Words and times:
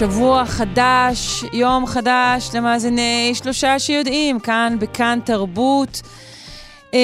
שבוע 0.00 0.44
חדש, 0.46 1.44
יום 1.52 1.86
חדש 1.86 2.50
למאזיני 2.54 3.32
שלושה 3.34 3.78
שיודעים, 3.78 4.40
כאן 4.40 4.76
בכאן 4.80 5.18
תרבות. 5.24 6.02
אה, 6.94 6.98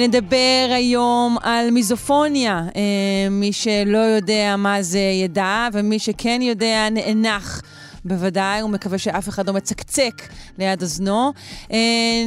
נדבר 0.00 0.68
היום 0.70 1.36
על 1.42 1.70
מיזופוניה. 1.70 2.62
אה, 2.76 3.30
מי 3.30 3.52
שלא 3.52 3.98
יודע 3.98 4.54
מה 4.58 4.82
זה 4.82 4.98
ידע, 4.98 5.68
ומי 5.72 5.98
שכן 5.98 6.38
יודע 6.42 6.88
נאנח. 6.90 7.62
בוודאי, 8.04 8.60
הוא 8.60 8.70
מקווה 8.70 8.98
שאף 8.98 9.28
אחד 9.28 9.46
לא 9.46 9.52
מצקצק 9.52 10.22
ליד 10.58 10.82
אוזנו. 10.82 11.32
אה, 11.72 11.78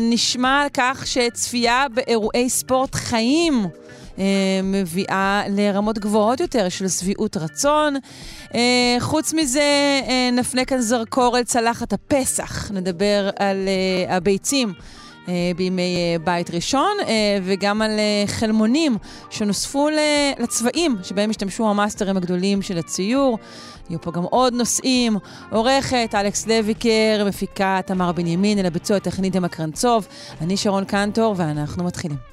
נשמע 0.02 0.62
על 0.62 0.68
כך 0.74 1.08
שצפייה 1.08 1.86
באירועי 1.94 2.50
ספורט 2.50 2.96
חיים 2.96 3.66
מביאה 4.64 5.44
לרמות 5.50 6.00
גבוהות 6.00 6.40
יותר 6.40 6.70
של 6.70 6.88
שביעות 6.88 7.38
רצון. 7.38 7.96
אה, 8.56 8.98
חוץ 9.00 9.34
מזה, 9.34 10.02
אה, 10.08 10.30
נפנה 10.34 10.66
כאן 10.66 10.82
זרקור 10.82 11.38
אל 11.38 11.44
צלחת 11.44 11.94
הפסח. 11.94 12.72
נדבר 12.72 13.30
על 13.40 13.58
הביצים. 14.10 14.74
בימי 15.56 16.18
בית 16.24 16.52
ראשון, 16.52 16.98
וגם 17.44 17.82
על 17.82 17.92
חלמונים 18.28 18.98
שנוספו 19.30 19.90
לצבעים 20.40 20.96
שבהם 21.04 21.30
השתמשו 21.30 21.70
המאסטרים 21.70 22.18
הגדולים 22.18 22.62
של 22.62 22.78
הציור. 22.78 23.38
יהיו 23.90 24.02
פה 24.02 24.12
גם 24.12 24.24
עוד 24.24 24.54
נושאים. 24.54 25.18
עורכת 25.52 26.16
אלכס 26.16 26.48
לויקר, 26.48 27.24
מפיקה 27.28 27.80
תמר 27.86 28.12
בנימין, 28.12 28.60
אל 28.60 28.66
הביצוע 28.66 28.98
הטכני 28.98 29.30
דמע 29.30 29.48
קרנצוב. 29.48 30.08
אני 30.42 30.58
שרון 30.58 30.86
קנטור, 30.86 31.36
ואנחנו 31.38 31.84
מתחילים. 31.84 32.31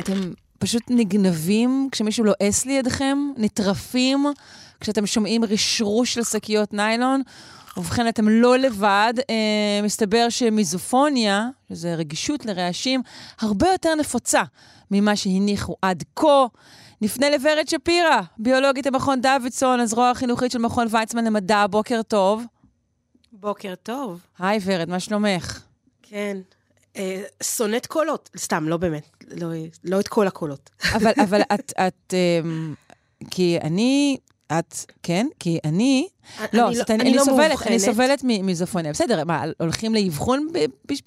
אתם 0.00 0.32
פשוט 0.58 0.82
נגנבים 0.90 1.88
כשמישהו 1.92 2.24
לועס 2.24 2.66
לידכם, 2.66 3.18
נטרפים 3.36 4.26
כשאתם 4.80 5.06
שומעים 5.06 5.44
רשרוש 5.44 6.14
של 6.14 6.24
שקיות 6.24 6.72
ניילון. 6.74 7.22
ובכן, 7.76 8.08
אתם 8.08 8.28
לא 8.28 8.58
לבד. 8.58 9.14
אה, 9.30 9.80
מסתבר 9.82 10.26
שמיזופוניה, 10.28 11.48
שזה 11.68 11.94
רגישות 11.94 12.46
לרעשים, 12.46 13.02
הרבה 13.40 13.68
יותר 13.68 13.94
נפוצה 13.94 14.42
ממה 14.90 15.16
שהניחו 15.16 15.76
עד 15.82 16.04
כה. 16.16 16.46
נפנה 17.00 17.30
לוורד 17.30 17.68
שפירא, 17.68 18.20
ביולוגית 18.38 18.86
המכון 18.86 19.20
דוידסון, 19.20 19.80
הזרוע 19.80 20.10
החינוכית 20.10 20.52
של 20.52 20.58
מכון 20.58 20.86
ויצמן 20.90 21.24
למדע. 21.24 21.66
בוקר 21.70 22.02
טוב. 22.02 22.44
בוקר 23.32 23.74
טוב. 23.82 24.20
היי 24.38 24.58
ורד, 24.64 24.88
מה 24.88 25.00
שלומך? 25.00 25.60
כן. 26.02 26.36
אה, 26.96 27.22
שונאת 27.42 27.86
קולות, 27.86 28.30
סתם, 28.36 28.68
לא 28.68 28.76
באמת, 28.76 29.24
לא, 29.40 29.48
לא 29.84 30.00
את 30.00 30.08
כל 30.08 30.26
הקולות. 30.26 30.70
אבל, 30.96 31.12
אבל 31.24 31.40
את, 31.54 31.72
את, 31.72 32.14
אה, 32.14 32.40
כי 33.30 33.58
אני, 33.62 34.16
את, 34.58 34.74
כן? 35.02 35.26
כי 35.38 35.58
אני, 35.64 36.08
אני 36.38 36.48
לא, 36.52 36.62
לא, 36.62 36.84
אני, 36.90 37.02
אני, 37.02 37.14
לא 37.14 37.24
סובלת, 37.24 37.48
מאובחנת. 37.48 37.68
אני 37.68 37.78
סובלת 37.78 38.20
ממיזופוניה. 38.24 38.92
בסדר, 38.92 39.24
מה, 39.24 39.44
הולכים 39.60 39.94
לאבחון 39.94 40.48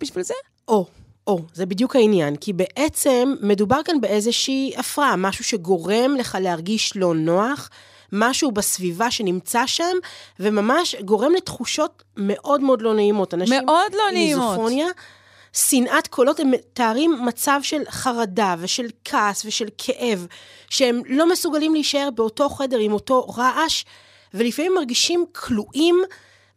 בשביל 0.01 0.23
זה? 0.23 0.33
או, 0.67 0.85
או, 1.27 1.39
זה 1.53 1.65
בדיוק 1.65 1.95
העניין, 1.95 2.35
כי 2.35 2.53
בעצם 2.53 3.35
מדובר 3.41 3.79
כאן 3.85 4.01
באיזושהי 4.01 4.73
הפרעה, 4.77 5.15
משהו 5.15 5.43
שגורם 5.43 6.15
לך 6.19 6.37
להרגיש 6.41 6.97
לא 6.97 7.15
נוח. 7.15 7.69
משהו 8.11 8.51
בסביבה 8.51 9.11
שנמצא 9.11 9.65
שם, 9.65 9.97
וממש 10.39 10.95
גורם 10.95 11.33
לתחושות 11.33 12.03
מאוד 12.17 12.61
מאוד 12.61 12.81
לא 12.81 12.93
נעימות. 12.93 13.33
אנשים 13.33 13.65
מאוד 13.65 13.93
לא 13.93 14.03
נעימות. 14.13 14.49
מיזופוניה, 14.49 14.87
שנאת 15.53 16.07
קולות, 16.07 16.39
הם 16.39 16.51
מתארים 16.51 17.25
מצב 17.25 17.59
של 17.63 17.81
חרדה 17.89 18.55
ושל 18.59 18.87
כעס 19.05 19.45
ושל 19.45 19.67
כאב, 19.77 20.27
שהם 20.69 21.01
לא 21.05 21.29
מסוגלים 21.29 21.73
להישאר 21.73 22.09
באותו 22.15 22.49
חדר 22.49 22.77
עם 22.77 22.93
אותו 22.93 23.27
רעש, 23.27 23.85
ולפעמים 24.33 24.73
מרגישים 24.75 25.25
כלואים 25.31 26.01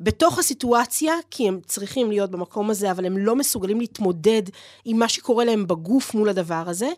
בתוך 0.00 0.38
הסיטואציה, 0.38 1.14
כי 1.30 1.48
הם 1.48 1.60
צריכים 1.66 2.10
להיות 2.10 2.30
במקום 2.30 2.70
הזה, 2.70 2.90
אבל 2.90 3.06
הם 3.06 3.18
לא 3.18 3.36
מסוגלים 3.36 3.80
להתמודד 3.80 4.42
עם 4.84 4.98
מה 4.98 5.08
שקורה 5.08 5.44
להם 5.44 5.66
בגוף 5.66 6.14
מול 6.14 6.28
הדבר 6.28 6.62
הזה. 6.66 6.88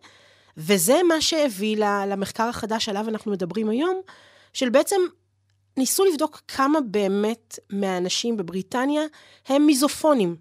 וזה 0.56 1.00
מה 1.08 1.20
שהביא 1.20 1.76
למחקר 2.06 2.42
החדש 2.42 2.88
עליו 2.88 3.08
אנחנו 3.08 3.32
מדברים 3.32 3.68
היום, 3.68 4.00
של 4.56 4.68
בעצם 4.68 4.96
ניסו 5.76 6.04
לבדוק 6.04 6.40
כמה 6.48 6.80
באמת 6.80 7.58
מהאנשים 7.70 8.36
בבריטניה 8.36 9.02
הם 9.48 9.66
מיזופונים. 9.66 10.36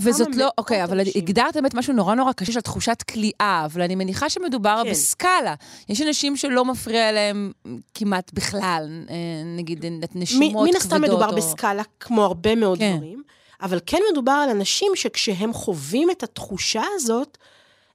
וזאת 0.00 0.36
לא, 0.36 0.48
אוקיי, 0.58 0.84
אבל 0.84 1.00
הגדרת 1.16 1.54
באמת 1.54 1.74
משהו 1.74 1.92
נורא 1.92 2.14
נורא 2.14 2.32
קשה 2.32 2.52
של 2.52 2.60
תחושת 2.60 3.02
כליאה, 3.10 3.62
אבל 3.64 3.82
אני 3.82 3.94
מניחה 3.94 4.30
שמדובר 4.30 4.82
כן. 4.84 4.90
בסקאלה. 4.90 5.54
יש 5.88 6.00
אנשים 6.00 6.36
שלא 6.36 6.64
מפריע 6.64 7.12
להם 7.12 7.52
כמעט 7.94 8.32
בכלל, 8.32 9.04
אה, 9.10 9.14
נגיד 9.56 9.84
נשימות 10.14 10.52
כבדות. 10.52 10.68
מן 10.68 10.76
הסתם 10.76 11.02
מדובר 11.02 11.30
או... 11.30 11.36
בסקאלה, 11.36 11.82
כמו 12.00 12.24
הרבה 12.24 12.54
מאוד 12.54 12.78
כן. 12.78 12.96
דברים, 12.96 13.22
אבל 13.62 13.80
כן 13.86 13.98
מדובר 14.12 14.32
על 14.32 14.50
אנשים 14.50 14.92
שכשהם 14.94 15.52
חווים 15.52 16.10
את 16.10 16.22
התחושה 16.22 16.82
הזאת, 16.94 17.38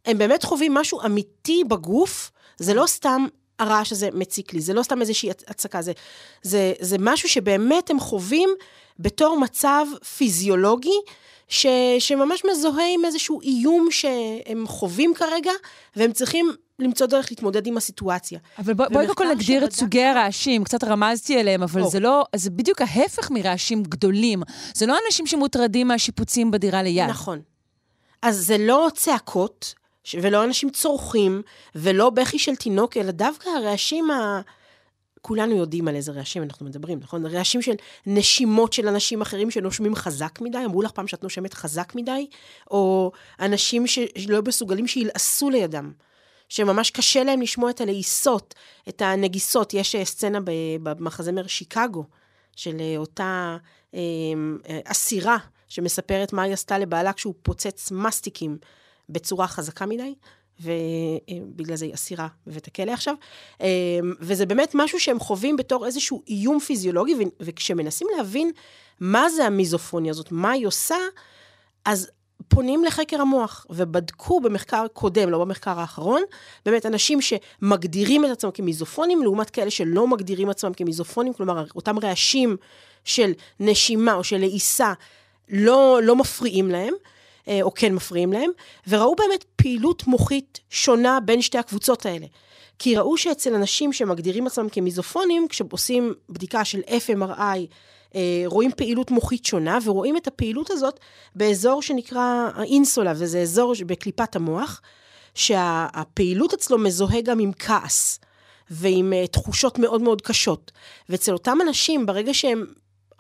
הם 0.05 0.17
באמת 0.17 0.43
חווים 0.43 0.73
משהו 0.73 0.99
אמיתי 1.05 1.63
בגוף, 1.67 2.31
זה 2.57 2.73
לא 2.73 2.87
סתם 2.87 3.25
הרעש 3.59 3.91
הזה 3.91 4.09
מציק 4.13 4.53
לי, 4.53 4.61
זה 4.61 4.73
לא 4.73 4.83
סתם 4.83 5.01
איזושהי 5.01 5.29
הצקה, 5.47 5.81
זה, 5.81 5.91
זה, 6.41 6.73
זה 6.79 6.95
משהו 6.99 7.29
שבאמת 7.29 7.89
הם 7.89 7.99
חווים 7.99 8.49
בתור 8.99 9.39
מצב 9.39 9.85
פיזיולוגי, 10.17 10.99
ש, 11.47 11.65
שממש 11.99 12.43
מזוהה 12.51 12.93
עם 12.93 13.05
איזשהו 13.05 13.41
איום 13.41 13.87
שהם 13.91 14.67
חווים 14.67 15.13
כרגע, 15.13 15.51
והם 15.95 16.11
צריכים 16.11 16.51
למצוא 16.79 17.07
דרך 17.07 17.27
להתמודד 17.31 17.67
עם 17.67 17.77
הסיטואציה. 17.77 18.39
אבל 18.57 18.73
בוא, 18.73 18.85
בואי 18.87 19.07
קודם 19.07 19.15
כל 19.15 19.35
נגדיר 19.35 19.65
את 19.65 19.71
סוגי 19.71 20.03
הרעשים, 20.03 20.63
קצת 20.63 20.83
רמזתי 20.83 21.39
עליהם, 21.39 21.63
אבל 21.63 21.81
או. 21.81 21.89
זה 21.89 21.99
לא, 21.99 22.23
זה 22.35 22.49
בדיוק 22.49 22.81
ההפך 22.81 23.31
מרעשים 23.31 23.83
גדולים. 23.83 24.43
זה 24.73 24.85
לא 24.85 24.97
אנשים 25.05 25.27
שמוטרדים 25.27 25.87
מהשיפוצים 25.87 26.51
בדירה 26.51 26.83
ליד. 26.83 27.09
נכון. 27.09 27.41
אז 28.21 28.45
זה 28.45 28.57
לא 28.57 28.87
צעקות, 28.95 29.73
ולא 30.21 30.43
אנשים 30.43 30.69
צורכים, 30.69 31.41
ולא 31.75 32.09
בכי 32.09 32.39
של 32.39 32.55
תינוק, 32.55 32.97
אלא 32.97 33.11
דווקא 33.11 33.49
הרעשים 33.49 34.11
ה... 34.11 34.41
כולנו 35.21 35.55
יודעים 35.55 35.87
על 35.87 35.95
איזה 35.95 36.11
רעשים 36.11 36.43
אנחנו 36.43 36.65
מדברים, 36.65 36.99
נכון? 36.99 37.25
רעשים 37.25 37.61
של 37.61 37.73
נשימות 38.05 38.73
של 38.73 38.87
אנשים 38.87 39.21
אחרים 39.21 39.51
שנושמים 39.51 39.95
חזק 39.95 40.41
מדי, 40.41 40.57
אמרו 40.65 40.81
לך 40.81 40.91
פעם 40.91 41.07
שאת 41.07 41.23
נושמת 41.23 41.53
חזק 41.53 41.95
מדי, 41.95 42.27
או 42.71 43.11
אנשים 43.39 43.87
שלא 43.87 44.41
מסוגלים 44.47 44.87
שילעסו 44.87 45.49
לידם, 45.49 45.91
שממש 46.49 46.91
קשה 46.91 47.23
להם 47.23 47.41
לשמוע 47.41 47.69
את 47.69 47.81
הלעיסות, 47.81 48.55
את 48.89 49.01
הנגיסות. 49.01 49.73
יש 49.73 49.95
אה, 49.95 50.05
סצנה 50.05 50.39
במחזמר 50.83 51.47
שיקגו, 51.47 52.03
של 52.55 52.77
אה, 52.79 52.97
אותה 52.97 53.57
אה, 53.93 53.99
אסירה 54.85 55.37
שמספרת 55.67 56.33
מה 56.33 56.41
היא 56.41 56.53
עשתה 56.53 56.77
לבעלה 56.77 57.13
כשהוא 57.13 57.33
פוצץ 57.41 57.91
מסטיקים 57.91 58.57
בצורה 59.09 59.47
חזקה 59.47 59.85
מדי, 59.85 60.13
ובגלל 60.59 61.75
זה 61.75 61.85
היא 61.85 61.93
אסירה 61.93 62.27
בבית 62.47 62.67
הכלא 62.67 62.91
עכשיו. 62.91 63.15
וזה 64.19 64.45
באמת 64.45 64.71
משהו 64.73 64.99
שהם 64.99 65.19
חווים 65.19 65.57
בתור 65.57 65.85
איזשהו 65.85 66.23
איום 66.27 66.59
פיזיולוגי, 66.59 67.15
וכשמנסים 67.39 68.07
להבין 68.17 68.51
מה 68.99 69.29
זה 69.29 69.45
המיזופוניה 69.45 70.11
הזאת, 70.11 70.31
מה 70.31 70.51
היא 70.51 70.67
עושה, 70.67 70.95
אז 71.85 72.09
פונים 72.47 72.83
לחקר 72.83 73.21
המוח, 73.21 73.65
ובדקו 73.69 74.39
במחקר 74.39 74.85
קודם, 74.93 75.29
לא 75.29 75.39
במחקר 75.39 75.79
האחרון, 75.79 76.21
באמת 76.65 76.85
אנשים 76.85 77.19
שמגדירים 77.21 78.25
את 78.25 78.29
עצמם 78.29 78.51
כמיזופונים, 78.51 79.23
לעומת 79.23 79.49
כאלה 79.49 79.71
שלא 79.71 80.07
מגדירים 80.07 80.49
עצמם 80.49 80.73
כמיזופונים, 80.73 81.33
כלומר, 81.33 81.65
אותם 81.75 81.99
רעשים 81.99 82.57
של 83.03 83.31
נשימה 83.59 84.13
או 84.13 84.23
של 84.23 84.37
לעיסה 84.37 84.93
לא, 85.49 85.99
לא 86.03 86.15
מפריעים 86.15 86.69
להם. 86.69 86.93
אה, 87.47 87.59
או 87.61 87.73
כן 87.73 87.95
מפריעים 87.95 88.33
להם, 88.33 88.49
וראו 88.87 89.15
באמת 89.15 89.43
פעילות 89.55 90.07
מוחית 90.07 90.59
שונה 90.69 91.19
בין 91.25 91.41
שתי 91.41 91.57
הקבוצות 91.57 92.05
האלה. 92.05 92.25
כי 92.79 92.95
ראו 92.95 93.17
שאצל 93.17 93.55
אנשים 93.55 93.93
שמגדירים 93.93 94.47
עצמם 94.47 94.69
כמיזופונים, 94.69 95.47
כשעושים 95.47 96.13
בדיקה 96.29 96.65
של 96.65 96.79
FMRI, 96.87 97.59
אה, 98.15 98.43
רואים 98.45 98.71
פעילות 98.77 99.11
מוחית 99.11 99.45
שונה, 99.45 99.77
ורואים 99.83 100.17
את 100.17 100.27
הפעילות 100.27 100.71
הזאת 100.71 100.99
באזור 101.35 101.81
שנקרא 101.81 102.49
האינסולה, 102.55 103.13
וזה 103.15 103.41
אזור 103.41 103.73
בקליפת 103.85 104.35
המוח, 104.35 104.81
שהפעילות 105.35 106.53
אצלו 106.53 106.77
מזוהה 106.77 107.21
גם 107.21 107.39
עם 107.39 107.51
כעס. 107.59 108.19
ועם 108.69 109.13
uh, 109.13 109.27
תחושות 109.27 109.79
מאוד 109.79 110.01
מאוד 110.01 110.21
קשות. 110.21 110.71
ואצל 111.09 111.33
אותם 111.33 111.57
אנשים, 111.61 112.05
ברגע 112.05 112.33
שהם 112.33 112.65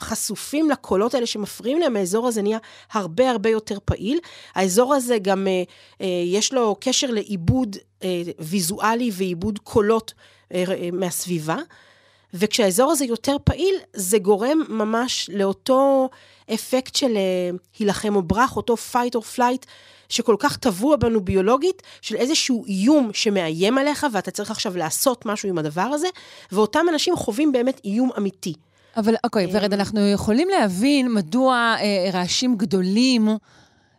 חשופים 0.01 0.69
לקולות 0.69 1.13
האלה 1.13 1.25
שמפריעים 1.25 1.79
להם, 1.79 1.95
האזור 1.95 2.27
הזה 2.27 2.41
נהיה 2.41 2.57
הרבה 2.91 3.31
הרבה 3.31 3.49
יותר 3.49 3.77
פעיל. 3.85 4.19
האזור 4.55 4.93
הזה 4.93 5.17
גם, 5.17 5.47
אה, 5.47 5.63
אה, 6.01 6.23
יש 6.25 6.53
לו 6.53 6.75
קשר 6.79 7.11
לעיבוד 7.11 7.77
אה, 8.03 8.21
ויזואלי 8.39 9.09
ועיבוד 9.13 9.59
קולות 9.59 10.13
אה, 10.53 10.63
אה, 10.67 10.89
מהסביבה. 10.93 11.57
וכשהאזור 12.33 12.91
הזה 12.91 13.05
יותר 13.05 13.37
פעיל, 13.43 13.75
זה 13.93 14.17
גורם 14.17 14.61
ממש 14.69 15.29
לאותו 15.33 16.09
אפקט 16.53 16.95
של 16.95 17.17
אה, 17.17 17.49
הילחם 17.79 18.15
או 18.15 18.21
ברח, 18.21 18.57
אותו 18.57 18.75
fight 18.93 19.15
or 19.15 19.37
flight, 19.37 19.65
שכל 20.09 20.35
כך 20.39 20.57
טבוע 20.57 20.95
בנו 20.95 21.21
ביולוגית, 21.21 21.81
של 22.01 22.15
איזשהו 22.15 22.65
איום 22.65 23.09
שמאיים 23.13 23.77
עליך, 23.77 24.05
ואתה 24.13 24.31
צריך 24.31 24.51
עכשיו 24.51 24.77
לעשות 24.77 25.25
משהו 25.25 25.49
עם 25.49 25.57
הדבר 25.57 25.81
הזה, 25.81 26.07
ואותם 26.51 26.85
אנשים 26.89 27.15
חווים 27.15 27.51
באמת 27.51 27.81
איום 27.85 28.09
אמיתי. 28.17 28.53
אבל 28.97 29.15
אוקיי, 29.23 29.47
ורד, 29.51 29.73
אנחנו 29.73 30.07
יכולים 30.07 30.47
להבין 30.49 31.13
מדוע 31.13 31.75
אה, 31.79 32.09
רעשים 32.13 32.55
גדולים 32.57 33.29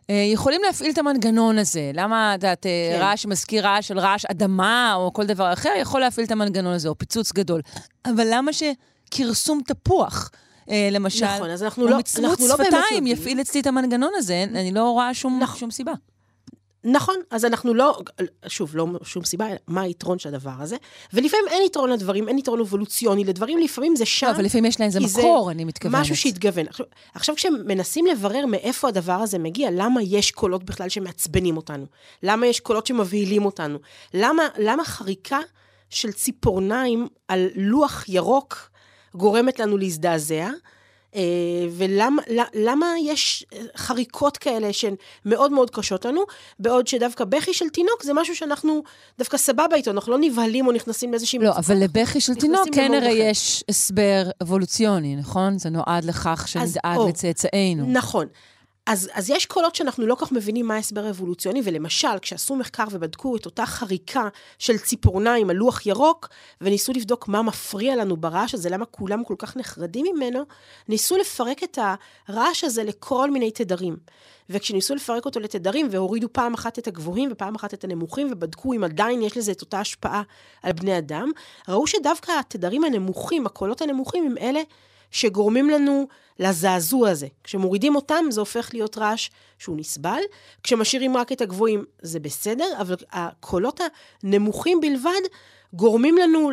אה, 0.09 0.29
יכולים 0.33 0.61
להפעיל 0.65 0.91
את 0.91 0.97
המנגנון 0.97 1.57
הזה. 1.57 1.91
למה, 1.93 2.35
את 2.35 2.43
יודעת, 2.43 2.65
אה, 2.65 2.91
כן. 2.95 3.01
רעש 3.01 3.25
מזכיר 3.25 3.67
רעש 3.67 3.87
של 3.87 3.99
רעש 3.99 4.25
אדמה 4.25 4.93
או 4.95 5.13
כל 5.13 5.25
דבר 5.25 5.53
אחר, 5.53 5.69
יכול 5.81 6.01
להפעיל 6.01 6.25
את 6.27 6.31
המנגנון 6.31 6.73
הזה, 6.73 6.89
או 6.89 6.97
פיצוץ 6.97 7.33
גדול. 7.33 7.61
אבל 8.05 8.27
למה 8.31 8.51
שכרסום 8.53 9.61
תפוח, 9.67 10.31
אה, 10.69 10.89
למשל, 10.91 11.25
נכון, 11.35 11.49
אז 11.49 11.63
אנחנו 11.63 11.83
או 11.83 11.89
לא- 11.89 11.97
מצמוץ 11.97 12.25
אנחנו 12.25 12.47
לא 12.47 12.55
באמת 12.55 12.67
שפתיים 12.67 12.83
יודעים. 13.07 13.07
יפעיל 13.07 13.41
אצלי 13.41 13.61
את 13.61 13.67
המנגנון 13.67 14.11
הזה? 14.15 14.45
אני 14.55 14.71
לא 14.71 14.89
רואה 14.89 15.13
שום, 15.13 15.39
נכון. 15.41 15.59
שום 15.59 15.71
סיבה. 15.71 15.93
נכון, 16.83 17.15
אז 17.31 17.45
אנחנו 17.45 17.73
לא, 17.73 17.99
שוב, 18.47 18.75
לא 18.75 18.87
שום 19.03 19.23
סיבה, 19.23 19.47
מה 19.67 19.81
היתרון 19.81 20.19
של 20.19 20.29
הדבר 20.29 20.53
הזה? 20.59 20.77
ולפעמים 21.13 21.45
אין 21.47 21.63
יתרון 21.63 21.89
לדברים, 21.89 22.27
אין 22.27 22.37
יתרון 22.37 22.59
אבולוציוני 22.59 23.23
לדברים, 23.23 23.59
לפעמים 23.59 23.95
זה 23.95 24.05
שם. 24.05 24.27
לא, 24.27 24.31
אבל 24.31 24.45
לפעמים 24.45 24.65
יש 24.65 24.81
לזה 24.81 24.99
כי 24.99 25.07
זה 25.07 25.21
מקור, 25.21 25.51
אני 25.51 25.65
מתכוונת. 25.65 26.01
משהו 26.01 26.15
שהתגוון. 26.15 26.67
עכשיו, 26.67 26.85
עכשיו 27.13 27.35
כשמנסים 27.35 28.05
לברר 28.05 28.45
מאיפה 28.45 28.87
הדבר 28.87 29.13
הזה 29.13 29.39
מגיע, 29.39 29.69
למה 29.71 30.01
יש 30.03 30.31
קולות 30.31 30.63
בכלל 30.63 30.89
שמעצבנים 30.89 31.57
אותנו? 31.57 31.85
למה 32.23 32.47
יש 32.47 32.59
קולות 32.59 32.87
שמבהילים 32.87 33.45
אותנו? 33.45 33.77
למה, 34.13 34.43
למה 34.57 34.85
חריקה 34.85 35.39
של 35.89 36.11
ציפורניים 36.11 37.07
על 37.27 37.47
לוח 37.55 38.05
ירוק 38.07 38.69
גורמת 39.15 39.59
לנו 39.59 39.77
להזדעזע? 39.77 40.49
אה, 41.15 41.21
ולמה 41.71 42.21
למה- 42.29 42.43
למה 42.53 42.85
יש 43.03 43.45
אה, 43.53 43.59
חריקות 43.77 44.37
כאלה 44.37 44.73
שהן 44.73 44.95
מאוד 45.25 45.51
מאוד 45.51 45.69
קשות 45.69 46.05
לנו, 46.05 46.21
בעוד 46.59 46.87
שדווקא 46.87 47.23
בכי 47.25 47.53
של 47.53 47.69
תינוק 47.69 48.03
זה 48.03 48.13
משהו 48.13 48.35
שאנחנו 48.35 48.83
דווקא 49.19 49.37
סבבה 49.37 49.75
איתו, 49.75 49.91
אנחנו 49.91 50.11
לא 50.11 50.17
נבהלים 50.21 50.67
או 50.67 50.71
נכנסים 50.71 51.11
לאיזושהי... 51.11 51.39
לא. 51.39 51.51
אבל 51.57 51.77
לבכי 51.77 52.21
של 52.21 52.35
תינוק 52.35 52.67
כן 52.73 52.91
הרי. 52.93 53.11
יש 53.11 53.63
הסבר 53.69 54.23
אבולוציוני, 54.43 55.15
נכון? 55.15 55.57
זה 55.59 55.69
נועד 55.69 56.05
לכך 56.05 56.47
שנדאג 56.47 56.99
לצאצאינו. 57.09 57.85
נכון. 57.87 58.25
אז, 58.89 59.09
אז 59.13 59.29
יש 59.29 59.45
קולות 59.45 59.75
שאנחנו 59.75 60.07
לא 60.07 60.15
כל 60.15 60.25
כך 60.25 60.31
מבינים 60.31 60.67
מה 60.67 60.75
ההסבר 60.75 61.05
האבולוציוני, 61.05 61.61
ולמשל, 61.63 62.19
כשעשו 62.21 62.55
מחקר 62.55 62.83
ובדקו 62.91 63.35
את 63.35 63.45
אותה 63.45 63.65
חריקה 63.65 64.27
של 64.59 64.77
ציפורניים 64.77 65.49
על 65.49 65.55
לוח 65.55 65.85
ירוק, 65.85 66.29
וניסו 66.61 66.93
לבדוק 66.93 67.27
מה 67.27 67.41
מפריע 67.41 67.95
לנו 67.95 68.17
ברעש 68.17 68.53
הזה, 68.53 68.69
למה 68.69 68.85
כולם 68.85 69.23
כל 69.23 69.35
כך 69.37 69.57
נחרדים 69.57 70.05
ממנו, 70.15 70.43
ניסו 70.87 71.17
לפרק 71.17 71.63
את 71.63 71.79
הרעש 72.27 72.63
הזה 72.63 72.83
לכל 72.83 73.31
מיני 73.31 73.51
תדרים. 73.51 73.97
וכשניסו 74.49 74.95
לפרק 74.95 75.25
אותו 75.25 75.39
לתדרים, 75.39 75.87
והורידו 75.91 76.27
פעם 76.31 76.53
אחת 76.53 76.79
את 76.79 76.87
הגבוהים 76.87 77.29
ופעם 77.31 77.55
אחת 77.55 77.73
את 77.73 77.83
הנמוכים, 77.83 78.27
ובדקו 78.31 78.73
אם 78.73 78.83
עדיין 78.83 79.21
יש 79.21 79.37
לזה 79.37 79.51
את 79.51 79.61
אותה 79.61 79.79
השפעה 79.79 80.21
על 80.63 80.71
בני 80.71 80.97
אדם, 80.97 81.31
ראו 81.67 81.87
שדווקא 81.87 82.31
התדרים 82.39 82.83
הנמוכים, 82.83 83.45
הקולות 83.45 83.81
הנמוכים, 83.81 84.25
הם 84.25 84.37
אלה 84.37 84.61
שגורמים 85.11 85.69
לנו 85.69 86.07
לזעזוע 86.39 87.09
הזה. 87.09 87.27
כשמורידים 87.43 87.95
אותם, 87.95 88.25
זה 88.29 88.39
הופך 88.39 88.69
להיות 88.73 88.97
רעש 88.97 89.29
שהוא 89.59 89.77
נסבל. 89.77 90.19
כשמשאירים 90.63 91.17
רק 91.17 91.31
את 91.31 91.41
הגבוהים, 91.41 91.85
זה 92.01 92.19
בסדר, 92.19 92.65
אבל 92.81 92.95
הקולות 93.11 93.79
הנמוכים 94.23 94.81
בלבד 94.81 95.21
גורמים 95.73 96.17
לנו 96.17 96.51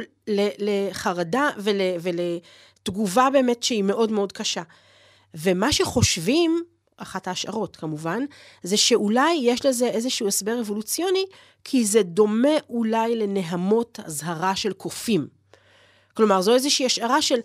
לחרדה 0.59 1.49
ול, 1.59 1.81
ולתגובה 2.01 3.29
באמת 3.33 3.63
שהיא 3.63 3.83
מאוד 3.83 4.13
מאוד 4.13 4.33
קשה. 4.33 4.63
ומה 5.35 5.73
שחושבים, 5.73 6.63
אחת 6.97 7.29
ההשערות 7.29 7.77
כמובן, 7.77 8.25
זה 8.63 8.77
שאולי 8.77 9.39
יש 9.43 9.67
לזה 9.67 9.87
איזשהו 9.87 10.29
הסבר 10.29 10.61
אבולוציוני, 10.61 11.25
כי 11.65 11.85
זה 11.85 12.03
דומה 12.03 12.59
אולי 12.71 13.17
לנהמות 13.17 14.01
אזהרה 14.05 14.57
של 14.57 14.73
קופים. 14.73 15.27
כלומר, 16.15 16.41
זו 16.41 16.55
איזושהי 16.55 16.87
השערה 16.87 17.23
של 17.23 17.39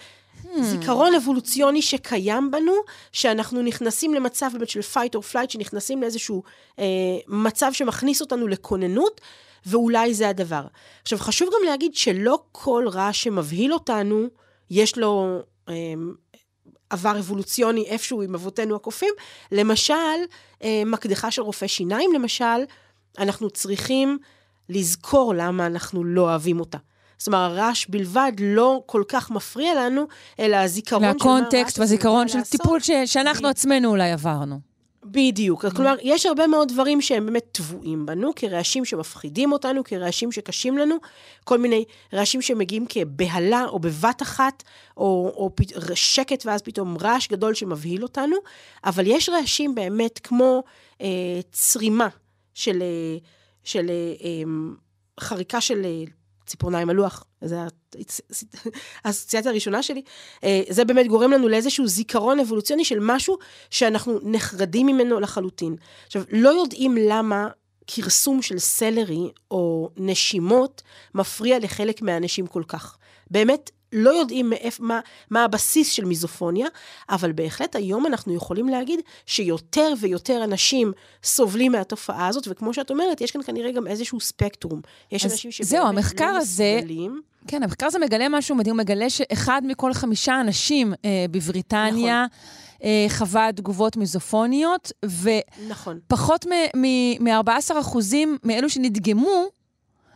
זיכרון 0.59 1.15
אבולוציוני 1.15 1.81
שקיים 1.81 2.51
בנו, 2.51 2.73
שאנחנו 3.11 3.61
נכנסים 3.61 4.13
למצב 4.13 4.49
באמת 4.53 4.69
של 4.69 4.79
fight 4.79 5.15
or 5.15 5.33
flight, 5.33 5.49
שנכנסים 5.49 6.01
לאיזשהו 6.01 6.43
אה, 6.79 6.85
מצב 7.27 7.69
שמכניס 7.73 8.21
אותנו 8.21 8.47
לכוננות, 8.47 9.21
ואולי 9.65 10.13
זה 10.13 10.29
הדבר. 10.29 10.63
עכשיו, 11.01 11.19
חשוב 11.19 11.49
גם 11.49 11.69
להגיד 11.69 11.95
שלא 11.95 12.39
כל 12.51 12.85
רעש 12.87 13.23
שמבהיל 13.23 13.73
אותנו, 13.73 14.27
יש 14.69 14.97
לו 14.97 15.39
אה, 15.69 15.73
עבר 16.89 17.19
אבולוציוני 17.19 17.85
איפשהו 17.87 18.21
עם 18.21 18.35
אבותינו 18.35 18.75
הקופים. 18.75 19.13
למשל, 19.51 19.93
אה, 20.63 20.83
מקדחה 20.85 21.31
של 21.31 21.41
רופא 21.41 21.67
שיניים, 21.67 22.13
למשל, 22.13 22.63
אנחנו 23.17 23.49
צריכים 23.49 24.17
לזכור 24.69 25.33
למה 25.37 25.65
אנחנו 25.65 26.03
לא 26.03 26.21
אוהבים 26.21 26.59
אותה. 26.59 26.77
זאת 27.21 27.27
אומרת, 27.27 27.51
הרעש 27.51 27.85
בלבד 27.89 28.31
לא 28.39 28.81
כל 28.85 29.03
כך 29.07 29.31
מפריע 29.31 29.75
לנו, 29.75 30.07
אלא 30.39 30.55
הזיכרון 30.55 31.01
של 31.01 31.07
מה 31.07 31.13
והקונטקסט 31.13 31.79
והזיכרון 31.79 32.27
של. 32.27 32.41
טיפול 32.41 32.79
ש- 32.79 32.91
שאנחנו 33.05 33.47
עצמנו 33.47 33.89
אולי 33.89 34.11
עברנו. 34.11 34.59
בדיוק. 35.05 35.65
כלומר, 35.65 35.95
יש 36.01 36.25
הרבה 36.25 36.47
מאוד 36.47 36.67
דברים 36.67 37.01
שהם 37.01 37.25
באמת 37.25 37.43
טבועים 37.51 38.05
בנו, 38.05 38.31
כרעשים 38.35 38.85
שמפחידים 38.85 39.51
אותנו, 39.51 39.83
כרעשים 39.83 40.31
שקשים 40.31 40.77
לנו, 40.77 40.95
כל 41.43 41.57
מיני 41.57 41.85
רעשים 42.13 42.41
שמגיעים 42.41 42.85
כבהלה 42.89 43.65
או 43.67 43.79
בבת 43.79 44.21
אחת, 44.21 44.63
או, 44.97 45.31
או. 45.35 45.49
שקט 45.93 46.45
ואז 46.45 46.61
פתאום 46.61 46.97
רעש 47.01 47.27
גדול 47.27 47.53
שמבהיל 47.53 48.03
אותנו, 48.03 48.35
אבל 48.85 49.07
יש 49.07 49.29
רעשים 49.29 49.75
באמת 49.75 50.19
כמו 50.19 50.63
אה, 51.01 51.39
צרימה 51.51 52.07
של, 52.53 52.81
אה, 52.81 53.17
של 53.63 53.89
אה, 53.89 54.13
אה, 54.23 54.43
חריקה 55.19 55.61
של 55.61 55.81
אה, 55.85 56.03
ציפורניים 56.51 56.89
על 56.89 56.95
לוח, 56.95 57.23
זו 57.41 57.55
האסוציאציה 59.05 59.51
הראשונה 59.51 59.83
שלי, 59.83 60.01
אה, 60.43 60.61
זה 60.69 60.85
באמת 60.85 61.07
גורם 61.07 61.31
לנו 61.31 61.47
לאיזשהו 61.47 61.87
זיכרון 61.87 62.39
אבולוציוני 62.39 62.85
של 62.85 62.97
משהו 63.01 63.37
שאנחנו 63.69 64.19
נחרדים 64.23 64.87
ממנו 64.87 65.19
לחלוטין. 65.19 65.75
עכשיו, 66.07 66.23
לא 66.31 66.49
יודעים 66.49 66.97
למה 66.97 67.47
כרסום 67.87 68.41
של 68.41 68.59
סלרי 68.59 69.31
או 69.51 69.89
נשימות 69.97 70.81
מפריע 71.15 71.59
לחלק 71.59 72.01
מהאנשים 72.01 72.47
כל 72.47 72.63
כך. 72.67 72.97
באמת, 73.29 73.71
לא 73.93 74.09
יודעים 74.09 74.49
מאיפ, 74.49 74.79
מה, 74.79 74.99
מה 75.29 75.43
הבסיס 75.43 75.91
של 75.91 76.05
מיזופוניה, 76.05 76.67
אבל 77.09 77.31
בהחלט 77.31 77.75
היום 77.75 78.05
אנחנו 78.05 78.33
יכולים 78.33 78.69
להגיד 78.69 78.99
שיותר 79.25 79.93
ויותר 79.99 80.43
אנשים 80.43 80.91
סובלים 81.23 81.71
מהתופעה 81.71 82.27
הזאת, 82.27 82.47
וכמו 82.49 82.73
שאת 82.73 82.89
אומרת, 82.91 83.21
יש 83.21 83.31
כאן 83.31 83.41
כנראה 83.43 83.71
גם 83.71 83.87
איזשהו 83.87 84.19
ספקטרום. 84.19 84.81
יש 85.11 85.25
אנשים 85.25 85.51
שבאמת 85.51 85.69
זהו, 85.69 85.87
המחקר 85.87 86.31
לא 86.31 86.37
הזה- 86.37 86.75
מסוגלים. 86.77 87.21
כן, 87.47 87.63
המחקר 87.63 87.85
הזה 87.85 87.99
מגלה 87.99 88.29
משהו 88.29 88.55
מדהים, 88.55 88.75
הוא 88.75 88.83
מגלה 88.83 89.09
שאחד 89.09 89.61
מכל 89.65 89.93
חמישה 89.93 90.41
אנשים 90.41 90.93
אה, 91.05 91.25
בבריטניה 91.31 92.25
נכון. 92.25 92.37
אה, 92.83 93.05
חווה 93.09 93.49
תגובות 93.55 93.97
מיזופוניות, 93.97 94.91
נכון. 95.67 95.99
ופחות 96.07 96.45
מ-14 96.75 97.49
אחוזים 97.79 98.37
מאלו 98.43 98.69
שנדגמו, 98.69 99.45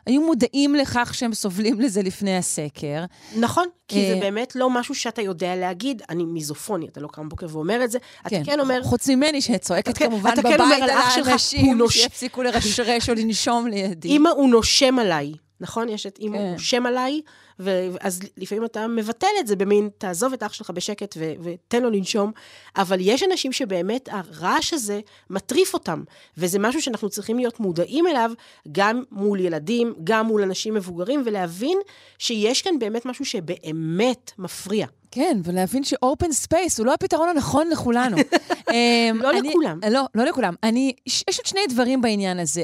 היו 0.05 0.21
מודעים 0.21 0.75
לכך 0.75 1.13
שהם 1.13 1.33
סובלים 1.33 1.81
לזה 1.81 2.01
לפני 2.01 2.38
הסקר. 2.38 3.03
נכון, 3.35 3.67
כי 3.88 4.03
אה, 4.03 4.13
זה 4.13 4.19
באמת 4.19 4.55
לא 4.55 4.69
משהו 4.69 4.95
שאתה 4.95 5.21
יודע 5.21 5.55
להגיד, 5.55 6.01
אני 6.09 6.24
מיזופוני, 6.25 6.88
אתה 6.88 7.00
לא 7.00 7.07
קם 7.07 7.25
בבוקר 7.27 7.47
ואומר 7.50 7.83
את 7.83 7.91
זה, 7.91 7.97
אתה 8.27 8.35
כן 8.45 8.59
אומר, 8.59 8.83
חוץ 8.83 9.09
ממני, 9.09 9.41
שצועקת 9.41 9.89
אתה 9.89 10.00
כן- 10.00 10.05
כמובן 10.05 10.35
כן 10.35 10.41
בבית 10.41 10.59
על 10.81 10.89
האנשים, 10.89 11.79
שיפסיקו 11.89 12.43
לרשרש 12.43 13.09
או 13.09 13.13
לנשום 13.15 13.67
לידי. 13.67 14.07
אמא 14.07 14.29
הוא 14.29 14.50
נושם 14.50 15.00
עליי, 15.00 15.33
נכון? 15.59 15.89
יש 15.89 16.05
את 16.05 16.17
אמא 16.21 16.38
כן. 16.38 16.43
הוא 16.43 16.51
נושם 16.51 16.85
עליי, 16.85 17.21
ואז 17.59 18.19
לפעמים 18.38 18.65
אתה 18.65 18.88
מבטל 18.88 19.27
את 19.39 19.47
זה 19.47 19.55
במין, 19.55 19.89
תעזוב 19.97 20.33
את 20.33 20.43
אח 20.43 20.53
שלך 20.53 20.69
בשקט 20.69 21.15
ו- 21.17 21.33
ותן 21.43 21.83
לו 21.83 21.89
לנשום, 21.89 22.31
אבל 22.75 22.97
יש 23.01 23.24
אנשים 23.24 23.51
שבאמת 23.51 24.09
הרעש 24.12 24.74
הזה 24.74 25.00
מטריף 25.29 25.74
אותם, 25.74 26.03
וזה 26.38 26.59
משהו 26.59 26.81
שאנחנו 26.81 27.09
צריכים 27.09 27.38
להיות 27.38 27.59
מודעים 27.59 28.07
אליו, 28.07 28.31
גם 28.71 29.03
מול 29.12 29.39
ילדים, 29.39 29.93
גם 30.03 30.25
מול 30.25 30.41
אנשים 30.41 30.74
מבוגרים, 30.74 31.21
ולהבין 31.25 31.77
שיש 32.17 32.62
כאן 32.62 32.79
באמת 32.79 33.05
משהו 33.05 33.25
שבאמת 33.25 34.31
מפריע. 34.38 34.88
כן, 35.12 35.38
ולהבין 35.43 35.83
ש 35.83 36.00
open 36.00 36.31
space 36.31 36.79
הוא 36.79 36.85
לא 36.85 36.93
הפתרון 36.93 37.29
הנכון 37.29 37.69
לכולנו. 37.69 38.17
אמ, 38.71 39.21
לא 39.21 39.33
לכולם. 39.33 39.79
לא, 39.91 40.05
לא 40.15 40.24
לכולם. 40.25 40.55
אני, 40.63 40.93
יש 41.05 41.24
עוד 41.38 41.45
שני 41.45 41.59
דברים 41.69 42.01
בעניין 42.01 42.39
הזה. 42.39 42.63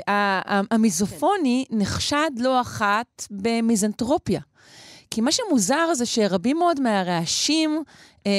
המיזופוני 0.71 1.65
נחשד 1.69 2.31
לא 2.37 2.61
אחת 2.61 3.27
במיזנטרופיה. 3.31 4.39
כי 5.11 5.21
מה 5.21 5.31
שמוזר 5.31 5.93
זה 5.93 6.05
שרבים 6.05 6.57
מאוד 6.57 6.79
מהרעשים 6.79 7.83
אה, 8.27 8.31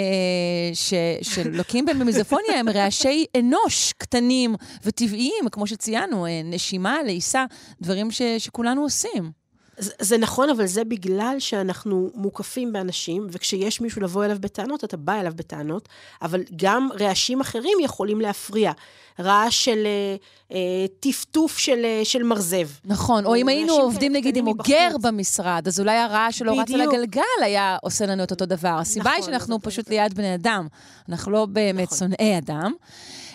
שלוקים 1.22 1.84
בהם 1.84 1.98
במיזופוניה 1.98 2.60
הם 2.60 2.68
רעשי 2.68 3.24
אנוש 3.38 3.92
קטנים 3.98 4.54
וטבעיים, 4.84 5.48
כמו 5.52 5.66
שציינו, 5.66 6.26
אה, 6.26 6.40
נשימה, 6.44 7.02
לעיסה, 7.02 7.44
דברים 7.80 8.10
ש, 8.10 8.22
שכולנו 8.38 8.82
עושים. 8.82 9.41
זה, 9.78 9.92
זה 9.98 10.18
נכון, 10.18 10.50
אבל 10.50 10.66
זה 10.66 10.84
בגלל 10.84 11.36
שאנחנו 11.38 12.10
מוקפים 12.14 12.72
באנשים, 12.72 13.26
וכשיש 13.30 13.80
מישהו 13.80 14.02
לבוא 14.02 14.24
אליו 14.24 14.36
בטענות, 14.40 14.84
אתה 14.84 14.96
בא 14.96 15.20
אליו 15.20 15.32
בטענות, 15.36 15.88
אבל 16.22 16.42
גם 16.56 16.88
רעשים 17.00 17.40
אחרים 17.40 17.78
יכולים 17.82 18.20
להפריע. 18.20 18.72
רעש 19.20 19.64
של 19.64 19.86
אה, 19.86 20.16
אה, 20.52 20.86
טפטוף 21.00 21.58
של, 21.58 21.84
אה, 21.84 22.00
של 22.04 22.22
מרזב. 22.22 22.68
נכון, 22.84 23.24
או 23.26 23.36
אם 23.36 23.48
היינו 23.48 23.72
עובדים 23.72 24.12
נגיד 24.12 24.36
עם 24.36 24.46
אוגר. 24.46 24.88
במשרד, 25.02 25.68
אז 25.68 25.80
אולי 25.80 25.96
הרעש 25.96 26.38
שלו 26.38 26.58
רץ 26.58 26.70
על. 26.70 26.80
הגלגל 26.80 27.22
היה 27.42 27.76
עושה 27.82 28.06
לנו 28.06 28.22
את 28.22 28.30
אותו 28.30 28.46
דבר. 28.46 28.76
הסיבה 28.80 29.10
היא 29.10 29.18
נכון, 29.20 29.32
שאנחנו 29.32 29.56
אבל- 29.56 29.64
פשוט 29.64 29.88
ליד 29.88 30.14
בני 30.14 30.34
אדם, 30.34 30.66
אנחנו 31.08 31.32
לא 31.32 31.46
באמת 31.46 31.92
נכון. 31.92 31.98
שונאי 31.98 32.38
אדם. 32.38 32.72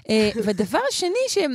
אה, 0.09 0.29
ודבר 0.43 0.79
שני 0.91 1.45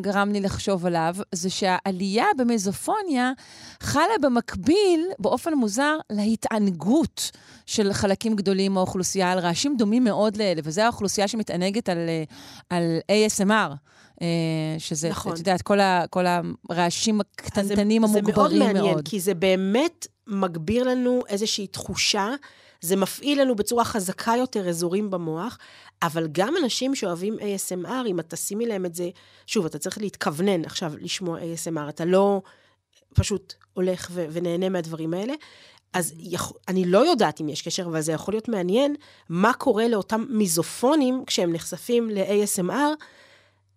שגרם 0.00 0.32
לי 0.32 0.40
לחשוב 0.40 0.86
עליו, 0.86 1.16
זה 1.32 1.50
שהעלייה 1.50 2.26
במיזופוניה 2.38 3.32
חלה 3.80 4.02
במקביל, 4.22 5.06
באופן 5.18 5.54
מוזר, 5.54 5.96
להתענגות 6.12 7.30
של 7.66 7.92
חלקים 7.92 8.36
גדולים 8.36 8.72
מהאוכלוסייה 8.72 9.32
על 9.32 9.38
רעשים 9.38 9.76
דומים 9.76 10.04
מאוד 10.04 10.36
לאלה, 10.36 10.60
וזו 10.64 10.82
האוכלוסייה 10.82 11.28
שמתענגת 11.28 11.88
על, 11.88 11.98
אה, 12.08 12.24
על 12.70 12.98
ASMR. 13.12 13.72
אה, 14.22 14.26
שזה, 14.78 15.08
נכון. 15.08 15.32
את 15.32 15.38
יודעת, 15.38 15.62
כל, 15.62 15.80
ה, 15.80 16.04
כל 16.10 16.24
הרעשים 16.70 17.20
אז 17.20 17.26
זה- 17.36 17.44
הקטנטנים 17.44 18.04
המוגברים 18.04 18.34
מאוד. 18.36 18.50
זה 18.50 18.58
מאוד 18.58 18.72
מעניין, 18.74 19.02
כי 19.02 19.20
זה 19.20 19.34
באמת 19.34 20.06
מגביר 20.26 20.84
לנו 20.88 21.22
איזושהי 21.28 21.66
תחושה, 21.66 22.28
זה 22.80 22.96
מפעיל 22.96 23.40
לנו 23.40 23.54
בצורה 23.56 23.84
חזקה 23.84 24.32
יותר 24.38 24.68
אזורים 24.68 25.10
במוח, 25.10 25.58
אבל 26.02 26.28
גם 26.32 26.54
אנשים 26.62 26.94
שאוהבים 26.94 27.36
ASMR, 27.38 28.06
אם 28.06 28.20
אתה 28.20 28.36
שימי 28.36 28.66
להם 28.66 28.86
את 28.86 28.94
זה, 28.94 29.10
שוב, 29.46 29.66
אתה 29.66 29.78
צריך 29.78 29.98
להתכוונן 29.98 30.64
עכשיו 30.64 30.92
לשמוע 31.00 31.38
ASMR, 31.38 31.88
אתה 31.88 32.04
לא 32.04 32.42
פשוט 33.14 33.54
הולך 33.72 34.08
ו- 34.12 34.26
ונהנה 34.30 34.68
מהדברים 34.68 35.14
האלה. 35.14 35.34
אז 35.92 36.14
יכ... 36.18 36.52
אני 36.68 36.84
לא 36.84 36.98
יודעת 36.98 37.40
אם 37.40 37.48
יש 37.48 37.62
קשר, 37.62 37.86
אבל 37.86 38.00
זה 38.00 38.12
יכול 38.12 38.34
להיות 38.34 38.48
מעניין, 38.48 38.94
מה 39.28 39.52
קורה 39.52 39.88
לאותם 39.88 40.24
מיזופונים 40.28 41.24
כשהם 41.26 41.52
נחשפים 41.52 42.10
ל-ASMR, 42.10 43.04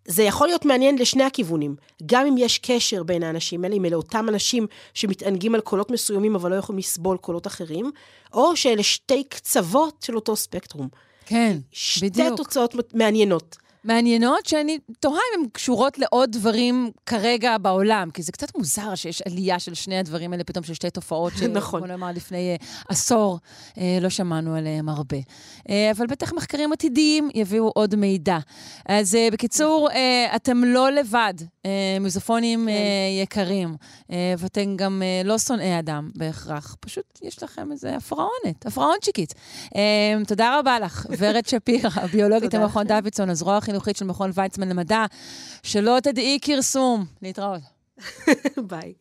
זה 0.06 0.24
יכול 0.24 0.48
להיות 0.48 0.66
מעניין 0.66 0.98
לשני 0.98 1.24
הכיוונים. 1.24 1.76
גם 2.06 2.26
אם 2.26 2.36
יש 2.38 2.58
קשר 2.60 3.04
בין 3.04 3.24
האנשים 3.24 3.64
האלה, 3.64 3.76
אם 3.76 3.86
אלה 3.86 3.96
אותם 3.96 4.26
אנשים 4.30 4.68
שמתענגים 4.94 5.56
על 5.56 5.62
קולות 5.62 5.92
מסוימים, 5.92 6.36
אבל 6.36 6.52
לא 6.52 6.56
יכולים 6.56 6.80
לסבול 6.80 7.18
קולות 7.18 7.48
אחרים, 7.48 7.92
או 8.34 8.56
שאלה 8.56 8.84
שתי 8.84 9.24
קצוות 9.24 10.02
של 10.02 10.16
אותו 10.16 10.36
ספקטרום. 10.36 10.88
כן, 11.28 11.58
שתי 11.72 12.10
בדיוק. 12.10 12.38
תוצאות 12.38 12.76
מעניינות. 12.94 13.58
מעניינות, 13.88 14.46
שאני 14.46 14.80
תוהה 15.00 15.20
אם 15.36 15.42
הן 15.42 15.50
קשורות 15.52 15.98
לעוד 16.00 16.32
דברים 16.32 16.92
כרגע 17.06 17.58
בעולם, 17.58 18.10
כי 18.14 18.22
זה 18.22 18.32
קצת 18.32 18.58
מוזר 18.58 18.96
שיש 18.96 19.22
עלייה 19.22 19.60
של 19.60 19.74
שני 19.74 19.98
הדברים 19.98 20.32
האלה, 20.32 20.44
פתאום 20.44 20.64
של 20.64 20.74
שתי 20.74 20.90
תופעות, 20.90 21.34
נכון. 21.54 21.80
בוא 21.80 21.88
נאמר 21.88 22.12
לפני 22.16 22.52
אה, 22.52 22.56
עשור, 22.90 23.40
אה, 23.78 23.98
לא 24.02 24.10
שמענו 24.10 24.56
עליהן 24.56 24.90
הרבה. 24.90 25.18
אה, 25.70 25.92
אבל 25.92 26.08
בטח 26.08 26.34
מחקרים 26.34 26.74
עתידיים 26.74 27.30
יביאו 27.36 27.72
עוד 27.76 27.96
מידע. 27.96 28.38
אז 28.90 29.16
אה, 29.16 29.28
בקיצור, 29.32 29.90
אה, 29.92 30.36
אתם 30.36 30.64
לא 30.64 30.92
לבד, 30.92 31.34
אה, 31.66 31.98
מיזופונים. 32.00 32.70
אה, 32.70 32.74
יקרים, 33.24 33.76
אה, 34.12 34.34
ואתם 34.38 34.76
גם 34.76 35.02
אה, 35.06 35.22
לא 35.26 35.38
שונאי 35.38 35.80
אדם 35.80 36.10
בהכרח, 36.16 36.76
פשוט 36.80 37.20
יש 37.24 37.44
לכם 37.44 37.72
איזה 37.72 37.96
הפרעונת, 37.96 38.66
הפרעונצ'יקית. 38.66 39.34
תודה 40.28 40.60
רבה 40.60 40.80
לך, 40.80 41.08
ורד 41.18 41.46
שפירא, 41.46 41.90
ביולוגית 42.14 42.54
לכם. 42.54 42.84
דוידסון, 42.84 43.30
הזרוע 43.30 43.58
החינוכית 43.58 43.77
של 43.98 44.06
מכון 44.06 44.32
ויצמן 44.34 44.70
למדע. 44.70 45.06
שלא 45.64 45.98
תדעי 46.04 46.40
כרסום. 46.42 47.06
להתראות. 47.22 47.62
ביי. 48.70 48.94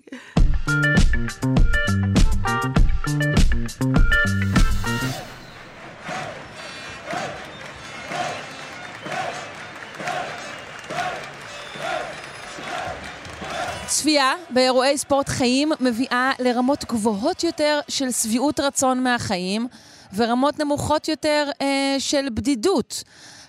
צפייה 13.87 14.33
באירועי 14.51 14.99
ספורט 14.99 15.29
חיים 15.29 15.73
מביאה 15.81 16.33
לרמות 16.39 16.85
גבוהות 16.85 17.45
יותר 17.45 17.81
של 17.89 18.11
שביעות 18.11 18.61
רצון 18.61 19.03
מהחיים 19.03 19.67
ורמות 20.15 20.59
נמוכות 20.59 21.09
יותר 21.09 21.51
אה, 21.63 21.97
של 21.99 22.29
בדידות. 22.35 23.05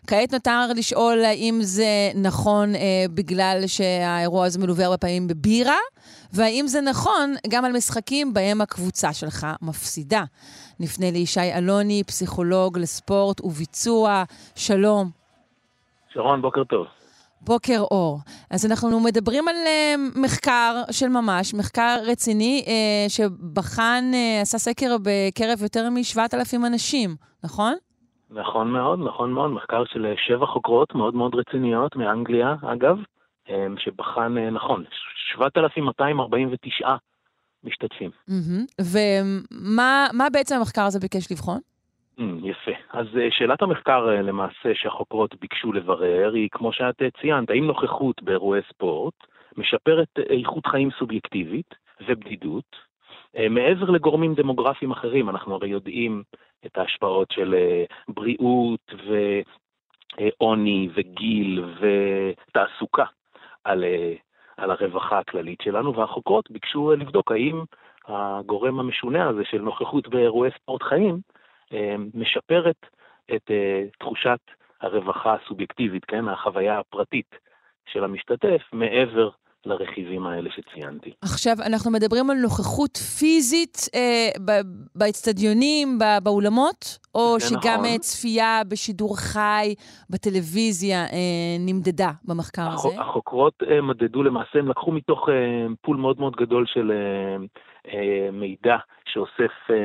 כעת 0.08 0.34
נותר 0.34 0.68
לשאול 0.76 1.24
האם 1.24 1.60
זה 1.62 2.12
נכון 2.16 2.76
אה, 2.76 3.06
בגלל 3.14 3.64
שהאירוע 3.68 4.46
הזה 4.46 4.60
מלווה 4.60 4.86
הרבה 4.86 4.98
פעמים 4.98 5.28
בבירה, 5.28 5.78
והאם 6.34 6.68
זה 6.68 6.82
נכון 6.82 7.36
גם 7.50 7.66
על 7.66 7.72
משחקים 7.72 8.34
בהם 8.34 8.62
הקבוצה 8.62 9.14
שלך 9.14 9.48
מפסידה. 9.62 10.24
נפנה 10.80 11.12
לישי 11.12 11.54
אלוני, 11.54 12.04
פסיכולוג 12.04 12.78
לספורט 12.78 13.42
וביצוע. 13.42 14.24
שלום. 14.56 15.10
שרון, 16.14 16.42
בוקר 16.42 16.64
טוב. 16.64 16.86
בוקר 17.42 17.80
אור. 17.80 18.20
אז 18.50 18.66
אנחנו 18.66 19.00
מדברים 19.00 19.48
על 19.48 19.56
uh, 19.56 20.20
מחקר 20.20 20.84
של 20.92 21.08
ממש, 21.08 21.54
מחקר 21.54 22.00
רציני, 22.06 22.66
uh, 22.66 22.70
שבחן, 23.12 24.12
uh, 24.14 24.42
עשה 24.42 24.58
סקר 24.58 24.96
בקרב 25.02 25.64
יותר 25.64 25.90
מ-7,000 25.90 26.56
אנשים, 26.68 27.16
נכון? 27.44 27.76
נכון 28.32 28.72
מאוד, 28.72 29.00
נכון 29.00 29.32
מאוד. 29.32 29.52
מחקר 29.52 29.86
של 29.86 30.06
אה, 30.06 30.14
שבע 30.18 30.46
חוקרות 30.46 30.96
מאוד 30.96 31.16
מאוד 31.16 31.36
רציניות 31.36 31.96
מאנגליה, 31.96 32.56
אגב, 32.62 32.98
אה, 33.50 33.68
שבחן, 33.78 34.38
אה, 34.38 34.50
נכון, 34.50 34.84
7,249 35.34 36.96
משתתפים. 37.64 38.12
Mm-hmm. 38.30 38.84
ומה 38.94 40.08
מה 40.14 40.30
בעצם 40.34 40.56
המחקר 40.56 40.82
הזה 40.82 41.00
ביקש 41.00 41.32
לבחון? 41.32 41.60
Mm, 42.20 42.22
יפה. 42.44 42.72
אז 42.94 43.06
שאלת 43.30 43.62
המחקר 43.62 44.06
למעשה 44.06 44.70
שהחוקרות 44.74 45.36
ביקשו 45.42 45.74
לברר 45.74 46.34
היא, 46.34 46.50
כמו 46.52 46.74
שאת 46.74 47.02
ציינת, 47.22 47.50
האם 47.50 47.68
נוכחות 47.68 48.24
באירועי 48.24 48.62
ספורט 48.70 49.14
משפרת 49.58 50.20
איכות 50.30 50.68
חיים 50.68 50.90
סובייקטיבית 51.00 51.76
ובדידות, 52.08 52.76
מעבר 53.50 53.90
לגורמים 53.90 54.34
דמוגרפיים 54.34 54.92
אחרים, 54.92 55.30
אנחנו 55.30 55.56
הרי 55.56 55.70
יודעים 55.70 56.24
את 56.66 56.78
ההשפעות 56.78 57.32
של 57.32 57.54
אה, 57.54 57.84
בריאות 58.08 58.94
ועוני 60.18 60.90
וגיל 60.96 61.64
ותעסוקה 61.80 63.06
על, 63.64 63.84
אה, 63.84 64.14
על 64.58 64.72
הרווחה 64.72 65.20
הכללית 65.20 65.62
שלנו, 65.62 65.96
והחוקרות 65.96 66.52
ביקשו 66.52 66.92
אה, 66.92 66.96
לבדוק 66.96 67.32
האם 67.32 67.64
הגורם 68.08 68.80
המשונה 68.80 69.30
הזה 69.30 69.42
של 69.46 69.62
נוכחות 69.62 70.08
באירועי 70.08 70.52
ספורט 70.52 70.84
חיים 70.84 71.20
אה, 71.74 71.96
משפרת 72.14 72.86
את 73.36 73.52
אה, 73.52 73.84
תחושת 74.00 74.40
הרווחה 74.82 75.36
הסובייקטיבית, 75.36 76.06
כן, 76.06 76.28
החוויה 76.28 76.80
הפרטית 76.80 77.36
של 77.86 78.04
המשתתף, 78.04 78.62
מעבר 78.74 79.30
לרכיבים 79.68 80.28
האלה 80.28 80.50
שציינתי. 80.52 81.12
עכשיו, 81.22 81.56
אנחנו 81.66 81.92
מדברים 81.92 82.30
על 82.30 82.38
נוכחות 82.38 82.98
פיזית 82.98 83.78
אה, 83.96 84.30
באצטדיונים, 84.96 86.00
ב- 86.00 86.24
באולמות, 86.24 86.98
או 87.16 87.40
שגם 87.40 87.60
נכון. 87.74 87.86
אה, 87.86 87.98
צפייה 88.00 88.62
בשידור 88.68 89.18
חי 89.20 89.74
בטלוויזיה 90.10 91.04
אה, 91.06 91.08
נמדדה 91.60 92.12
במחקר 92.26 92.62
הזה? 92.62 92.74
החוק- 92.74 93.00
החוקרות 93.00 93.54
אה, 93.72 93.82
מדדו 93.82 94.24
למעשה, 94.24 94.60
הם 94.60 94.68
לקחו 94.70 94.92
מתוך 94.92 95.30
אה, 95.30 95.34
פול 95.82 95.98
מאוד 95.98 96.20
מאוד 96.20 96.36
גדול 96.36 96.66
של 96.68 96.92
אה, 96.92 97.46
אה, 97.94 98.32
מידע 98.32 98.78
שאוסף 99.06 99.54
אה, 99.70 99.76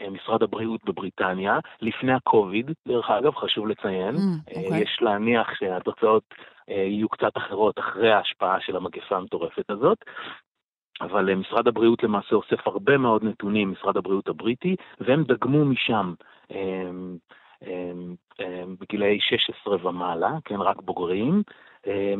אה, 0.00 0.10
משרד 0.10 0.42
הבריאות 0.42 0.80
בבריטניה, 0.84 1.58
לפני 1.82 2.12
הקוביד, 2.12 2.70
דרך 2.88 3.10
אגב, 3.10 3.34
חשוב 3.34 3.66
לציין. 3.68 4.14
Mm, 4.16 4.56
אה, 4.56 4.62
אוקיי. 4.64 4.82
יש 4.82 4.98
להניח 5.00 5.46
שהתוצאות 5.58 6.22
יהיו 6.68 7.08
קצת 7.08 7.36
אחרות 7.36 7.78
אחרי 7.78 8.12
ההשפעה 8.12 8.60
של 8.60 8.76
המגפה 8.76 9.16
המטורפת 9.16 9.70
הזאת. 9.70 9.98
אבל 11.00 11.30
אה, 11.30 11.34
משרד 11.34 11.68
הבריאות 11.68 12.02
למעשה 12.02 12.34
אוסף 12.36 12.66
הרבה 12.66 12.98
מאוד 12.98 13.24
נתונים, 13.24 13.72
משרד 13.72 13.96
הבריאות 13.96 14.28
הבריטי, 14.28 14.76
והם 15.00 15.24
דגמו 15.24 15.64
משם 15.64 16.14
אה, 16.52 16.90
אה, 17.66 17.92
אה, 18.40 18.62
בגילאי 18.80 19.20
16 19.20 19.88
ומעלה, 19.88 20.30
כן, 20.44 20.60
רק 20.60 20.76
בוגרים, 20.82 21.42
אה, 21.86 22.14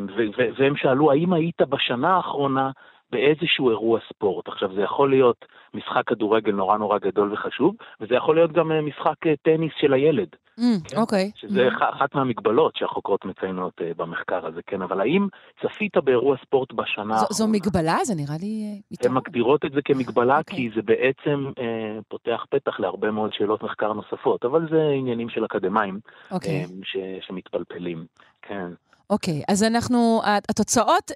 והם 0.57 0.77
שאלו 0.77 1.13
האם 1.13 1.33
היית 1.33 1.63
בשנה 1.63 2.17
האחרונה 2.17 2.71
באיזשהו 3.13 3.71
אירוע 3.71 4.01
ספורט. 4.09 4.49
עכשיו, 4.49 4.75
זה 4.75 4.81
יכול 4.81 5.11
להיות 5.11 5.45
משחק 5.75 6.03
כדורגל 6.07 6.53
נורא 6.53 6.79
נורא 6.79 6.99
גדול 6.99 7.33
וחשוב, 7.33 7.75
וזה 8.01 8.15
יכול 8.15 8.35
להיות 8.35 8.53
גם 8.53 8.73
אה, 8.73 8.81
משחק 8.81 9.27
אה, 9.27 9.35
טניס 9.43 9.73
של 9.81 9.93
הילד. 9.93 10.29
Mm, 10.61 10.97
אוקיי. 10.97 11.31
שזה 11.35 11.69
mm. 11.69 11.85
אחת 11.95 12.15
מהמגבלות 12.15 12.77
שהחוקרות 12.77 13.25
מציינות 13.25 13.73
uh, 13.81 13.85
במחקר 13.97 14.47
הזה, 14.47 14.61
כן, 14.67 14.83
אבל 14.83 15.01
האם 15.01 15.29
צפית 15.63 15.97
באירוע 15.97 16.37
ספורט 16.47 16.73
בשנה 16.73 17.15
האחרונה? 17.15 17.27
זו 17.31 17.49
מגבלה? 17.49 17.97
זה 18.05 18.15
נראה 18.15 18.37
לי... 18.41 18.81
הן 19.05 19.13
מגדירות 19.13 19.65
את 19.65 19.73
זה 19.73 19.81
כמגבלה, 19.85 20.37
okay. 20.37 20.39
אוקיי. 20.39 20.57
כי 20.57 20.71
זה 20.75 20.83
בעצם 20.83 21.51
uh, 21.51 22.03
פותח 22.09 22.45
פתח 22.51 22.81
להרבה 22.81 23.11
מאוד 23.11 23.33
שאלות 23.33 23.63
מחקר 23.63 23.93
נוספות, 23.93 24.45
אבל 24.45 24.69
זה 24.71 24.83
עניינים 24.99 25.29
של 25.29 25.45
אקדמאים 25.45 26.01
okay. 26.05 26.35
אוקיי. 26.35 26.65
um, 26.65 26.69
ש, 26.85 26.97
שמתפלפלים, 27.27 28.05
כן. 28.43 28.67
אוקיי, 29.11 29.41
okay, 29.41 29.53
אז 29.53 29.63
אנחנו, 29.63 30.21
התוצאות, 30.25 31.11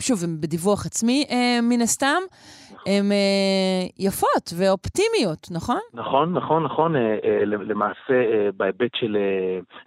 שוב, 0.00 0.24
הן 0.24 0.40
בדיווח 0.40 0.86
עצמי 0.86 1.24
מן 1.62 1.80
הסתם, 1.80 2.22
הן 2.86 3.12
אה, 3.12 3.86
יפות 3.98 4.52
ואופטימיות, 4.58 5.48
נכון? 5.50 5.80
נכון, 5.94 6.32
נכון, 6.32 6.62
נכון. 6.62 6.96
אה, 6.96 7.18
אה, 7.24 7.44
למעשה, 7.44 8.50
בהיבט 8.56 8.90
של... 8.94 9.16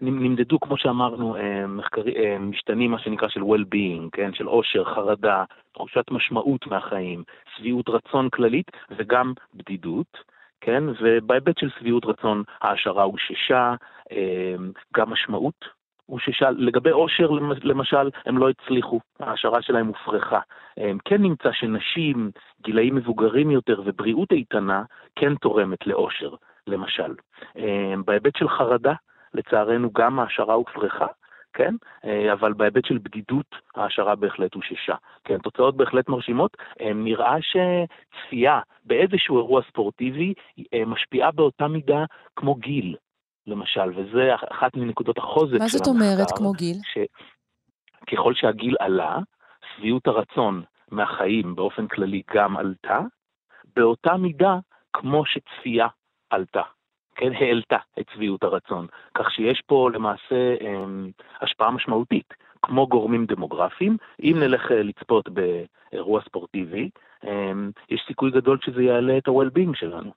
נמדדו, 0.02 0.60
כמו 0.60 0.78
שאמרנו, 0.78 1.36
מחקרי, 1.68 2.38
משתנים, 2.40 2.92
מה 2.92 3.00
שנקרא 3.00 3.30
של 3.30 3.42
well-being, 3.42 4.10
כן? 4.12 4.34
של 4.34 4.46
עושר, 4.46 4.84
חרדה, 4.84 5.44
תחושת 5.74 6.12
משמעות 6.12 6.68
מהחיים, 6.68 7.24
שביעות 7.58 7.90
רצון 7.90 8.30
כללית 8.30 8.72
וגם 8.98 9.34
בדידות. 9.54 10.34
כן? 10.62 10.84
ובהיבט 11.02 11.58
של 11.60 11.70
שביעות 11.80 12.06
רצון, 12.06 12.44
העשרה 12.62 13.04
הוששה, 13.04 13.74
גם 14.98 15.10
משמעות 15.10 15.66
הוא 16.06 16.20
שלגבי 16.20 16.90
עושר 16.90 17.30
למשל, 17.64 18.10
הם 18.26 18.38
לא 18.38 18.50
הצליחו, 18.50 19.00
ההשערה 19.20 19.62
שלהם 19.62 19.88
הופרכה. 19.88 20.40
כן 21.06 21.22
נמצא 21.22 21.52
שנשים, 21.52 22.32
גילאים 22.62 22.96
מבוגרים 22.96 23.52
יותר 23.52 23.82
ובריאות 23.86 24.32
איתנה, 24.32 24.84
כן 25.16 25.36
תורמת 25.36 25.88
לעושר, 25.88 26.36
למשל. 26.68 27.14
בהיבט 28.06 28.36
של 28.36 28.50
חרדה, 28.50 28.94
לצערנו 29.34 29.92
גם 29.94 30.20
ההשערה 30.20 30.54
הופרכה, 30.54 31.08
כן? 31.54 31.76
אבל 32.34 32.54
בהיבט 32.54 32.86
של 32.86 32.98
בדידות, 32.98 33.56
ההשערה 33.76 34.16
בהחלט 34.16 34.54
הוששה. 34.54 34.96
כן, 35.24 35.38
תוצאות 35.38 35.78
בהחלט 35.78 36.10
מרשימות. 36.10 36.58
נראה 36.96 37.36
שצפייה 37.42 38.60
באיזשהו 38.86 39.38
אירוע 39.38 39.62
ספורטיבי 39.70 40.34
משפיעה 40.86 41.32
באותה 41.32 41.68
מידה 41.68 42.06
כמו 42.36 42.56
גיל. 42.56 42.96
למשל, 43.48 43.90
וזה 43.96 44.36
אחת 44.52 44.76
מנקודות 44.76 45.18
החוזק 45.18 45.58
של 45.58 45.62
המחקר. 45.62 45.64
מה 45.64 45.68
זאת 45.68 45.88
אומרת 45.88 46.32
כמו 46.38 46.52
גיל? 46.52 46.78
שככל 48.10 48.34
שהגיל 48.34 48.76
עלה, 48.80 49.20
שביעות 49.76 50.08
הרצון 50.08 50.64
מהחיים 50.92 51.56
באופן 51.56 51.88
כללי 51.88 52.22
גם 52.34 52.58
עלתה, 52.58 53.00
באותה 53.76 54.18
מידה 54.18 54.58
כמו 54.94 55.26
שצפייה 55.26 55.88
עלתה. 56.30 56.62
כן, 57.16 57.32
העלתה 57.34 57.78
את 58.00 58.06
שביעות 58.14 58.44
הרצון. 58.44 58.88
כך 59.14 59.32
שיש 59.32 59.62
פה 59.66 59.90
למעשה 59.94 60.56
הם, 60.62 61.12
השפעה 61.42 61.72
משמעותית, 61.72 62.34
כמו 62.62 62.88
גורמים 62.88 63.26
דמוגרפיים. 63.26 63.98
אם 64.24 64.36
נלך 64.40 64.72
אה, 64.72 64.84
לצפות 64.84 65.30
באירוע 65.30 66.22
ספורטיבי, 66.22 66.90
הם, 67.24 67.72
יש 67.90 68.04
סיכוי 68.08 68.32
גדול 68.32 68.58
שזה 68.62 68.84
יעלה 68.84 69.18
את 69.18 69.28
ה-well-being 69.28 69.76
שלנו. 69.76 70.12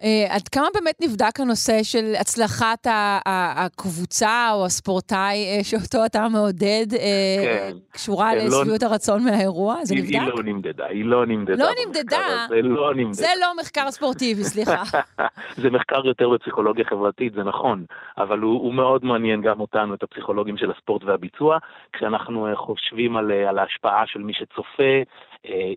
Uh, 0.00 0.04
עד 0.28 0.48
כמה 0.48 0.66
באמת 0.74 0.94
נבדק 1.02 1.40
הנושא 1.40 1.82
של 1.82 2.12
הצלחת 2.20 2.86
הקבוצה 3.26 4.48
או 4.52 4.64
הספורטאי 4.64 5.60
uh, 5.60 5.64
שאותו 5.64 6.04
אתה 6.06 6.28
מעודד, 6.28 6.86
uh, 6.90 6.96
כן. 7.42 7.72
קשורה 7.90 8.30
כן, 8.30 8.38
לא 8.38 8.44
לשביעות 8.44 8.82
לא... 8.82 8.88
הרצון 8.88 9.24
מהאירוע? 9.24 9.84
זה 9.84 9.94
היא, 9.94 10.02
נבדק? 10.02 10.14
היא 10.14 10.28
לא 10.28 10.42
נמדדה, 10.42 10.86
היא 10.86 11.04
לא 11.04 11.26
נמדדה. 11.26 11.64
לא 11.64 11.70
נמדדה? 11.86 12.46
זה 12.48 12.62
לא 12.62 12.94
נמדדה. 12.94 13.12
זה 13.12 13.28
לא 13.40 13.46
מחקר 13.60 13.90
ספורטיבי, 13.90 14.44
סליחה. 14.44 14.82
זה 15.62 15.70
מחקר 15.70 16.06
יותר 16.06 16.28
בפסיכולוגיה 16.28 16.84
חברתית, 16.84 17.32
זה 17.32 17.42
נכון, 17.42 17.84
אבל 18.18 18.38
הוא, 18.38 18.60
הוא 18.60 18.74
מאוד 18.74 19.04
מעניין 19.04 19.42
גם 19.42 19.60
אותנו, 19.60 19.94
את 19.94 20.02
הפסיכולוגים 20.02 20.56
של 20.56 20.70
הספורט 20.70 21.04
והביצוע, 21.04 21.58
כשאנחנו 21.92 22.48
חושבים 22.54 23.16
על, 23.16 23.32
על 23.32 23.58
ההשפעה 23.58 24.06
של 24.06 24.20
מי 24.20 24.32
שצופה, 24.34 25.02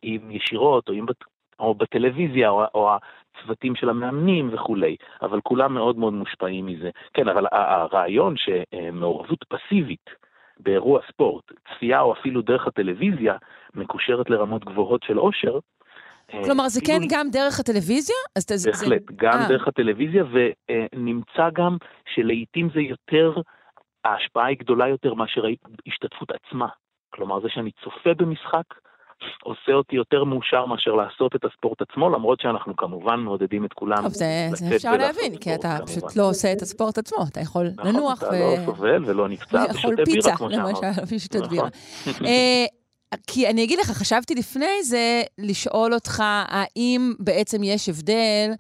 אם 0.04 0.20
ישירות 0.32 0.90
או 0.90 0.94
אם 0.94 1.06
או 1.62 1.76
בטלוויזיה, 1.76 2.50
או, 2.50 2.64
או 2.76 2.90
הצוותים 3.42 3.76
של 3.76 3.90
המאמנים 3.90 4.50
וכולי, 4.54 4.96
אבל 5.22 5.40
כולם 5.44 5.74
מאוד 5.74 5.98
מאוד 5.98 6.14
מושפעים 6.14 6.66
מזה. 6.66 6.90
כן, 7.14 7.28
אבל 7.28 7.46
הרעיון 7.52 8.36
שמעורבות 8.38 9.46
פסיבית 9.50 10.10
באירוע 10.60 11.00
ספורט, 11.12 11.44
צפייה 11.74 12.02
או 12.02 12.14
אפילו 12.14 12.42
דרך 12.42 12.68
הטלוויזיה, 12.68 13.36
מקושרת 13.76 14.30
לרמות 14.30 14.66
גבוהות 14.66 15.04
של 15.04 15.18
עושר, 15.18 15.60
אה, 16.34 16.44
כלומר, 16.44 16.70
זה 16.70 16.82
כן 16.86 17.00
גם 17.10 17.28
דרך 17.32 17.60
הטלוויזיה? 17.60 18.16
בהחלט, 18.66 19.02
זה... 19.10 19.14
גם 19.16 19.34
아. 19.34 19.36
אה. 19.36 19.48
דרך 19.48 19.68
הטלוויזיה, 19.68 20.24
ונמצא 20.32 21.50
גם 21.54 21.78
שלעיתים 22.16 22.70
זה 22.74 22.82
יותר, 22.82 23.42
ההשפעה 24.06 24.46
היא 24.46 24.58
גדולה 24.60 24.88
יותר 24.88 25.14
מאשר 25.14 25.42
ההשתתפות 25.86 26.30
עצמה. 26.32 26.68
כלומר, 27.10 27.40
זה 27.40 27.50
שאני 27.50 27.72
צופה 27.84 28.14
במשחק, 28.14 28.64
עושה 29.44 29.72
אותי 29.72 29.96
יותר 29.96 30.24
מאושר 30.24 30.66
מאשר 30.66 30.92
לעשות 30.92 31.36
את 31.36 31.46
הספורט 31.46 31.82
עצמו, 31.82 32.10
למרות 32.10 32.40
שאנחנו 32.42 32.76
כמובן 32.76 33.20
מעודדים 33.20 33.66
את 33.66 33.74
כולם 33.74 34.02
טוב, 34.04 34.14
זה, 34.14 34.50
זה 34.54 34.76
אפשר 34.76 34.98
להבין, 34.98 35.38
כי 35.38 35.56
אתה 35.56 35.78
כמובן. 35.78 35.86
פשוט 35.86 36.16
לא 36.16 36.30
עושה 36.30 36.54
את 36.54 36.62
הספורט 36.62 36.98
עצמו, 36.98 37.24
אתה 37.32 37.40
יכול 37.40 37.70
נכון, 37.78 37.96
לנוח. 37.96 38.24
אתה 38.24 38.32
ו... 38.32 38.40
לא 38.40 38.66
סובל 38.66 39.04
ולא 39.06 39.30
נפצע, 39.30 39.64
ושותה 39.74 40.04
בירה, 40.06 40.38
כמו 40.38 40.52
שאמרת. 40.52 40.84
למשל, 40.84 41.16
ושותת 41.16 41.48
בירה. 41.48 41.70
אה, 42.26 42.66
כי 43.28 43.50
אני 43.50 43.64
אגיד 43.64 43.80
לך, 43.80 43.92
חשבתי 43.92 44.36
לפני 44.36 44.84
זה 44.84 45.22
לשאול 45.38 45.94
אותך, 45.94 46.24
האם 46.48 47.14
בעצם 47.20 47.64
יש 47.64 47.90
הבדל 47.90 48.52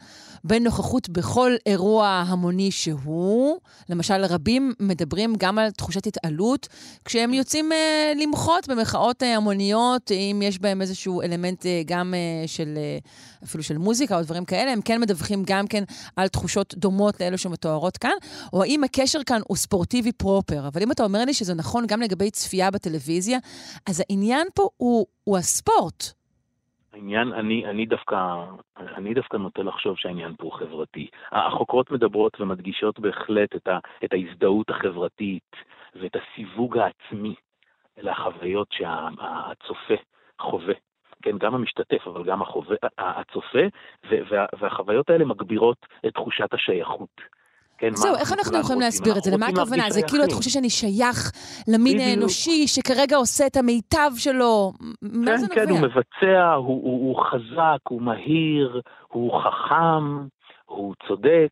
בין 0.43 0.63
נוכחות 0.63 1.09
בכל 1.09 1.51
אירוע 1.65 2.07
המוני 2.07 2.71
שהוא, 2.71 3.57
למשל 3.89 4.25
רבים 4.25 4.73
מדברים 4.79 5.35
גם 5.37 5.59
על 5.59 5.71
תחושת 5.71 6.07
התעלות, 6.07 6.67
כשהם 7.05 7.33
יוצאים 7.33 7.71
אה, 7.71 8.13
למחות 8.15 8.67
במחאות 8.67 9.23
אה, 9.23 9.35
המוניות, 9.35 10.11
אם 10.11 10.41
יש 10.43 10.59
בהם 10.59 10.81
איזשהו 10.81 11.21
אלמנט 11.21 11.65
אה, 11.65 11.81
גם 11.85 12.13
אה, 12.13 12.47
של, 12.47 12.73
אה, 12.77 12.97
אפילו 13.43 13.63
של 13.63 13.77
מוזיקה 13.77 14.17
או 14.17 14.23
דברים 14.23 14.45
כאלה, 14.45 14.71
הם 14.71 14.81
כן 14.81 15.01
מדווחים 15.01 15.43
גם 15.45 15.67
כן 15.67 15.83
על 16.15 16.27
תחושות 16.27 16.75
דומות 16.77 17.21
לאלו 17.21 17.37
שמתוארות 17.37 17.97
כאן, 17.97 18.11
או 18.53 18.63
האם 18.63 18.83
הקשר 18.83 19.23
כאן 19.25 19.41
הוא 19.47 19.57
ספורטיבי 19.57 20.11
פרופר. 20.11 20.67
אבל 20.67 20.81
אם 20.81 20.91
אתה 20.91 21.03
אומר 21.03 21.25
לי 21.25 21.33
שזה 21.33 21.53
נכון 21.53 21.87
גם 21.87 22.01
לגבי 22.01 22.31
צפייה 22.31 22.71
בטלוויזיה, 22.71 23.37
אז 23.85 24.03
העניין 24.09 24.47
פה 24.53 24.69
הוא, 24.77 25.05
הוא 25.23 25.37
הספורט. 25.37 26.20
העניין, 26.93 27.33
אני, 27.33 27.65
אני, 27.65 27.85
דווקא, 27.85 28.15
אני 28.77 29.13
דווקא 29.13 29.37
נוטה 29.37 29.63
לחשוב 29.63 29.97
שהעניין 29.97 30.35
פה 30.35 30.43
הוא 30.43 30.53
חברתי. 30.53 31.07
החוקרות 31.31 31.91
מדברות 31.91 32.41
ומדגישות 32.41 32.99
בהחלט 32.99 33.55
את, 33.55 33.67
ה, 33.67 33.79
את 34.05 34.13
ההזדהות 34.13 34.69
החברתית 34.69 35.55
ואת 35.95 36.15
הסיווג 36.15 36.77
העצמי 36.77 37.35
לחוויות 37.97 38.67
שהצופה 38.71 39.93
חווה. 40.39 40.73
כן, 41.21 41.37
גם 41.37 41.55
המשתתף, 41.55 42.07
אבל 42.07 42.23
גם 42.23 42.41
החווה, 42.41 42.75
הצופה, 42.97 43.59
וה, 44.03 44.45
והחוויות 44.59 45.09
האלה 45.09 45.25
מגבירות 45.25 45.85
את 46.07 46.13
תחושת 46.13 46.53
השייכות. 46.53 47.21
כן, 47.81 47.95
זהו, 47.95 48.15
איך 48.15 48.33
אנחנו 48.33 48.59
יכולים 48.59 48.81
להסביר 48.81 49.17
את 49.17 49.23
זה? 49.23 49.31
למה 49.31 49.45
הכוונה? 49.45 49.89
זה 49.89 50.01
כאילו 50.07 50.23
התחושה 50.23 50.49
שאני 50.49 50.69
שייך 50.69 51.31
למין 51.67 51.99
האנושי, 51.99 52.67
שכרגע 52.67 53.17
עושה 53.17 53.47
את 53.47 53.57
המיטב 53.57 54.11
שלו. 54.15 54.71
מה 55.01 55.37
זה 55.37 55.47
נובע? 55.47 55.55
כן, 55.55 55.65
כן, 55.65 55.69
הוא 55.69 55.79
מבצע, 55.79 56.53
הוא 56.53 57.15
חזק, 57.25 57.81
הוא 57.89 58.01
מהיר, 58.01 58.81
הוא 59.07 59.41
חכם, 59.41 60.27
הוא 60.65 60.95
צודק. 61.07 61.51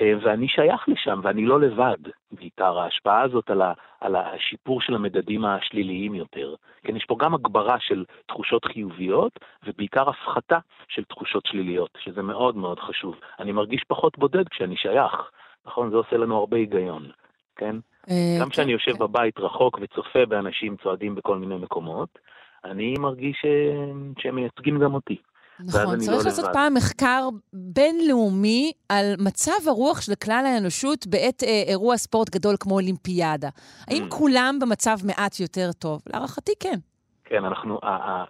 אה, 0.00 0.12
ואני 0.22 0.48
שייך 0.48 0.88
לשם, 0.88 1.20
ואני 1.22 1.44
לא 1.44 1.60
לבד. 1.60 1.96
בעיקר 2.32 2.78
ההשפעה 2.78 3.22
הזאת 3.22 3.50
על, 3.50 3.62
ה, 3.62 3.72
על 4.00 4.16
השיפור 4.16 4.80
של 4.80 4.94
המדדים 4.94 5.44
השליליים 5.44 6.14
יותר. 6.14 6.54
כן, 6.82 6.96
יש 6.96 7.04
פה 7.04 7.16
גם 7.18 7.34
הגברה 7.34 7.76
של 7.80 8.04
תחושות 8.26 8.64
חיוביות, 8.64 9.32
ובעיקר 9.66 10.08
הפחתה 10.08 10.58
של 10.88 11.04
תחושות 11.04 11.46
שליליות, 11.46 11.90
שזה 12.04 12.22
מאוד 12.22 12.56
מאוד 12.56 12.80
חשוב. 12.80 13.14
אני 13.40 13.52
מרגיש 13.52 13.84
פחות 13.88 14.18
בודד 14.18 14.48
כשאני 14.48 14.76
שייך. 14.76 15.30
נכון? 15.68 15.90
זה 15.90 15.96
עושה 15.96 16.16
לנו 16.16 16.36
הרבה 16.36 16.56
היגיון, 16.56 17.10
כן? 17.56 17.76
אה, 18.10 18.38
גם 18.40 18.48
כשאני 18.48 18.72
יושב 18.72 18.92
כן. 18.92 18.98
בבית 18.98 19.38
רחוק 19.38 19.78
וצופה 19.82 20.26
באנשים 20.28 20.76
צועדים 20.82 21.14
בכל 21.14 21.38
מיני 21.38 21.56
מקומות, 21.56 22.18
אני 22.64 22.94
מרגיש 22.98 23.42
שהם 24.18 24.34
מייצגים 24.34 24.78
גם 24.78 24.94
אותי. 24.94 25.16
נכון, 25.60 25.98
צריך 25.98 26.10
לא 26.10 26.16
לעשות 26.24 26.44
לבד. 26.44 26.52
פעם 26.52 26.74
מחקר 26.74 27.28
בינלאומי 27.52 28.72
על 28.88 29.04
מצב 29.18 29.68
הרוח 29.68 30.00
של 30.00 30.12
כלל 30.24 30.44
האנושות 30.46 31.06
בעת 31.06 31.42
אה, 31.42 31.62
אירוע 31.68 31.96
ספורט 31.96 32.30
גדול 32.30 32.54
כמו 32.60 32.74
אולימפיאדה. 32.74 33.48
האם 33.90 34.02
mm. 34.04 34.10
כולם 34.10 34.58
במצב 34.60 34.96
מעט 35.06 35.40
יותר 35.40 35.72
טוב? 35.72 36.02
להערכתי 36.06 36.52
כן. 36.60 36.78
כן, 37.24 37.44
אנחנו, 37.44 37.78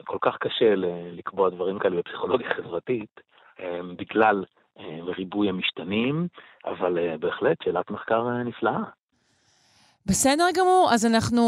כל 0.05 0.19
כך 0.21 0.37
קשה 0.41 0.75
לקבוע 1.13 1.51
דברים 1.51 1.79
כאלה 1.79 1.97
בפסיכולוגיה 1.97 2.49
חברתית, 2.57 3.21
אה, 3.61 3.81
בגלל 3.97 4.45
אה, 4.79 4.99
ריבוי 5.17 5.49
המשתנים, 5.49 6.29
אבל 6.65 6.99
אה, 6.99 7.17
בהחלט 7.19 7.57
שאלת 7.65 7.91
מחקר 7.91 8.29
אה, 8.29 8.43
נפלאה. 8.43 8.83
בסדר 10.07 10.45
גמור, 10.55 10.89
אז 10.93 11.07
אנחנו 11.07 11.43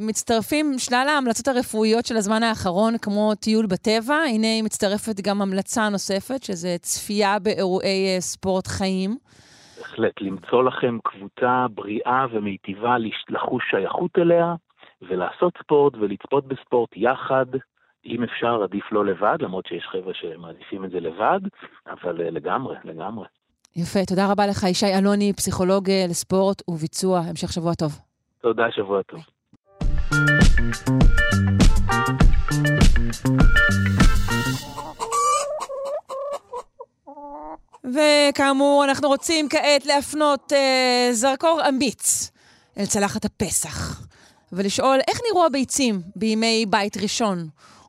מצטרפים, 0.00 0.74
שלל 0.78 1.06
ההמלצות 1.08 1.48
הרפואיות 1.48 2.06
של 2.06 2.16
הזמן 2.16 2.42
האחרון, 2.42 2.98
כמו 2.98 3.34
טיול 3.34 3.66
בטבע, 3.66 4.14
הנה 4.14 4.62
מצטרפת 4.64 5.20
גם 5.22 5.42
המלצה 5.42 5.88
נוספת, 5.88 6.42
שזה 6.42 6.76
צפייה 6.80 7.38
באירועי 7.38 8.16
ספורט 8.20 8.66
חיים. 8.66 9.10
בהחלט, 9.78 10.20
למצוא 10.20 10.62
לכם 10.62 10.98
קבוצה 11.04 11.66
בריאה 11.74 12.26
ומיטיבה 12.32 12.96
לחוש 13.28 13.64
שייכות 13.70 14.18
אליה, 14.18 14.54
ולעשות 15.02 15.52
ספורט 15.62 15.94
ולצפות 15.96 16.48
בספורט 16.48 16.90
יחד. 16.96 17.46
אם 18.04 18.22
אפשר, 18.22 18.62
עדיף 18.62 18.92
לא 18.92 19.06
לבד, 19.06 19.36
למרות 19.40 19.66
שיש 19.66 19.86
חבר'ה 19.92 20.14
שמעדיפים 20.14 20.84
את 20.84 20.90
זה 20.90 21.00
לבד, 21.00 21.40
אבל 21.86 22.20
אה, 22.20 22.30
לגמרי, 22.30 22.76
לגמרי. 22.84 23.26
יפה, 23.76 23.98
תודה 24.08 24.32
רבה 24.32 24.46
לך, 24.46 24.62
ישי 24.62 24.86
אלוני, 24.98 25.32
פסיכולוג 25.32 25.90
אה, 25.90 26.04
לספורט 26.08 26.62
וביצוע. 26.68 27.20
המשך 27.20 27.52
שבוע 27.52 27.74
טוב. 27.74 27.98
תודה, 28.40 28.70
שבוע 28.70 29.02
טוב. 29.02 29.20
וכאמור, 37.84 38.84
אנחנו 38.84 39.08
רוצים 39.08 39.48
כעת 39.48 39.86
להפנות 39.86 40.52
אה, 40.52 41.08
זרקור 41.12 41.60
אמיץ 41.68 42.30
אל 42.78 42.86
צלחת 42.86 43.24
הפסח, 43.24 44.06
ולשאול 44.52 44.98
איך 45.08 45.20
נראו 45.30 45.46
הביצים 45.46 46.00
בימי 46.16 46.66
בית 46.68 46.96
ראשון, 46.96 47.38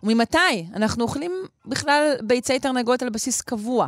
וממתי 0.03 0.65
אנחנו 0.75 1.03
אוכלים 1.03 1.31
בכלל 1.65 2.13
ביצי 2.23 2.59
תרנגולת 2.59 3.01
על 3.03 3.09
בסיס 3.09 3.41
קבוע? 3.41 3.87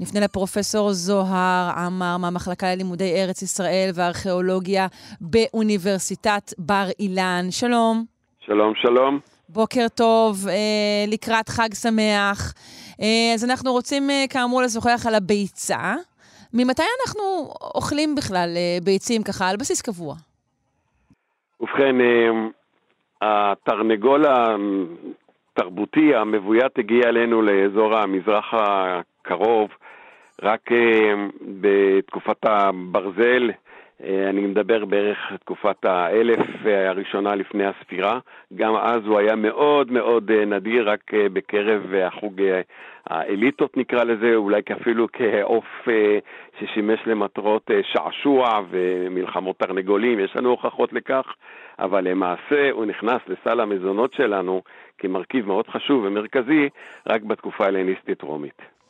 נפנה 0.00 0.20
לפרופסור 0.20 0.92
זוהר 0.92 1.70
עמר 1.76 2.16
מהמחלקה 2.16 2.66
ללימודי 2.74 3.22
ארץ 3.22 3.42
ישראל 3.42 3.90
וארכיאולוגיה 3.94 4.86
באוניברסיטת 5.20 6.52
בר 6.58 6.86
אילן. 7.00 7.44
שלום. 7.50 8.04
שלום, 8.40 8.72
שלום. 8.82 9.20
בוקר 9.48 9.86
טוב, 9.94 10.48
אה, 10.48 11.04
לקראת 11.08 11.48
חג 11.48 11.68
שמח. 11.74 12.52
אה, 13.02 13.34
אז 13.34 13.50
אנחנו 13.50 13.72
רוצים, 13.72 14.10
אה, 14.10 14.24
כאמור, 14.30 14.62
לשוחח 14.62 15.06
על 15.08 15.14
הביצה. 15.14 15.94
ממתי 16.54 16.82
אנחנו 17.00 17.22
אוכלים 17.74 18.14
בכלל 18.14 18.48
ביצים 18.84 19.22
ככה 19.22 19.48
על 19.48 19.56
בסיס 19.56 19.82
קבוע? 19.82 20.14
ובכן, 21.60 21.96
התרנגול 23.22 24.24
התרבותי 25.52 26.14
המבוית 26.14 26.78
הגיע 26.78 27.08
אלינו 27.08 27.42
לאזור 27.42 27.96
המזרח 27.96 28.54
הקרוב 28.54 29.70
רק 30.42 30.72
אה, 30.72 31.14
בתקופת 31.60 32.44
הברזל, 32.44 33.50
אני 34.02 34.40
מדבר 34.40 34.84
בערך 34.84 35.18
תקופת 35.40 35.84
האלף 35.84 36.66
אה, 36.66 36.88
הראשונה 36.90 37.34
לפני 37.34 37.64
הספירה. 37.64 38.18
גם 38.54 38.76
אז 38.76 39.06
הוא 39.06 39.18
היה 39.18 39.36
מאוד 39.36 39.92
מאוד 39.92 40.30
נדיר, 40.32 40.90
רק 40.90 41.10
בקרב 41.14 41.94
החוג 41.94 42.42
האליטות 43.06 43.76
נקרא 43.76 44.04
לזה, 44.04 44.34
אולי 44.34 44.60
אפילו 44.80 45.06
כעוף 45.12 45.88
ששימש 46.60 47.00
למטרות 47.06 47.70
שעשוע 47.82 48.60
ומלחמות 48.70 49.58
תרנגולים, 49.58 50.20
יש 50.20 50.36
לנו 50.36 50.50
הוכחות 50.50 50.92
לכך, 50.92 51.34
אבל 51.78 52.08
למעשה 52.08 52.70
הוא 52.70 52.84
נכנס 52.84 53.20
לסל 53.28 53.60
המזונות 53.60 54.12
שלנו 54.12 54.62
כמרכיב 54.98 55.46
מאוד 55.46 55.68
חשוב 55.68 56.04
ומרכזי 56.04 56.68
רק 57.06 57.22
בתקופה 57.22 57.64
ההלניסטית 57.64 58.22
רומית. 58.22 58.60
אה, 58.60 58.81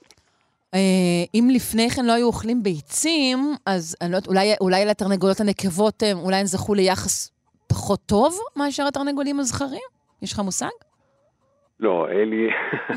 אם 1.35 1.49
לפני 1.51 1.91
כן 1.91 2.05
לא 2.05 2.13
היו 2.13 2.27
אוכלים 2.27 2.63
ביצים, 2.63 3.39
אז 3.67 3.97
אני 4.01 4.11
לא 4.13 4.17
יודעת, 4.17 4.29
אולי, 4.29 4.55
אולי 4.61 4.85
לתרנגולות 4.85 5.41
הנקבות, 5.41 6.03
אה, 6.03 6.13
אולי 6.13 6.37
הן 6.37 6.45
זכו 6.47 6.75
ליחס 6.75 7.31
פחות 7.69 8.01
טוב 8.07 8.39
מאשר 8.57 8.87
התרנגולים 8.87 9.41
הזכרים? 9.41 9.89
יש 10.23 10.33
לך 10.33 10.39
מושג? 10.39 10.67
לא, 11.81 12.09
אלי, 12.11 12.49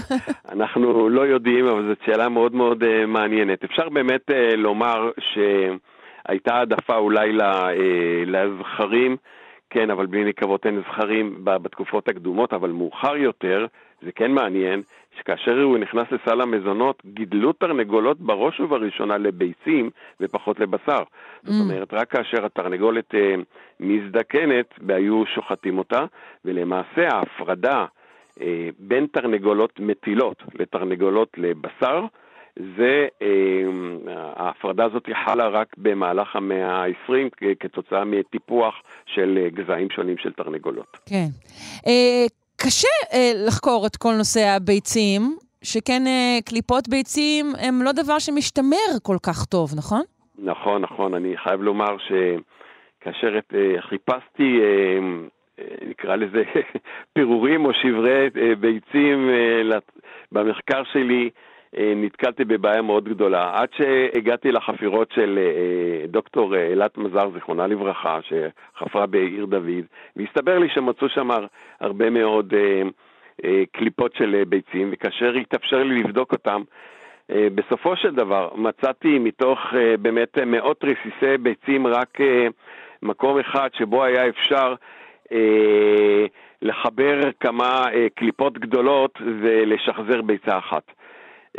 אנחנו 0.53 1.09
לא 1.09 1.21
יודעים, 1.21 1.67
אבל 1.67 1.88
זאת 1.88 1.97
שאלה 2.05 2.29
מאוד 2.29 2.55
מאוד 2.55 2.83
uh, 2.83 3.05
מעניינת. 3.07 3.63
אפשר 3.63 3.89
באמת 3.89 4.29
uh, 4.29 4.55
לומר 4.55 5.11
שהייתה 5.19 6.55
העדפה 6.55 6.95
אולי 6.95 7.31
לזכרים, 8.25 9.17
כן, 9.69 9.89
אבל 9.89 10.05
בלי 10.05 10.23
נקבות 10.23 10.65
אין 10.65 10.81
זכרים 10.81 11.38
בתקופות 11.43 12.07
הקדומות, 12.07 12.53
אבל 12.53 12.69
מאוחר 12.69 13.15
יותר, 13.15 13.65
זה 14.06 14.12
כן 14.12 14.32
מעניין, 14.32 14.82
שכאשר 15.20 15.62
הוא 15.62 15.78
נכנס 15.78 16.08
לסל 16.12 16.41
המזונות, 16.41 17.02
גידלו 17.06 17.54
תרנגולות 17.54 18.20
בראש 18.20 18.60
ובראשונה 18.60 19.18
לביצים 19.18 19.89
ופחות 20.20 20.60
לבשר. 20.60 21.04
Mm. 21.04 21.52
זאת 21.52 21.62
אומרת, 21.62 21.94
רק 21.94 22.12
כאשר 22.12 22.46
התרנגולת 22.46 23.15
אה, 23.15 23.36
מזדקנת, 23.80 24.65
היו 24.89 25.24
שוחטים 25.36 25.78
אותה, 25.78 26.06
ולמעשה 26.46 27.08
ההפרדה 27.12 27.86
אה, 28.41 28.70
בין 28.80 29.08
תרנגולות 29.12 29.80
מטילות 29.80 30.44
לתרנגולות 30.54 31.30
לבשר, 31.38 32.06
זה, 32.78 33.08
אה, 33.22 33.63
ההפרדה 34.36 34.86
הזאת 34.86 35.10
חלה 35.26 35.48
רק 35.48 35.76
במהלך 35.78 36.36
המאה 36.36 36.84
ה-20 36.84 37.46
כתוצאה 37.60 38.06
מטיפוח 38.06 38.82
של 39.06 39.48
גזעים 39.54 39.89
שונים 39.89 40.18
של 40.18 40.34
תרנגולות. 40.34 40.98
כן. 41.06 41.28
קשה 42.58 42.88
אה, 43.13 43.32
לחקור 43.48 43.88
את 43.88 43.96
כל 43.96 44.13
נושא 44.18 44.39
הביצים, 44.56 45.22
שכן 45.63 46.08
אה, 46.08 46.38
קליפות 46.46 46.89
ביצים 46.89 47.46
הם 47.60 47.82
לא 47.82 47.91
דבר 47.91 48.20
שמשתמר 48.20 48.89
כל 49.04 49.18
כך 49.24 49.46
טוב, 49.46 49.70
נכון? 49.78 50.02
נכון, 50.39 50.82
נכון. 50.82 51.13
אני 51.13 51.38
חייב 51.38 51.62
לומר 51.62 51.98
שכאשר 51.98 53.39
אה, 53.54 53.82
חיפשתי, 53.82 54.60
אה, 54.62 55.00
אה, 55.60 55.65
נקרא 55.89 56.15
לזה 56.15 56.44
פירורים 57.13 57.65
או 57.65 57.74
שברי 57.74 58.30
אה, 58.41 58.56
ביצים 58.56 59.30
אה, 59.30 59.78
במחקר 60.32 60.84
שלי, 60.94 61.30
נתקלתי 61.73 62.45
בבעיה 62.45 62.82
מאוד 62.82 63.10
גדולה. 63.10 63.51
עד 63.54 63.69
שהגעתי 63.78 64.51
לחפירות 64.51 65.12
של 65.12 65.39
אה, 65.41 66.08
דוקטור 66.08 66.56
אה, 66.56 66.67
אילת 66.67 66.97
מזר, 66.97 67.30
זיכרונה 67.34 67.67
לברכה, 67.67 68.19
שחפרה 68.21 69.06
בעיר 69.06 69.45
דוד, 69.45 69.86
והסתבר 70.15 70.60
לי 70.60 70.69
שמצאו 70.69 71.10
שם 71.10 71.30
הרבה 71.80 72.10
מאוד 72.10 72.54
קליפות 73.71 74.15
של 74.15 74.43
ביצים, 74.49 74.89
וכאשר 74.91 75.34
התאפשר 75.34 75.84
לי 75.84 76.04
לבדוק 76.04 76.32
אותם, 76.32 76.62
בסופו 77.30 77.95
של 77.95 78.15
דבר 78.15 78.49
מצאתי 78.56 79.19
מתוך 79.19 79.60
באמת 79.99 80.38
מאות 80.38 80.84
רסיסי 80.84 81.38
ביצים 81.38 81.88
רק 81.88 82.17
מקום 83.01 83.39
אחד 83.39 83.69
שבו 83.73 84.04
היה 84.04 84.28
אפשר 84.28 84.75
לחבר 86.62 87.19
כמה 87.39 87.86
קליפות 88.15 88.58
גדולות 88.58 89.19
ולשחזר 89.41 90.21
ביצה 90.21 90.58
אחת. 90.58 90.91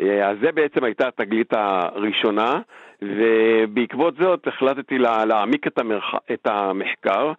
אה, 0.03 0.29
אז 0.31 0.37
זה 0.43 0.53
בעצם 0.53 0.85
הייתה 0.85 1.09
התגלית 1.09 1.53
הראשונה, 1.53 2.61
ובעקבות 3.03 4.15
זאת 4.21 4.47
החלטתי 4.47 4.99
להעמיק 4.99 5.67
את, 5.67 5.79
המרח... 5.79 6.15
את 6.33 6.47
המחקר, 6.47 7.33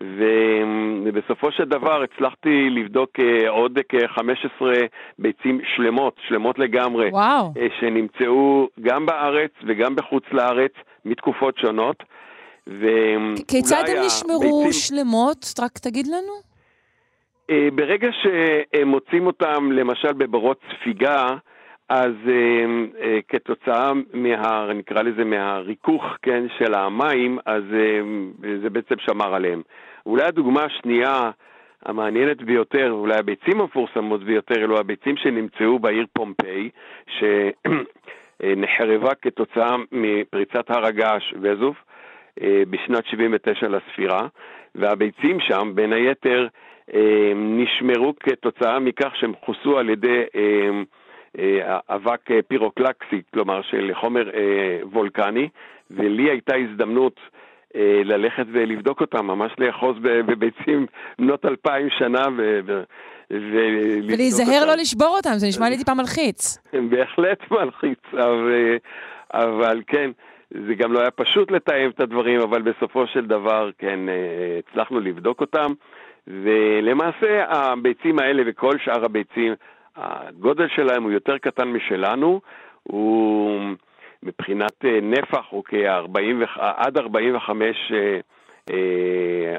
ובסופו 0.00 1.52
של 1.52 1.64
דבר 1.64 2.02
הצלחתי 2.02 2.70
לבדוק 2.70 3.10
אה, 3.20 3.50
עוד 3.50 3.78
כ-15 3.88 4.64
ביצים 5.18 5.60
שלמות, 5.76 6.16
שלמות 6.28 6.58
לגמרי, 6.58 7.08
וואו. 7.08 7.52
אה, 7.56 7.66
שנמצאו 7.80 8.68
גם 8.80 9.06
בארץ 9.06 9.50
וגם 9.66 9.96
בחוץ 9.96 10.24
לארץ 10.32 10.72
מתקופות 11.04 11.58
שונות. 11.58 12.02
כיצד 13.48 13.82
הם 13.88 13.96
נשמרו 14.06 14.62
הביצים... 14.62 14.72
שלמות? 14.72 15.54
רק 15.60 15.78
תגיד 15.78 16.06
לנו. 16.06 16.54
ברגע 17.74 18.08
שמוצאים 18.12 19.26
אותם, 19.26 19.72
למשל 19.72 20.12
בברות 20.12 20.60
ספיגה, 20.74 21.26
אז 21.88 22.12
אה, 22.28 22.64
אה, 23.00 23.18
כתוצאה 23.28 23.92
מה, 24.14 24.72
נקרא 24.74 25.02
לזה, 25.02 25.24
מהריכוך, 25.24 26.04
כן, 26.22 26.44
של 26.58 26.74
המים, 26.74 27.38
אז 27.46 27.62
אה, 27.72 28.00
זה 28.62 28.70
בעצם 28.70 28.94
שמר 28.98 29.34
עליהם. 29.34 29.62
אולי 30.06 30.24
הדוגמה 30.24 30.64
השנייה 30.64 31.30
המעניינת 31.86 32.42
ביותר, 32.42 32.92
אולי 32.92 33.18
הביצים 33.18 33.60
המפורסמות 33.60 34.24
ביותר, 34.24 34.54
אלו 34.54 34.78
הביצים 34.78 35.16
שנמצאו 35.16 35.78
בעיר 35.78 36.06
פומפיי, 36.12 36.70
שנחרבה 38.42 39.14
כתוצאה 39.14 39.76
מפריצת 39.92 40.70
הר 40.70 40.86
הגעש 40.86 41.34
וזוב 41.40 41.74
אה, 42.42 42.62
בשנת 42.70 43.06
79 43.06 43.68
לספירה, 43.68 44.26
והביצים 44.74 45.40
שם, 45.40 45.72
בין 45.74 45.92
היתר, 45.92 46.46
אה, 46.94 47.32
נשמרו 47.34 48.14
כתוצאה 48.20 48.78
מכך 48.78 49.16
שהם 49.16 49.32
חוסו 49.44 49.78
על 49.78 49.90
ידי 49.90 50.22
אבק 51.88 52.30
אה, 52.30 52.40
פירוקלקסי, 52.48 53.22
כלומר 53.34 53.62
של 53.62 53.90
חומר 53.94 54.30
אה, 54.34 54.78
וולקני, 54.92 55.48
ולי 55.90 56.30
הייתה 56.30 56.56
הזדמנות 56.56 57.20
ללכת 58.04 58.46
ולבדוק 58.52 59.00
אותם, 59.00 59.26
ממש 59.26 59.52
לאחוז 59.58 59.96
בביצים 60.02 60.86
בנות 61.18 61.44
אלפיים 61.44 61.90
שנה 61.90 62.26
ו... 62.36 62.60
ולהיזהר 63.30 64.66
לא 64.66 64.74
לשבור 64.74 65.16
אותם, 65.16 65.30
זה 65.36 65.46
נשמע 65.46 65.68
לי 65.68 65.78
טיפה 65.78 65.94
מלחיץ. 65.94 66.58
בהחלט 66.90 67.38
מלחיץ, 67.50 67.98
אבל 68.12 68.76
אבל 69.34 69.82
כן, 69.86 70.10
זה 70.50 70.74
גם 70.74 70.92
לא 70.92 71.00
היה 71.00 71.10
פשוט 71.10 71.50
לתאם 71.50 71.90
את 71.90 72.00
הדברים, 72.00 72.40
אבל 72.40 72.62
בסופו 72.62 73.06
של 73.06 73.26
דבר, 73.26 73.70
כן, 73.78 74.00
הצלחנו 74.58 75.00
לבדוק 75.00 75.40
אותם. 75.40 75.72
ולמעשה 76.26 77.44
הביצים 77.48 78.18
האלה 78.18 78.42
וכל 78.46 78.78
שאר 78.84 79.04
הביצים, 79.04 79.54
הגודל 79.96 80.68
שלהם 80.68 81.02
הוא 81.02 81.10
יותר 81.10 81.38
קטן 81.38 81.68
משלנו, 81.68 82.40
הוא 82.82 83.60
מבחינת 84.22 84.84
אה, 84.84 84.98
נפח 85.02 85.44
הוא 85.50 85.64
כ-40, 85.64 86.44
עד 86.58 86.98
45 86.98 87.92
אה, 87.92 88.20
אה, 88.70 89.56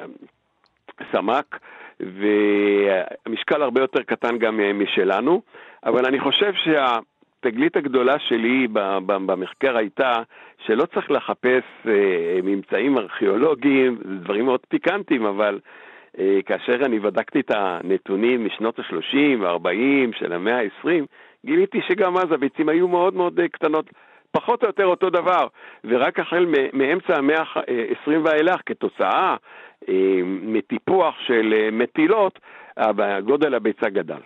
סמ"ק, 1.12 1.60
והמשקל 2.00 3.62
הרבה 3.62 3.82
יותר 3.82 4.04
קטן 4.04 4.38
גם 4.38 4.60
משלנו, 4.74 5.42
אבל 5.86 6.06
אני 6.06 6.20
חושב 6.20 6.54
שהתגלית 6.54 7.78
הגדולה 7.78 8.20
שלי 8.20 8.68
במחקר 9.08 9.78
הייתה 9.78 10.14
שלא 10.66 10.86
צריך 10.86 11.12
לחפש 11.12 11.64
ממצאים 12.44 12.98
ארכיאולוגיים, 12.98 13.98
זה 14.04 14.16
דברים 14.16 14.46
מאוד 14.46 14.60
פיקנטיים, 14.70 15.26
אבל 15.26 15.54
אה, 15.54 15.85
כאשר 16.46 16.86
אני 16.86 17.00
בדקתי 17.00 17.40
את 17.40 17.52
הנתונים 17.52 18.46
משנות 18.46 18.80
ה-30 18.80 19.42
וה-40 19.42 20.20
של 20.20 20.34
המאה 20.34 20.60
ה-20, 20.60 21.06
גיליתי 21.46 21.80
שגם 21.88 22.18
אז 22.18 22.32
הביצים 22.32 22.70
היו 22.70 22.88
מאוד 22.88 23.14
מאוד 23.14 23.40
אה, 23.40 23.48
קטנות, 23.48 23.86
פחות 24.32 24.64
או 24.64 24.68
יותר 24.68 24.86
אותו 24.86 25.10
דבר, 25.10 25.48
ורק 25.84 26.20
החל 26.20 26.46
מאמצע 26.74 27.18
המאה 27.18 27.42
ה-20 27.42 28.12
ואילך, 28.24 28.62
כתוצאה 28.66 29.36
אה, 29.90 29.94
מטיפוח 30.24 31.16
של 31.28 31.70
מטילות, 31.72 32.40
גודל 33.26 33.56
הביצה 33.56 33.90
גדל. 33.90 34.22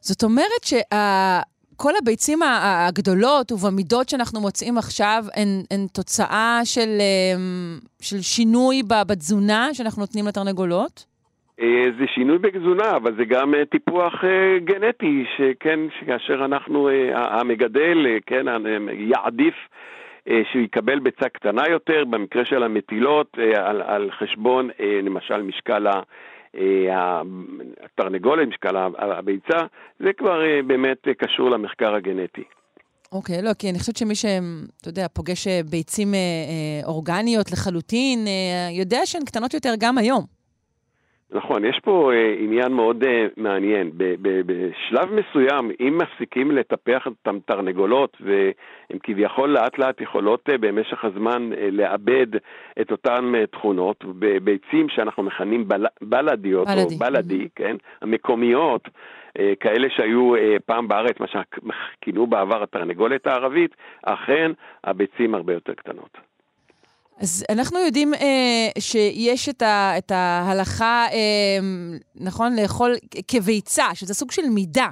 זאת 0.00 0.22
אומרת 0.22 0.64
שה... 0.64 1.40
כל 1.82 1.92
הביצים 2.02 2.38
הגדולות 2.42 3.52
ובמידות 3.52 4.08
שאנחנו 4.08 4.40
מוצאים 4.40 4.78
עכשיו 4.78 5.22
הן, 5.36 5.48
הן 5.70 5.86
תוצאה 5.94 6.60
של, 6.64 6.88
אמ, 7.00 7.78
של 8.02 8.20
שינוי 8.20 8.82
בתזונה 9.08 9.74
שאנחנו 9.74 10.00
נותנים 10.02 10.26
לתרנגולות? 10.26 11.04
אה, 11.60 11.86
זה 11.98 12.04
שינוי 12.14 12.38
בתזונה, 12.38 12.96
אבל 12.96 13.14
זה 13.16 13.24
גם 13.24 13.54
אה, 13.54 13.64
טיפוח 13.64 14.24
אה, 14.24 14.58
גנטי, 14.58 15.24
שכן, 15.36 15.80
כאשר 16.06 16.44
אנחנו, 16.44 16.88
המגדל, 17.14 18.06
כן, 18.26 18.46
יעדיף 18.92 19.54
שהוא 20.52 20.62
יקבל 20.62 20.98
ביצה 20.98 21.28
קטנה 21.28 21.62
יותר, 21.70 22.04
במקרה 22.04 22.44
של 22.44 22.62
המטילות, 22.62 23.38
על, 23.56 23.82
על 23.82 24.10
חשבון, 24.18 24.68
למשל, 25.02 25.42
משקל 25.42 25.86
ה... 25.86 26.00
אה, 26.58 27.22
התרנגולת, 27.84 28.48
משקל 28.48 28.76
הביצה, 28.98 29.58
זה 30.00 30.12
כבר 30.18 30.44
אה, 30.44 30.62
באמת 30.66 30.98
קשור 31.18 31.50
למחקר 31.50 31.94
הגנטי. 31.94 32.44
אוקיי, 33.12 33.38
okay, 33.38 33.42
לא, 33.42 33.50
כי 33.58 33.70
אני 33.70 33.78
חושבת 33.78 33.96
שמי 33.96 34.14
שאתה 34.14 34.88
יודע, 34.88 35.06
פוגש 35.08 35.46
אה, 35.46 35.60
ביצים 35.70 36.14
אורגניות 36.84 37.52
לחלוטין, 37.52 38.26
יודע 38.70 39.00
שהן 39.04 39.24
קטנות 39.24 39.54
יותר 39.54 39.74
גם 39.78 39.98
היום. 39.98 40.37
נכון, 41.32 41.64
יש 41.64 41.80
פה 41.84 42.12
אה, 42.12 42.34
עניין 42.38 42.72
מאוד 42.72 43.04
אה, 43.04 43.26
מעניין. 43.36 43.90
בשלב 44.46 45.08
מסוים, 45.12 45.70
אם 45.80 45.98
מפסיקים 45.98 46.50
לטפח 46.50 47.06
את 47.06 47.28
התרנגולות, 47.28 48.16
והן 48.20 48.98
כביכול 49.02 49.50
לאט 49.50 49.78
לאט 49.78 50.00
יכולות 50.00 50.48
אה, 50.50 50.58
במשך 50.58 51.04
הזמן 51.04 51.50
לאבד 51.72 52.26
את 52.80 52.90
אותן 52.90 53.32
תכונות, 53.50 54.04
בביצים 54.04 54.88
שאנחנו 54.88 55.22
מכנים 55.22 55.68
בל- 55.68 55.86
בלדיות, 56.02 56.66
בלדי. 56.68 56.94
או 56.94 56.98
בלדי, 56.98 57.48
כן, 57.54 57.76
המקומיות, 58.02 58.88
כאלה 59.60 59.88
שהיו 59.96 60.32
פעם 60.66 60.88
בארץ, 60.88 61.20
מה 61.20 61.26
שכינו 61.26 62.26
בעבר 62.26 62.62
התרנגולת 62.62 63.26
הערבית, 63.26 63.76
אכן 64.02 64.52
הביצים 64.84 65.34
הרבה 65.34 65.52
יותר 65.52 65.74
קטנות. 65.74 66.27
אז 67.20 67.44
אנחנו 67.52 67.78
יודעים 67.78 68.14
אה, 68.14 68.80
שיש 68.80 69.48
את, 69.48 69.62
ה, 69.62 69.98
את 69.98 70.10
ההלכה, 70.10 71.06
אה, 71.12 71.58
נכון, 72.20 72.52
לאכול 72.62 72.92
כביצה, 73.28 73.84
שזה 73.94 74.14
סוג 74.14 74.30
של 74.30 74.42
מידה. 74.54 74.88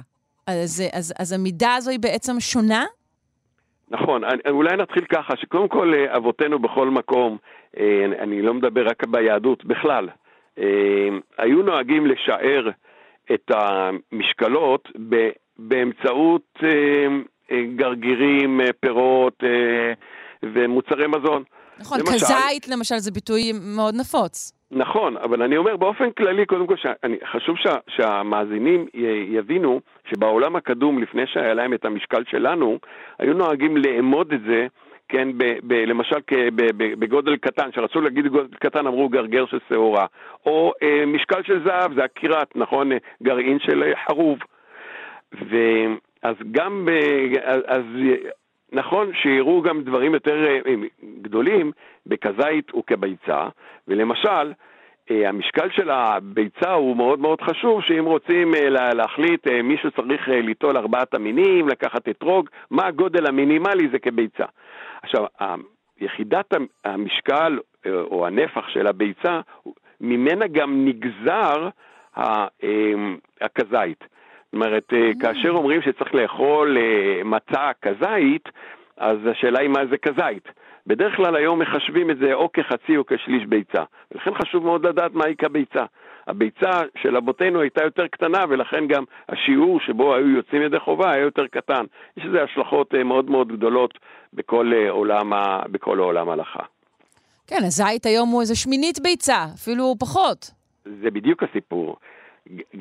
אז, 0.47 0.83
אז, 0.93 1.13
אז 1.19 1.33
המידה 1.33 1.75
הזו 1.75 1.91
היא 1.91 1.99
בעצם 1.99 2.39
שונה? 2.39 2.85
נכון, 3.89 4.23
אני, 4.23 4.41
אולי 4.49 4.77
נתחיל 4.77 5.05
ככה, 5.05 5.33
שקודם 5.37 5.67
כל 5.67 5.93
אה, 5.93 6.17
אבותינו 6.17 6.59
בכל 6.59 6.89
מקום, 6.89 7.37
אה, 7.79 8.05
אני 8.19 8.41
לא 8.41 8.53
מדבר 8.53 8.85
רק 8.87 9.03
ביהדות, 9.03 9.65
בכלל, 9.65 10.09
אה, 10.59 11.09
היו 11.37 11.61
נוהגים 11.61 12.05
לשער 12.05 12.69
את 13.33 13.51
המשקלות 13.51 14.89
ב, 15.09 15.29
באמצעות 15.57 16.59
אה, 16.63 16.69
אה, 17.51 17.63
גרגירים, 17.75 18.61
אה, 18.61 18.65
פירות 18.79 19.43
אה, 19.43 19.93
ומוצרי 20.43 21.07
מזון. 21.07 21.43
נכון, 21.79 21.99
למשל, 21.99 22.11
כזית 22.11 22.67
למשל 22.67 22.97
זה 22.97 23.11
ביטוי 23.11 23.51
מאוד 23.75 23.95
נפוץ. 23.95 24.57
נכון, 24.71 25.17
אבל 25.17 25.41
אני 25.41 25.57
אומר 25.57 25.77
באופן 25.77 26.11
כללי, 26.11 26.45
קודם 26.45 26.67
כל, 26.67 26.75
שאני, 26.77 27.17
חשוב 27.31 27.57
שה, 27.57 27.75
שהמאזינים 27.87 28.85
יבינו 29.27 29.79
שבעולם 30.09 30.55
הקדום, 30.55 31.01
לפני 31.01 31.27
שהיה 31.27 31.53
להם 31.53 31.73
את 31.73 31.85
המשקל 31.85 32.23
שלנו, 32.29 32.79
היו 33.19 33.33
נוהגים 33.33 33.77
לאמוד 33.77 34.33
את 34.33 34.41
זה, 34.41 34.67
כן, 35.09 35.27
ב, 35.37 35.43
ב, 35.63 35.73
למשל 35.73 36.15
כ, 36.27 36.33
ב, 36.33 36.61
ב, 36.77 36.99
בגודל 36.99 37.37
קטן, 37.37 37.71
כשרצו 37.71 38.01
להגיד 38.01 38.27
גודל 38.27 38.57
קטן 38.59 38.87
אמרו 38.87 39.09
גרגר 39.09 39.45
של 39.45 39.59
שעורה, 39.69 40.05
או 40.45 40.73
אה, 40.83 41.05
משקל 41.05 41.43
של 41.43 41.63
זהב, 41.65 41.93
זה 41.95 42.03
הקירת, 42.03 42.55
נכון, 42.55 42.91
גרעין 43.23 43.59
של 43.59 43.93
חרוב. 44.07 44.39
ואז 45.31 46.35
גם, 46.51 46.85
ב, 46.85 46.91
אז 47.65 47.83
נכון 48.71 49.11
שיראו 49.13 49.61
גם 49.61 49.81
דברים 49.81 50.13
יותר 50.13 50.45
אה, 50.45 50.59
אה, 50.65 50.73
גדולים 51.21 51.71
בכזית 52.05 52.75
וכביצה, 52.75 53.47
ולמשל, 53.87 54.53
אה, 55.11 55.29
המשקל 55.29 55.69
של 55.69 55.89
הביצה 55.89 56.73
הוא 56.73 56.97
מאוד 56.97 57.19
מאוד 57.19 57.41
חשוב, 57.41 57.81
שאם 57.81 58.05
רוצים 58.05 58.53
להחליט, 58.69 59.47
מישהו 59.63 59.91
צריך 59.91 60.27
ליטול 60.27 60.77
ארבעת 60.77 61.13
המינים, 61.13 61.67
לקחת 61.67 62.09
אתרוג, 62.09 62.49
מה 62.71 62.87
הגודל 62.87 63.27
המינימלי 63.27 63.89
זה 63.91 63.99
כביצה. 63.99 64.45
עכשיו, 65.01 65.25
יחידת 65.99 66.53
המשקל 66.85 67.59
או 67.85 68.27
הנפח 68.27 68.69
של 68.69 68.87
הביצה, 68.87 69.41
ממנה 70.01 70.47
גם 70.47 70.85
נגזר 70.85 71.69
הכזית. 73.41 74.03
זאת 74.47 74.53
אומרת, 74.53 74.93
mm. 74.93 75.21
כאשר 75.21 75.49
אומרים 75.49 75.81
שצריך 75.81 76.15
לאכול 76.15 76.77
אה, 76.77 77.23
מצה 77.23 77.71
כזית, 77.81 78.49
אז 78.97 79.17
השאלה 79.31 79.59
היא 79.59 79.69
מה 79.69 79.85
זה 79.89 79.97
כזית. 79.97 80.47
בדרך 80.87 81.15
כלל 81.15 81.35
היום 81.35 81.59
מחשבים 81.59 82.11
את 82.11 82.17
זה 82.17 82.33
או 82.33 82.51
כחצי 82.51 82.97
או 82.97 83.05
כשליש 83.05 83.45
ביצה, 83.45 83.83
ולכן 84.11 84.31
חשוב 84.33 84.63
מאוד 84.63 84.85
לדעת 84.85 85.13
מהי 85.13 85.35
כביצה. 85.35 85.85
הביצה 86.27 86.71
של 86.97 87.17
אבותינו 87.17 87.61
הייתה 87.61 87.83
יותר 87.83 88.07
קטנה, 88.07 88.45
ולכן 88.49 88.87
גם 88.87 89.03
השיעור 89.29 89.79
שבו 89.79 90.15
היו 90.15 90.29
יוצאים 90.29 90.61
ידי 90.61 90.79
חובה 90.79 91.11
היה 91.11 91.21
יותר 91.21 91.47
קטן. 91.47 91.85
יש 92.17 92.25
לזה 92.25 92.43
השלכות 92.43 92.95
אה, 92.95 93.03
מאוד 93.03 93.29
מאוד 93.29 93.47
גדולות 93.47 93.99
בכל 94.33 94.71
עולם, 94.89 95.31
בכל 95.71 95.99
העולם 95.99 96.29
ההלכה. 96.29 96.63
כן, 97.47 97.63
הזית 97.65 98.05
היום 98.05 98.29
הוא 98.29 98.41
איזה 98.41 98.55
שמינית 98.55 98.99
ביצה, 99.03 99.45
אפילו 99.55 99.95
פחות. 99.99 100.51
זה 101.01 101.11
בדיוק 101.11 101.43
הסיפור. 101.43 101.95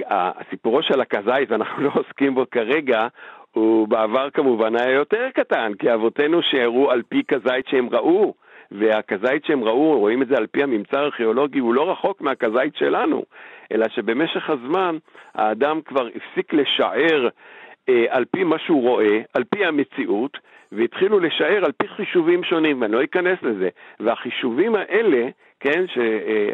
הסיפורו 0.07 0.83
של 0.83 1.01
הכזית, 1.01 1.51
ואנחנו 1.51 1.83
לא 1.85 1.91
עוסקים 1.95 2.35
בו 2.35 2.45
כרגע, 2.51 3.07
הוא 3.53 3.89
בעבר 3.89 4.31
כמובן 4.31 4.77
היה 4.77 4.91
יותר 4.91 5.29
קטן, 5.35 5.73
כי 5.79 5.95
אבותינו 5.95 6.43
שיערו 6.43 6.91
על 6.91 7.03
פי 7.09 7.23
כזית 7.29 7.69
שהם 7.69 7.89
ראו, 7.93 8.35
והכזית 8.71 9.45
שהם 9.45 9.65
ראו, 9.65 9.99
רואים 9.99 10.23
את 10.23 10.29
זה 10.29 10.37
על 10.37 10.47
פי 10.47 10.63
הממצא 10.63 10.99
הארכיאולוגי, 10.99 11.59
הוא 11.59 11.75
לא 11.75 11.91
רחוק 11.91 12.21
מהכזית 12.21 12.77
שלנו, 12.77 13.25
אלא 13.73 13.89
שבמשך 13.89 14.51
הזמן 14.51 14.97
האדם 15.35 15.81
כבר 15.81 16.07
הפסיק 16.07 16.53
לשער 16.53 17.29
אה, 17.89 18.05
על 18.09 18.25
פי 18.25 18.45
מה 18.45 18.59
שהוא 18.59 18.83
רואה, 18.83 19.21
על 19.35 19.45
פי 19.45 19.65
המציאות, 19.65 20.39
והתחילו 20.73 21.21
לשער 21.21 21.65
על 21.65 21.73
פי 21.73 21.89
חישובים 21.89 22.45
שונים, 22.45 22.81
ואני 22.81 22.93
לא 22.93 23.05
אכנס 23.05 23.39
לזה. 23.43 23.69
והחישובים 24.01 24.75
האלה, 24.75 25.29
כן, 25.61 25.85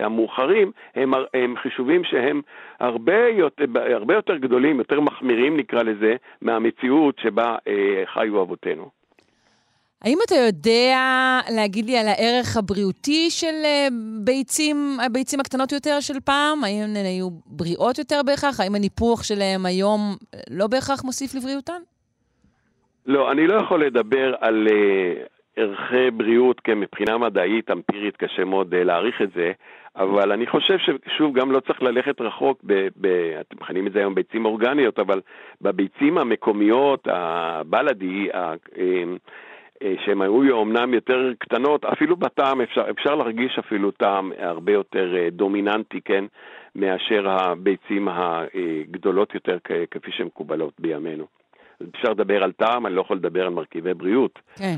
המאוחרים, 0.01 0.73
הם, 0.95 1.15
הם 1.35 1.55
חישובים 1.63 2.05
שהם 2.05 2.43
הרבה 2.81 3.29
יותר, 3.29 3.65
הרבה 3.95 4.15
יותר 4.15 4.37
גדולים, 4.37 4.79
יותר 4.79 5.01
מחמירים 5.01 5.57
נקרא 5.57 5.83
לזה, 5.83 6.17
מהמציאות 6.43 7.19
שבה 7.23 7.57
אה, 7.69 8.03
חיו 8.07 8.43
אבותינו. 8.43 8.91
האם 10.05 10.19
אתה 10.27 10.35
יודע 10.35 10.99
להגיד 11.57 11.87
לי 11.87 11.99
על 11.99 12.09
הערך 12.09 12.57
הבריאותי 12.57 13.31
של 13.31 13.55
אה, 13.65 13.89
ביצים, 14.25 14.97
הביצים 15.07 15.41
הקטנות 15.41 15.73
יותר 15.73 16.01
של 16.01 16.21
פעם? 16.21 16.65
האם 16.65 16.83
הן 16.83 16.97
היו 16.97 17.29
בריאות 17.47 17.99
יותר 17.99 18.21
בהכרח? 18.27 18.61
האם 18.61 18.75
הניפוח 18.75 19.23
שלהם 19.23 19.67
היום 19.67 20.17
לא 20.51 20.67
בהכרח 20.67 21.05
מוסיף 21.05 21.35
לבריאותן? 21.35 21.83
לא, 23.07 23.33
אני 23.33 23.47
לא 23.47 23.55
יכול 23.55 23.85
לדבר 23.85 24.35
על 24.41 24.67
uh, 24.71 25.29
ערכי 25.57 26.11
בריאות, 26.11 26.61
כי 26.61 26.75
מבחינה 26.75 27.19
מדעית, 27.19 27.71
אמפירית, 27.71 28.17
קשה 28.17 28.45
מאוד 28.45 28.75
uh, 28.75 28.77
להעריך 28.77 29.23
את 29.23 29.33
זה, 29.35 29.53
אבל 29.97 30.33
אני 30.33 30.47
חושב 30.47 30.79
ששוב, 30.79 31.39
גם 31.39 31.53
לא 31.53 31.61
צריך 31.61 31.83
ללכת 31.83 32.21
רחוק, 32.21 32.61
ב, 32.67 32.89
ב, 33.01 33.07
אתם 33.41 33.57
מכנים 33.61 33.87
את 33.87 33.93
זה 33.93 33.99
היום 33.99 34.15
ביצים 34.15 34.45
אורגניות, 34.45 34.99
אבל 34.99 35.21
בביצים 35.61 36.19
המקומיות, 36.19 37.09
הבלדי, 37.11 38.29
ה, 38.33 38.55
uh, 38.55 38.79
שהן 40.05 40.23
היו 40.23 40.51
אומנם 40.51 40.95
יותר 40.95 41.33
קטנות, 41.39 41.85
אפילו 41.85 42.17
בטעם 42.17 42.61
אפשר, 42.61 42.85
אפשר 42.91 43.15
להרגיש 43.15 43.59
אפילו 43.59 43.91
טעם 43.91 44.33
הרבה 44.39 44.73
יותר 44.73 45.15
דומיננטי, 45.33 46.01
כן, 46.01 46.25
מאשר 46.77 47.29
הביצים 47.29 48.09
הגדולות 48.09 49.35
יותר 49.35 49.59
כפי 49.91 50.13
שהן 50.13 50.27
מקובלות 50.27 50.73
בימינו. 50.79 51.42
אפשר 51.97 52.11
לדבר 52.11 52.43
על 52.43 52.53
טעם, 52.53 52.87
אני 52.87 52.95
לא 52.95 53.01
יכול 53.01 53.17
לדבר 53.17 53.43
על 53.43 53.49
מרכיבי 53.49 53.95
בריאות. 53.95 54.39
כן. 54.57 54.77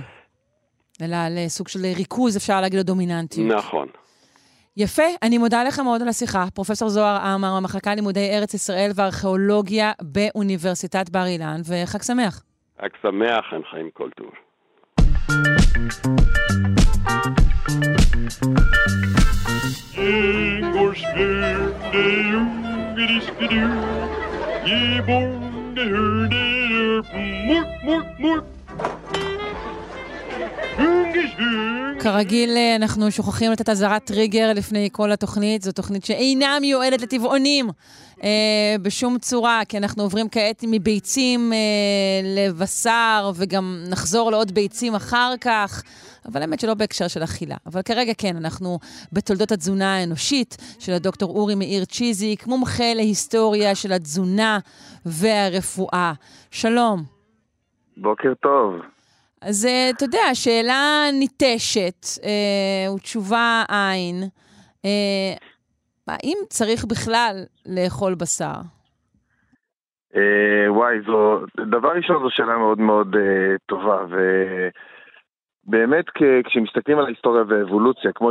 אלא 1.02 1.16
על 1.16 1.38
סוג 1.48 1.68
של 1.68 1.78
ריכוז, 1.96 2.36
אפשר 2.36 2.60
להגיד, 2.60 2.78
לו 2.78 2.82
דומיננטיות. 2.82 3.56
נכון. 3.56 3.88
יפה, 4.76 5.02
אני 5.22 5.38
מודה 5.38 5.64
לך 5.64 5.80
מאוד 5.80 6.02
על 6.02 6.08
השיחה. 6.08 6.44
פרופ' 6.54 6.74
זוהר 6.74 7.16
עמר, 7.16 7.48
המחלקה 7.48 7.92
ללימודי 7.92 8.30
ארץ 8.36 8.54
ישראל 8.54 8.90
וארכיאולוגיה 8.94 9.92
באוניברסיטת 10.02 11.10
בר 11.10 11.26
אילן, 11.26 11.60
וחג 11.68 12.02
שמח. 12.02 12.42
חג 12.80 12.88
שמח, 13.02 13.44
חיים 13.50 13.62
חיים 13.70 13.90
כל 13.92 14.10
טוב. 14.10 14.30
כרגיל, 32.00 32.50
אנחנו 32.76 33.10
שוכחים 33.10 33.52
לתת 33.52 33.68
אזהרת 33.68 34.04
טריגר 34.04 34.52
לפני 34.54 34.88
כל 34.92 35.12
התוכנית. 35.12 35.62
זו 35.62 35.72
תוכנית 35.72 36.04
שאינה 36.04 36.58
מיועדת 36.60 37.02
לטבעונים 37.02 37.70
אה, 38.24 38.76
בשום 38.82 39.18
צורה, 39.18 39.62
כי 39.68 39.78
אנחנו 39.78 40.02
עוברים 40.02 40.28
כעת 40.28 40.64
מביצים 40.68 41.52
אה, 41.52 41.58
לבשר, 42.24 43.32
וגם 43.34 43.84
נחזור 43.88 44.30
לעוד 44.30 44.52
ביצים 44.52 44.94
אחר 44.94 45.34
כך. 45.40 45.82
אבל 46.28 46.40
האמת 46.42 46.60
שלא 46.60 46.74
בהקשר 46.74 47.08
של 47.08 47.24
אכילה. 47.24 47.56
אבל 47.66 47.82
כרגע 47.82 48.12
כן, 48.18 48.36
אנחנו 48.36 48.78
בתולדות 49.12 49.52
התזונה 49.52 49.96
האנושית 49.96 50.56
של 50.78 50.92
הדוקטור 50.92 51.30
אורי 51.30 51.54
מאיר 51.54 51.84
צ'יזיק, 51.84 52.46
מומחה 52.46 52.94
להיסטוריה 52.94 53.74
של 53.74 53.92
התזונה 53.92 54.58
והרפואה. 55.06 56.12
שלום. 56.50 57.02
בוקר 57.96 58.34
טוב. 58.34 58.74
אז 59.40 59.66
אה, 59.66 59.90
אתה 59.90 60.04
יודע, 60.04 60.34
שאלה 60.34 61.04
ניטשת 61.12 62.06
אה, 62.24 62.92
ותשובה 62.92 63.64
אין. 63.68 64.28
אה, 64.84 65.34
האם 66.08 66.38
צריך 66.48 66.84
בכלל 66.84 67.36
לאכול 67.66 68.14
בשר? 68.14 68.60
אה, 70.16 70.72
וואי, 70.72 70.96
זו, 71.06 71.40
דבר 71.70 71.92
ראשון 71.96 72.22
זו 72.22 72.30
שאלה 72.30 72.58
מאוד 72.58 72.78
מאוד 72.80 73.16
אה, 73.16 73.56
טובה, 73.66 74.04
ובאמת 75.66 76.04
כשמסתכלים 76.44 76.98
על 76.98 77.04
ההיסטוריה 77.04 77.42
והאבולוציה, 77.48 78.12
כמו, 78.12 78.30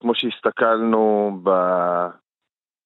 כמו 0.00 0.14
שהסתכלנו 0.14 1.30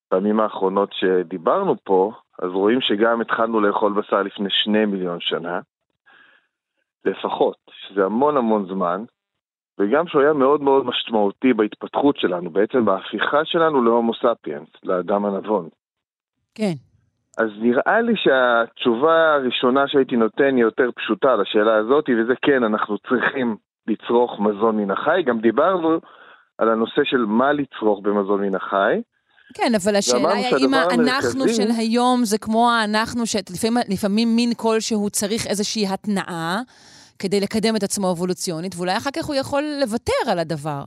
בפעמים 0.09 0.41
האחרונות 0.41 0.93
שדיברנו 0.93 1.77
פה, 1.85 2.13
אז 2.43 2.51
רואים 2.51 2.81
שגם 2.81 3.21
התחלנו 3.21 3.61
לאכול 3.61 3.93
בשר 3.93 4.23
לפני 4.23 4.49
שני 4.51 4.85
מיליון 4.85 5.21
שנה. 5.21 5.61
לפחות, 7.05 7.57
שזה 7.71 8.05
המון 8.05 8.37
המון 8.37 8.67
זמן, 8.67 9.05
וגם 9.79 10.07
שהוא 10.07 10.23
היה 10.23 10.33
מאוד 10.33 10.63
מאוד 10.63 10.87
משמעותי 10.87 11.53
בהתפתחות 11.53 12.17
שלנו, 12.17 12.51
בעצם 12.51 12.85
בהפיכה 12.85 13.45
שלנו 13.45 13.83
להומו 13.83 14.13
ספיאנס, 14.15 14.69
לאדם 14.83 15.25
הנבון. 15.25 15.69
כן. 16.55 16.73
אז 17.39 17.51
נראה 17.61 18.01
לי 18.01 18.13
שהתשובה 18.17 19.35
הראשונה 19.35 19.89
שהייתי 19.89 20.17
נותן 20.17 20.57
היא 20.57 20.65
יותר 20.65 20.91
פשוטה 20.97 21.37
לשאלה 21.37 21.75
הזאת, 21.77 22.05
וזה 22.19 22.35
כן, 22.43 22.65
אנחנו 22.65 22.99
צריכים 22.99 23.57
לצרוך 23.88 24.40
מזון 24.40 24.77
מן 24.77 24.90
החי. 24.90 25.22
גם 25.27 25.40
דיברנו 25.40 26.01
על 26.59 26.68
הנושא 26.68 27.05
של 27.05 27.25
מה 27.29 27.53
לצרוך 27.53 28.01
במזון 28.03 28.40
מן 28.40 28.55
החי. 28.55 29.01
כן, 29.55 29.72
אבל 29.85 29.96
השאלה 29.96 30.33
היא 30.33 30.46
האם 30.55 30.75
האנחנו 30.75 31.49
של 31.49 31.68
היום 31.79 32.25
זה 32.25 32.38
כמו 32.38 32.70
האנחנו 32.70 33.27
שלפעמים 33.27 34.37
מין 34.37 34.55
כלשהו 34.57 35.11
צריך 35.11 35.46
איזושהי 35.46 35.87
התנעה. 35.87 36.61
כדי 37.18 37.40
לקדם 37.40 37.77
את 37.77 37.83
עצמו 37.83 38.12
אבולוציונית, 38.12 38.72
ואולי 38.77 38.96
אחר 38.96 39.11
כך 39.16 39.25
הוא 39.25 39.37
יכול 39.37 39.62
לוותר 39.81 40.22
על 40.33 40.38
הדבר. 40.38 40.83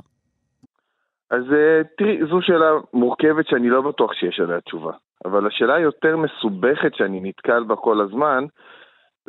אז 1.32 1.44
אה, 1.54 1.82
תראי, 1.98 2.18
זו 2.30 2.42
שאלה 2.42 2.70
מורכבת 2.94 3.48
שאני 3.48 3.70
לא 3.70 3.82
בטוח 3.82 4.14
שיש 4.14 4.40
עליה 4.40 4.62
תשובה. 4.62 4.92
אבל 5.26 5.48
השאלה 5.48 5.76
היותר 5.76 6.18
מסובכת 6.18 6.96
שאני 6.96 7.20
נתקל 7.24 7.64
בה 7.64 7.76
כל 7.76 8.02
הזמן, 8.02 8.46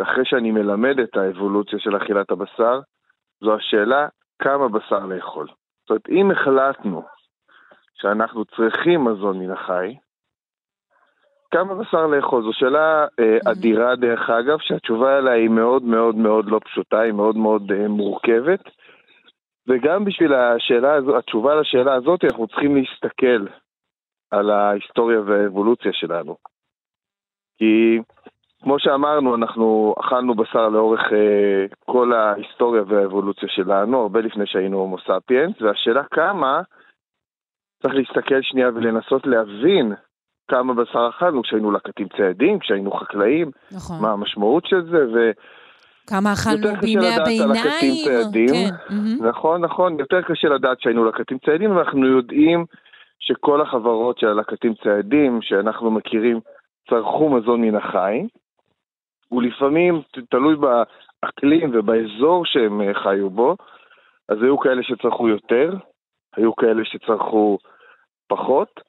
אחרי 0.02 0.24
שאני 0.24 0.50
מלמד 0.50 1.00
את 1.00 1.16
האבולוציה 1.16 1.78
של 1.78 1.96
אכילת 1.96 2.30
הבשר, 2.30 2.80
זו 3.40 3.54
השאלה 3.54 4.08
כמה 4.38 4.68
בשר 4.68 5.06
לאכול. 5.06 5.46
זאת 5.46 5.90
אומרת, 5.90 6.08
אם 6.08 6.30
החלטנו 6.30 7.02
שאנחנו 7.94 8.44
צריכים 8.44 9.04
מזון 9.04 9.38
מן 9.38 9.50
החי, 9.50 9.96
כמה 11.50 11.74
בשר 11.74 12.06
לאכול? 12.06 12.42
זו 12.42 12.52
שאלה 12.52 13.06
אה, 13.20 13.38
אדירה 13.52 13.96
דרך 13.96 14.30
אגב, 14.30 14.58
שהתשובה 14.60 15.18
עליה 15.18 15.32
היא 15.32 15.48
מאוד 15.48 15.82
מאוד 15.82 16.14
מאוד 16.14 16.46
לא 16.50 16.60
פשוטה, 16.64 17.00
היא 17.00 17.12
מאוד 17.12 17.36
מאוד 17.36 17.72
אה, 17.72 17.88
מורכבת. 17.88 18.60
וגם 19.68 20.04
בשביל 20.04 20.34
השאלה 20.34 20.94
הזו, 20.94 21.18
התשובה 21.18 21.54
לשאלה 21.54 21.94
הזאת, 21.94 22.24
אנחנו 22.24 22.46
צריכים 22.46 22.76
להסתכל 22.76 23.46
על 24.30 24.50
ההיסטוריה 24.50 25.20
והאבולוציה 25.20 25.92
שלנו. 25.92 26.36
כי 27.58 27.98
כמו 28.62 28.78
שאמרנו, 28.78 29.34
אנחנו 29.34 29.94
אכלנו 30.00 30.34
בשר 30.34 30.68
לאורך 30.68 31.00
אה, 31.12 31.66
כל 31.86 32.12
ההיסטוריה 32.12 32.82
והאבולוציה 32.86 33.48
שלנו, 33.48 34.00
הרבה 34.00 34.20
לפני 34.20 34.46
שהיינו 34.46 34.78
הומו 34.78 34.96
ספיאנס, 34.98 35.54
והשאלה 35.60 36.02
כמה, 36.10 36.60
צריך 37.82 37.94
להסתכל 37.94 38.42
שנייה 38.42 38.68
ולנסות 38.68 39.26
להבין 39.26 39.94
כמה 40.48 40.74
בשר 40.74 41.08
אכלנו 41.08 41.42
כשהיינו 41.42 41.70
לקטים 41.70 42.08
ציידים, 42.16 42.58
כשהיינו 42.58 42.90
חקלאים, 42.92 43.50
נכון. 43.72 43.96
מה 44.02 44.12
המשמעות 44.12 44.66
של 44.66 44.90
זה, 44.90 45.06
ו... 45.14 45.30
כמה 46.06 46.32
אכלנו 46.32 46.76
בימי 46.80 47.14
הביניים. 47.14 47.52
כן. 48.48 48.74
Mm-hmm. 48.88 49.24
נכון, 49.24 49.64
נכון, 49.64 49.98
יותר 49.98 50.22
קשה 50.22 50.48
לדעת 50.48 50.80
שהיינו 50.80 51.04
לקטים 51.04 51.38
ציידים, 51.38 51.76
ואנחנו 51.76 52.06
יודעים 52.06 52.64
שכל 53.20 53.60
החברות 53.60 54.18
של 54.18 54.26
הלקטים 54.26 54.74
ציידים 54.82 55.38
שאנחנו 55.42 55.90
מכירים 55.90 56.40
צרכו 56.90 57.28
מזון 57.28 57.60
מן 57.60 57.74
החי, 57.74 58.26
ולפעמים, 59.32 60.02
תלוי 60.30 60.56
באקלים 60.56 61.70
ובאזור 61.72 62.44
שהם 62.46 62.80
אה, 62.80 62.94
חיו 62.94 63.30
בו, 63.30 63.56
אז 64.28 64.42
היו 64.42 64.58
כאלה 64.58 64.82
שצרכו 64.82 65.28
יותר, 65.28 65.74
היו 66.36 66.56
כאלה 66.56 66.84
שצרכו 66.84 67.58
פחות, 68.28 68.80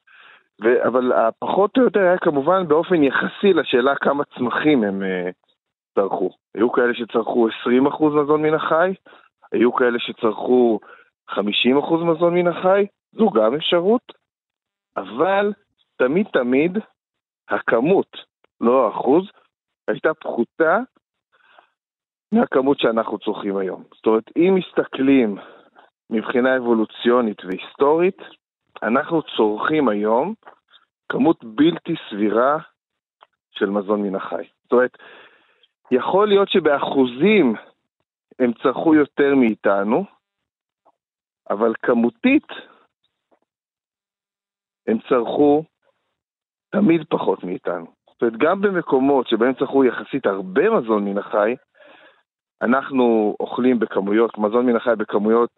ו- 0.64 0.88
אבל 0.88 1.12
הפחות 1.12 1.78
או 1.78 1.84
יותר 1.84 2.00
היה 2.00 2.18
כמובן 2.18 2.68
באופן 2.68 3.04
יחסי 3.04 3.54
לשאלה 3.54 3.96
כמה 3.96 4.24
צמחים 4.24 4.84
הם 4.84 5.02
uh, 5.02 5.32
צרכו. 5.96 6.30
היו 6.56 6.72
כאלה 6.72 6.94
שצרכו 6.94 7.48
20% 7.50 8.04
מזון 8.04 8.42
מן 8.42 8.54
החי, 8.54 8.94
היו 9.52 9.74
כאלה 9.74 10.00
שצרכו 10.00 10.80
50% 11.30 11.36
מזון 12.04 12.34
מן 12.34 12.48
החי, 12.48 12.86
זו 13.12 13.30
גם 13.30 13.56
אפשרות, 13.56 14.14
אבל 14.98 15.54
תמיד 15.98 16.28
תמיד 16.34 16.78
הכמות, 17.50 18.18
לא 18.62 18.86
האחוז, 18.86 19.30
הייתה 19.88 20.14
פחותה 20.14 20.80
מהכמות 22.32 22.80
שאנחנו 22.80 23.20
צורכים 23.20 23.58
היום. 23.58 23.84
זאת 23.96 24.06
אומרת, 24.06 24.24
אם 24.38 24.56
מסתכלים 24.56 25.38
מבחינה 26.10 26.58
אבולוציונית 26.58 27.46
והיסטורית, 27.46 28.18
אנחנו 28.84 29.22
צורכים 29.38 29.90
היום 29.90 30.34
כמות 31.10 31.44
בלתי 31.44 31.94
סבירה 32.10 32.58
של 33.52 33.70
מזון 33.70 34.02
מן 34.02 34.16
החי. 34.16 34.44
זאת 34.64 34.72
אומרת, 34.72 34.98
יכול 35.92 36.28
להיות 36.28 36.50
שבאחוזים 36.50 37.56
הם 38.40 38.54
צרכו 38.64 38.96
יותר 38.96 39.36
מאיתנו, 39.36 40.06
אבל 41.50 41.74
כמותית 41.82 42.48
הם 44.88 44.98
צרכו 45.10 45.64
תמיד 46.70 47.02
פחות 47.10 47.44
מאיתנו. 47.44 48.01
זאת 48.22 48.28
אומרת, 48.28 48.40
גם 48.40 48.62
במקומות 48.62 49.28
שבהם 49.28 49.54
צרכו 49.54 49.84
יחסית 49.84 50.26
הרבה 50.26 50.70
מזון 50.70 51.06
מן 51.06 51.18
החי, 51.18 51.56
אנחנו 52.62 53.36
אוכלים 53.40 53.80
בכמויות, 53.80 54.38
מזון 54.38 54.66
מן 54.66 54.76
החי 54.76 54.90
בכמויות, 54.98 55.50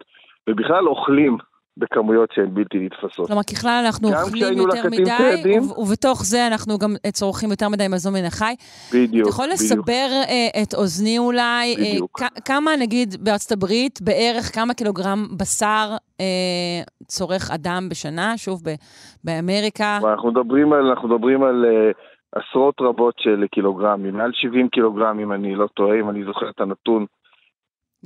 ובכלל 0.48 0.88
אוכלים 0.88 1.36
בכמויות 1.76 2.32
שהן 2.32 2.54
בלתי 2.54 2.78
נתפסות. 2.78 3.26
כלומר, 3.26 3.42
ככלל 3.42 3.82
אנחנו 3.86 4.08
אוכלים 4.08 4.58
יותר 4.58 4.88
מדי, 4.90 5.04
צעדים, 5.04 5.62
ובתוך 5.62 6.24
זה 6.24 6.46
אנחנו 6.46 6.78
גם 6.78 6.94
צורכים 7.12 7.50
יותר 7.50 7.68
מדי 7.68 7.88
מזון 7.88 8.14
מן 8.14 8.24
החי. 8.24 8.54
בדיוק, 8.94 9.28
אתה 9.28 9.28
יכול 9.28 9.44
בדיוק. 9.44 9.60
לסבר 9.60 10.08
uh, 10.24 10.62
את 10.62 10.74
אוזני 10.74 11.18
אולי, 11.18 11.76
אה. 11.78 12.26
Uh, 12.26 12.40
כמה 12.44 12.70
נגיד 12.80 13.14
בארצות 13.20 13.52
הברית, 13.52 13.98
בערך 14.02 14.54
כמה 14.54 14.74
קילוגרם 14.74 15.26
בשר 15.38 15.96
uh, 15.96 17.06
צורך 17.06 17.50
אדם 17.50 17.88
בשנה, 17.90 18.32
שוב, 18.36 18.60
ב- 18.64 18.74
באמריקה? 19.24 19.98
אנחנו 20.04 20.30
מדברים 20.30 20.72
על, 20.72 20.86
אנחנו 20.90 21.08
מדברים 21.08 21.42
על 21.42 21.64
uh, 21.64 22.13
עשרות 22.34 22.74
רבות 22.80 23.14
של 23.18 23.44
קילוגרמים, 23.50 24.16
מעל 24.16 24.30
70 24.34 24.68
קילוגרם, 24.68 25.18
אם 25.18 25.32
אני 25.32 25.54
לא 25.54 25.66
טועה, 25.66 26.00
אם 26.00 26.10
אני 26.10 26.24
זוכר 26.24 26.50
את 26.50 26.60
הנתון. 26.60 27.06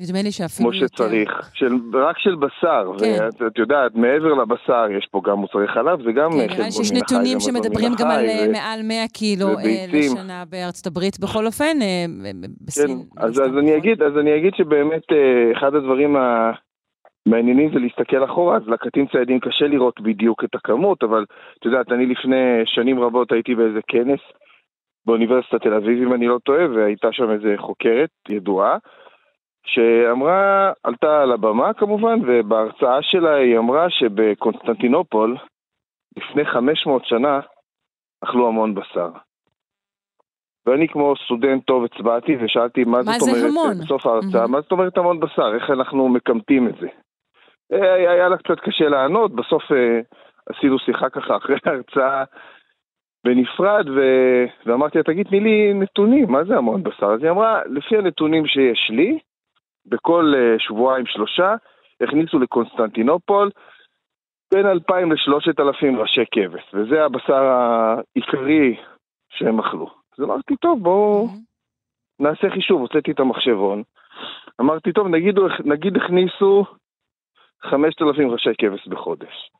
נדמה 0.00 0.22
לי 0.22 0.32
שאפילו 0.32 0.70
כמו 0.70 0.80
יותר. 0.82 0.94
שצריך, 0.94 1.50
של, 1.54 1.74
רק 1.92 2.18
של 2.18 2.34
בשר, 2.34 2.92
כן. 2.98 3.16
ואת 3.20 3.42
את 3.52 3.58
יודעת, 3.58 3.94
מעבר 3.94 4.34
לבשר 4.34 4.86
יש 4.98 5.08
פה 5.10 5.20
גם 5.24 5.38
מוצרי 5.38 5.68
חלב, 5.68 6.02
זה 6.02 6.12
גם 6.12 6.30
כן, 6.30 6.38
חלבון 6.38 6.56
מן 6.56 6.62
החי, 6.62 6.72
שיש 6.72 6.92
נתונים 6.92 7.40
שמדברים 7.40 7.92
גם 7.98 8.10
על 8.10 8.24
אה, 8.24 8.46
ו- 8.48 8.52
מעל 8.52 8.80
100 8.82 9.08
קילו 9.08 9.48
אה, 9.48 9.52
וביצים. 9.54 10.16
לשנה 10.16 10.44
בארצות 10.50 10.86
הברית, 10.86 11.20
בכל 11.20 11.46
אופן, 11.46 11.82
אה, 11.82 12.04
כן, 12.24 12.36
בסין. 12.60 13.02
אז, 13.16 13.38
לא 13.38 13.44
אז 13.44 13.50
סתם 13.50 13.58
אני. 13.58 13.76
אגיד, 13.76 14.02
אז 14.02 14.12
אני 14.20 14.36
אגיד 14.36 14.52
שבאמת 14.56 15.02
אחד 15.56 15.74
הדברים 15.74 16.16
המעניינים 17.28 17.72
זה 17.72 17.78
להסתכל 17.78 18.24
אחורה, 18.24 18.56
אז 18.56 18.68
לקטים 18.68 19.06
ציידים 19.06 19.40
קשה 19.40 19.66
לראות 19.66 20.00
בדיוק 20.00 20.44
את 20.44 20.54
הכמות, 20.54 21.02
אבל 21.02 21.24
את 21.58 21.64
יודעת, 21.64 21.92
אני 21.92 22.06
לפני 22.06 22.62
שנים 22.64 23.00
רבות 23.00 23.32
הייתי 23.32 23.54
באיזה 23.54 23.80
כנס 23.88 24.20
באוניברסיטת 25.06 25.62
תל 25.62 25.74
אביב, 25.74 26.02
אם 26.02 26.14
אני 26.14 26.26
לא 26.26 26.38
טועה, 26.44 26.70
והייתה 26.70 27.12
שם 27.12 27.30
איזה 27.30 27.54
חוקרת 27.56 28.10
ידועה, 28.28 28.76
שאמרה, 29.66 30.72
עלתה 30.82 31.22
על 31.22 31.32
הבמה 31.32 31.72
כמובן, 31.72 32.18
ובהרצאה 32.26 33.02
שלה 33.02 33.34
היא 33.34 33.58
אמרה 33.58 33.90
שבקונסטנטינופול, 33.90 35.36
לפני 36.16 36.44
500 36.44 37.04
שנה, 37.04 37.40
אכלו 38.24 38.48
המון 38.48 38.74
בשר. 38.74 39.10
ואני 40.66 40.88
כמו 40.88 41.14
סטודנט 41.24 41.64
טוב 41.66 41.84
הצבעתי 41.84 42.36
ושאלתי 42.40 42.84
מה, 42.84 42.90
מה 42.90 43.02
זאת 43.02 43.20
זה 43.20 43.30
אומרת, 43.30 43.50
המון? 43.50 43.84
בסוף 43.84 44.06
ההרצאה, 44.06 44.40
מהמם. 44.40 44.52
מה 44.52 44.60
זאת 44.60 44.72
אומרת 44.72 44.98
המון 44.98 45.20
בשר, 45.20 45.54
איך 45.54 45.70
אנחנו 45.70 46.08
מקמטים 46.08 46.68
את 46.68 46.74
זה. 46.80 46.88
היה, 47.70 48.10
היה 48.12 48.28
לה 48.28 48.36
קצת 48.36 48.60
קשה 48.60 48.88
לענות, 48.88 49.34
בסוף 49.34 49.72
אה, 49.72 50.00
עשינו 50.46 50.78
שיחה 50.78 51.10
ככה 51.10 51.36
אחרי 51.36 51.56
ההרצאה 51.64 52.24
בנפרד, 53.24 53.88
ו... 53.88 54.00
ואמרתי 54.66 54.98
לה, 54.98 55.04
תגיד, 55.04 55.26
תני 55.26 55.40
לי 55.40 55.74
נתונים, 55.74 56.32
מה 56.32 56.44
זה 56.44 56.56
המון 56.56 56.82
בשר? 56.82 57.06
אז 57.06 57.22
היא 57.22 57.30
אמרה, 57.30 57.60
לפי 57.66 57.96
הנתונים 57.96 58.46
שיש 58.46 58.90
לי, 58.90 59.18
בכל 59.86 60.32
אה, 60.36 60.58
שבועיים 60.58 61.06
שלושה, 61.06 61.54
הכניסו 62.00 62.38
לקונסטנטינופול 62.38 63.50
בין 64.54 64.66
2,000 64.66 65.12
ל-3,000 65.12 65.98
ראשי 65.98 66.24
כבש, 66.30 66.74
וזה 66.74 67.04
הבשר 67.04 67.42
העיקרי 67.42 68.76
שהם 69.28 69.58
אכלו. 69.58 69.90
אז 70.18 70.24
אמרתי, 70.24 70.56
טוב, 70.56 70.82
בואו 70.82 71.26
מהמם. 71.26 71.38
נעשה 72.20 72.50
חישוב, 72.50 72.80
הוצאתי 72.80 73.10
את 73.10 73.20
המחשבון. 73.20 73.82
אמרתי, 74.60 74.92
טוב, 74.92 75.08
נגיד, 75.08 75.38
נגיד 75.64 75.96
הכניסו 75.96 76.64
5,000 77.62 78.30
ראשי 78.30 78.50
כבש 78.58 78.88
בחודש. 78.88 79.50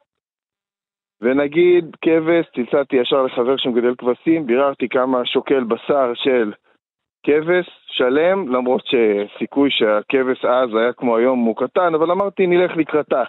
ונגיד 1.21 1.97
כבש, 2.03 2.47
צלצלתי 2.55 2.97
ישר 2.97 3.23
לחבר 3.23 3.57
שמגדל 3.57 3.95
כבשים, 3.99 4.47
ביררתי 4.47 4.89
כמה 4.89 5.27
שוקל 5.27 5.65
בשר 5.65 6.15
של 6.15 6.53
כבש 7.23 7.67
שלם, 7.87 8.49
למרות 8.49 8.83
שסיכוי 8.87 9.71
שהכבש 9.71 10.45
אז 10.45 10.75
היה 10.75 10.93
כמו 10.93 11.17
היום 11.17 11.39
הוא 11.39 11.57
קטן, 11.57 11.95
אבל 11.95 12.11
אמרתי, 12.11 12.47
נלך 12.47 12.77
לקראתה. 12.77 13.23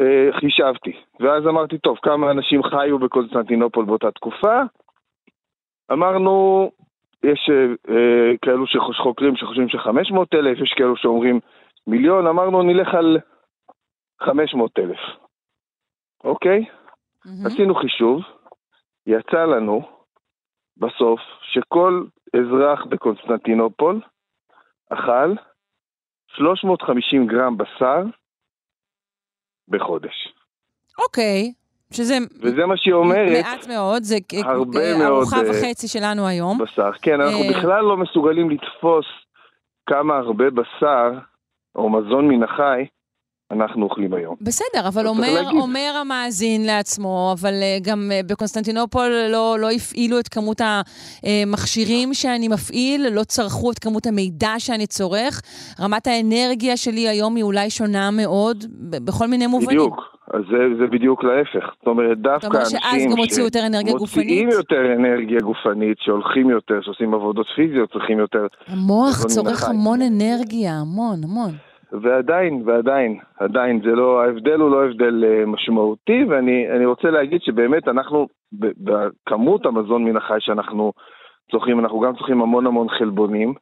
אה, 0.00 0.40
חישבתי, 0.40 0.92
ואז 1.20 1.46
אמרתי, 1.46 1.78
טוב, 1.78 1.98
כמה 2.02 2.30
אנשים 2.30 2.62
חיו 2.62 2.98
בקונסטנטינופול 2.98 3.84
באותה 3.84 4.10
תקופה? 4.10 4.60
אמרנו, 5.92 6.70
יש 7.24 7.50
אה, 7.50 7.94
אה, 7.94 8.36
כאלו 8.42 8.66
שחוקרים 8.66 9.36
שחושבים 9.36 9.68
ש-500 9.68 10.18
אלף, 10.34 10.58
יש 10.58 10.72
כאלו 10.76 10.96
שאומרים 10.96 11.40
מיליון, 11.86 12.26
אמרנו 12.26 12.62
נלך 12.62 12.94
על 12.94 13.18
500 14.22 14.78
אלף, 14.78 14.98
אוקיי? 16.24 16.64
מהמם. 17.24 17.46
עשינו 17.46 17.74
חישוב, 17.74 18.20
יצא 19.06 19.44
לנו 19.44 19.82
בסוף 20.76 21.20
שכל 21.42 22.04
אזרח 22.36 22.84
בקונסטנטינופול 22.84 24.00
אכל 24.90 25.34
350 26.26 27.26
גרם 27.26 27.56
בשר 27.56 28.02
בחודש. 29.68 30.34
אוקיי, 30.98 31.52
שזה 31.92 32.14
וזה 32.42 32.66
מה 32.66 32.76
שהיא 32.76 32.94
אומרת, 32.94 33.44
מעט 33.44 33.68
מאוד, 33.68 34.02
זה 34.02 34.16
הרבה 34.44 34.98
מאוד, 34.98 35.06
ארוחה 35.06 35.36
אה, 35.36 35.50
וחצי 35.50 35.88
שלנו 35.88 36.26
היום. 36.26 36.58
בשר. 36.58 36.92
כן, 37.02 37.20
אנחנו 37.20 37.42
אה. 37.42 37.50
בכלל 37.50 37.84
לא 37.84 37.96
מסוגלים 37.96 38.50
לתפוס 38.50 39.06
כמה 39.86 40.16
הרבה 40.16 40.50
בשר 40.50 41.10
או 41.76 41.90
מזון 41.90 42.28
מן 42.28 42.42
החי 42.42 42.86
אנחנו 43.50 43.84
אוכלים 43.84 44.14
היום. 44.14 44.36
בסדר, 44.40 44.88
אבל 44.88 45.06
אומר. 45.06 45.50
אומר 45.50 45.92
המאזין 46.00 46.66
לעצמו, 46.66 47.34
אבל 47.40 47.52
אה, 47.62 47.78
גם 47.82 48.10
אה, 48.12 48.20
בקונסטנטינופול 48.26 49.08
לא, 49.32 49.56
לא 49.60 49.70
הפעילו 49.70 50.18
את 50.18 50.28
כמות 50.28 50.60
המכשירים 50.60 52.14
שאני 52.14 52.48
מפעיל, 52.48 53.08
לא 53.08 53.24
צרכו 53.24 53.70
את 53.70 53.78
כמות 53.78 54.06
המידע 54.06 54.54
שאני 54.58 54.86
צורך. 54.86 55.40
רמת 55.80 56.06
האנרגיה 56.06 56.76
שלי 56.76 57.08
היום 57.08 57.36
היא 57.36 57.44
אולי 57.44 57.70
שונה 57.70 58.10
מאוד, 58.10 58.64
בכל 58.80 59.26
מיני 59.26 59.46
מובנים. 59.46 59.78
בדיוק. 59.78 60.14
אז 60.34 60.40
זה, 60.50 60.58
זה 60.78 60.86
בדיוק 60.86 61.24
להפך. 61.24 61.66
זאת 61.78 61.86
אומרת, 61.86 62.18
דווקא 62.18 62.46
אומר 62.46 62.60
אנשים 62.60 62.78
שאז 62.80 63.02
גם 63.12 63.18
הוציאו 63.18 63.44
יותר 63.44 63.66
אנרגיה 63.66 63.92
מוציאים 63.92 64.48
גופנית? 64.48 64.52
יותר 64.52 64.92
אנרגיה 64.96 65.40
גופנית, 65.40 65.98
שהולכים 66.00 66.50
יותר, 66.50 66.80
שעושים 66.82 67.14
עבודות 67.14 67.46
פיזיות, 67.56 67.92
צריכים 67.92 68.18
יותר. 68.18 68.46
המוח 68.66 69.26
צורך. 69.26 69.68
המון 69.68 69.98
אנרגיה, 70.02 70.72
המון, 70.80 71.24
המון. 71.24 71.50
ועדיין, 72.02 72.62
ועדיין, 72.66 73.18
עדיין, 73.40 73.80
זה 73.84 73.90
לא, 73.90 74.22
ההבדל 74.22 74.60
הוא 74.60 74.70
לא 74.70 74.84
הבדל 74.84 75.24
אה, 75.24 75.46
משמעותי, 75.46 76.24
ואני 76.28 76.70
אני 76.70 76.86
רוצה 76.86 77.10
להגיד 77.10 77.42
שבאמת 77.42 77.88
אנחנו, 77.88 78.28
בכמות 78.52 79.66
המזון 79.66 80.04
מן 80.04 80.16
החי 80.16 80.36
שאנחנו 80.40 80.92
צורכים, 81.50 81.80
אנחנו 81.80 82.00
גם 82.00 82.16
צורכים 82.16 82.42
המון 82.42 82.66
המון 82.66 82.88
חלבונים, 82.88 83.54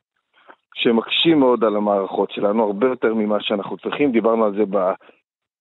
שמקשים 0.74 1.38
מאוד 1.38 1.64
על 1.64 1.76
המערכות 1.76 2.30
שלנו, 2.30 2.64
הרבה 2.64 2.86
יותר 2.86 3.14
ממה 3.14 3.40
שאנחנו 3.40 3.76
צריכים, 3.76 4.12
דיברנו 4.12 4.44
על 4.44 4.54
זה 4.54 4.64
ב, 4.70 4.92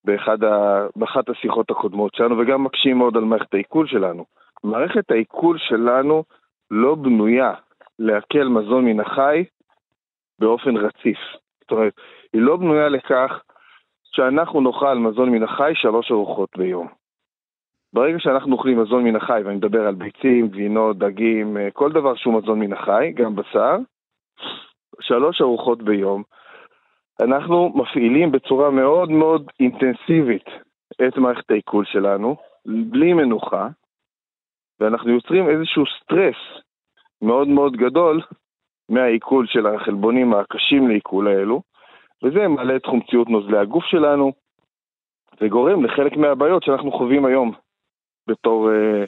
באחד 0.06 0.44
ה, 0.44 0.86
באחת 0.96 1.30
השיחות 1.30 1.72
הקודמות 1.72 2.16
שלנו, 2.16 2.38
וגם 2.38 2.64
מקשים 2.64 2.98
מאוד 2.98 3.18
על 3.18 3.24
מערכת 3.24 3.54
העיכול 3.54 3.88
שלנו. 3.88 4.26
מערכת 4.64 5.12
העיכול 5.12 5.58
שלנו 5.58 6.24
לא 6.72 6.96
בנויה 6.96 7.54
לעכל 8.00 8.44
מזון 8.44 8.86
מן 8.86 9.00
החי 9.00 9.44
באופן 10.40 10.78
רציף. 10.78 11.20
זאת 11.62 11.72
אומרת, 11.72 11.94
היא 12.34 12.42
לא 12.42 12.58
בנויה 12.58 12.90
לכך 12.90 13.42
שאנחנו 14.04 14.62
נאכל 14.62 14.98
מזון 14.98 15.30
מן 15.30 15.44
החי 15.44 15.72
שלוש 15.76 16.12
ארוחות 16.12 16.50
ביום. 16.58 16.88
ברגע 17.94 18.20
שאנחנו 18.20 18.52
אוכלים 18.54 18.82
מזון 18.82 19.04
מן 19.04 19.16
החי, 19.16 19.42
ואני 19.46 19.56
מדבר 19.56 19.88
על 19.88 19.96
ביצים, 19.96 20.48
גבינות, 20.48 20.98
דגים, 20.98 21.58
אה, 21.58 21.72
כל 21.74 21.92
דבר 21.92 22.16
שהוא 22.16 22.42
מזון 22.42 22.60
מן 22.60 22.74
החי, 22.74 23.12
גם 23.16 23.36
בשר, 23.36 23.78
שלוש 25.02 25.42
ארוחות 25.42 25.84
ביום, 25.84 26.24
אנחנו 27.22 27.74
מפעילים 27.76 28.32
בצורה 28.32 28.72
מאוד 28.72 29.10
מאוד 29.10 29.52
אינטנסיבית 29.60 30.46
את 31.08 31.18
מערכת 31.18 31.52
העיכול 31.52 31.86
שלנו, 31.86 32.36
בלי 32.66 33.14
מנוחה, 33.14 33.68
ואנחנו 34.80 35.10
יוצרים 35.10 35.50
איזשהו 35.50 35.84
סטרס 35.86 36.64
מאוד 37.22 37.48
מאוד 37.48 37.74
גדול 37.74 38.22
מהעיכול 38.90 39.48
של 39.48 39.68
החלבונים 39.68 40.34
הקשים 40.34 40.88
לעיכול 40.88 41.28
האלו, 41.28 41.62
וזה 42.24 42.48
מעלה 42.48 42.76
את 42.76 42.86
חומציות 42.86 43.30
נוזלי 43.30 43.58
הגוף 43.58 43.84
שלנו, 43.84 44.32
וגורם 45.42 45.86
לחלק 45.86 46.18
מהבעיות 46.18 46.64
שאנחנו 46.64 46.92
חווים 46.92 47.26
היום 47.26 47.52
בתור, 48.28 48.70
אה, 48.72 49.04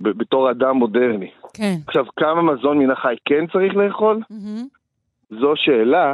בתור 0.00 0.50
אדם 0.50 0.76
מודרני. 0.76 1.30
כן. 1.54 1.74
עכשיו, 1.86 2.04
כמה 2.16 2.42
מזון 2.42 2.78
מן 2.78 2.90
החי 2.90 3.14
כן 3.24 3.46
צריך 3.46 3.74
לאכול? 3.76 4.20
מהמם. 4.30 4.66
זו 5.30 5.52
שאלה 5.56 6.12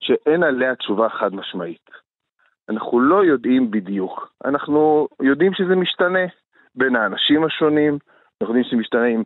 שאין 0.00 0.42
עליה 0.42 0.76
תשובה 0.76 1.08
חד 1.08 1.34
משמעית. 1.34 1.90
אנחנו 2.68 3.00
לא 3.00 3.24
יודעים 3.24 3.70
בדיוק. 3.70 4.32
אנחנו 4.44 5.08
יודעים 5.22 5.52
שזה 5.54 5.76
משתנה 5.76 6.26
בין 6.74 6.96
האנשים 6.96 7.44
השונים, 7.44 7.98
אנחנו 8.40 8.54
יודעים 8.54 8.64
שזה 8.64 8.76
משתנה 8.76 9.06
אם, 9.06 9.22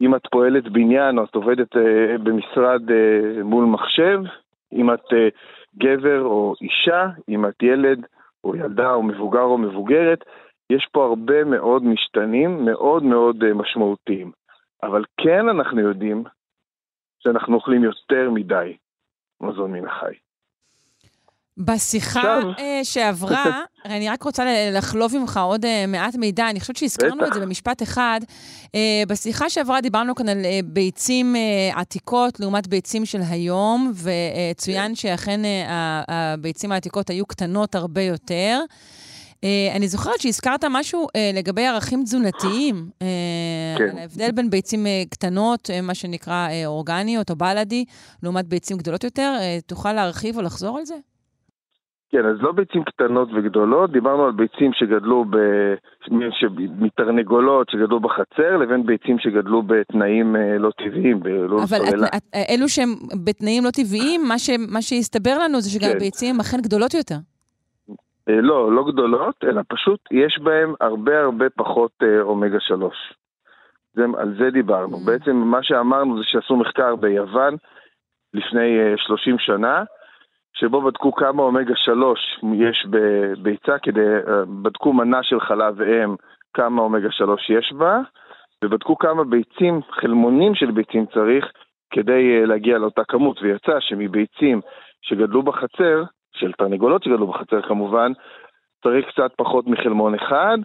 אם 0.00 0.14
את 0.14 0.22
פועלת 0.30 0.68
בניין 0.68 1.18
או 1.18 1.24
את 1.24 1.34
עובדת 1.34 1.76
אה, 1.76 2.18
במשרד 2.18 2.90
אה, 2.90 3.42
מול 3.42 3.64
מחשב, 3.64 4.20
אם 4.72 4.94
את 4.94 5.12
אה, 5.12 5.28
גבר 5.78 6.22
או 6.22 6.54
אישה, 6.60 7.08
אם 7.28 7.46
את 7.46 7.62
ילד 7.62 8.06
או 8.44 8.56
ילדה 8.56 8.94
או 8.94 9.02
מבוגר 9.02 9.42
או 9.42 9.58
מבוגרת, 9.58 10.24
יש 10.70 10.88
פה 10.92 11.04
הרבה 11.04 11.44
מאוד 11.44 11.84
משתנים 11.84 12.64
מאוד 12.64 13.02
מאוד 13.02 13.44
אה, 13.44 13.54
משמעותיים. 13.54 14.32
אבל 14.82 15.04
כן 15.20 15.48
אנחנו 15.48 15.80
יודעים 15.80 16.24
שאנחנו 17.18 17.54
אוכלים 17.54 17.84
יותר 17.84 18.30
מדי 18.30 18.76
מזון 19.40 19.72
מן 19.72 19.86
החי. 19.86 20.14
בשיחה 21.58 22.38
אה, 22.58 22.80
שעברה, 22.82 23.62
אני 23.84 24.08
רק 24.08 24.22
רוצה 24.22 24.44
לחלוב 24.72 25.18
ממך 25.18 25.40
עוד 25.44 25.64
אה, 25.64 25.86
מעט 25.86 26.14
מידע, 26.14 26.50
אני 26.50 26.60
חושבת 26.60 26.76
שהזכרנו. 26.76 27.26
את 27.26 27.32
זה 27.34 27.40
במשפט 27.40 27.82
אחד. 27.82 28.20
אה, 28.74 29.02
בשיחה 29.08 29.50
שעברה 29.50 29.80
דיברנו 29.80 30.14
כאן 30.14 30.28
על 30.28 30.38
ביצים 30.64 31.36
עתיקות 31.72 32.40
לעומת 32.40 32.66
ביצים 32.66 33.06
של 33.06 33.20
היום, 33.28 33.92
וצוין 33.94 34.88
כן. 34.88 34.94
שאכן 34.94 35.40
הביצים 36.08 36.72
העתיקות 36.72 37.10
היו 37.10 37.26
קטנות 37.26 37.74
הרבה 37.74 38.02
יותר. 38.02 38.60
אני 39.74 39.88
זוכרת 39.88 40.20
שהזכרת 40.20 40.64
משהו 40.70 41.06
לגבי 41.34 41.66
ערכים 41.66 42.04
תזונתיים, 42.04 42.90
כן. 43.78 43.84
על 43.90 43.98
ההבדל 43.98 44.30
בין 44.30 44.50
ביצים 44.50 44.86
קטנות, 45.10 45.70
מה 45.82 45.94
שנקרא 45.94 46.48
אורגניות 46.66 47.30
או 47.30 47.36
בלאדי, 47.36 47.84
לעומת 48.22 48.46
ביצים 48.46 48.76
גדולות 48.76 49.04
יותר. 49.04 49.38
תוכל 49.66 49.92
להרחיב 49.92 50.36
או 50.36 50.42
לחזור 50.42 50.78
על 50.78 50.84
זה? 50.84 50.94
כן, 52.16 52.26
אז 52.26 52.36
לא 52.42 52.52
ביצים 52.52 52.84
קטנות 52.84 53.28
וגדולות, 53.34 53.92
דיברנו 53.92 54.24
על 54.24 54.32
ביצים 54.32 54.72
שגדלו 54.72 55.24
ב... 55.30 55.36
מתרנגולות 56.78 57.70
שגדלו 57.70 58.00
בחצר, 58.00 58.56
לבין 58.56 58.86
ביצים 58.86 59.18
שגדלו 59.18 59.62
בתנאים 59.62 60.36
אה, 60.36 60.58
לא 60.58 60.70
טבעיים, 60.70 61.20
בלול 61.20 61.60
אבל 61.60 61.66
סוללה. 61.66 62.06
את, 62.06 62.14
את, 62.14 62.22
אלו 62.50 62.68
שהם 62.68 62.88
בתנאים 63.24 63.64
לא 63.64 63.70
טבעיים, 63.70 64.20
מה, 64.28 64.38
ש, 64.38 64.50
מה 64.68 64.82
שהסתבר 64.82 65.38
לנו 65.44 65.60
זה 65.60 65.70
שגם 65.70 65.90
כן. 65.90 65.96
הביצים 65.96 66.40
אכן 66.40 66.56
גדולות 66.62 66.94
יותר. 66.94 67.14
אה, 68.28 68.40
לא, 68.40 68.72
לא 68.72 68.84
גדולות, 68.92 69.34
אלא 69.44 69.62
פשוט 69.68 70.00
יש 70.10 70.38
בהם 70.42 70.74
הרבה 70.80 71.20
הרבה 71.20 71.50
פחות 71.50 71.92
אה, 72.02 72.20
אומגה 72.20 72.60
3. 72.60 72.94
זה, 73.94 74.04
על 74.18 74.34
זה 74.38 74.50
דיברנו. 74.50 74.96
Mm. 74.96 75.06
בעצם 75.06 75.36
מה 75.36 75.62
שאמרנו 75.62 76.18
זה 76.18 76.24
שעשו 76.24 76.56
מחקר 76.56 76.96
ביוון 76.96 77.56
לפני 78.34 78.78
אה, 78.78 78.94
30 78.96 79.38
שנה, 79.38 79.84
שבו 80.58 80.82
בדקו 80.82 81.12
כמה 81.12 81.42
אומגה 81.42 81.74
3 81.76 82.40
יש 82.54 82.86
בביצה, 82.90 83.78
כדי, 83.78 84.00
אה, 84.00 84.44
בדקו 84.62 84.92
מנה 84.92 85.22
של 85.22 85.40
חלב 85.40 85.82
אם, 85.82 86.14
כמה 86.54 86.82
אומגה 86.82 87.10
3 87.10 87.50
יש 87.50 87.72
בה, 87.72 87.98
ובדקו 88.64 88.98
כמה 88.98 89.24
ביצים, 89.24 89.80
חלמונים 89.90 90.54
של 90.54 90.70
ביצים 90.70 91.06
צריך, 91.06 91.52
כדי 91.90 92.40
אה, 92.40 92.46
להגיע 92.46 92.78
לאותה 92.78 93.04
כמות, 93.04 93.42
ויצא 93.42 93.80
שמביצים 93.80 94.60
שגדלו 95.02 95.42
בחצר, 95.42 96.04
של 96.34 96.52
תרנגולות 96.52 97.02
שגדלו 97.02 97.26
בחצר 97.26 97.62
כמובן, 97.62 98.12
צריך 98.82 99.06
קצת 99.08 99.32
פחות 99.36 99.66
מחלמון 99.66 100.14
אחד, 100.14 100.58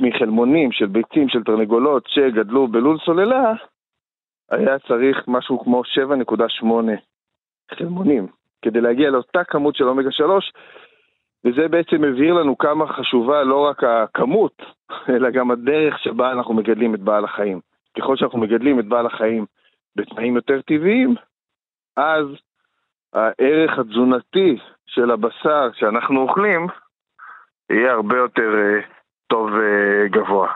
ומחלמונים 0.00 0.72
של 0.72 0.86
ביצים 0.86 1.28
של 1.28 1.42
תרנגולות 1.42 2.04
שגדלו 2.08 2.68
בלול 2.68 2.98
סוללה, 2.98 3.52
היה 4.50 4.78
צריך 4.78 5.24
משהו 5.28 5.64
כמו 5.64 5.82
7.8 6.60 6.64
חלמונים, 7.74 8.26
כדי 8.62 8.80
להגיע 8.80 9.10
לאותה 9.10 9.44
כמות 9.44 9.76
של 9.76 9.84
אומגה 9.84 10.10
3, 10.10 10.52
וזה 11.44 11.68
בעצם 11.68 12.02
מבהיר 12.02 12.34
לנו 12.34 12.58
כמה 12.58 12.86
חשובה 12.86 13.42
לא 13.42 13.66
רק 13.66 13.84
הכמות, 13.84 14.62
אלא 15.08 15.30
גם 15.30 15.50
הדרך 15.50 15.98
שבה 15.98 16.32
אנחנו 16.32 16.54
מגדלים 16.54 16.94
את 16.94 17.00
בעל 17.00 17.24
החיים. 17.24 17.60
ככל 17.98 18.16
שאנחנו 18.16 18.38
מגדלים 18.38 18.80
את 18.80 18.84
בעל 18.84 19.06
החיים 19.06 19.46
בתנאים 19.96 20.36
יותר 20.36 20.60
טבעיים, 20.62 21.14
אז 21.96 22.26
הערך 23.12 23.78
התזונתי 23.78 24.58
של 24.86 25.10
הבשר 25.10 25.70
שאנחנו 25.72 26.20
אוכלים 26.20 26.66
יהיה 27.70 27.92
הרבה 27.92 28.16
יותר 28.16 28.54
אה, 28.56 28.80
טוב 29.26 29.50
וגבוה. 29.52 30.52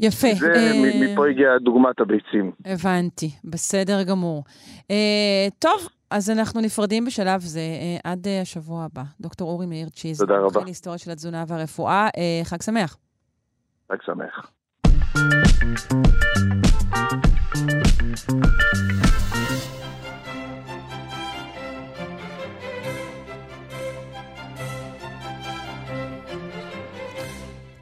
יפה. 0.00 0.28
זה, 0.34 0.52
אה, 0.54 1.12
מפה 1.12 1.28
הגיעה 1.28 1.58
דוגמת 1.58 2.00
הביצים. 2.00 2.52
הבנתי, 2.64 3.30
בסדר 3.44 4.02
גמור. 4.02 4.44
אה, 4.90 5.46
טוב, 5.58 5.88
אז 6.10 6.30
אנחנו 6.30 6.60
נפרדים 6.60 7.04
בשלב 7.04 7.40
זה 7.40 7.60
אה, 7.60 8.12
עד 8.12 8.26
אה, 8.26 8.40
השבוע 8.40 8.84
הבא. 8.84 9.02
דוקטור 9.20 9.50
אורי 9.50 9.66
מאיר 9.66 9.88
צ'יז, 9.88 10.18
תודה 10.18 10.34
רבה. 10.34 10.42
מומחה 10.42 10.60
להיסטוריה 10.64 10.98
של 10.98 11.10
התזונה 11.10 11.44
והרפואה. 11.48 12.08
אה, 12.16 12.40
חג 12.44 12.62
שמח. 12.62 12.96
חג 13.92 13.98
שמח. 14.02 14.50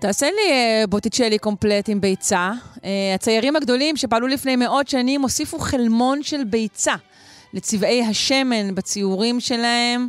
תעשה 0.00 0.26
לי 0.26 0.52
אה, 0.52 0.84
בוטיצ'לי 0.88 1.38
קומפלט 1.38 1.88
עם 1.88 2.00
ביצה. 2.00 2.52
אה, 2.84 3.12
הציירים 3.14 3.56
הגדולים 3.56 3.96
שפעלו 3.96 4.26
לפני 4.26 4.56
מאות 4.56 4.88
שנים 4.88 5.22
הוסיפו 5.22 5.58
חלמון 5.58 6.22
של 6.22 6.44
ביצה 6.44 6.94
לצבעי 7.54 8.02
השמן 8.04 8.74
בציורים 8.74 9.40
שלהם. 9.40 10.08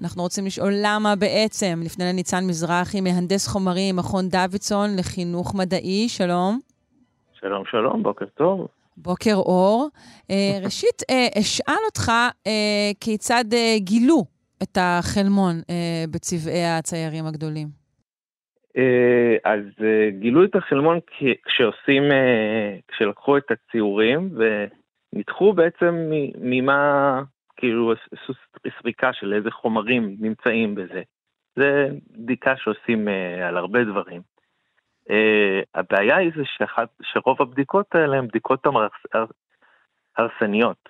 אנחנו 0.00 0.22
רוצים 0.22 0.46
לשאול 0.46 0.72
למה 0.82 1.16
בעצם. 1.16 1.80
נפנה 1.84 2.04
לניצן 2.04 2.46
מזרחי, 2.46 3.00
מהנדס 3.00 3.48
חומרים, 3.48 3.96
מכון 3.96 4.28
דוידסון 4.28 4.96
לחינוך 4.96 5.54
מדעי. 5.54 6.08
שלום. 6.08 6.60
שלום, 7.40 7.62
שלום, 7.70 8.02
בוקר 8.02 8.26
טוב. 8.34 8.66
בוקר 8.96 9.34
אור. 9.34 9.88
אה, 10.30 10.58
ראשית, 10.64 11.02
אשאל 11.38 11.74
אותך 11.86 12.12
כיצד 13.00 13.44
גילו 13.76 14.24
את 14.62 14.78
החלמון 14.80 15.60
בצבעי 16.10 16.66
הציירים 16.66 17.26
הגדולים. 17.26 17.79
אה, 18.76 19.36
אז 19.44 19.60
אה, 19.84 20.10
גילו 20.10 20.44
את 20.44 20.56
החלמון 20.56 20.98
כשעושים, 21.44 22.02
אה, 22.12 22.76
כשלקחו 22.88 23.36
את 23.36 23.50
הציורים 23.50 24.30
וניתחו 25.12 25.52
בעצם 25.52 26.10
ממה, 26.40 27.22
כאילו, 27.56 27.92
עשו 27.92 28.32
סריקה 28.82 29.12
של 29.12 29.32
איזה 29.34 29.50
חומרים 29.50 30.16
נמצאים 30.20 30.74
בזה. 30.74 31.02
זה 31.56 31.88
בדיקה 32.10 32.56
שעושים 32.56 33.08
על 33.48 33.56
הרבה 33.56 33.84
דברים. 33.84 34.22
הבעיה 35.74 36.16
היא 36.16 36.30
זה 36.36 36.42
שאחת, 36.44 36.88
שרוב 37.02 37.42
הבדיקות 37.42 37.94
האלה 37.94 38.16
הן 38.16 38.28
בדיקות 38.28 38.66
הרסניות. 40.16 40.88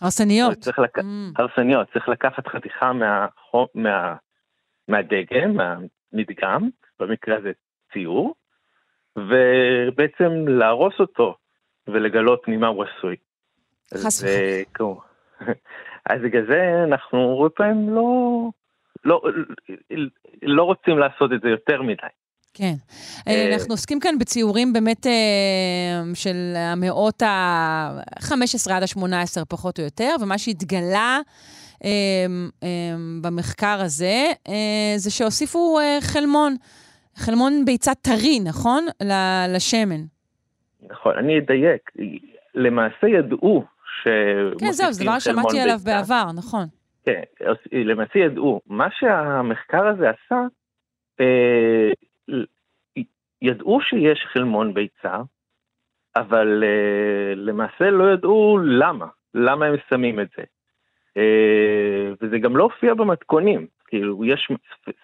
הרסניות. 0.00 0.58
צריך 0.58 0.78
לק... 0.78 0.98
Mm, 0.98 1.02
הרסניות, 1.36 1.92
צריך 1.92 2.08
לקחת 2.08 2.46
חתיכה 2.46 2.92
מהחום, 2.92 3.66
מה, 3.74 4.14
מהדגם, 4.88 5.56
מהמדגם, 5.56 6.68
במקרה 7.00 7.36
הזה 7.36 7.52
ציור, 7.92 8.34
ובעצם 9.16 10.48
להרוס 10.48 10.94
אותו 11.00 11.36
ולגלות 11.88 12.48
ממה 12.48 12.66
הוא 12.66 12.84
עשוי. 12.84 13.16
חס 13.94 14.22
ו- 14.22 14.74
כמו- 14.74 15.00
אז 16.10 16.20
בגלל 16.24 16.46
זה 16.46 16.84
אנחנו 16.84 17.18
הרבה 17.18 17.48
פעמים 17.48 17.94
לא, 17.94 18.50
לא, 19.04 19.22
לא 20.42 20.62
רוצים 20.62 20.98
לעשות 20.98 21.32
את 21.32 21.40
זה 21.40 21.48
יותר 21.48 21.82
מדי. 21.82 22.06
כן. 22.54 22.74
אה, 23.28 23.32
אה, 23.32 23.54
אנחנו 23.54 23.74
עוסקים 23.74 24.00
כאן 24.00 24.18
בציורים 24.18 24.72
באמת 24.72 25.06
אה, 25.06 25.12
של 26.14 26.36
המאות 26.56 27.22
ה-15 27.22 28.72
עד 28.72 28.82
ה-18 28.82 29.44
פחות 29.48 29.78
או 29.78 29.84
יותר, 29.84 30.16
ומה 30.20 30.38
שהתגלה 30.38 31.20
במחקר 33.20 33.80
הזה, 33.80 34.32
זה 34.96 35.10
שהוסיפו 35.10 35.78
חלמון, 36.00 36.56
חלמון 37.16 37.64
ביצה 37.64 37.94
טרי, 37.94 38.40
נכון? 38.44 38.86
לשמן. 39.56 40.00
נכון, 40.90 41.18
אני 41.18 41.38
אדייק. 41.38 41.90
למעשה 42.54 43.06
ידעו 43.08 43.64
ש... 44.02 44.08
כן, 44.60 44.70
זהו, 44.72 44.92
זה 44.92 45.04
דבר 45.04 45.18
ששמעתי 45.18 45.60
עליו 45.60 45.78
בעבר, 45.84 46.24
נכון. 46.36 46.66
כן, 47.04 47.22
למעשה 47.72 48.18
ידעו. 48.18 48.60
מה 48.66 48.88
שהמחקר 48.90 49.86
הזה 49.86 50.10
עשה, 50.10 50.40
אה, 51.20 51.90
ידעו 53.42 53.80
שיש 53.80 54.26
חלמון 54.32 54.74
ביצה, 54.74 55.16
אבל 56.16 56.64
אה, 56.66 57.34
למעשה 57.34 57.90
לא 57.90 58.12
ידעו 58.12 58.58
למה, 58.58 59.06
למה 59.34 59.66
הם 59.66 59.74
שמים 59.90 60.20
את 60.20 60.28
זה. 60.36 60.42
אה, 61.16 62.12
וזה 62.20 62.38
גם 62.38 62.56
לא 62.56 62.62
הופיע 62.62 62.94
במתכונים, 62.94 63.66
כאילו 63.94 64.24
יש 64.24 64.48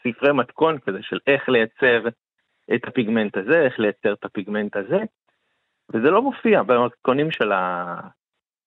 ספרי 0.03 0.33
מתכון 0.33 0.79
כזה 0.79 0.99
של 1.03 1.19
איך 1.27 1.49
לייצר 1.49 2.09
את 2.75 2.85
הפיגמנט 2.85 3.37
הזה, 3.37 3.61
איך 3.61 3.79
לייצר 3.79 4.13
את 4.13 4.25
הפיגמנט 4.25 4.77
הזה, 4.77 4.99
וזה 5.93 6.11
לא 6.11 6.23
מופיע 6.23 6.63
במתכונים 6.63 7.31
של 7.31 7.53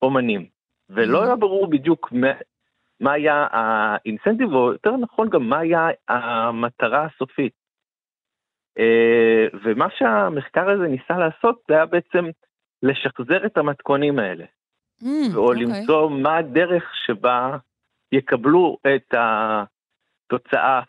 האומנים, 0.01 0.45
ולא 0.89 1.24
היה 1.24 1.36
ברור 1.36 1.67
בדיוק 1.67 2.11
מה, 2.11 2.32
מה 2.99 3.11
היה 3.11 3.47
האינסנטיב, 3.51 4.53
או 4.53 4.71
יותר 4.71 4.97
נכון 4.97 5.30
גם 5.30 5.49
מה 5.49 5.59
היה 5.59 5.88
המטרה 6.07 7.05
הסופית. 7.05 7.53
אה, 8.80 9.47
ומה 9.63 9.88
שהמחקר 9.97 10.69
הזה 10.69 10.88
ניסה 10.88 11.17
לעשות 11.17 11.61
זה 11.67 11.74
היה 11.74 11.86
בעצם 11.86 12.26
לשחזר 12.84 13.45
את 13.45 13.57
המתכונים 13.57 14.19
האלה, 14.19 14.45
Mm, 15.01 15.36
או 15.36 15.47
אוקיי. 15.49 15.65
למצוא 15.65 16.09
מה 16.09 16.38
הדרך 16.38 16.91
שבה 17.05 17.57
יקבלו 18.11 18.78
את 18.95 19.13
התוצאה 20.34 20.81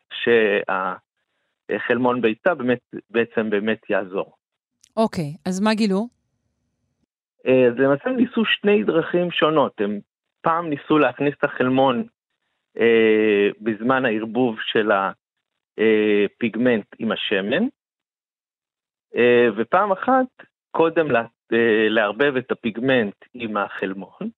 שהחלמון 1.71 2.21
ביצה 2.23 2.55
באמת, 2.55 2.81
בעצם 3.11 3.51
באמת 3.51 3.91
יעזור. 3.91 4.37
אוקיי, 4.97 5.37
אז 5.47 5.61
מה 5.61 5.75
גילו? 5.75 6.09
אה, 7.47 7.69
אז 7.69 7.75
למעשה 7.79 8.11
הם 8.11 8.17
ניסו 8.17 8.45
שני 8.45 8.85
דרכים 8.85 9.31
שונות, 9.31 9.81
הם 9.81 10.01
פעם 10.41 10.69
ניסו 10.69 10.99
להכניס 10.99 11.35
את 11.39 11.45
החלמון 11.45 12.05
אה, 12.79 13.49
בזמן 13.61 14.05
הערבוב 14.05 14.57
של 14.61 14.91
הפיגמנט 15.79 16.87
עם 16.99 17.13
השמן, 17.13 17.65
אה, 19.17 19.47
ופעם 19.57 19.93
אחת 19.93 20.27
קודם 20.71 21.11
לה, 21.11 21.25
אה, 21.53 21.89
לערבב 21.89 22.37
את 22.37 22.51
הפיגמנט 22.51 23.17
עם 23.35 23.57
החלמון, 23.57 24.31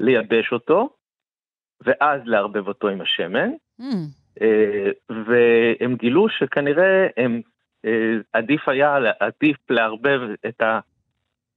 לייבש 0.00 0.52
אותו, 0.52 0.96
ואז 1.80 2.20
לערבב 2.24 2.68
אותו 2.68 2.88
עם 2.88 3.00
השמן, 3.00 3.50
Mm, 3.80 4.21
והם 5.10 5.96
גילו 5.96 6.26
שכנראה 6.38 7.06
הם, 7.16 7.40
אה, 7.86 7.90
עדיף 8.32 8.68
היה, 8.68 8.96
עדיף 9.20 9.56
לערבב 9.70 10.20
את 10.48 10.62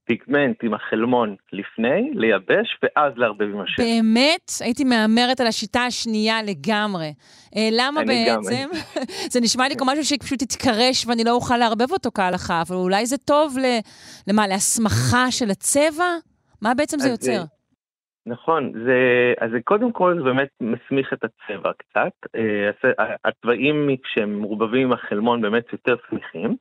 הפיגמנט 0.03 0.63
עם 0.63 0.73
החלמון 0.73 1.36
לפני, 1.53 2.09
לייבש, 2.13 2.78
ואז 2.84 3.13
לערבב 3.15 3.41
עם 3.53 3.61
השם. 3.61 3.84
באמת? 3.84 4.51
הייתי 4.61 4.84
מהמרת 4.84 5.39
על 5.39 5.47
השיטה 5.47 5.82
השנייה 5.86 6.43
לגמרי. 6.43 7.13
אה, 7.55 7.69
למה 7.71 8.01
בעצם? 8.03 8.69
זה 9.32 9.39
נשמע 9.41 9.67
לי 9.67 9.76
כמו 9.76 9.91
משהו 9.91 10.05
שפשוט 10.05 10.41
יתקרש 10.41 11.05
ואני 11.07 11.23
לא 11.23 11.32
אוכל 11.32 11.57
לערבב 11.57 11.91
אותו 11.91 12.09
כהלכה, 12.13 12.61
אבל 12.67 12.76
אולי 12.76 13.05
זה 13.05 13.17
טוב. 13.17 13.55
למה, 14.28 14.47
להסמכה 14.47 15.32
של 15.32 15.49
הצבע? 15.51 16.05
מה 16.61 16.73
בעצם 16.73 16.99
זה- 16.99 17.09
יוצר? 17.09 17.43
נכון, 18.26 18.71
זה, 18.86 19.34
אז 19.39 19.51
זה 19.51 19.61
קודם 19.61 19.91
כל 19.91 20.15
זה 20.17 20.23
באמת 20.23 20.49
מסמיך 20.61 21.13
את 21.13 21.23
הצבע 21.23 21.71
קצת. 21.73 22.11
אה, 22.36 22.69
הצ- 22.69 23.17
הצבעים 23.26 23.89
כשהם 24.03 24.39
מעורבבים 24.39 24.88
עם 24.88 24.93
החלמון 24.93 25.41
באמת 25.41 25.73
יותר 25.73 25.95
סמיכים. 26.09 26.55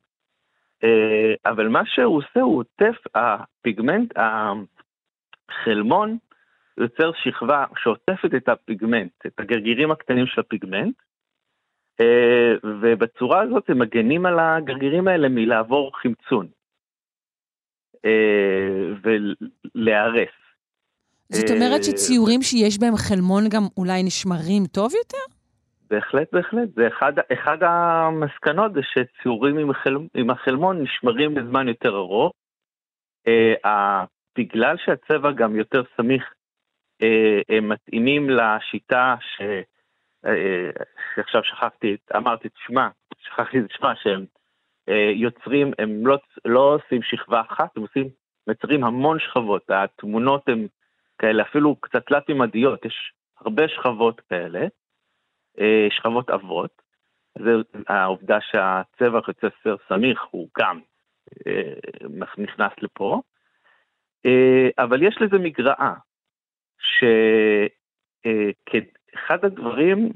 אה, 0.84 1.34
אבל 1.46 1.68
מה 1.68 1.82
שהוא 1.86 2.16
עושה, 2.16 2.40
הוא 2.40 2.58
עוטף, 2.58 2.96
הפיגמנט, 3.14 4.14
החלמון 5.50 6.18
יוצר 6.78 7.10
שכבה 7.12 7.64
שעוטפת 7.76 8.34
את 8.36 8.48
הפיגמנט, 8.48 9.26
את 9.26 9.40
הגרגירים 9.40 9.90
הקטנים 9.90 10.26
של 10.26 10.40
הפיגמנט, 10.40 10.94
אה, 12.00 12.54
ובצורה 12.64 13.40
הזאת 13.40 13.70
הם 13.70 13.78
מגנים 13.78 14.26
על 14.26 14.38
הגרגירים 14.38 15.08
האלה 15.08 15.28
מלעבור 15.28 15.98
חמצון 15.98 16.46
אה, 18.04 18.92
ולהיהרס. 19.02 20.43
זאת 21.32 21.50
אומרת 21.50 21.78
אה, 21.78 21.82
שציורים 21.82 22.42
שיש 22.42 22.78
בהם 22.78 22.96
חלמון 22.96 23.44
גם 23.48 23.62
אולי 23.76 24.02
נשמרים 24.02 24.66
טוב 24.66 24.92
יותר? 24.94 25.34
בהחלט, 25.90 26.28
בהחלט. 26.32 26.68
זה 26.74 26.88
אחד, 26.88 27.12
אחד 27.32 27.58
המסקנות 27.60 28.72
זה 28.74 28.80
שציורים 28.82 29.58
עם, 29.58 29.70
החל, 29.70 29.96
עם 30.14 30.30
החלמון 30.30 30.82
נשמרים 30.82 31.38
לזמן 31.38 31.68
יותר 31.68 31.96
ארוך. 31.96 32.32
Uh, 33.28 33.68
בגלל 34.38 34.76
שהצבע 34.84 35.32
גם 35.32 35.56
יותר 35.56 35.82
סמיך, 35.96 36.22
uh, 37.02 37.06
הם 37.48 37.68
מתאימים 37.68 38.30
לשיטה 38.30 39.16
ש... 39.20 39.42
uh, 40.26 40.84
שעכשיו 41.14 41.44
שכחתי, 41.44 41.96
אמרתי 42.16 42.48
את 42.48 42.52
שמה, 42.66 42.88
שכחתי 43.18 43.58
את 43.58 43.70
שמה, 43.70 43.92
שהם 44.02 44.24
uh, 44.90 44.92
יוצרים, 45.14 45.72
הם 45.78 46.06
לא, 46.06 46.18
לא 46.44 46.74
עושים 46.74 47.02
שכבה 47.02 47.40
אחת, 47.40 47.76
הם 47.76 47.82
עושים, 47.82 48.08
מצרים 48.46 48.84
המון 48.84 49.18
שכבות. 49.20 49.62
התמונות 49.68 50.48
הן 50.48 50.66
כאלה, 51.18 51.42
אפילו 51.42 51.76
קצת 51.76 52.06
תלת-ממדיות, 52.06 52.84
יש 52.84 53.12
הרבה 53.40 53.68
שכבות 53.68 54.20
כאלה. 54.20 54.66
אה, 55.60 55.86
שכבות 55.90 56.30
עבות. 56.30 56.82
זה 57.38 57.50
העובדה 57.88 58.38
שהצבע 58.40 59.20
יוצא 59.28 59.46
סר 59.64 59.76
סמיך 59.88 60.22
הוא 60.30 60.48
גם 60.58 60.80
אה, 61.46 61.72
נכנס 62.38 62.72
לפה. 62.82 63.22
אה, 64.26 64.68
אבל 64.78 65.02
יש 65.02 65.16
לזה 65.20 65.38
מגרעה, 65.38 65.94
שאחד 68.22 69.44
הדברים 69.44 70.12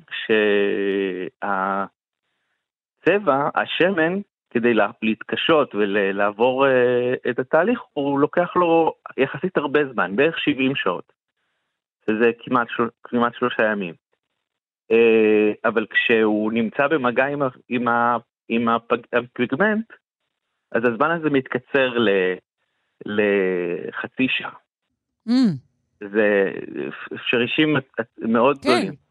שהצבע, 3.05 3.49
השמן, 3.55 4.21
כדי 4.51 4.75
לה- 4.75 4.91
להתקשות 5.03 5.75
ולעבור 5.75 6.67
אה, 6.67 7.15
את 7.31 7.39
התהליך, 7.39 7.81
הוא 7.93 8.21
לוקח 8.21 8.57
לו 8.57 8.95
יחסית 9.17 9.57
הרבה 9.57 9.81
זמן, 9.93 10.17
בערך 10.17 10.39
70 10.39 10.75
שעות. 10.77 11.13
שזה 12.07 12.31
כמעט, 12.39 12.67
של... 12.71 12.83
כמעט 13.03 13.35
שלושה 13.35 13.63
ימים. 13.73 13.95
אה, 14.91 15.53
אבל 15.65 15.87
כשהוא 15.91 16.53
נמצא 16.53 16.87
במגע 16.87 17.27
עם, 17.27 17.43
ה- 17.43 17.49
עם, 17.69 17.89
ה- 17.89 18.17
עם 18.49 18.69
הפג- 18.69 19.07
הפיגמנט, 19.13 19.93
אז 20.73 20.83
הזמן 20.85 21.11
הזה 21.11 21.31
מתקצר 21.31 21.99
ל, 21.99 22.09
לחצי 23.07 24.27
שעה. 24.29 24.53
Mm, 25.29 25.33
זה 26.01 26.53
שרישים 27.31 27.77
מאוד 28.19 28.59
כן. 28.63 28.69
גדולים. 28.71 29.08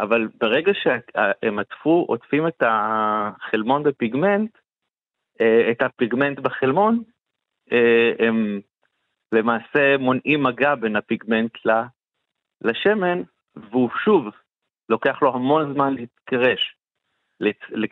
אבל 0.00 0.28
ברגע 0.40 0.72
שהם 0.74 1.58
עטפו, 1.58 2.04
עוטפים 2.08 2.48
את 2.48 2.62
החלמון 2.66 3.82
בפיגמנט, 3.82 4.58
אה, 5.40 5.70
את 5.70 5.82
הפיגמנט 5.82 6.38
בחלמון, 6.38 7.02
אה, 7.72 8.12
הם 8.18 8.60
למעשה 9.32 9.96
מונעים 9.98 10.42
מגע 10.42 10.74
בין 10.74 10.96
הפיגמנט 10.96 11.58
לשמן, 12.60 13.22
והוא 13.56 13.90
שוב, 14.04 14.24
לוקח 14.88 15.22
לו 15.22 15.34
המון 15.34 15.74
זמן 15.74 15.94
להתקרש, 15.94 16.76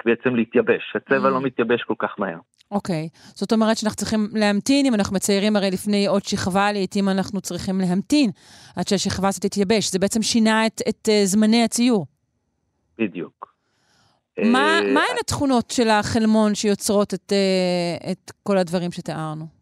בעצם 0.05 0.37
להתייבש. 0.37 0.97
הצבע 0.97 1.29
Mm. 1.29 1.31
לא 1.31 1.41
מתייבש 1.41 1.83
כל 1.83 1.95
כך 1.99 2.19
מהר. 2.19 2.39
אוקיי. 2.71 3.09
זאת 3.13 3.53
אומרת 3.53 3.77
שאנחנו 3.77 3.97
צריכים 3.97 4.21
להמתין, 4.35 4.87
אם 4.87 4.95
אנחנו 4.95 5.17
מציירים 5.17 5.57
הרי 5.57 5.71
לפני 5.71 6.07
עוד 6.07 6.23
שכבה, 6.25 6.73
לעתים 6.73 7.09
אנחנו 7.09 7.41
צריכים 7.41 7.81
להמתין 7.81 8.31
עד 8.77 8.89
שהשכבה 8.89 9.29
הזאת 9.29 9.43
תתייבש. 9.43 9.91
זה 9.93 9.99
בעצם 9.99 10.23
שינה 10.23 10.67
את, 10.67 10.81
את 10.89 11.09
uh, 11.09 11.25
זמני 11.25 11.65
הציור. 11.65 12.07
בדיוק. 12.99 13.55
מה, 14.53 14.59
אה, 14.59 14.93
מהן 14.95 15.17
התכונות 15.21 15.71
של 15.71 15.89
החלמון 15.89 16.55
שיוצרות 16.55 17.15
את, 17.15 17.33
uh, 17.33 18.11
את 18.11 18.31
כל 18.43 18.59
הדברים 18.59 18.93
שתיארנו? 18.93 19.59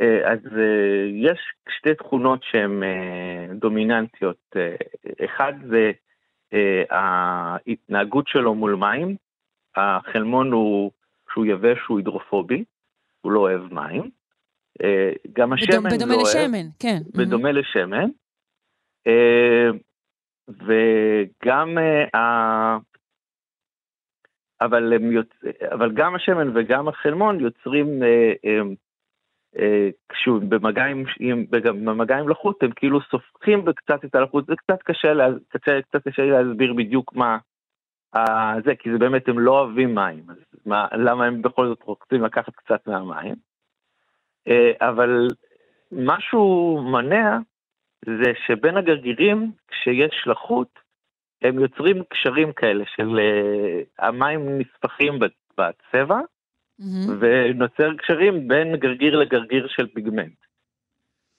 אה, 0.00 0.32
אז 0.32 0.38
אה, 0.58 1.30
יש 1.30 1.38
שתי 1.78 1.94
תכונות 1.94 2.40
שהן 2.42 2.82
אה, 2.82 3.54
דומיננטיות. 3.54 4.36
אה, 4.56 4.74
אחד 5.24 5.52
זה 5.70 5.90
אה, 6.52 6.82
ההתנהגות 6.90 8.28
שלו 8.28 8.54
מול 8.54 8.74
מים. 8.74 9.16
החלמון 9.76 10.52
הוא, 10.52 10.90
כשהוא 11.34 11.46
יבש 11.46 11.78
הוא 11.88 11.98
הידרופובי, 11.98 12.64
הוא 13.20 13.32
לא 13.32 13.40
אוהב 13.40 13.74
מים. 13.74 14.10
אה, 14.82 15.12
גם 15.32 15.52
השמן 15.52 15.76
בדומה, 15.76 15.90
בדומה 15.90 16.14
לא 16.14 16.20
אוהב. 16.20 16.36
לשמן, 16.36 16.66
כן. 16.78 16.98
בדומה 17.14 17.52
לשמן. 17.52 18.10
אה, 19.06 19.70
וגם 20.48 21.78
אה, 21.78 22.18
ה... 22.20 22.78
אבל, 24.60 24.92
יוצ... 25.12 25.28
אבל 25.72 25.92
גם 25.92 26.14
השמן 26.14 26.56
וגם 26.56 26.88
החלמון 26.88 27.40
יוצרים, 27.40 28.02
כשהוא 30.08 30.40
במגע 30.48 30.84
עם, 30.84 31.04
במגע 31.84 32.18
עם 32.18 32.28
לחות, 32.28 32.62
הם 32.62 32.70
כאילו 32.76 33.00
סופחים 33.00 33.64
קצת 33.72 34.04
את 34.04 34.14
הלחות, 34.14 34.46
זה 34.46 34.52
קצת 34.56 34.82
קשה, 34.82 35.12
קצת, 35.48 35.70
קצת 35.88 36.08
קשה 36.08 36.22
להסביר 36.22 36.74
בדיוק 36.74 37.14
מה 37.14 37.38
זה, 38.64 38.74
כי 38.78 38.92
זה 38.92 38.98
באמת, 38.98 39.28
הם 39.28 39.38
לא 39.38 39.60
אוהבים 39.60 39.94
מים, 39.94 40.24
אז 40.28 40.36
מה, 40.66 40.86
למה 40.92 41.24
הם 41.24 41.42
בכל 41.42 41.66
זאת 41.66 41.82
רוצים 41.82 42.22
לקחת 42.24 42.54
קצת 42.54 42.86
מהמים. 42.86 43.34
אה, 44.48 44.72
אבל 44.80 45.28
משהו 45.92 46.78
מונע 46.82 47.38
זה 48.06 48.32
שבין 48.46 48.76
הגרגירים, 48.76 49.52
כשיש 49.68 50.24
לחות, 50.26 50.78
הם 51.42 51.58
יוצרים 51.58 52.02
קשרים 52.08 52.52
כאלה 52.52 52.84
של 52.96 53.18
uh, 53.18 54.04
המים 54.04 54.58
נספחים 54.58 55.18
בצבע, 55.58 56.20
מהמם. 56.78 57.18
ונוצר 57.20 57.94
קשרים 57.96 58.48
בין 58.48 58.76
גרגיר 58.76 59.16
לגרגיר 59.16 59.68
של 59.68 59.86
פיגמנט. 59.86 60.38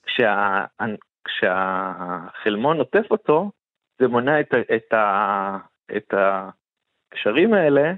כשה, 0.05 0.65
כשהחלמון 1.25 2.77
עוטף 2.77 3.05
אותו, 3.11 3.51
זה 3.99 4.07
מונע 4.07 4.39
את, 4.39 4.53
את, 4.75 4.93
ה, 4.93 5.57
את 5.97 6.13
הקשרים 7.15 7.53
האלה 7.53 7.93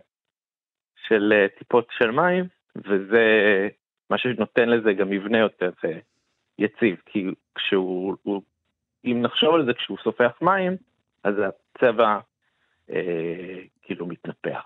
של 1.07 1.33
אה, 1.35 1.47
טיפות 1.57 1.87
של 1.97 2.11
מים, 2.11 2.45
וזה 2.75 3.67
מה 4.09 4.17
שנותן 4.17 4.69
לזה 4.69 4.93
גם 4.93 5.09
מבנה 5.09 5.37
יותר 5.37 5.71
אה, 5.85 5.99
יציב, 6.59 6.95
כי 7.05 7.25
כשהוא, 7.55 8.15
הוא, 8.23 8.41
אם 9.05 9.21
נחשוב 9.21 9.55
על 9.55 9.65
זה, 9.65 9.73
כשהוא 9.73 9.97
סופח 10.03 10.31
מים, 10.41 10.77
אז 11.23 11.33
הצבע 11.39 12.19
אה, 12.89 13.61
כאילו 13.81 14.05
מתנפח. 14.05 14.63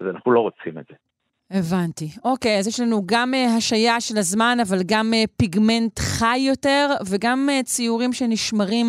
אז 0.00 0.06
אנחנו 0.06 0.32
לא 0.32 0.40
רוצים 0.40 0.78
את 0.78 0.84
זה. 0.88 0.94
הבנתי. 1.50 2.08
אוקיי, 2.24 2.58
אז 2.58 2.68
יש 2.68 2.80
לנו 2.80 3.02
גם 3.06 3.34
uh, 3.34 3.56
השעיה 3.58 4.00
של 4.00 4.18
הזמן, 4.18 4.56
אבל 4.68 4.78
גם 4.86 5.12
uh, 5.12 5.30
פיגמנט 5.36 5.98
חי 5.98 6.38
יותר, 6.38 6.88
וגם 7.10 7.48
ציורים 7.64 8.12
שנשמרים 8.12 8.86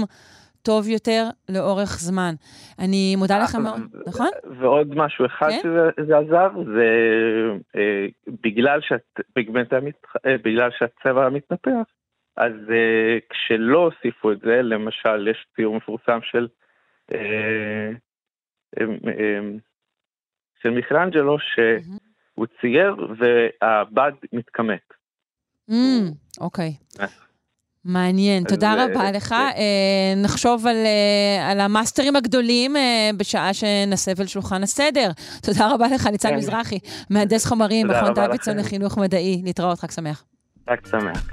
טוב 0.64 0.88
יותר 0.88 1.24
לאורך 1.50 2.00
זמן. 2.00 2.34
אני 2.80 3.16
מודה 3.16 3.40
לך 3.44 3.56
מאוד, 3.56 3.82
נכון? 4.08 4.30
ועוד 4.60 4.96
משהו 4.96 5.26
אחד 5.26 5.50
כן? 5.50 5.60
שזה 5.62 6.18
עזר, 6.18 6.50
זה 6.66 6.90
אה, 7.76 8.06
בגלל, 8.44 8.80
שהפיגמנט 8.82 9.74
היה 9.74 9.82
מתח... 9.82 10.16
אה, 10.26 10.36
בגלל 10.44 10.70
שהצבע 10.78 11.30
מתנפח, 11.30 11.84
אז 12.38 12.52
אה, 12.72 13.18
כשלא 13.30 13.78
הוסיפו 13.78 14.32
את 14.32 14.40
זה, 14.40 14.62
למשל, 14.62 15.28
יש 15.28 15.46
ציור 15.56 15.76
מפורסם 15.76 16.20
של, 16.24 16.48
אה, 17.14 17.92
אה, 18.80 18.86
אה, 19.08 19.40
של 20.62 20.70
מיכלנג'לו, 20.70 21.38
שהוא 21.40 22.46
צייר 22.62 22.96
והבד 23.18 24.12
מתכמת. 24.34 24.94
Mm, 25.70 25.74
אוקיי. 26.42 26.72
מעניין, 27.86 28.44
תודה 28.44 28.74
אה, 28.74 28.86
רבה 28.86 29.12
לך. 29.12 29.28
כן. 29.30 29.36
אה, 29.36 30.14
נחשוב 30.18 30.68
על, 30.68 30.76
אה, 30.76 31.52
על 31.52 31.60
המאסטרים 31.60 32.16
הגדולים 32.16 32.78
אה, 32.78 33.10
בשעה 33.18 33.54
שנסב 33.54 34.22
אל 34.22 34.28
שולחן 34.28 34.64
הסדר. 34.64 35.12
תודה 35.42 35.74
רבה 35.74 35.88
לך, 35.88 36.08
ניצן 36.08 36.30
כן. 36.30 36.36
מזרחי, 36.36 36.80
מהנדס 37.10 37.46
חומרים, 37.46 37.88
מכון 37.88 38.14
דוידסון. 38.14 38.58
לחינוך 38.58 38.98
מדעי. 38.98 39.42
להתראות, 39.44 39.80
חג 39.80 39.92
שמח. 39.92 40.24
רק 40.70 40.88
שמח. 40.88 41.30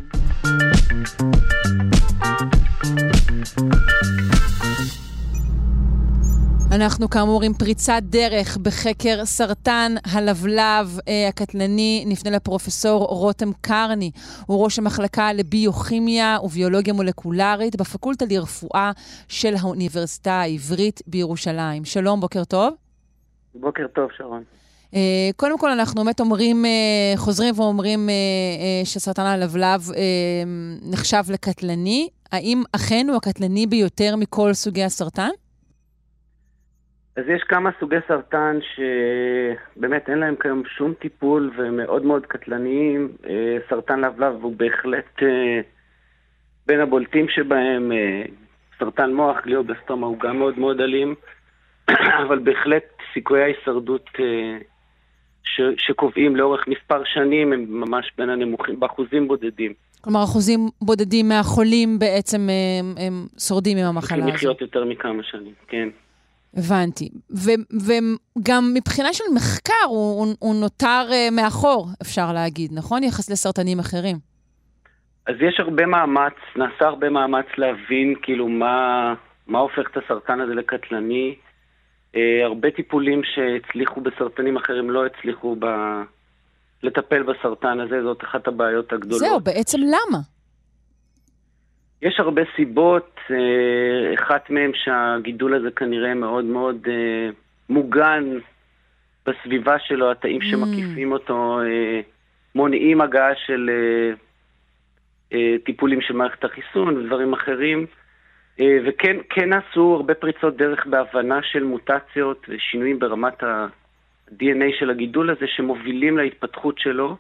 אנחנו 6.73 7.11
כאמור 7.11 7.43
עם 7.43 7.55
פריצת 7.55 8.01
דרך 8.03 8.57
בחקר 8.57 9.25
סרטן 9.25 9.95
הלבלב 10.13 10.99
אה, 11.09 11.29
הקטלני. 11.29 12.05
נפנה 12.07 12.31
לפרופסור 12.31 13.05
רותם 13.05 13.53
קרני, 13.61 14.11
הוא 14.47 14.65
ראש 14.65 14.79
המחלקה 14.79 15.33
לביוכימיה 15.33 16.39
וביולוגיה 16.43 16.95
מולקולרית 16.95 17.77
בפקולטה 17.77 18.25
לרפואה 18.31 18.91
של 19.29 19.55
האוניברסיטה 19.61 20.33
העברית 20.33 21.01
בירושלים. 21.07 21.85
שלום, 21.85 22.21
בוקר 22.21 22.45
טוב. 22.45 22.75
בוקר 23.55 23.87
טוב, 23.95 24.09
שרון. 24.17 24.43
Uh, 24.91 24.95
קודם 25.37 25.59
כל, 25.59 25.71
אנחנו 25.71 26.05
באמת 26.05 26.21
אומרים, 26.21 26.65
uh, 26.65 27.19
חוזרים 27.19 27.55
ואומרים 27.57 28.09
uh, 28.09 28.13
uh, 28.85 28.89
שסרטן 28.89 29.23
הלבלב 29.23 29.89
uh, 29.89 29.95
נחשב 30.83 31.23
לקטלני. 31.29 32.09
האם 32.33 32.63
אכן 32.73 33.07
הוא 33.09 33.17
הקטלני 33.17 33.67
ביותר 33.67 34.17
מכל 34.17 34.55
סוגי 34.55 34.85
הסרטן? 34.85 35.31
אז 37.21 37.29
יש 37.29 37.43
כמה 37.43 37.71
סוגי 37.81 37.97
סרטן 38.09 38.59
שבאמת 38.75 40.09
אין 40.09 40.19
להם 40.19 40.35
כיום 40.41 40.63
שום 40.77 40.95
טיפול 40.95 41.51
והם 41.57 41.77
מאוד 41.77 42.05
מאוד 42.05 42.27
קטלניים. 42.27 43.09
אה, 43.29 43.57
סרטן 43.71 44.01
לבלב 44.01 44.43
הוא 44.43 44.57
בהחלט 44.57 45.23
אה, 45.23 45.61
בין 46.67 46.81
הבולטים 46.81 47.29
שבהם. 47.29 47.93
אה, 47.93 48.23
סרטן 48.79 49.13
מוח, 49.13 49.37
גליובסטומה, 49.45 50.07
הוא 50.07 50.19
גם 50.19 50.39
מאוד 50.39 50.59
מאוד 50.59 50.81
אלים, 50.81 51.15
אבל 52.27 52.39
בהחלט 52.39 52.85
סיכויי 53.15 53.43
ההישרדות 53.43 54.11
ש, 55.43 55.61
שקובעים 55.79 56.37
לאורך 56.37 56.69
מספר 56.69 57.03
שנים 57.05 57.53
הם 57.53 57.67
ממש 57.69 58.13
בין 58.19 58.31
הנמוכים, 58.31 58.81
באחוזים 58.81 59.29
בודדים. 59.29 59.73
כלומר, 60.01 60.25
אחוזים 60.25 60.69
בודדים 60.83 61.29
מהחולים 61.29 61.99
בעצם 61.99 62.41
הם, 62.41 62.95
הם 63.07 63.27
שורדים 63.39 63.79
עם 63.79 63.85
המחלה 63.85 64.09
צריכים 64.09 64.25
הזאת. 64.25 64.35
לחיות 64.35 64.61
יותר 64.61 64.85
מכמה 64.85 65.23
שנים, 65.23 65.55
כן. 65.69 65.89
הבנתי. 66.57 67.09
ו- 67.31 67.79
וגם 67.87 68.71
מבחינה 68.75 69.13
של 69.13 69.25
מחקר, 69.35 69.85
הוא, 69.89 70.19
הוא, 70.19 70.35
הוא 70.39 70.55
נותר 70.55 71.09
uh, 71.09 71.35
מאחור, 71.35 71.89
אפשר 72.03 72.33
להגיד, 72.33 72.71
נכון? 72.75 73.03
יחס 73.03 73.31
לסרטנים 73.31 73.79
אחרים. 73.79 74.17
אז 75.27 75.35
יש 75.41 75.61
הרבה 75.61 75.87
מאמץ, 75.87 76.35
נעשה 76.57 76.85
הרבה 76.85 77.11
מאמץ 77.11 77.47
להבין 77.59 78.15
כאילו 78.23 78.49
מה, 78.49 79.15
מה 79.47 79.59
הופך 79.59 79.91
את 79.93 79.97
הסרטן 79.97 80.41
הזה 80.41 80.55
לקטלני. 80.55 81.35
אה, 82.17 82.45
הרבה 82.45 82.71
טיפולים 82.71 83.21
שהצליחו 83.25 84.01
בסרטנים 84.01 84.57
אחרים 84.57 84.91
לא 84.91 85.07
הצליחו 85.07 85.57
ב... 85.59 85.67
לטפל 86.83 87.23
בסרטן 87.23 87.81
הזה, 87.81 88.03
זאת 88.03 88.25
אחת 88.25 88.49
הבעיות 88.49 88.93
הגדולות. 88.93 89.21
זהו, 89.21 89.41
בעצם 89.41 89.79
למה? 89.79 90.19
יש 92.03 92.21
הרבה 92.21 92.43
סיבות, 92.57 93.21
אה, 93.31 94.15
אחת 94.15 94.51
מהן 94.51 94.71
שהגידול 94.75 95.55
הזה 95.55 95.71
כנראה 95.71 96.15
מאוד 96.15 96.45
מאוד 96.45 96.77
אה, 96.89 97.31
מוגן 97.69 98.39
בסביבה 99.27 99.79
שלו, 99.79 100.11
התאים 100.11 100.41
שמקיפים 100.43 101.13
אותו 101.13 101.61
אה, 101.61 102.01
מונעים 102.55 103.01
הגעה 103.01 103.35
של 103.47 103.71
טיפולים 105.65 106.01
של 106.01 106.15
מערכת 106.15 106.45
החיסון 106.45 106.97
ודברים 106.97 107.33
אחרים. 107.33 107.87
וכן 108.59 109.17
כן 109.31 109.49
נעשו 109.49 109.95
הרבה 109.95 110.15
פריצות 110.15 110.57
דרך 110.57 110.87
בהבנה 110.87 111.43
של 111.43 111.65
מוטציות 111.65 112.47
ושינויים 112.49 112.99
ברמת 112.99 113.43
ה-DNA 113.43 114.79
של 114.79 114.91
הגידול 114.91 115.31
הזה 115.31 115.47
שמובילים 115.47 116.19
להתפתחות 116.19 116.79
שלו. 116.79 117.17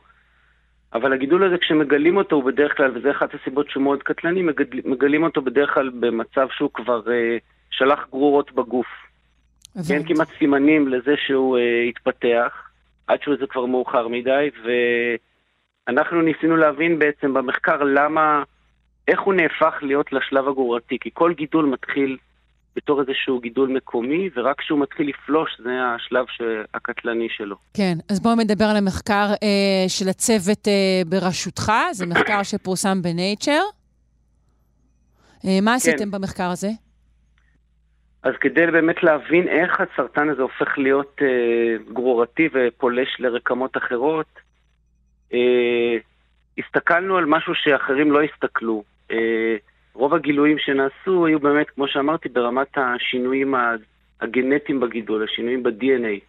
אבל 0.94 1.12
הגידול 1.12 1.44
הזה, 1.44 1.58
כשמגלים 1.58 2.16
אותו, 2.16 2.36
הוא 2.36 2.44
בדרך 2.44 2.76
כלל, 2.76 2.98
וזו 2.98 3.10
אחת 3.10 3.34
הסיבות 3.34 3.70
שהוא 3.70 3.82
מאוד 3.82 4.02
קטלני, 4.02 4.42
מגל, 4.42 4.64
מגלים 4.84 5.22
אותו 5.22 5.42
בדרך 5.42 5.74
כלל 5.74 5.88
במצב 5.88 6.46
שהוא 6.50 6.70
כבר 6.74 7.12
אה, 7.12 7.36
שלח 7.70 8.06
גרורות 8.10 8.52
בגוף. 8.52 8.86
אין 9.76 9.96
הבנתי. 9.96 10.14
כמעט 10.14 10.28
סימנים 10.38 10.88
לזה 10.88 11.14
שהוא 11.26 11.58
אה, 11.58 11.82
התפתח, 11.82 12.70
עד 13.06 13.22
שזה 13.22 13.46
כבר 13.46 13.66
מאוחר 13.66 14.08
מדי, 14.08 14.50
ואנחנו 15.86 16.22
ניסינו 16.22 16.56
להבין 16.56 16.98
בעצם 16.98 17.34
במחקר 17.34 17.82
למה, 17.82 18.42
איך 19.08 19.20
הוא 19.20 19.34
נהפך 19.34 19.74
להיות 19.82 20.12
לשלב 20.12 20.48
הגרורתי, 20.48 20.98
כי 21.00 21.10
כל 21.12 21.32
גידול 21.32 21.64
מתחיל 21.64 22.16
בתור 22.76 23.00
איזשהו 23.00 23.40
גידול 23.40 23.68
מקומי, 23.68 24.30
ורק 24.36 24.58
כשהוא 24.58 24.80
מתחיל 24.80 25.08
לפלוש 25.08 25.60
זה 25.64 25.70
השלב. 25.96 26.24
הקטלני 26.74 27.28
שלו. 27.30 27.56
כן, 27.74 27.94
אז 28.10 28.20
בואו 28.20 28.34
נדבר 28.34 28.64
על 28.64 28.76
המחקר 28.76 29.26
אה, 29.42 29.88
של 29.88 30.08
הצוות 30.08 30.68
אה, 30.68 31.02
בראשותך, 31.06 31.72
זה 31.92 32.06
מחקר 32.12 32.42
שפורסם 32.42 33.02
בנייצ'ר. 33.02 33.60
אה, 35.44 35.58
מה 35.62 35.74
עשיתם 35.74 36.10
במחקר 36.10 36.50
הזה? 36.50 36.68
אז 38.22 38.32
כדי 38.40 38.66
באמת 38.66 39.02
להבין 39.02 39.48
איך 39.48 39.80
הסרטן 39.80 40.28
הזה 40.28 40.42
הופך 40.42 40.78
להיות 40.78 41.18
אה, 41.22 41.92
גרורתי 41.92 42.48
ופולש 42.52 43.16
לרקמות 43.18 43.76
אחרות, 43.76 44.38
אה, 45.32 45.96
הסתכלנו 46.58 47.16
על 47.16 47.24
משהו 47.24 47.54
שאחרים 47.54 48.12
לא 48.12 48.22
הסתכלו. 48.22 48.82
אה, 49.10 49.56
רוב 49.94 50.14
הגילויים 50.14 50.58
שנעשו 50.58 51.26
היו 51.26 51.40
באמת, 51.40 51.70
כמו 51.70 51.88
שאמרתי, 51.88 52.28
ברמת 52.28 52.78
השינויים 52.78 53.54
הגנטיים 54.20 54.80
בגידול, 54.80 55.24
השינויים 55.24 55.62
ב-DNA. 55.62 56.20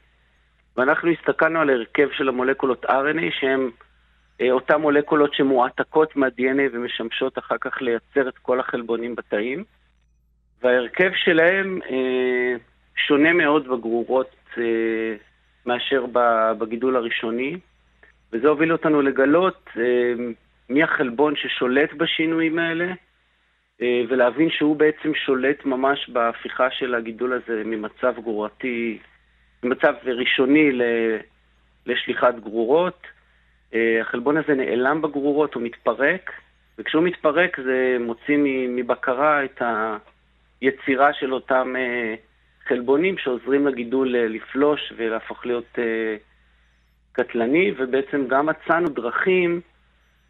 ואנחנו 0.78 1.10
הסתכלנו 1.10 1.60
על 1.60 1.70
הרכב 1.70 2.08
של 2.18 2.30
המולקולות 2.30 2.86
RNA, 2.86 3.40
שהן 3.40 3.70
אה, 4.42 4.52
אותן 4.52 4.82
מולקולות 4.82 5.34
שמועתקות 5.34 6.16
מה-DNA 6.16 6.70
ומשמשות 6.74 7.38
אחר 7.38 7.58
כך 7.62 7.82
לייצר 7.82 8.30
את 8.30 8.38
כל 8.38 8.60
החלבונים 8.60 9.16
בתאים. 9.16 9.64
וההרכב 10.64 11.12
שלהם 11.16 11.80
אה, 11.90 12.56
שונה 12.96 13.34
מאוד 13.34 13.68
בגרורות 13.68 14.36
אה, 14.58 14.64
מאשר 15.66 16.06
בגידול 16.58 16.96
הראשוני, 16.96 17.58
וזה 18.34 18.48
הוביל 18.48 18.72
אותנו 18.72 19.02
לגלות 19.02 19.70
אה, 19.78 20.14
מי 20.70 20.84
החלבון 20.84 21.36
ששולט 21.36 21.94
בשינויים 21.94 22.60
האלה, 22.60 22.94
ולהבין 23.82 24.50
שהוא 24.50 24.76
בעצם 24.76 25.16
שולט 25.26 25.66
ממש 25.66 26.10
בהפיכה 26.10 26.72
של 26.72 26.96
הגידול 26.96 27.34
הזה 27.34 27.62
ממצב 27.66 28.14
גרורתי, 28.24 28.98
ממצב 29.64 29.94
ראשוני 30.04 30.72
לשליחת 31.86 32.36
גרורות. 32.40 33.08
אה, 33.74 34.02
החלבון 34.02 34.38
הזה 34.38 34.54
נעלם 34.54 35.02
בגרורות, 35.02 35.54
הוא 35.54 35.64
מתפרק, 35.64 36.32
וכשהוא 36.78 37.04
מתפרק 37.04 37.60
זה 37.60 37.98
מוציא 38.00 38.38
מבקרה 38.70 39.46
את 39.46 39.62
היצירה 40.62 41.14
של 41.14 41.34
אותם 41.34 41.76
אה, 41.78 42.16
חלבונים 42.68 43.18
שעוזרים 43.18 43.68
לגידול 43.68 44.16
לפלוש 44.18 44.94
ולהפוך 44.98 45.46
להיות 45.46 45.80
קטלני, 47.12 47.72
ובעצם 47.78 48.28
גם 48.28 48.46
מצאנו 48.46 48.90
דרכים 48.90 49.62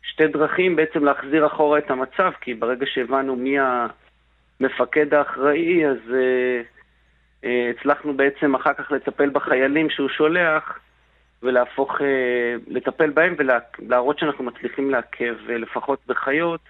שתי 0.01 0.27
דרכים 0.27 0.75
בעצם 0.75 1.05
להחזיר 1.05 1.47
אחורה 1.47 1.77
את 1.79 1.91
המצב, 1.91 2.31
כי 2.41 2.53
ברגע 2.53 2.85
שהבנו 2.93 3.35
מי 3.35 3.55
המפקד 4.59 5.13
האחראי, 5.13 5.87
אז 5.87 5.97
uh, 6.07 7.43
uh, 7.43 7.47
הצלחנו 7.77 8.17
בעצם 8.17 8.55
אחר 8.55 8.73
כך 8.73 8.91
לטפל 8.91 9.29
בחיילים 9.29 9.89
שהוא 9.89 10.09
שולח, 10.09 10.79
ולהפוך, 11.43 11.91
uh, 11.91 12.03
לטפל 12.67 13.09
בהם 13.09 13.35
ולהראות 13.37 14.19
שאנחנו 14.19 14.43
מצליחים 14.43 14.91
לעכב, 14.91 15.35
uh, 15.47 15.51
לפחות 15.51 15.99
בחיות, 16.07 16.61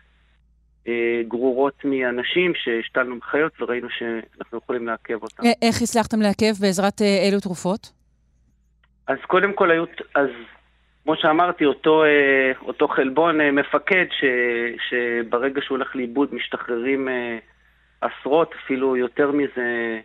גרורות 1.27 1.85
מאנשים 1.85 2.53
שהשתלנו 2.55 3.19
בחיות 3.19 3.61
וראינו 3.61 3.87
שאנחנו 3.89 4.57
יכולים 4.57 4.87
לעכב 4.87 5.23
אותם. 5.23 5.43
איך 5.61 5.81
הצלחתם 5.81 6.21
לעכב? 6.21 6.61
בעזרת 6.61 7.01
אילו 7.01 7.39
תרופות? 7.39 7.91
אז 9.07 9.17
קודם 9.27 9.53
כל 9.53 9.71
היו... 9.71 9.83
אז 10.15 10.29
כמו 11.03 11.15
שאמרתי, 11.15 11.65
אותו, 11.65 12.03
אותו 12.61 12.87
חלבון 12.87 13.41
מפקד, 13.41 14.05
ש, 14.11 14.23
שברגע 14.89 15.61
שהוא 15.61 15.77
הולך 15.77 15.95
לאיבוד 15.95 16.35
משתחררים 16.35 17.07
עשרות, 18.01 18.53
אפילו 18.63 18.97
יותר 18.97 19.31
מזה, 19.31 19.99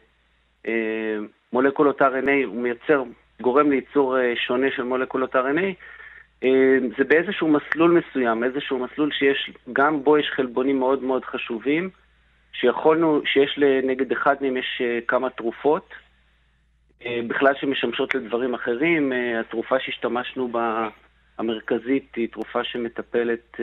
מולקולות 1.53 2.03
RNA, 2.03 2.47
הוא 2.47 2.63
מייצר, 2.63 3.03
גורם 3.41 3.71
לייצור 3.71 4.17
שונה 4.35 4.67
של 4.77 4.83
מולקולות 4.83 5.37
RNA, 5.37 5.75
זה 6.99 7.05
באיזשהו 7.09 7.49
מסלול 7.49 8.01
מסוים, 8.01 8.45
איזשהו 8.45 8.79
מסלול 8.79 9.11
שיש, 9.13 9.51
גם 9.73 10.05
בו 10.05 10.19
יש 10.19 10.31
חלבונים 10.35 10.79
מאוד 10.79 11.03
מאוד 11.03 11.25
חשובים, 11.25 11.91
שיכולנו, 12.53 13.21
שיש 13.25 13.59
נגד 13.83 14.13
אחד 14.13 14.35
מהם 14.41 14.57
יש 14.57 14.83
כמה 15.09 15.31
תרופות, 15.31 15.95
בכלל 17.05 17.55
שמשמשות 17.61 18.15
לדברים 18.15 18.55
אחרים. 18.55 19.13
התרופה 19.41 19.81
שהשתמשנו 19.81 20.49
בה, 20.49 20.89
המרכזית, 21.39 22.15
היא 22.17 22.29
תרופה 22.29 22.65
שמטפלת 22.65 23.57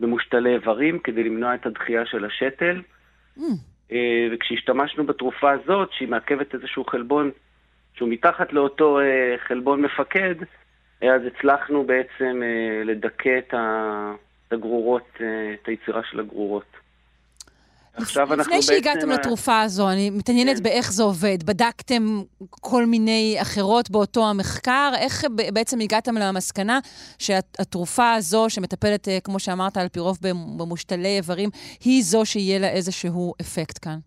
במושתלי 0.00 0.54
איברים 0.54 0.98
כדי 0.98 1.22
למנוע 1.22 1.54
את 1.54 1.66
הדחייה 1.66 2.06
של 2.06 2.24
השתל. 2.24 2.82
Mm. 3.38 3.42
אה, 3.92 4.28
וכשהשתמשנו 4.32 5.06
בתרופה 5.06 5.50
הזאת, 5.50 5.92
שהיא 5.92 6.08
מעכבת 6.08 6.54
איזשהו 6.54 6.84
חלבון 6.84 7.30
שהוא 7.94 8.08
מתחת 8.08 8.52
לאותו 8.52 9.00
אה, 9.00 9.34
חלבון 9.38 9.82
מפקד, 9.82 10.34
אז 11.02 11.22
הצלחנו 11.26 11.84
בעצם 11.84 12.42
אה, 12.42 12.84
לדכא 12.84 13.38
את 13.38 13.54
הגרורות, 14.50 15.08
את 15.16 15.68
היצירה 15.68 16.00
של 16.10 16.20
הגרורות. 16.20 16.76
עכשיו 17.94 18.34
אנחנו 18.34 18.36
בעצם... 18.36 18.50
לפני 18.50 18.62
שהגעתם 18.62 19.10
לתרופה 19.10 19.60
הזו, 19.60 19.90
אני 19.90 20.10
מתעניינת 20.10 20.56
כן. 20.56 20.62
באיך 20.62 20.92
זה 20.92 21.02
עובד. 21.02 21.42
בדקתם 21.44 22.02
כל 22.50 22.86
מיני 22.86 23.38
אחרות 23.42 23.90
באותו 23.90 24.30
המחקר? 24.30 24.90
איך 24.98 25.24
בעצם 25.52 25.80
הגעתם 25.80 26.14
למסקנה 26.16 26.78
שהתרופה 27.18 28.12
הזו, 28.12 28.46
שמטפלת, 28.48 29.08
כמו 29.24 29.40
שאמרת, 29.40 29.76
על 29.76 29.88
פי 29.88 30.00
רוב 30.00 30.18
במושתלי 30.58 31.16
איברים, 31.16 31.50
היא 31.84 32.02
זו 32.02 32.26
שיהיה 32.26 32.58
לה 32.58 32.68
איזשהו 32.68 33.34
אפקט 33.40 33.78
כאן? 33.82 33.98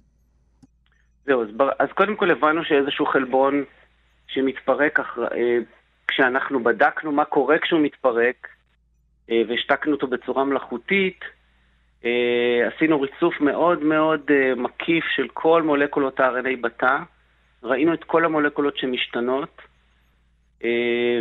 זהו, 1.26 1.44
אז, 1.44 1.50
אז 1.80 1.90
קודם 1.96 2.16
כל 2.16 2.32
הבנו 2.32 2.64
שאיזשהו 2.64 3.06
חלבון 3.06 3.64
שמתפרק, 4.28 5.00
אחר, 5.00 5.24
אה, 5.24 5.58
כשאנחנו 6.08 6.64
בדקנו 6.64 7.12
מה 7.12 7.26
קורה 7.26 7.60
כשהוא 7.60 7.82
מתפרק, 7.82 8.48
אה, 9.32 9.42
והשתקנו 9.48 9.94
אותו 9.94 10.08
בצורה 10.08 10.44
מלאכותית, 10.44 11.20
אה, 11.22 11.30
עשינו 12.68 13.02
ריצוף 13.02 13.42
מאוד 13.42 13.84
מאוד 13.84 14.22
אה, 14.30 14.56
מקיף 14.56 15.06
של 15.16 15.28
כל 15.34 15.62
מולקולות 15.64 16.20
ה-RNA 16.20 16.62
בתא, 16.62 16.98
ראינו 17.64 17.94
את 17.94 18.04
כל 18.04 18.26
המולקולות 18.26 18.78
שמשתנות, 18.78 19.62
אה, 20.64 21.20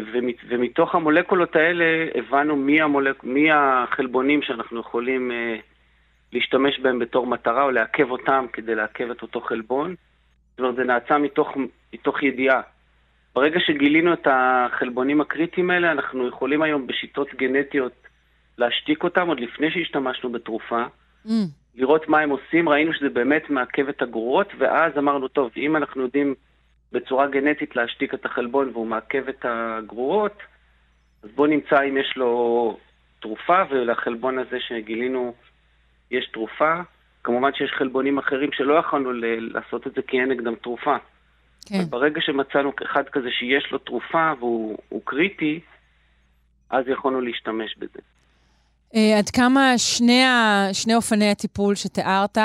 ומתוך 0.49 0.95
המולקולות 0.95 1.57
האלה 1.57 1.85
הבנו 2.15 2.57
מי, 2.57 2.81
המולק... 2.81 3.25
מי 3.25 3.49
החלבונים 3.53 4.43
שאנחנו 4.43 4.81
יכולים 4.81 5.31
להשתמש 6.33 6.81
בהם 6.81 6.99
בתור 6.99 7.27
מטרה 7.27 7.63
או 7.63 7.71
לעכב 7.71 8.11
אותם 8.11 8.47
כדי 8.53 8.75
לעכב 8.75 9.11
את 9.11 9.23
אותו 9.23 9.41
חלבון. 9.41 9.95
זאת 10.51 10.61
אומרת, 10.61 10.77
זה 10.77 10.85
נעצה 10.85 11.19
מתוך, 11.19 11.57
מתוך 11.93 12.23
ידיעה. 12.23 12.61
ברגע 13.35 13.61
שגילינו 13.61 14.13
את 14.13 14.27
החלבונים 14.31 15.21
הקריטיים 15.21 15.71
האלה, 15.71 15.93
אנחנו 15.93 16.29
יכולים 16.29 16.63
היום 16.63 16.87
בשיטות 16.87 17.35
גנטיות 17.35 17.93
להשתיק 18.59 19.05
אותם 19.05 19.29
עוד 19.29 19.41
לפני 19.41 19.71
שהשתמשנו 19.71 20.33
בתרופה, 20.33 20.85
mm. 21.27 21.31
לראות 21.75 22.09
מה 22.09 22.21
הם 22.21 22.31
עושים, 22.31 22.69
ראינו 22.69 22.95
שזה 22.95 23.09
באמת 23.09 23.51
מעכב 23.51 23.89
את 23.89 24.03
הגרורות, 24.03 24.49
ואז 24.59 24.99
אמרנו, 24.99 25.29
טוב, 25.29 25.51
אם 25.57 25.77
אנחנו 25.77 26.03
יודעים 26.03 26.35
בצורה 26.93 27.27
גנטית 27.27 27.77
להשתיק 27.77 28.15
את 28.15 28.25
החלבון 28.25 28.71
והוא 28.73 28.87
מעכב 28.87 29.29
את 29.29 29.45
הגרורות, 29.49 30.39
אז 31.23 31.31
בואו 31.35 31.47
נמצא 31.47 31.83
אם 31.89 31.97
יש 31.97 32.13
לו 32.17 32.79
תרופה, 33.21 33.63
ולחלבון 33.71 34.39
הזה 34.39 34.57
שגילינו 34.61 35.35
יש 36.11 36.27
תרופה. 36.33 36.81
כמובן 37.25 37.51
שיש 37.55 37.71
חלבונים 37.79 38.19
אחרים 38.19 38.53
שלא 38.53 38.75
יכולנו 38.75 39.13
לעשות 39.41 39.87
את 39.87 39.95
זה 39.95 40.03
כי 40.03 40.21
אין 40.21 40.29
נגדם 40.29 40.55
תרופה. 40.55 40.97
כן. 41.67 41.75
אבל 41.75 41.85
ברגע 41.85 42.21
שמצאנו 42.21 42.73
אחד 42.85 43.09
כזה 43.09 43.31
שיש 43.31 43.73
לו 43.73 43.79
תרופה 43.79 44.33
והוא 44.39 45.03
קריטי, 45.05 45.61
אז 46.71 46.85
יכולנו 46.89 47.21
להשתמש 47.21 47.77
בזה. 47.79 48.01
Uh, 48.95 48.97
עד 49.19 49.31
כמה 49.31 49.79
שני, 49.79 50.25
ה, 50.25 50.69
שני 50.73 50.95
אופני 50.95 51.31
הטיפול 51.31 51.75
שתיארת, 51.75 52.39
um, 52.39 52.41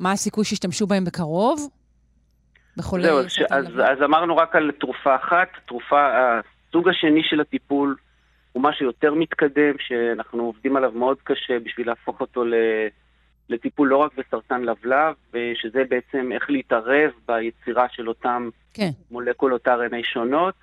מה 0.00 0.12
הסיכוי 0.12 0.44
שישתמשו 0.44 0.86
בהם 0.86 1.04
בקרוב? 1.04 1.68
בחולי... 2.76 3.02
זהו, 3.02 3.18
אז, 3.18 3.26
אז, 3.50 3.66
אז 3.66 4.02
אמרנו 4.04 4.36
רק 4.36 4.56
על 4.56 4.70
תרופה 4.80 5.16
אחת. 5.16 5.48
תרופה, 5.66 6.08
הסוג 6.68 6.88
השני 6.88 7.22
של 7.22 7.40
הטיפול 7.40 7.96
הוא 8.52 8.62
משהו 8.62 8.86
יותר 8.86 9.14
מתקדם, 9.14 9.74
שאנחנו 9.78 10.42
עובדים 10.42 10.76
עליו 10.76 10.92
מאוד 10.94 11.16
קשה 11.24 11.58
בשביל 11.58 11.86
להפוך 11.86 12.20
אותו 12.20 12.44
ל, 12.44 12.54
לטיפול 13.48 13.88
לא 13.88 13.96
רק 13.96 14.12
בסרטן 14.16 14.62
לבלב, 14.62 15.14
שזה 15.54 15.82
בעצם 15.88 16.32
איך 16.32 16.50
להתערב 16.50 17.10
ביצירה 17.28 17.86
של 17.90 18.08
אותם 18.08 18.48
כן. 18.74 18.90
מולקולות 19.10 19.68
RNA 19.68 20.02
שונות. 20.02 20.54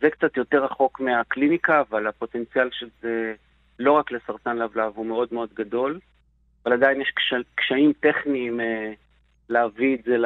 זה 0.00 0.10
קצת 0.10 0.36
יותר 0.36 0.64
רחוק 0.64 1.00
מהקליניקה, 1.00 1.82
אבל 1.90 2.06
הפוטנציאל 2.06 2.68
של 2.72 2.88
זה... 3.02 3.34
לא 3.80 3.92
רק 3.92 4.12
לסרטן 4.12 4.56
לבלב, 4.56 4.92
הוא 4.94 5.06
מאוד 5.06 5.28
מאוד 5.32 5.48
גדול, 5.54 5.98
אבל 6.64 6.72
עדיין 6.72 7.00
יש 7.00 7.10
קש... 7.10 7.34
קשיים 7.54 7.92
טכניים 8.00 8.60
אה, 8.60 8.92
להביא 9.48 9.96
את 9.96 10.04
זה 10.04 10.16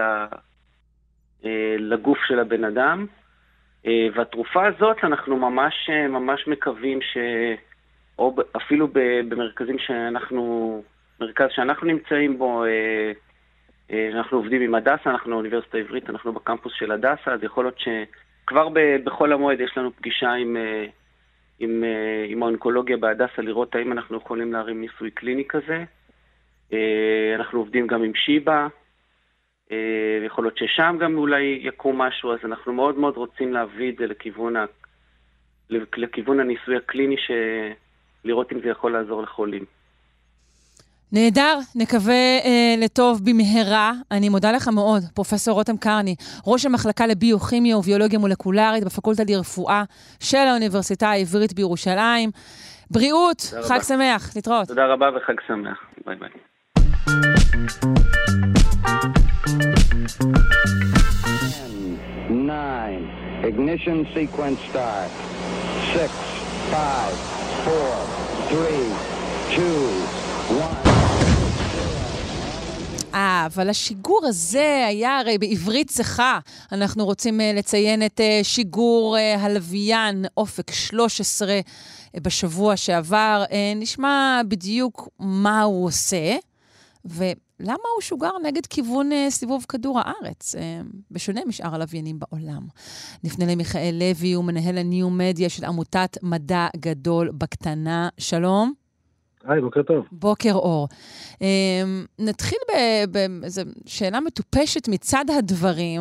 אה, 1.45 1.77
לגוף 1.79 2.19
של 2.27 2.39
הבן 2.41 2.65
אדם. 2.65 3.07
אה, 3.87 4.07
והתרופה 4.15 4.67
הזאת, 4.67 4.97
אנחנו 5.05 5.37
ממש, 5.37 5.75
אה, 5.91 6.09
ממש 6.09 6.47
מקווים 6.47 7.03
ש... 7.03 7.17
או 8.19 8.37
אפילו 8.57 8.89
במרכזים 9.29 9.79
שאנחנו, 9.79 10.83
מרכז 11.21 11.49
שאנחנו 11.51 11.87
נמצאים 11.87 12.39
בו, 12.39 12.65
אה, 12.65 13.13
אה, 13.91 14.09
אנחנו 14.13 14.39
עובדים 14.39 14.63
עם 14.63 14.75
הדסה, 14.75 15.11
אנחנו 15.11 15.31
באוניברסיטה 15.31 15.79
העברית, 15.79 16.11
אנחנו 16.11 16.33
בקמפוס 16.33 16.73
של 16.77 16.93
הדסה, 16.93 17.33
אז 17.33 17.43
יכול 17.43 17.65
להיות 17.65 17.79
שכבר 17.79 18.69
בחול 19.05 19.33
המועד 19.33 19.61
יש 19.61 19.79
לנו 19.79 19.97
פגישה 19.97 20.33
עם... 20.33 20.57
אה, 20.57 20.87
עם, 21.59 21.85
אה, 21.85 22.27
עם 22.29 22.43
האונקולוגיה 22.43 22.97
בהדסה 22.97 23.43
לראות 23.43 23.75
האם 23.75 23.93
אנחנו 23.93 24.17
יכולים 24.17 24.53
להרים 24.53 24.81
ניסוי 24.81 25.11
קליני 25.11 25.45
כזה. 25.49 25.85
אה, 26.73 27.35
אנחנו 27.37 27.59
עובדים 27.59 27.87
גם 27.87 28.03
עם 28.03 28.15
שיבא, 28.15 28.69
אה, 29.73 30.19
יכול 30.27 30.45
להיות 30.45 30.59
ששם 30.59 30.97
גם 31.01 31.19
אולי 31.19 31.59
יקום 31.63 31.99
משהו, 31.99 32.33
אז 32.33 32.39
אנחנו 32.45 32.73
מאוד 32.73 32.99
מאוד 32.99 33.17
רוצים 33.17 33.53
להביא 33.53 33.93
את 33.93 33.97
זה 33.97 34.07
לכיוון, 34.07 34.57
ה... 34.57 34.65
לכיוון 35.71 36.41
הניסוי 36.41 36.77
הקליני, 36.77 37.17
ש... 37.17 37.31
לראות 38.25 38.53
אם 38.53 38.61
זה 38.61 38.69
יכול 38.69 38.93
לעזור 38.93 39.23
לחולים. 39.23 39.65
נהדר, 41.13 41.59
נקווה 41.75 42.15
אה, 42.15 42.75
לטוב 42.79 43.21
במהרה. 43.25 43.93
אני 44.11 44.29
מודה 44.29 44.53
לך 44.53 44.69
מאוד, 44.69 45.03
פרופ' 45.15 45.49
רותם 45.49 45.77
קרני, 45.77 46.15
ראש 46.47 46.67
המחלקה 46.67 47.07
לביוכימיה 47.07 47.79
וביולוגיה 47.79 48.19
מולקולרית 48.19 48.85
בפקולטה 48.85 49.23
לרפואה 49.29 49.83
של 50.21 50.37
האוניברסיטה 50.37 51.11
העברית 51.11 51.53
בירושלים. 51.53 52.31
בריאות, 52.91 53.41
חג 53.41 53.75
רבה. 53.75 53.83
שמח, 53.83 54.33
להתראות. 54.37 54.69
תודה 54.69 54.87
רבה 54.87 55.07
וחג 55.17 55.35
שמח. 55.47 55.79
ביי 56.07 56.17
ביי. 56.17 56.29
Nine. 62.29 63.05
Ignition 63.45 63.99
sequence 64.15 64.61
start. 64.71 65.11
Six, 65.93 66.11
five, 66.73 67.17
four, 67.65 67.95
three, 68.51 68.87
two, 69.55 69.81
one. 70.61 70.84
אה, 73.15 73.47
אבל 73.47 73.71
השיגור 73.71 74.21
הזה 74.25 74.85
היה 74.89 75.19
הרי 75.19 75.39
בעברית 75.39 75.91
צחה. 75.91 76.39
אנחנו 76.73 77.05
רוצים 77.05 77.41
uh, 77.41 77.59
לציין 77.59 78.07
את 78.07 78.21
uh, 78.21 78.45
שיגור 78.45 79.17
uh, 79.17 79.39
הלוויין 79.39 80.25
אופק 80.37 80.71
13 80.71 81.61
uh, 82.17 82.21
בשבוע 82.21 82.77
שעבר. 82.77 83.45
נשמע 83.77 84.41
בדיוק 84.49 85.09
מה 85.19 85.63
הוא 85.63 85.87
עושה, 85.87 86.37
ולמה 87.05 87.89
הוא 87.95 88.03
שוגר 88.03 88.31
נגד 88.43 88.67
כיוון 88.67 89.11
סיבוב 89.31 89.67
כדור 89.69 90.01
הארץ, 90.01 90.55
בשונה 91.11 91.41
משאר 91.47 91.75
הלוויינים 91.75 92.19
בעולם. 92.19 92.67
נפנה 93.25 93.47
למיכאל 93.47 93.95
לוי, 93.99 94.33
הוא 94.33 94.45
מנהל 94.45 94.79
הניו-מדיה 94.79 95.49
של 95.49 95.65
עמותת 95.65 96.19
מדע 96.23 96.67
גדול 96.77 97.31
בקטנה. 97.31 98.09
שלום. 98.19 98.84
היי, 99.47 99.61
בוקר 99.61 99.83
טוב. 99.83 100.07
בוקר 100.13 100.53
אור. 100.53 100.89
Um, 101.35 101.39
נתחיל 102.19 102.59
באיזו 103.13 103.63
שאלה 103.87 104.21
מטופשת 104.21 104.89
מצד 104.89 105.25
הדברים. 105.39 106.01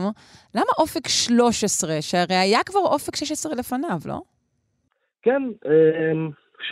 למה 0.55 0.71
אופק 0.77 1.07
13, 1.07 2.01
שהרי 2.01 2.35
היה 2.35 2.59
כבר 2.65 2.79
אופק 2.79 3.15
16 3.15 3.55
לפניו, 3.55 3.97
לא? 4.05 4.21
כן, 5.21 5.41
אמ, 5.65 6.29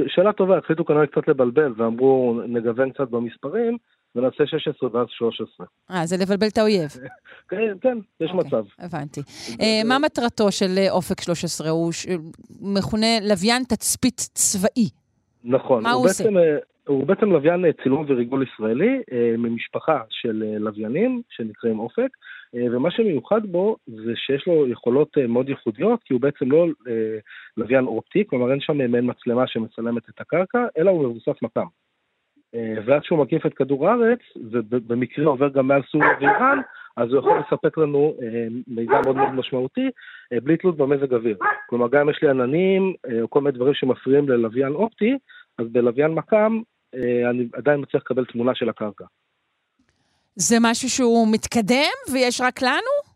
שאלה 0.08 0.34
טובה, 0.34 0.58
החליטו 0.58 0.86
כנראה 0.86 1.08
קצת 1.08 1.28
לבלבל 1.28 1.74
ואמרו 1.78 2.42
נגוון 2.48 2.92
קצת 2.92 3.10
במספרים 3.10 3.78
ונעשה 4.16 4.48
16 4.48 4.90
ואז 4.94 5.08
13. 5.10 5.66
אה, 5.92 6.06
זה 6.06 6.16
לבלבל 6.18 6.48
את 6.48 6.58
האויב. 6.58 6.90
כן, 7.50 7.58
כן, 7.82 7.98
יש 8.20 8.30
okay, 8.30 8.34
אוקיי, 8.34 8.60
מצב. 8.60 8.64
הבנתי. 8.80 9.22
Uh, 9.22 9.88
מה 9.88 10.00
מטרתו 10.00 10.52
של 10.52 10.86
אופק 10.90 11.22
13? 11.22 11.70
הוא. 11.70 11.92
מכונה 12.62 13.20
לוויין 13.30 13.64
תצפית 13.64 14.18
צבאי. 14.34 15.01
נכון. 15.44 15.84
מה 15.84 15.92
הוא, 15.92 16.00
הוא 16.00 16.06
עושה? 16.06 16.24
בעצם, 16.24 16.38
אה, 16.38 16.58
הוא 16.88 17.06
בעצם 17.08 17.32
לוויין 17.32 17.66
אה, 17.66 17.70
צילום 17.84 18.06
וריגול 18.08 18.44
ישראלי 18.44 19.02
אה, 19.12 19.36
ממשפחה 19.38 20.02
של 20.10 20.44
לוויינים 20.60 21.22
שנקראים 21.30 21.80
אופק, 21.80 22.10
ומה 22.54 22.92
שמיוחד 22.92 23.46
בו 23.46 23.76
זה 23.88 24.12
שיש 24.16 24.48
לו 24.48 24.68
יכולות 24.68 25.18
מאוד 25.28 25.50
ייחודיות, 25.50 26.04
כי 26.04 26.14
הוא 26.14 26.22
בעצם 26.22 26.52
לא 26.52 26.68
לוויין 27.58 27.86
אופטי, 27.86 28.24
כלומר 28.28 28.52
אין 28.52 28.60
שם 28.60 28.92
מעין 28.92 29.10
מצלמה 29.10 29.48
שמצלמת 29.48 30.10
את 30.10 30.22
הקרקע, 30.22 30.66
אלא 30.78 30.92
הוא 30.92 31.04
מבוסס 31.04 31.42
מפ"ם. 31.42 31.66
ועד 32.86 33.04
שהוא 33.04 33.20
מקיף 33.20 33.46
את 33.46 33.54
כדור 33.54 33.90
הארץ, 33.90 34.20
ובמקרה 34.52 35.26
עובר 35.26 35.50
גם 35.50 35.68
מעל 35.68 35.82
סוריה 35.92 36.10
ואיראן, 36.20 36.60
אז 36.98 37.10
הוא 37.10 37.20
יכול 37.20 37.40
לספק 37.40 37.78
לנו 37.78 38.14
מידע 38.68 39.02
מאוד 39.04 39.16
מאוד 39.16 39.32
משמעותי, 39.34 39.90
בלי 40.44 40.58
תלות 40.58 40.78
במזג 40.78 41.14
אוויר. 41.14 41.38
כלומר, 41.70 41.88
גם 41.88 42.02
אם 42.02 42.10
יש 42.10 42.20
לי 42.22 42.30
עננים, 42.30 42.94
או 43.22 43.30
כל 43.30 43.42
מיני 43.42 43.58
דברים 43.58 43.74
שמפריעים 43.74 44.30
ללוויין 44.30 44.74
אופטי, 44.74 45.18
אז 45.60 45.66
בלוויין 45.72 46.12
מכ"ם 46.12 46.62
אה, 46.96 47.30
אני 47.30 47.48
עדיין 47.54 47.80
מצליח 47.80 48.04
לקבל 48.04 48.26
תמונה 48.26 48.56
של 48.56 48.70
הקרקע. 48.70 49.06
זה 50.36 50.58
משהו 50.62 50.90
שהוא 50.90 51.28
מתקדם 51.32 52.14
ויש 52.14 52.42
רק 52.42 52.62
לנו? 52.62 53.12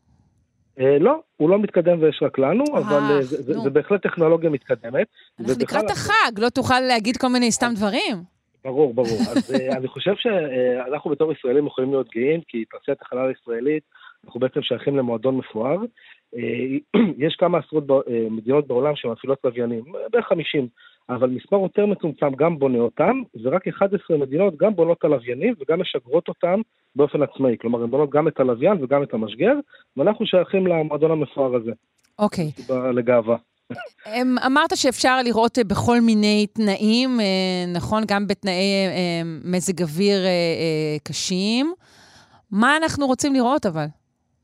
אה, 0.80 1.00
לא, 1.00 1.22
הוא 1.38 1.50
לא 1.50 1.60
מתקדם 1.60 2.02
ויש 2.02 2.20
רק 2.22 2.40
לנו, 2.40 2.64
אבל 2.74 3.04
אה, 3.12 3.22
זה, 3.22 3.42
זה, 3.42 3.54
נו. 3.54 3.64
זה 3.64 3.70
בהחלט 3.70 4.04
טכנולוגיה 4.04 4.50
מתקדמת. 4.50 5.08
אנחנו 5.40 5.54
לקראת 5.62 5.90
החג, 5.92 6.32
לא 6.38 6.50
תוכל 6.50 6.80
להגיד 6.80 7.18
כל 7.18 7.28
מיני 7.28 7.52
סתם 7.52 7.72
דברים? 7.76 8.35
ברור, 8.66 8.94
ברור. 8.94 9.20
אז 9.36 9.56
אה, 9.56 9.78
אני 9.78 9.88
חושב 9.88 10.14
שאנחנו 10.16 11.12
בתור 11.12 11.32
ישראלים 11.32 11.68
יכולים 11.68 11.92
להיות 11.92 12.10
גאים, 12.10 12.42
כי 12.48 12.66
תעשיית 12.66 13.02
החלל 13.02 13.28
הישראלית, 13.28 13.84
אנחנו 14.26 14.40
בעצם 14.40 14.62
שייכים 14.62 14.98
למועדון 14.98 15.38
מפואר. 15.38 15.78
אה, 16.36 17.02
יש 17.26 17.36
כמה 17.36 17.58
עשרות 17.58 17.84
אה, 17.92 18.28
מדינות 18.30 18.68
בעולם 18.68 18.96
שמפעילות 18.96 19.40
לוויינים, 19.44 19.84
בערך 20.12 20.28
50, 20.28 20.68
אבל 21.10 21.30
מספר 21.30 21.60
יותר 21.60 21.86
מצומצם 21.86 22.36
גם 22.36 22.60
בונה 22.60 22.80
אותם, 22.80 23.22
ורק 23.44 23.68
11 23.68 24.18
מדינות 24.18 24.58
גם 24.58 24.76
בונות 24.76 24.98
את 24.98 25.04
הלוויינים 25.04 25.54
וגם 25.60 25.82
משגרות 25.82 26.28
אותם 26.28 26.62
באופן 26.96 27.22
עצמאי. 27.22 27.58
כלומר, 27.62 27.84
הן 27.84 27.90
בונות 27.90 28.10
גם 28.10 28.28
את 28.28 28.40
הלוויין 28.40 28.84
וגם 28.84 29.04
את 29.04 29.14
המשגר, 29.14 29.54
ואנחנו 29.98 30.26
שייכים 30.26 30.68
למועדון 30.68 31.12
המפואר 31.12 31.56
הזה, 31.56 31.72
אוקיי. 32.20 32.52
סיבה 32.52 32.92
לגאווה. 32.92 33.38
אמ, 33.72 34.36
אמרת 34.46 34.70
שאפשר 34.76 35.22
לראות 35.26 35.58
אה, 35.58 35.64
בכל 35.64 35.98
מיני 36.02 36.48
תנאים, 36.54 37.20
אה, 37.20 37.74
נכון? 37.74 38.04
גם 38.08 38.28
בתנאי 38.28 38.88
אה, 38.88 39.22
מזג 39.44 39.82
אוויר 39.82 40.18
קשים. 41.04 41.74
מה 42.52 42.78
אנחנו 42.78 43.08
רוצים 43.08 43.34
לראות 43.34 43.66
אבל? 43.66 43.86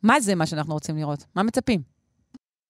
מה 0.03 0.19
זה 0.19 0.35
מה 0.35 0.45
שאנחנו 0.45 0.73
רוצים 0.73 0.97
לראות? 0.97 1.19
מה 1.35 1.43
מצפים? 1.43 1.79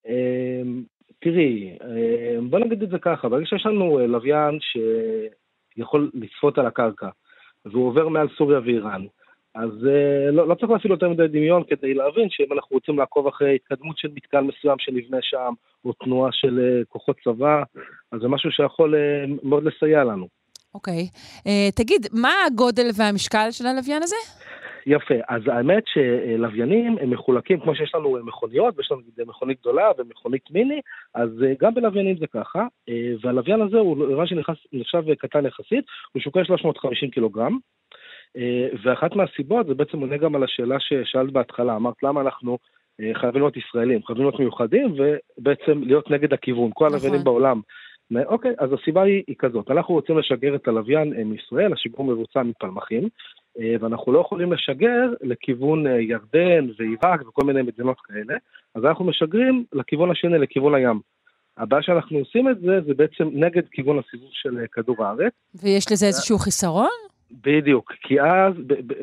אמ, 0.08 0.82
תראי, 1.20 1.76
אמ, 1.84 2.50
בוא 2.50 2.58
נגיד 2.58 2.82
את 2.82 2.90
זה 2.90 2.98
ככה, 2.98 3.28
ברגע 3.28 3.46
שיש 3.46 3.66
לנו 3.66 3.98
לוויין 3.98 4.58
שיכול 4.60 6.10
לצפות 6.14 6.58
על 6.58 6.66
הקרקע, 6.66 7.08
והוא 7.64 7.88
עובר 7.88 8.08
מעל 8.08 8.28
סוריה 8.38 8.60
ואיראן, 8.60 9.02
אז 9.54 9.70
אה, 9.86 10.30
לא, 10.30 10.48
לא 10.48 10.54
צריך 10.54 10.70
להפעיל 10.70 10.92
יותר 10.92 11.08
מדי 11.08 11.28
דמיון 11.28 11.62
כדי 11.68 11.94
להבין 11.94 12.28
שאם 12.30 12.52
אנחנו 12.52 12.74
רוצים 12.74 12.98
לעקוב 12.98 13.26
אחרי 13.26 13.54
התקדמות 13.54 13.98
של 13.98 14.08
מתקן 14.14 14.40
מסוים 14.40 14.76
שנבנה 14.78 15.18
שם, 15.20 15.52
או 15.84 15.92
תנועה 15.92 16.32
של 16.32 16.60
אה, 16.60 16.84
כוחות 16.88 17.16
צבא, 17.24 17.62
אז 18.12 18.20
זה 18.20 18.28
משהו 18.28 18.50
שיכול 18.50 18.94
אה, 18.94 19.24
מאוד 19.42 19.64
לסייע 19.64 20.04
לנו. 20.04 20.28
אוקיי. 20.74 21.08
אה, 21.46 21.68
תגיד, 21.76 22.06
מה 22.12 22.32
הגודל 22.46 22.86
והמשקל 22.96 23.50
של 23.50 23.66
הלוויין 23.66 24.02
הזה? 24.02 24.16
יפה, 24.86 25.14
אז 25.28 25.42
האמת 25.46 25.82
שלוויינים 25.86 26.98
הם 27.00 27.10
מחולקים, 27.10 27.60
כמו 27.60 27.74
שיש 27.74 27.94
לנו 27.94 28.18
מכוניות, 28.24 28.78
ויש 28.78 28.92
לנו 28.92 29.00
מכונית 29.26 29.60
גדולה 29.60 29.90
ומכונית 29.98 30.50
מיני, 30.50 30.80
אז 31.14 31.28
גם 31.60 31.74
בלוויינים 31.74 32.16
זה 32.18 32.26
ככה, 32.26 32.66
והלוויין 33.22 33.62
הזה 33.62 33.78
הוא 33.78 33.96
לוויין 33.96 34.26
שנחשב 34.26 35.14
קטן 35.14 35.46
יחסית, 35.46 35.84
הוא 36.12 36.22
שוקל 36.22 36.44
350 36.44 37.10
קילוגרם, 37.10 37.58
ואחת 38.82 39.16
מהסיבות 39.16 39.66
זה 39.66 39.74
בעצם 39.74 40.00
עונה 40.00 40.16
גם 40.16 40.34
על 40.34 40.44
השאלה 40.44 40.76
ששאלת 40.80 41.32
בהתחלה, 41.32 41.76
אמרת 41.76 42.02
למה 42.02 42.20
אנחנו 42.20 42.58
אה, 43.00 43.10
חייבים 43.14 43.42
להיות 43.42 43.56
ישראלים, 43.56 44.02
חייבים 44.02 44.24
להיות 44.24 44.40
מיוחדים, 44.40 44.94
ובעצם 44.96 45.82
להיות 45.82 46.10
נגד 46.10 46.32
הכיוון, 46.32 46.70
כל 46.74 46.84
נכון. 46.84 46.94
הלוויינים 46.94 47.24
בעולם. 47.24 47.60
אוקיי, 48.26 48.54
אז 48.58 48.70
הסיבה 48.72 49.02
היא, 49.02 49.22
היא 49.26 49.36
כזאת, 49.38 49.70
אנחנו 49.70 49.94
רוצים 49.94 50.18
לשגר 50.18 50.54
את 50.54 50.68
הלוויין 50.68 51.12
אה, 51.18 51.24
מישראל, 51.24 51.72
השיגור 51.72 52.04
מבוצע 52.04 52.42
מפלמחים, 52.42 53.08
אה, 53.60 53.74
ואנחנו 53.80 54.12
לא 54.12 54.20
יכולים 54.20 54.52
לשגר 54.52 55.12
לכיוון 55.22 55.86
אה, 55.86 56.00
ירדן 56.00 56.68
ועיראק 56.78 57.28
וכל 57.28 57.46
מיני 57.46 57.62
מדינות 57.62 58.00
כאלה, 58.00 58.34
אז 58.74 58.84
אנחנו 58.84 59.04
משגרים 59.04 59.64
לכיוון 59.72 60.10
השני, 60.10 60.38
לכיוון 60.38 60.74
הים. 60.74 61.00
הבעיה 61.56 61.82
שאנחנו 61.82 62.18
עושים 62.18 62.48
את 62.48 62.60
זה, 62.60 62.80
זה 62.86 62.94
בעצם 62.94 63.28
נגד 63.32 63.62
כיוון 63.70 63.98
הסיבוב 63.98 64.30
של 64.32 64.58
אה, 64.58 64.64
כדור 64.72 65.04
הארץ. 65.04 65.32
ויש 65.62 65.92
לזה 65.92 66.06
איזשהו 66.06 66.38
חיסרון? 66.38 67.11
בדיוק, 67.32 67.92
כי 67.92 68.20
אז 68.20 68.54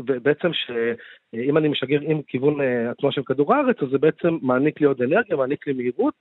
בעצם 0.05 0.53
שאם 0.53 1.57
אני 1.57 1.67
משגר 1.67 1.99
עם 2.01 2.21
כיוון 2.21 2.61
אה, 2.61 2.91
התנועה 2.91 3.13
של 3.13 3.23
כדור 3.23 3.53
הארץ, 3.53 3.77
אז 3.81 3.89
זה 3.89 3.97
בעצם 3.97 4.37
מעניק 4.41 4.81
לי 4.81 4.87
עוד 4.87 5.01
אנרגיה, 5.01 5.35
מעניק 5.35 5.67
לי 5.67 5.73
מהירות, 5.73 6.13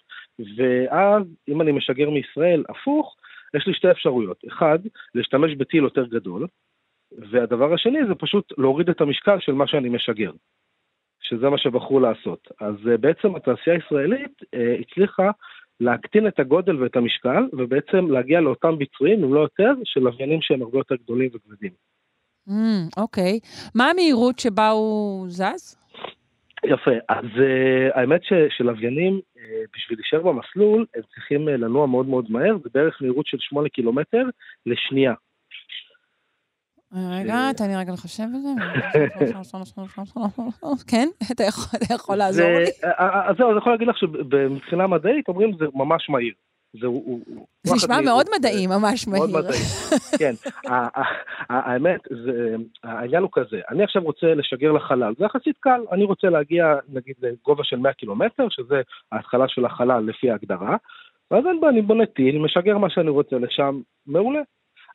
ואז 0.56 1.22
אם 1.48 1.60
אני 1.60 1.72
משגר 1.72 2.10
מישראל 2.10 2.64
הפוך, 2.68 3.16
יש 3.54 3.66
לי 3.66 3.74
שתי 3.74 3.90
אפשרויות. 3.90 4.44
אחד, 4.48 4.78
להשתמש 5.14 5.54
בטיל 5.54 5.82
יותר 5.82 6.06
גדול, 6.06 6.46
והדבר 7.30 7.74
השני 7.74 8.06
זה 8.08 8.14
פשוט 8.14 8.52
להוריד 8.58 8.88
את 8.88 9.00
המשקל 9.00 9.40
של 9.40 9.52
מה 9.52 9.66
שאני 9.66 9.88
משגר, 9.88 10.32
שזה 11.20 11.48
מה 11.48 11.58
שבחרו 11.58 12.00
לעשות. 12.00 12.48
אז 12.60 12.74
אה, 12.90 12.96
בעצם 12.96 13.36
התעשייה 13.36 13.76
הישראלית 13.76 14.42
אה, 14.54 14.76
הצליחה 14.80 15.30
להקטין 15.80 16.26
את 16.26 16.40
הגודל 16.40 16.82
ואת 16.82 16.96
המשקל, 16.96 17.42
ובעצם 17.52 18.10
להגיע 18.10 18.40
לאותם 18.40 18.78
ביצועים, 18.78 19.24
אם 19.24 19.34
לא 19.34 19.40
יותר, 19.40 19.72
של 19.84 20.00
לוויינים 20.00 20.42
שהם 20.42 20.62
הרבה 20.62 20.78
יותר 20.78 20.94
גדולים 20.94 21.30
וכבדים. 21.34 21.72
Mm, 22.48 22.52
אוקיי. 22.96 23.38
מה 23.74 23.90
המהירות 23.90 24.38
שבה 24.38 24.68
הוא 24.68 25.26
זז? 25.30 25.76
יפה, 26.64 26.90
אז 27.08 27.24
uh, 27.24 27.98
האמת 27.98 28.24
ש, 28.24 28.32
שלוויינים, 28.56 29.20
uh, 29.36 29.40
בשביל 29.76 29.98
להישאר 29.98 30.22
במסלול, 30.22 30.86
הם 30.96 31.02
צריכים 31.14 31.48
uh, 31.48 31.50
לנוע 31.50 31.86
מאוד 31.86 32.06
מאוד 32.08 32.26
מהר, 32.30 32.56
זה 32.62 32.68
בערך 32.74 32.98
מהירות 33.00 33.26
של 33.26 33.36
8 33.40 33.68
קילומטר 33.68 34.22
לשנייה. 34.66 35.12
רגע, 36.92 37.52
תן 37.56 37.68
לי 37.68 37.76
רגע 37.76 37.92
לחשב 37.92 38.22
את 38.22 38.42
זה. 38.42 38.48
כן, 40.90 41.08
אתה 41.32 41.44
יכול- 41.94 42.16
לעזור 42.16 42.48
לי? 42.48 42.64
אה, 42.84 42.90
אה, 42.90 43.30
אז 43.30 43.36
זהו, 43.38 43.50
אני 43.50 43.58
יכול 43.58 43.72
להגיד 43.72 43.88
לך 43.88 43.96
שמבחינה 43.98 44.86
מדעית 44.86 45.28
אומרים 45.28 45.56
זה 45.58 45.64
ממש 45.74 46.10
מהיר. 46.10 46.34
זה 46.80 46.86
הוא- 46.86 47.20
זה 47.62 47.74
נשמע. 47.74 48.00
מאוד 48.00 48.26
מדעי, 48.38 48.66
ממש 48.66 49.08
מאוד 49.08 49.30
מהיר. 49.30 49.44
מדעי, 49.44 49.58
כן. 50.18 50.34
האמת, 51.50 52.00
זה- 52.24 52.56
העניין 52.84 53.22
הוא 53.22 53.30
כזה, 53.32 53.60
אני 53.70 53.84
עכשיו 53.84 54.02
רוצה 54.02 54.34
לשגר 54.34 54.72
לחלל, 54.72 55.14
זה 55.18 55.24
יחסית 55.24 55.56
קל, 55.60 55.80
אני 55.92 56.04
רוצה 56.04 56.28
להגיע 56.30 56.74
נגיד 56.88 57.14
לגובה 57.22 57.64
של 57.64 57.76
100 57.76 57.92
קילומטר, 57.92 58.46
שזה 58.50 58.80
ההתחלה 59.12 59.44
של 59.48 59.64
החלל 59.64 60.04
לפי 60.06 60.30
ההגדרה, 60.30 60.76
ואז 61.30 61.46
אין 61.46 61.60
בעיה, 61.60 61.72
אני 61.72 61.82
בונה 61.82 62.06
טיל, 62.06 62.38
משגר 62.38 62.78
מה 62.78 62.90
שאני 62.90 63.10
רוצה 63.10 63.36
לשם, 63.38 63.80
מעולה. 64.06 64.40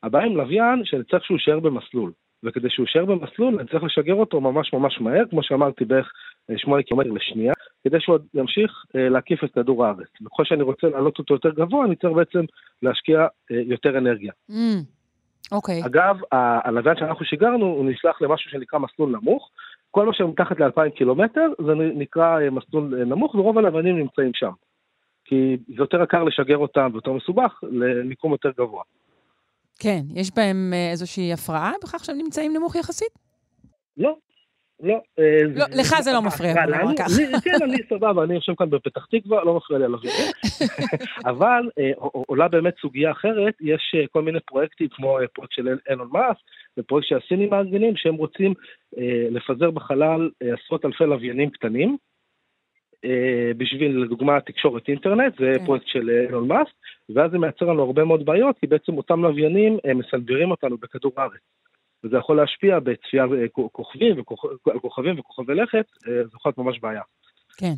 הבעיה 0.02 0.26
עם 0.26 0.36
לוויין, 0.36 0.82
שאני 0.84 1.02
צריך 1.10 1.24
שהוא 1.24 1.36
יישאר 1.38 1.60
במסלול. 1.60 2.12
וכדי 2.46 2.70
שהוא 2.70 2.86
יישאר 2.86 3.04
במסלול, 3.04 3.58
אני 3.58 3.68
צריך 3.68 3.84
לשגר 3.84 4.14
אותו 4.14 4.40
ממש 4.40 4.72
ממש 4.72 5.00
מהר, 5.00 5.22
כמו 5.30 5.42
שאמרתי, 5.42 5.84
בערך 5.84 6.12
אה, 6.50 6.54
8 6.58 6.82
קילומטר 6.82 7.10
לשנייה, 7.10 7.52
כדי 7.84 7.96
שהוא 8.00 8.18
ימשיך 8.34 8.84
אה, 8.96 9.08
להקיף 9.08 9.44
את 9.44 9.50
כדור 9.54 9.86
הארץ. 9.86 10.08
וככל 10.22 10.44
שאני 10.44 10.62
רוצה 10.62 10.86
להעלות 10.86 11.18
אותו 11.18 11.34
יותר 11.34 11.50
גבוה, 11.50 11.84
אני 11.86 11.96
צריך 11.96 12.12
בעצם 12.12 12.44
להשקיע 12.82 13.20
אה, 13.20 13.26
יותר 13.66 13.98
אנרגיה. 13.98 14.32
Mm, 14.50 14.54
אוקיי. 15.52 15.82
אגב, 15.86 16.16
ה- 16.32 16.68
הלוויין 16.68 16.96
שאנחנו 16.98 17.24
שיגרנו, 17.24 17.66
הוא 17.66 17.90
נשלח 17.90 18.22
למשהו 18.22 18.50
שנקרא 18.50 18.78
מסלול 18.78 19.10
נמוך. 19.10 19.50
כל 19.90 20.06
מה 20.06 20.14
שמתחת 20.14 20.60
ל-2,000 20.60 20.90
קילומטר, 20.96 21.46
זה 21.66 21.74
נקרא 21.74 22.40
אה, 22.40 22.50
מסלול 22.50 23.04
נמוך, 23.04 23.34
ורוב 23.34 23.58
הלוויינים 23.58 23.98
נמצאים 23.98 24.30
שם. 24.34 24.50
כי 25.24 25.56
זה 25.68 25.74
יותר 25.78 26.02
יקר 26.02 26.24
לשגר 26.24 26.56
אותם 26.58 26.90
ויותר 26.92 27.12
מסובך 27.12 27.60
למיקום 27.62 28.32
יותר 28.32 28.50
גבוה. 28.58 28.82
כן, 29.78 30.00
יש 30.14 30.30
בהם 30.36 30.72
איזושהי 30.90 31.32
הפרעה 31.32 31.72
בכך 31.82 32.04
שהם 32.04 32.18
נמצאים 32.18 32.52
נמוך 32.56 32.76
יחסית? 32.76 33.08
לא, 33.96 34.16
לא. 34.84 35.00
אה, 35.18 35.42
לא, 35.54 35.64
לך 35.80 36.00
זה 36.00 36.12
לא 36.12 36.22
מפריע, 36.22 36.54
נאמר? 36.66 36.96
ככה. 36.98 37.40
כן, 37.44 37.62
אני 37.62 37.76
סבבה, 37.88 38.24
אני 38.24 38.34
יושב 38.34 38.54
כאן 38.54 38.70
בפתח 38.70 39.06
תקווה, 39.10 39.44
לא 39.44 39.56
מפריע 39.56 39.78
לי 39.78 39.84
הלוויינים. 39.84 40.26
אבל 41.30 41.70
אה, 41.78 41.90
עולה 41.98 42.48
באמת 42.48 42.74
סוגיה 42.80 43.10
אחרת, 43.10 43.54
יש 43.60 43.94
אה, 43.96 44.06
כל 44.12 44.22
מיני 44.22 44.40
פרויקטים, 44.40 44.88
כמו 44.88 45.18
פרויקט 45.34 45.52
של 45.52 45.68
אילון 45.90 46.08
מאסק, 46.12 46.40
ופרויקט 46.78 47.08
שהסינים 47.08 47.50
מארגנים, 47.50 47.96
שהם 47.96 48.14
רוצים 48.14 48.54
לפזר 49.30 49.70
בחלל 49.70 50.30
עשרות 50.40 50.84
אלפי 50.84 51.04
לוויינים 51.04 51.50
קטנים. 51.50 51.96
בשביל, 53.56 53.98
לדוגמה, 53.98 54.40
תקשורת 54.40 54.88
אינטרנט, 54.88 55.38
זה 55.38 55.52
כן. 55.58 55.64
פרויקט 55.64 55.86
של 55.86 56.10
אילון 56.10 56.48
מאסק, 56.48 56.72
ואז 57.14 57.30
זה 57.30 57.38
מייצר 57.38 57.64
לנו 57.64 57.82
הרבה 57.82 58.04
מאוד 58.04 58.24
בעיות, 58.24 58.58
כי 58.58 58.66
בעצם 58.66 58.96
אותם 58.96 59.22
לוויינים 59.22 59.78
מסנוורים 59.94 60.50
אותנו 60.50 60.76
בכדור 60.76 61.12
הארץ. 61.16 61.40
וזה 62.04 62.16
יכול 62.16 62.36
להשפיע 62.36 62.78
בצפייה 62.78 63.24
אה, 63.24 63.48
כוכבים 63.72 64.16
על 64.66 64.78
כוכבים 64.80 65.18
וכוכבי 65.18 65.54
לכת, 65.54 65.86
אה, 66.08 66.12
זה 66.12 66.30
יכול 66.34 66.48
להיות 66.48 66.58
ממש 66.58 66.78
בעיה. 66.80 67.02
כן. 67.56 67.74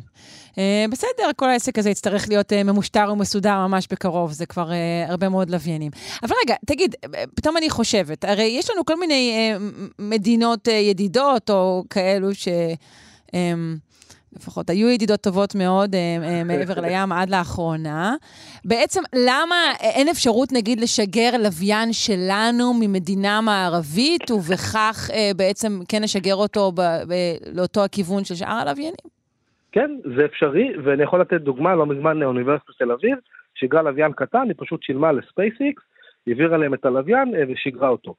אה, 0.57 0.85
בסדר, 0.91 1.29
כל 1.35 1.49
העסק 1.49 1.79
הזה 1.79 1.89
יצטרך 1.89 2.29
להיות 2.29 2.53
אה, 2.53 2.63
ממושטר 2.63 3.09
ומסודר 3.13 3.67
ממש 3.67 3.87
בקרוב, 3.91 4.31
זה 4.31 4.45
כבר 4.45 4.71
אה, 4.71 5.05
הרבה 5.09 5.29
מאוד 5.29 5.49
לוויינים. 5.49 5.91
אבל 6.23 6.35
רגע, 6.45 6.55
תגיד, 6.65 6.95
אה, 7.15 7.23
פתאום 7.35 7.57
אני 7.57 7.69
חושבת, 7.69 8.25
הרי 8.25 8.43
יש 8.43 8.69
לנו 8.69 8.85
כל 8.85 8.99
מיני 8.99 9.33
אה, 9.35 9.57
מדינות 9.99 10.67
אה, 10.67 10.73
ידידות, 10.73 11.49
או 11.49 11.83
כאלו 11.89 12.33
ש... 12.33 12.47
לפחות 14.37 14.69
היו 14.69 14.89
ידידות 14.89 15.21
טובות 15.21 15.55
מאוד 15.55 15.95
אה, 15.95 15.99
אה, 15.99 16.43
מעבר 16.43 16.81
לים 16.81 17.11
עד 17.11 17.29
לאחרונה. 17.29 18.15
בעצם, 18.65 19.01
למה 19.27 19.55
אין 19.79 20.07
אפשרות, 20.07 20.49
נגיד, 20.53 20.79
לשגר 20.79 21.31
לוויין 21.43 21.93
שלנו 21.93 22.73
ממדינה 22.81 23.41
מערבית, 23.41 24.31
ובכך 24.31 25.09
אה, 25.13 25.31
בעצם 25.37 25.69
כן 25.89 26.01
לשגר 26.03 26.35
אותו 26.35 26.71
לאותו 27.55 27.83
הכיוון 27.83 28.23
של 28.23 28.35
שאר 28.35 28.57
הלוויינים? 28.61 29.07
כן, 29.71 29.91
זה 30.15 30.25
אפשרי, 30.25 30.67
ואני 30.83 31.03
יכול 31.03 31.21
לתת 31.21 31.41
דוגמה, 31.41 31.75
לא 31.75 31.85
מזמן 31.85 32.23
אוניברסיטת 32.23 32.73
תל 32.79 32.91
אביב, 32.91 33.17
שיגרה 33.55 33.81
לוויין 33.81 34.11
קטן, 34.11 34.43
היא 34.47 34.55
פשוט 34.57 34.83
שילמה 34.83 35.11
לספייסיקס, 35.11 35.83
העבירה 36.27 36.57
להם 36.57 36.73
את 36.73 36.85
הלוויין 36.85 37.33
ושיגרה 37.49 37.89
אותו. 37.89 38.15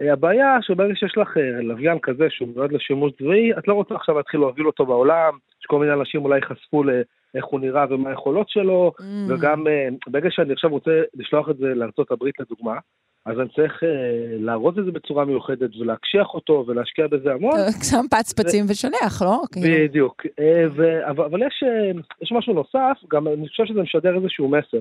הבעיה 0.00 0.58
שברגע 0.62 0.94
שיש 0.94 1.18
לך 1.18 1.36
לוויין 1.62 1.98
כזה 2.02 2.26
שהוא 2.30 2.48
מיועד 2.48 2.72
לשימוש 2.72 3.12
צבאי, 3.18 3.52
את 3.58 3.68
לא 3.68 3.74
רוצה 3.74 3.94
עכשיו 3.94 4.16
להתחיל 4.16 4.40
להוביל 4.40 4.66
אותו 4.66 4.86
בעולם, 4.86 5.32
שכל 5.70 5.78
מיני 5.78 5.92
אנשים 5.92 6.24
אולי 6.24 6.36
ייחשפו 6.36 6.82
לאיך 6.84 7.44
הוא 7.44 7.60
נראה 7.60 7.84
ומה 7.90 8.10
היכולות 8.10 8.48
שלו, 8.48 8.92
mm. 8.98 9.04
וגם 9.28 9.66
ברגע 10.06 10.28
שאני 10.30 10.52
עכשיו 10.52 10.70
רוצה 10.70 10.90
לשלוח 11.14 11.50
את 11.50 11.56
זה 11.56 11.74
לארה"ב 11.74 12.24
לדוגמה, 12.40 12.78
אז 13.26 13.40
אני 13.40 13.48
צריך 13.48 13.84
אה, 13.84 14.36
לארוז 14.38 14.78
את 14.78 14.84
זה 14.84 14.90
בצורה 14.90 15.24
מיוחדת 15.24 15.76
ולהקשיח 15.76 16.34
אותו 16.34 16.64
ולהשקיע 16.66 17.06
בזה 17.06 17.32
המון. 17.32 17.58
שם 17.90 18.04
פצפצים 18.10 18.64
ושולח, 18.68 19.22
לא? 19.22 19.42
בדיוק. 19.64 20.26
אה, 20.40 20.64
ו, 20.76 21.08
אבל, 21.10 21.24
אבל 21.24 21.42
יש, 21.42 21.62
אה, 21.66 22.00
יש 22.22 22.32
משהו 22.32 22.54
נוסף, 22.54 22.96
גם 23.10 23.28
אני 23.28 23.48
חושב 23.48 23.64
שזה 23.66 23.82
משדר 23.82 24.16
איזשהו 24.16 24.48
מסר. 24.48 24.80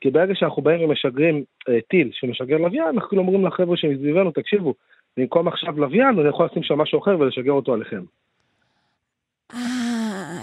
כי 0.00 0.10
ברגע 0.10 0.34
שאנחנו 0.34 0.62
באים 0.62 0.80
ומשגרים 0.84 1.44
אה, 1.68 1.78
טיל 1.90 2.10
שמשגר 2.12 2.56
לוויין, 2.56 2.88
אנחנו 2.88 3.18
אומרים 3.18 3.46
לחבר'ה 3.46 3.76
שמסביבנו, 3.76 4.30
תקשיבו, 4.30 4.74
במקום 5.16 5.48
עכשיו 5.48 5.80
לוויין, 5.80 6.18
אני 6.18 6.28
יכול 6.28 6.46
לשים 6.46 6.62
שם 6.62 6.78
משהו 6.78 6.98
אחר 6.98 7.20
ולשגר 7.20 7.52
אותו 7.52 7.74
עליכם. 7.74 8.02
אה, 9.54 9.60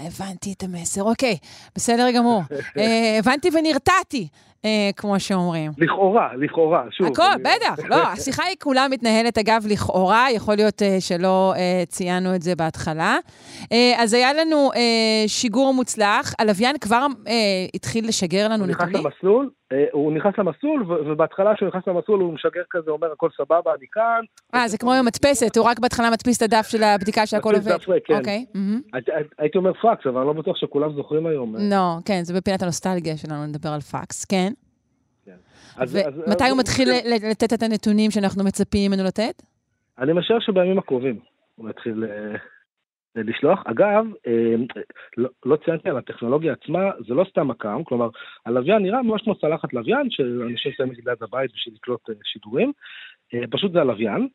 הבנתי 0.06 0.52
את 0.52 0.62
המסר. 0.62 1.02
אוקיי, 1.02 1.36
בסדר 1.76 2.10
גמור. 2.16 2.42
אה, 2.78 3.18
הבנתי 3.18 3.48
ונרתעתי, 3.52 4.28
אה, 4.64 4.90
כמו 4.96 5.20
שאומרים. 5.20 5.72
לכאורה, 5.78 6.28
לכאורה, 6.36 6.82
שוב. 6.90 7.06
הכל, 7.06 7.22
אני... 7.34 7.42
בטח. 7.42 7.84
לא, 7.88 7.96
השיחה 8.12 8.44
היא 8.44 8.56
כולה 8.62 8.88
מתנהלת, 8.88 9.38
אגב, 9.38 9.64
לכאורה, 9.68 10.26
יכול 10.30 10.54
להיות 10.54 10.82
אה, 10.82 10.96
שלא 11.00 11.54
אה, 11.56 11.82
ציינו 11.88 12.34
את 12.34 12.42
זה 12.42 12.56
בהתחלה. 12.56 13.18
אה, 13.72 13.94
אז 13.98 14.14
היה 14.14 14.32
לנו 14.32 14.70
אה, 14.76 15.24
שיגור 15.26 15.74
מוצלח, 15.74 16.34
הלוויין 16.38 16.78
כבר 16.78 17.06
אה, 17.28 17.32
התחיל 17.74 18.08
לשגר 18.08 18.48
לנו 18.48 18.66
נתונים. 18.66 18.96
הוא 18.96 19.00
נכנס 19.00 19.14
למסלול, 19.22 19.50
הוא 19.92 20.12
נכנס 20.12 20.34
למסלול, 20.38 20.84
ובהתחלה 20.88 21.54
כשהוא 21.54 21.68
נכנס 21.68 21.82
למסלול 21.86 22.20
הוא 22.20 22.32
משגר 22.32 22.62
כזה, 22.70 22.90
אומר 22.90 23.12
הכל 23.12 23.28
סבבה, 23.36 23.74
אני 23.78 23.86
כאן. 23.92 24.20
אה, 24.54 24.68
זה 24.68 24.78
כמו 24.78 24.92
עם 24.92 25.04
מדפסת, 25.04 25.56
הוא 25.56 25.66
רק 25.66 25.78
בהתחלה 25.78 26.10
מדפיס 26.10 26.36
את 26.36 26.42
הדף 26.42 26.66
של 26.66 26.82
הבדיקה 26.82 27.26
שהכל 27.26 27.54
עובד. 27.54 27.68
מדפיס 27.68 27.82
דף 27.82 27.88
ריק, 27.88 28.06
כן. 28.06 28.18
אוקיי. 28.18 28.44
הייתי 29.38 29.58
אומר 29.58 29.72
פקס, 29.72 30.06
אבל 30.06 30.18
אני 30.18 30.26
לא 30.26 30.32
בטוח 30.32 30.56
שכולם 30.56 30.94
זוכרים 30.94 31.26
היום. 31.26 31.56
לא, 31.70 31.96
כן, 32.04 32.20
זה 32.22 32.34
בפינת 32.34 32.62
הנוסטלגיה 32.62 33.16
שלנו 33.16 33.44
לדבר 33.48 33.68
על 33.68 33.80
פקס, 33.80 34.24
כן. 34.24 34.52
ומתי 35.88 36.48
הוא 36.50 36.58
מתחיל 36.58 36.88
לתת 37.30 37.52
את 37.52 37.62
הנתונים 37.62 38.10
שאנחנו 38.10 38.44
מצפים 38.44 38.90
ממנו 38.90 39.04
לתת? 39.04 39.42
אני 39.98 40.12
משער 40.12 40.40
שבימים 40.40 40.78
הקרובים 40.78 41.18
הוא 41.56 41.70
יתחיל 41.70 42.04
לשלוח. 43.16 43.62
אגב, 43.64 44.06
אה, 44.26 44.54
לא, 45.16 45.28
לא 45.44 45.56
ציינתי 45.64 45.88
על 45.88 45.96
הטכנולוגיה 45.96 46.52
עצמה, 46.52 46.90
זה 47.08 47.14
לא 47.14 47.24
סתם 47.30 47.48
מקם, 47.48 47.84
כלומר, 47.84 48.08
הלוויין 48.46 48.82
נראה 48.82 49.02
ממש 49.02 49.22
כמו 49.22 49.34
צלחת 49.34 49.72
לוויין, 49.72 50.10
שאנשים 50.10 50.72
שמים 50.76 50.92
ליד 51.06 51.22
הבית 51.22 51.50
בשביל 51.54 51.74
לקלוט 51.74 52.10
אה, 52.10 52.14
שידורים, 52.24 52.72
אה, 53.34 53.40
פשוט 53.50 53.72
זה 53.72 53.80
הלוויין, 53.80 54.28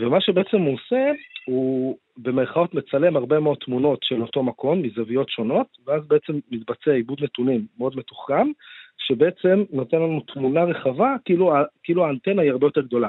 ומה 0.00 0.20
שבעצם 0.20 0.60
הוא 0.60 0.74
עושה, 0.74 1.10
הוא 1.46 1.96
במרכאות 2.16 2.74
מצלם 2.74 3.16
הרבה 3.16 3.40
מאוד 3.40 3.58
תמונות 3.64 3.98
של 4.02 4.22
אותו 4.22 4.42
מקום 4.42 4.82
מזוויות 4.82 5.28
שונות, 5.28 5.66
ואז 5.86 6.02
בעצם 6.08 6.32
מתבצע 6.50 6.90
עיבוד 6.90 7.22
נתונים 7.22 7.66
מאוד 7.78 7.96
מתוחכם, 7.96 8.46
שבעצם 8.98 9.64
נותן 9.72 9.96
לנו 9.96 10.20
תמונה 10.20 10.64
רחבה, 10.64 11.16
כאילו, 11.24 11.52
כאילו 11.82 12.06
האנטנה 12.06 12.42
היא 12.42 12.50
הרבה 12.50 12.66
יותר 12.66 12.80
גדולה. 12.80 13.08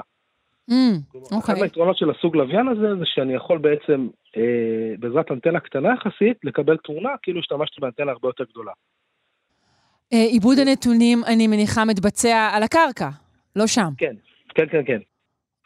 אוקיי. 1.14 1.38
אחד 1.38 1.54
מהיתרונות 1.60 1.96
של 1.96 2.10
הסוג 2.10 2.36
לוויין 2.36 2.68
הזה, 2.68 2.96
זה 2.96 3.04
שאני 3.04 3.34
יכול 3.34 3.58
בעצם, 3.58 4.08
אה, 4.36 4.42
בעזרת 4.98 5.30
אנטנה 5.30 5.60
קטנה 5.60 5.88
יחסית, 5.94 6.36
לקבל 6.44 6.76
תמונה 6.76 7.10
כאילו 7.22 7.40
השתמשתי 7.40 7.80
באנטנה 7.80 8.12
הרבה 8.12 8.28
יותר 8.28 8.44
גדולה. 8.50 8.72
אה, 10.12 10.24
עיבוד 10.30 10.58
הנתונים, 10.58 11.24
אני 11.26 11.46
מניחה, 11.46 11.84
מתבצע 11.84 12.50
על 12.52 12.62
הקרקע, 12.62 13.08
לא 13.56 13.66
שם. 13.66 13.90
כן, 13.98 14.14
כן, 14.54 14.66
כן, 14.70 14.82
כן. 14.86 14.98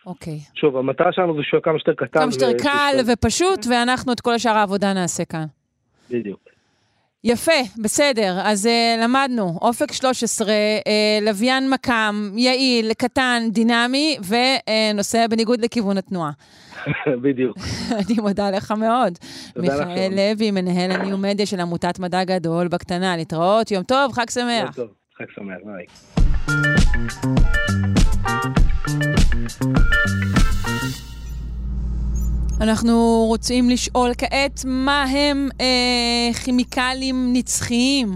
אוקיי. 0.06 0.38
שוב, 0.54 0.76
המטרה 0.76 1.12
שלנו 1.12 1.36
זה 1.36 1.42
שהוא 1.42 1.60
כמה 1.60 1.78
שיותר 1.78 2.04
קטן. 2.04 2.20
כמה 2.20 2.32
שיותר 2.32 2.52
קל 2.62 2.96
ופשוט, 3.12 3.66
ואנחנו 3.70 4.12
את 4.12 4.20
כל 4.20 4.34
השאר 4.34 4.56
העבודה 4.56 4.92
נעשה 4.92 5.24
כאן. 5.24 5.44
בדיוק. 6.10 6.53
יפה, 7.24 7.52
בסדר. 7.82 8.38
אז 8.42 8.66
uh, 8.66 9.02
למדנו, 9.02 9.58
אופק 9.62 9.92
13, 9.92 10.46
uh, 10.46 10.50
אה, 10.50 11.18
לוויין 11.22 11.70
מכ"ם, 11.70 12.32
יעיל, 12.36 12.92
קטן, 12.92 13.42
דינמי, 13.50 14.16
ונוסע 14.28 15.24
uh, 15.24 15.28
בניגוד 15.28 15.60
לכיוון 15.60 15.98
התנועה. 15.98 16.30
בדיוק. 17.22 17.56
אני 18.06 18.14
מודה 18.18 18.50
לך 18.50 18.70
מאוד. 18.70 19.18
מיכאל 19.56 20.12
לוי, 20.12 20.50
מנהל 20.50 20.90
הניומדיה 20.90 21.46
של 21.46 21.60
עמותת 21.60 21.98
מדע 21.98 22.24
גדול 22.24 22.68
בקטנה. 22.68 23.16
להתראות, 23.16 23.70
יום 23.70 23.82
טוב, 23.82 24.12
חג 24.12 24.30
שמח. 24.30 24.64
יום 24.64 24.72
טוב, 24.72 24.88
חג 25.18 25.26
שמח, 25.34 25.58
ביי. 25.64 25.86
אנחנו 32.60 33.24
רוצים 33.28 33.70
לשאול 33.70 34.10
כעת 34.18 34.60
מה 34.66 35.02
הם 35.02 35.48
אה, 35.60 36.34
כימיקלים 36.44 37.32
נצחיים. 37.32 38.08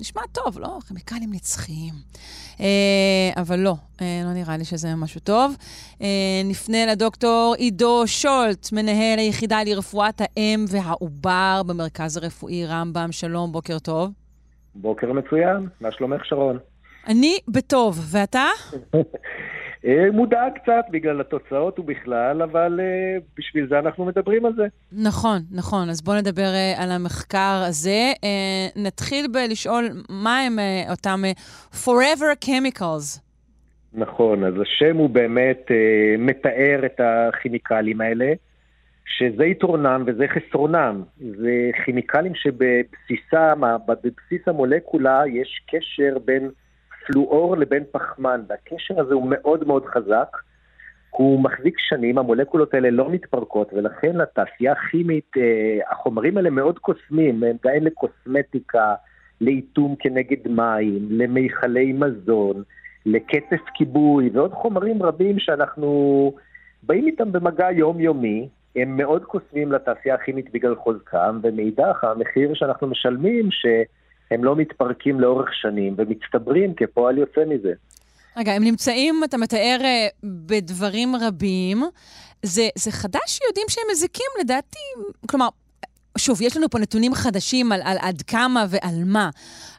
נשמע 0.00 0.22
טוב, 0.32 0.58
לא? 0.58 0.78
כימיקלים 0.88 1.32
נצחיים. 1.32 1.94
אה, 2.60 3.42
אבל 3.42 3.58
לא, 3.58 3.74
אה, 4.00 4.22
לא 4.24 4.32
נראה 4.32 4.56
לי 4.56 4.64
שזה 4.64 4.88
משהו 4.96 5.20
טוב. 5.20 5.54
אה, 6.02 6.06
נפנה 6.44 6.86
לדוקטור 6.86 7.54
עידו 7.58 8.02
שולט, 8.06 8.72
מנהל 8.72 9.18
היחידה 9.18 9.58
לרפואת 9.66 10.20
האם 10.20 10.64
והעובר 10.68 11.62
במרכז 11.66 12.16
הרפואי 12.16 12.66
רמב"ם. 12.66 13.12
שלום, 13.12 13.52
בוקר 13.52 13.78
טוב. 13.78 14.10
בוקר 14.74 15.12
מצוין, 15.12 15.68
מה 15.80 15.92
שלומך 15.92 16.26
שרון? 16.26 16.58
אני 17.06 17.38
בטוב, 17.48 17.98
ואתה? 18.10 18.46
אה, 19.86 20.10
מודאג 20.12 20.52
קצת 20.62 20.84
בגלל 20.90 21.20
התוצאות 21.20 21.78
ובכלל, 21.78 22.42
אבל 22.42 22.80
אה, 22.82 23.18
בשביל 23.38 23.66
זה 23.68 23.78
אנחנו 23.78 24.04
מדברים 24.04 24.46
על 24.46 24.52
זה. 24.56 24.66
נכון, 24.92 25.38
נכון. 25.50 25.88
אז 25.90 26.02
בואו 26.02 26.16
נדבר 26.16 26.52
אה, 26.54 26.82
על 26.82 26.90
המחקר 26.90 27.62
הזה. 27.68 28.12
נתחיל 28.76 29.26
בלשאול 29.32 29.84
מה 30.10 30.40
הם 30.40 30.58
אותם 30.90 31.22
Forever 31.72 32.44
Chemicals. 32.44 33.20
נכון, 33.94 34.44
אז 34.44 34.54
השם 34.60 34.96
הוא 34.96 35.10
באמת 35.10 35.70
מתאר 36.18 36.86
את 36.86 37.00
הכימיקלים 37.00 38.00
האלה, 38.00 38.32
שזה 39.06 39.44
יתרונם 39.44 40.04
וזה 40.06 40.24
חסרונם. 40.28 41.02
זה 41.18 41.70
כימיקלים 41.84 42.32
שבבסיסם, 42.34 43.60
בבסיס 43.86 44.48
המולקולה 44.48 45.22
יש 45.26 45.62
קשר 45.70 46.18
בין... 46.24 46.50
פלואור 47.06 47.56
לבין 47.56 47.82
פחמן, 47.90 48.40
והקשר 48.48 49.00
הזה 49.00 49.14
הוא 49.14 49.26
מאוד 49.26 49.66
מאוד 49.66 49.84
חזק. 49.86 50.36
הוא 51.10 51.40
מחזיק 51.40 51.78
שנים, 51.78 52.18
המולקולות 52.18 52.74
האלה 52.74 52.90
לא 52.90 53.10
מתפרקות, 53.10 53.72
ולכן 53.72 54.16
לתעשייה 54.16 54.72
הכימית, 54.72 55.30
אה, 55.36 55.92
החומרים 55.92 56.36
האלה 56.36 56.50
מאוד 56.50 56.78
קוסמים, 56.78 57.42
הם 57.44 57.56
גם 57.64 57.72
לקוסמטיקה, 57.80 58.94
לאיטום 59.40 59.96
כנגד 59.98 60.48
מים, 60.48 61.08
למיכלי 61.10 61.92
מזון, 61.92 62.62
לקצף 63.06 63.60
כיבוי, 63.74 64.30
ועוד 64.32 64.52
חומרים 64.52 65.02
רבים 65.02 65.38
שאנחנו 65.38 66.32
באים 66.82 67.06
איתם 67.06 67.32
במגע 67.32 67.70
יומיומי, 67.70 68.48
הם 68.76 68.96
מאוד 68.96 69.24
קוסמים 69.24 69.72
לתעשייה 69.72 70.14
הכימית 70.14 70.52
בגלל 70.52 70.74
חוזקם, 70.74 71.40
ומאידך 71.42 72.04
המחיר 72.04 72.54
שאנחנו 72.54 72.86
משלמים, 72.86 73.50
ש... 73.50 73.66
הם 74.30 74.44
לא 74.44 74.56
מתפרקים 74.56 75.20
לאורך 75.20 75.54
שנים 75.54 75.94
ומצטברים 75.98 76.74
כפועל 76.74 77.18
יוצא 77.18 77.40
מזה. 77.48 77.72
רגע, 78.36 78.52
הם 78.52 78.64
נמצאים, 78.64 79.24
אתה 79.24 79.36
מתאר, 79.36 79.78
אה, 79.84 80.08
בדברים 80.24 81.16
רבים. 81.16 81.82
זה, 82.42 82.68
זה 82.78 82.92
חדש 82.92 83.20
שיודעים 83.26 83.66
שהם 83.68 83.84
מזיקים, 83.92 84.26
לדעתי, 84.40 84.78
כלומר, 85.28 85.48
שוב, 86.18 86.42
יש 86.42 86.56
לנו 86.56 86.70
פה 86.70 86.78
נתונים 86.78 87.14
חדשים 87.14 87.72
על, 87.72 87.80
על 87.84 87.96
עד 88.00 88.22
כמה 88.22 88.66
ועל 88.68 89.04
מה, 89.04 89.30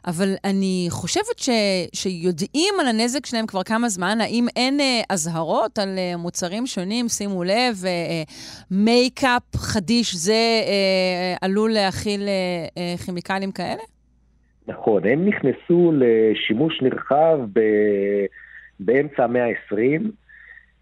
אבל 0.06 0.34
אני 0.44 0.86
חושבת 0.90 1.38
ש, 1.38 1.48
שיודעים 1.92 2.74
על 2.80 2.86
הנזק 2.86 3.26
שלהם 3.26 3.46
כבר 3.46 3.62
כמה 3.62 3.88
זמן, 3.88 4.20
האם 4.20 4.46
אין 4.56 4.80
אה, 4.80 5.02
אזהרות 5.08 5.78
על 5.78 5.98
אה, 5.98 6.16
מוצרים 6.16 6.66
שונים, 6.66 7.08
שימו 7.08 7.44
לב, 7.44 7.84
אה, 7.84 7.90
אה, 7.90 8.22
מייקאפ 8.70 9.42
חדיש 9.56 10.14
זה 10.14 10.32
אה, 10.66 11.36
עלול 11.40 11.72
להכיל 11.72 12.22
אה, 12.22 12.66
אה, 12.78 12.94
כימיקלים 13.04 13.52
כאלה? 13.52 13.82
נכון, 14.68 15.06
הם 15.06 15.28
נכנסו 15.28 15.92
לשימוש 15.94 16.82
נרחב 16.82 17.38
ב... 17.52 17.60
באמצע 18.80 19.24
המאה 19.24 19.44
ה-20, 19.44 20.02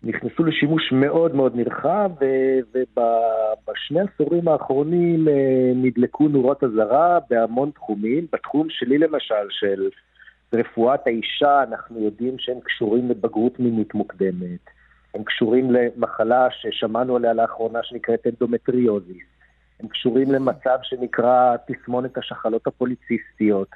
נכנסו 0.05 0.45
לשימוש 0.45 0.93
מאוד 0.93 1.35
מאוד 1.35 1.57
נרחב. 1.57 2.11
ובשני 2.75 4.01
עשורים 4.01 4.49
האחרונים 4.49 5.29
אה, 5.29 5.73
נדלקו 5.75 6.29
נורות 6.29 6.65
אזהרה 6.65 7.19
בהמון 7.31 7.71
תחומים. 7.71 8.27
בתחום 8.33 8.67
שלי 8.71 8.99
למשל, 8.99 9.47
של 9.51 9.89
רפואת 10.55 11.07
האישה, 11.07 11.63
אנחנו 11.63 12.05
יודעים 12.05 12.39
שהם 12.39 12.61
קשורים 12.65 13.11
לבגרות 13.11 13.61
מינית 13.61 13.95
מוקדמת. 13.95 14.71
הם 15.15 15.25
קשורים 15.25 15.71
למחלה 15.71 16.49
ששמענו 16.51 17.17
עליה 17.17 17.33
לאחרונה 17.33 17.79
שנקראת 17.83 18.27
אנדומטריוזיס. 18.27 19.25
הם 19.83 19.89
קשורים 19.89 20.33
למצב 20.33 20.79
שנקרא 20.83 21.57
תסמונת 21.67 22.19
השחלות 22.19 22.67
הפוליציסטיות. 22.67 23.69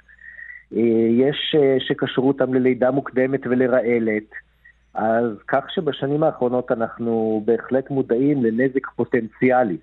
אה, 0.76 0.80
יש 1.10 1.54
אה, 1.58 1.76
שקשרו 1.80 2.28
אותם 2.28 2.54
ללידה 2.54 2.90
מוקדמת 2.90 3.40
ולרעלת. 3.46 4.30
אז 4.94 5.24
כך 5.48 5.64
שבשנים 5.70 6.22
האחרונות 6.22 6.72
אנחנו 6.72 7.42
בהחלט 7.44 7.90
מודעים 7.90 8.44
לנזק 8.44 8.86
פוטנציאלי. 8.96 9.76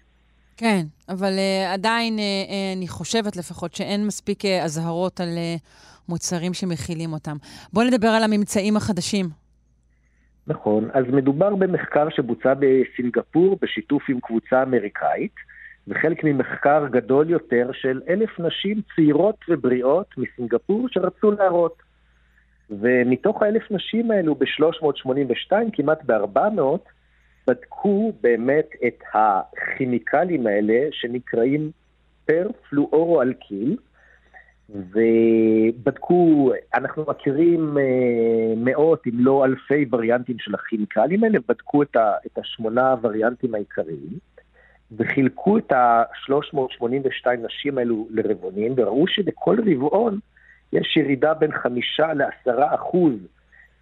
כן, 0.58 0.82
אבל 1.10 1.32
אה, 1.32 1.74
עדיין 1.74 2.18
אה, 2.18 2.20
אה, 2.20 2.78
אני 2.78 2.88
חושבת 2.88 3.38
לפחות 3.38 3.74
שאין 3.74 4.08
מספיק 4.08 4.46
אה, 4.46 4.48
אזהרות 4.64 5.20
על 5.20 5.28
אה, 5.28 5.60
מוצרים 6.10 6.54
שמכילים 6.54 7.14
אותם. 7.14 7.38
בואו 7.74 7.88
נדבר 7.88 8.08
על 8.08 8.24
הממצאים 8.24 8.78
החדשים. 8.78 9.26
נכון, 10.48 10.90
אז 10.94 11.06
מדובר 11.08 11.56
במחקר 11.56 12.10
שבוצע 12.10 12.54
בסינגפור 12.54 13.58
בשיתוף 13.62 14.04
עם 14.10 14.20
קבוצה 14.20 14.64
אמריקאית, 14.64 15.36
וחלק 15.88 16.24
ממחקר 16.24 16.88
גדול 16.92 17.30
יותר 17.30 17.70
של 17.74 18.02
אלף 18.10 18.40
נשים 18.40 18.82
צעירות 18.96 19.36
ובריאות 19.50 20.08
מסינגפור 20.18 20.88
שרצו 20.90 21.32
להראות. 21.32 21.84
ומתוך 22.70 23.42
האלף 23.42 23.72
נשים 23.72 24.12
האלו 24.12 24.36
ב-382, 24.36 25.52
כמעט 25.74 26.00
ב-400, 26.06 26.62
בדקו 27.48 28.14
באמת 28.22 28.70
את 28.88 29.04
הכימיקלים 29.14 30.48
האלה 30.48 30.88
שנקראים 30.92 31.72
פר 32.26 32.48
פלואורו-אלקיל, 32.70 33.78
ובדקו, 34.70 36.52
אנחנו 36.76 37.06
מכירים 37.08 37.78
אה, 37.78 38.54
מאות 38.58 39.08
אם 39.08 39.14
לא 39.16 39.46
אלפי 39.46 39.86
וריאנטים 39.92 40.36
של 40.40 40.56
הכימיקלים 40.56 41.24
האלה, 41.24 41.40
בדקו 41.50 41.84
את, 41.84 41.96
ה, 41.96 42.14
את 42.26 42.38
השמונה 42.38 42.92
הווריאנטים 42.92 43.56
העיקריים, 43.56 44.20
וחילקו 44.98 45.58
את 45.58 45.72
ה-382 45.72 47.28
נשים 47.46 47.78
האלו 47.78 48.08
לרבעונים, 48.10 48.74
וראו 48.78 49.08
שבכל 49.08 49.58
רבעון 49.72 50.20
יש 50.74 50.98
ירידה 50.98 51.34
בין 51.34 51.52
חמישה 51.52 52.14
לעשרה 52.14 52.76
אחוז 52.76 53.14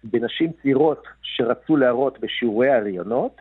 בנשים 0.04 0.50
צעירות 0.62 1.04
שרצו 1.22 1.76
להראות 1.76 2.20
בשיעורי 2.20 2.70
ההריונות, 2.70 3.36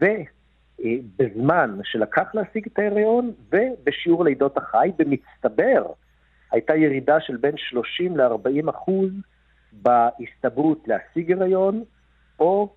ובזמן 0.00 1.78
שלקח 1.84 2.34
להשיג 2.34 2.66
את 2.72 2.78
ההריון, 2.78 3.32
ובשיעור 3.52 4.24
לידות 4.24 4.56
החי, 4.56 4.90
במצטבר, 4.98 5.86
הייתה 6.52 6.76
ירידה 6.76 7.20
של 7.20 7.36
בין 7.36 7.56
30 7.56 8.16
ל-40 8.16 8.70
אחוז 8.70 9.10
בהסתברות 9.72 10.88
להשיג 10.88 11.32
הריון, 11.32 11.84
או 12.38 12.72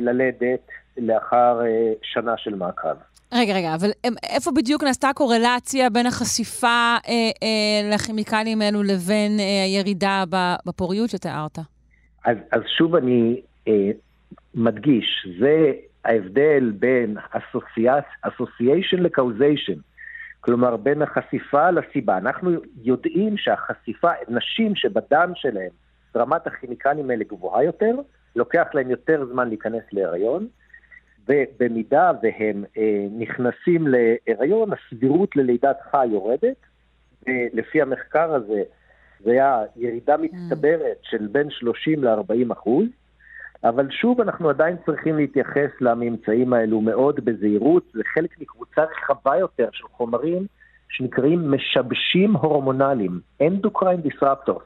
ללדת 0.00 0.66
לאחר 0.96 1.60
אה, 1.64 1.92
שנה 2.02 2.34
של 2.36 2.54
מעקב. 2.54 2.88
רגע, 3.32 3.54
רגע, 3.54 3.74
אבל 3.74 3.90
איפה 4.22 4.50
בדיוק 4.56 4.84
נעשתה 4.84 5.08
הקורלציה 5.08 5.90
בין 5.90 6.06
החשיפה 6.06 6.66
אה, 6.66 6.96
אה, 7.42 7.94
לכימיקלים 7.94 8.62
האלו 8.62 8.82
לבין 8.82 9.40
אה, 9.40 9.62
הירידה 9.64 10.24
בפוריות 10.66 11.10
שתיארת? 11.10 11.58
אז, 12.24 12.36
אז 12.52 12.60
שוב 12.78 12.96
אני 12.96 13.40
אה, 13.68 13.90
מדגיש, 14.54 15.26
זה 15.40 15.72
ההבדל 16.04 16.72
בין 16.78 17.16
association 18.26 19.00
ל-causation. 19.00 19.78
כלומר, 20.40 20.76
בין 20.76 21.02
החשיפה 21.02 21.70
לסיבה. 21.70 22.18
אנחנו 22.18 22.50
יודעים 22.82 23.36
שהחשיפה, 23.36 24.10
נשים 24.28 24.76
שבדם 24.76 25.32
שלהם 25.34 25.70
רמת 26.16 26.46
הכימיקלים 26.46 27.10
האלה 27.10 27.24
גבוהה 27.24 27.64
יותר, 27.64 27.94
לוקח 28.36 28.66
להם 28.74 28.90
יותר 28.90 29.26
זמן 29.32 29.48
להיכנס 29.48 29.82
להיריון, 29.92 30.46
ובמידה 31.28 32.12
והם 32.22 32.64
אה, 32.76 33.06
נכנסים 33.18 33.86
להיריון, 33.88 34.70
הסבירות 34.72 35.36
ללידת 35.36 35.76
חי 35.90 36.06
יורדת. 36.06 36.56
לפי 37.28 37.82
המחקר 37.82 38.34
הזה, 38.34 38.62
זה 39.24 39.30
היה 39.30 39.62
ירידה 39.76 40.16
מצטברת 40.16 40.98
של 41.02 41.26
בין 41.26 41.50
30 41.50 42.04
ל-40 42.04 42.52
אחוז, 42.52 42.86
אבל 43.64 43.90
שוב, 43.90 44.20
אנחנו 44.20 44.48
עדיין 44.50 44.76
צריכים 44.86 45.16
להתייחס 45.16 45.70
לממצאים 45.80 46.52
האלו 46.52 46.80
מאוד 46.80 47.20
בזהירות, 47.24 47.84
זה 47.94 48.02
חלק 48.14 48.40
מקבוצה 48.40 48.82
רחבה 48.84 49.36
יותר 49.36 49.68
של 49.72 49.84
חומרים 49.88 50.46
שנקראים 50.88 51.50
משבשים 51.50 52.36
הורמונליים, 52.36 53.20
endocrine 53.40 54.00
disruptors. 54.00 54.64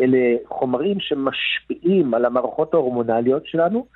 אלה 0.00 0.18
חומרים 0.48 1.00
שמשפיעים 1.00 2.14
על 2.14 2.24
המערכות 2.24 2.74
ההורמונליות 2.74 3.46
שלנו, 3.46 3.86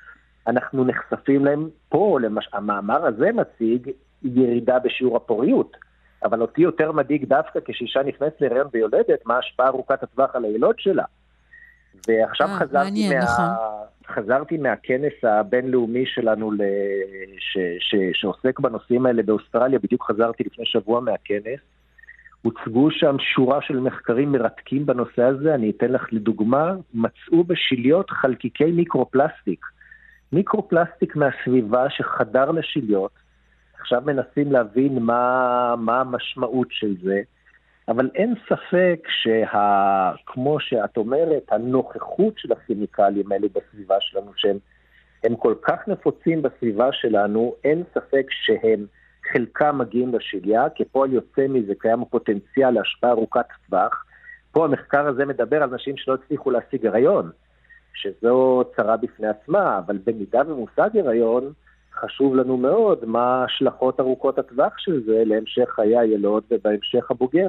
אנחנו 0.46 0.84
נחשפים 0.84 1.44
להם 1.44 1.68
פה, 1.88 2.18
למש... 2.22 2.48
המאמר 2.52 3.06
הזה 3.06 3.30
מציג 3.32 3.90
ירידה 4.22 4.78
בשיעור 4.78 5.16
הפוריות, 5.16 5.76
אבל 6.24 6.42
אותי 6.42 6.60
יותר 6.60 6.92
מדאיג 6.92 7.24
דווקא 7.24 7.60
כשאישה 7.64 8.02
נכנסת 8.02 8.40
להיריון 8.40 8.66
ויולדת, 8.72 9.26
מה 9.26 9.36
ההשפעה 9.36 9.68
ארוכת 9.68 10.02
הטווח 10.02 10.36
על 10.36 10.44
הילוד 10.44 10.74
שלה. 10.78 11.04
ועכשיו 12.08 12.46
אה, 12.46 12.50
אה, 12.50 12.56
חזרתי, 12.56 12.84
מעניין, 12.84 13.18
מה... 13.18 13.24
נכון. 13.24 13.44
חזרתי 14.14 14.58
מהכנס 14.58 15.12
הבינלאומי 15.22 16.06
שלנו 16.06 16.52
ל... 16.52 16.60
ש... 17.38 17.58
ש... 17.80 17.94
שעוסק 18.12 18.60
בנושאים 18.60 19.06
האלה 19.06 19.22
באוסטרליה, 19.22 19.78
בדיוק 19.78 20.04
חזרתי 20.10 20.44
לפני 20.44 20.66
שבוע 20.66 21.00
מהכנס. 21.00 21.60
הוצגו 22.43 22.90
שם 22.90 23.16
שורה 23.19 23.62
של 23.62 23.81
מחקרים 23.81 24.32
מרתקים 24.32 24.86
בנושא 24.86 25.23
הזה, 25.23 25.55
אני 25.55 25.70
אתן 25.70 25.93
לך 25.93 26.09
לדוגמה, 26.12 26.73
מצאו 26.94 27.44
בשיליות 27.44 28.10
חלקיקי 28.10 28.70
מיקרופלסטיק. 28.73 29.60
מיקרופלסטיק 30.32 31.16
מהסביבה 31.16 31.90
שחדר 31.90 32.51
לשיליות, 32.51 33.12
עכשיו 33.81 34.02
מנסים 34.06 34.52
להבין 34.52 34.98
מה, 34.98 35.74
מה 35.78 36.01
המשמעות 36.01 36.69
של 36.70 36.94
זה. 37.02 37.20
אבל 37.89 38.10
אין 38.15 38.35
ספק 38.48 39.06
שכמו 39.23 40.60
שאת 40.60 40.97
אומרת, 40.97 41.43
הנוכחות 41.51 42.35
של 42.36 42.52
הכימיקלים 42.52 43.32
האלה 43.32 43.47
בסביבה 43.55 43.97
שלנו, 44.01 44.32
שהם 44.36 44.59
הם 45.24 45.36
כל 45.36 45.55
כך 45.62 45.89
נפוצים 45.89 46.43
בסביבה 46.43 46.89
שלנו, 46.93 47.55
אין 47.65 47.82
ספק 47.94 48.27
שהם 48.31 48.86
חלקם 49.32 49.78
מגיעים 49.78 50.14
לשליה, 50.14 50.66
כפועל 50.74 51.12
יוצא 51.12 51.46
מזה 51.48 51.72
קיים 51.78 52.02
הפוטנציאל 52.02 52.70
להשפעה 52.70 53.10
ארוכת 53.10 53.46
טווח. 53.66 54.04
פה 54.52 54.64
המחקר 54.64 55.06
הזה 55.06 55.26
מדבר 55.26 55.62
על 55.62 55.70
נשים 55.74 55.96
שלא 55.96 56.14
הצליחו 56.14 56.50
להשיג 56.50 56.86
הריון, 56.86 57.30
שזו 57.94 58.62
צרה 58.76 58.96
בפני 58.96 59.26
עצמה, 59.28 59.78
אבל 59.78 59.98
במידה 60.06 60.40
ומושג 60.46 60.90
הריון, 60.98 61.52
חשוב 62.00 62.34
לנו 62.34 62.56
מאוד 62.56 63.04
מה 63.04 63.42
ההשלכות 63.42 64.00
ארוכות 64.00 64.38
הטווח 64.38 64.72
של 64.78 65.02
זה 65.06 65.22
להמשך 65.26 65.68
חיי 65.74 65.98
הילוד 65.98 66.42
ובהמשך 66.50 67.10
הבוגר. 67.10 67.48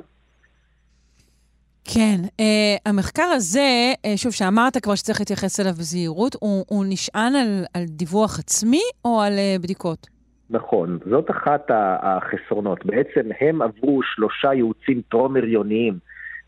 כן, 1.93 2.21
uh, 2.23 2.43
המחקר 2.85 3.23
הזה, 3.35 3.93
uh, 3.93 4.17
שוב, 4.17 4.31
שאמרת 4.31 4.77
כבר 4.77 4.95
שצריך 4.95 5.19
להתייחס 5.19 5.59
אליו 5.59 5.73
בזהירות, 5.73 6.35
הוא, 6.39 6.65
הוא 6.67 6.85
נשען 6.89 7.35
על, 7.35 7.63
על 7.73 7.83
דיווח 7.85 8.39
עצמי 8.39 8.81
או 9.05 9.21
על 9.21 9.33
uh, 9.33 9.61
בדיקות? 9.61 10.18
נכון, 10.49 10.99
זאת 11.09 11.31
אחת 11.31 11.71
החסרונות. 12.01 12.85
בעצם 12.85 13.29
הם 13.39 13.61
עברו 13.61 14.01
שלושה 14.03 14.53
ייעוצים 14.53 15.01
טרום-הריוניים 15.09 15.99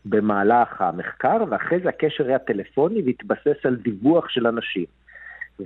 במהלך 0.04 0.80
המחקר, 0.80 1.36
ואחרי 1.50 1.80
זה 1.80 1.88
הקשר 1.88 2.26
היה 2.26 2.38
טלפוני 2.38 3.02
והתבסס 3.02 3.66
על 3.66 3.76
דיווח 3.76 4.28
של 4.28 4.46
אנשים. 4.46 4.84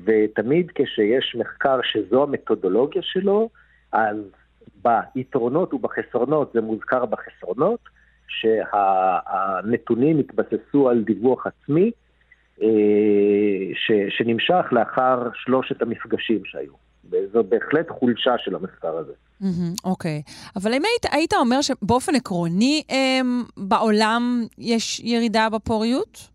ותמיד 0.05 0.73
כשיש 0.75 1.37
מחקר 1.39 1.81
שזו 1.83 2.23
המתודולוגיה 2.23 3.03
שלו, 3.03 3.49
אז 3.93 4.17
ביתרונות 4.83 5.75
ובחסרונות 5.75 6.53
זה 6.55 6.61
מוזכר 6.61 7.05
בחסרונות, 7.05 7.81
שהנתונים 8.29 10.19
התבססו 10.19 10.89
על 10.89 11.03
דיווח 11.03 11.47
עצמי 11.47 11.91
אה, 12.63 12.69
ש, 13.75 13.93
שנמשך 14.09 14.67
לאחר 14.73 15.29
שלושת 15.35 15.83
המפגשים 15.83 16.45
שהיו. 16.45 16.86
וזו 17.11 17.45
בהחלט 17.45 17.91
חולשה 17.91 18.33
של 18.39 18.55
המחקר 18.55 18.97
הזה. 18.97 19.13
אוקיי. 19.85 20.23
Mm-hmm, 20.27 20.29
okay. 20.29 20.53
אבל 20.57 20.75
אם 20.75 20.83
היית, 20.85 21.15
היית 21.15 21.35
אומר 21.35 21.61
שבאופן 21.61 22.15
עקרוני 22.15 22.83
הם, 22.89 23.45
בעולם 23.57 24.45
יש 24.59 25.01
ירידה 25.01 25.49
בפוריות? 25.53 26.29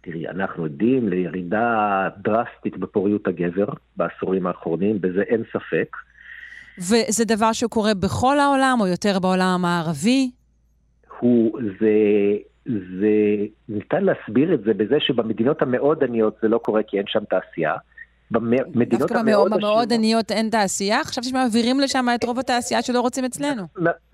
תראי, 0.00 0.28
אנחנו 0.28 0.64
עדים 0.64 1.08
לירידה 1.08 2.08
דרסטית 2.18 2.76
בפוריות 2.76 3.26
הגבר 3.26 3.66
בעשורים 3.96 4.46
האחרונים, 4.46 5.00
בזה 5.00 5.22
אין 5.22 5.42
ספק. 5.52 5.96
וזה 6.78 7.24
דבר 7.24 7.52
שקורה 7.52 7.94
בכל 7.94 8.38
העולם, 8.38 8.76
או 8.80 8.86
יותר 8.86 9.18
בעולם 9.18 9.46
המערבי? 9.46 10.30
הוא, 11.18 11.60
זה, 11.80 11.90
זה, 12.66 13.08
ניתן 13.68 14.04
להסביר 14.04 14.54
את 14.54 14.60
זה 14.64 14.74
בזה 14.74 14.96
שבמדינות 15.00 15.62
המאוד 15.62 16.04
עניות 16.04 16.36
זה 16.42 16.48
לא 16.48 16.58
קורה 16.58 16.82
כי 16.82 16.98
אין 16.98 17.06
שם 17.08 17.24
תעשייה. 17.24 17.74
במדינות 18.30 19.10
המאוד... 19.10 19.50
דווקא 19.50 19.66
במאוד 19.66 19.92
עניות 19.92 20.30
אין 20.30 20.50
תעשייה? 20.50 21.04
חשבתי 21.04 21.28
שמעבירים 21.28 21.80
לשם 21.80 22.06
את 22.14 22.24
רוב 22.24 22.38
התעשייה 22.38 22.82
שלא 22.82 23.00
רוצים 23.00 23.24
אצלנו. 23.24 23.62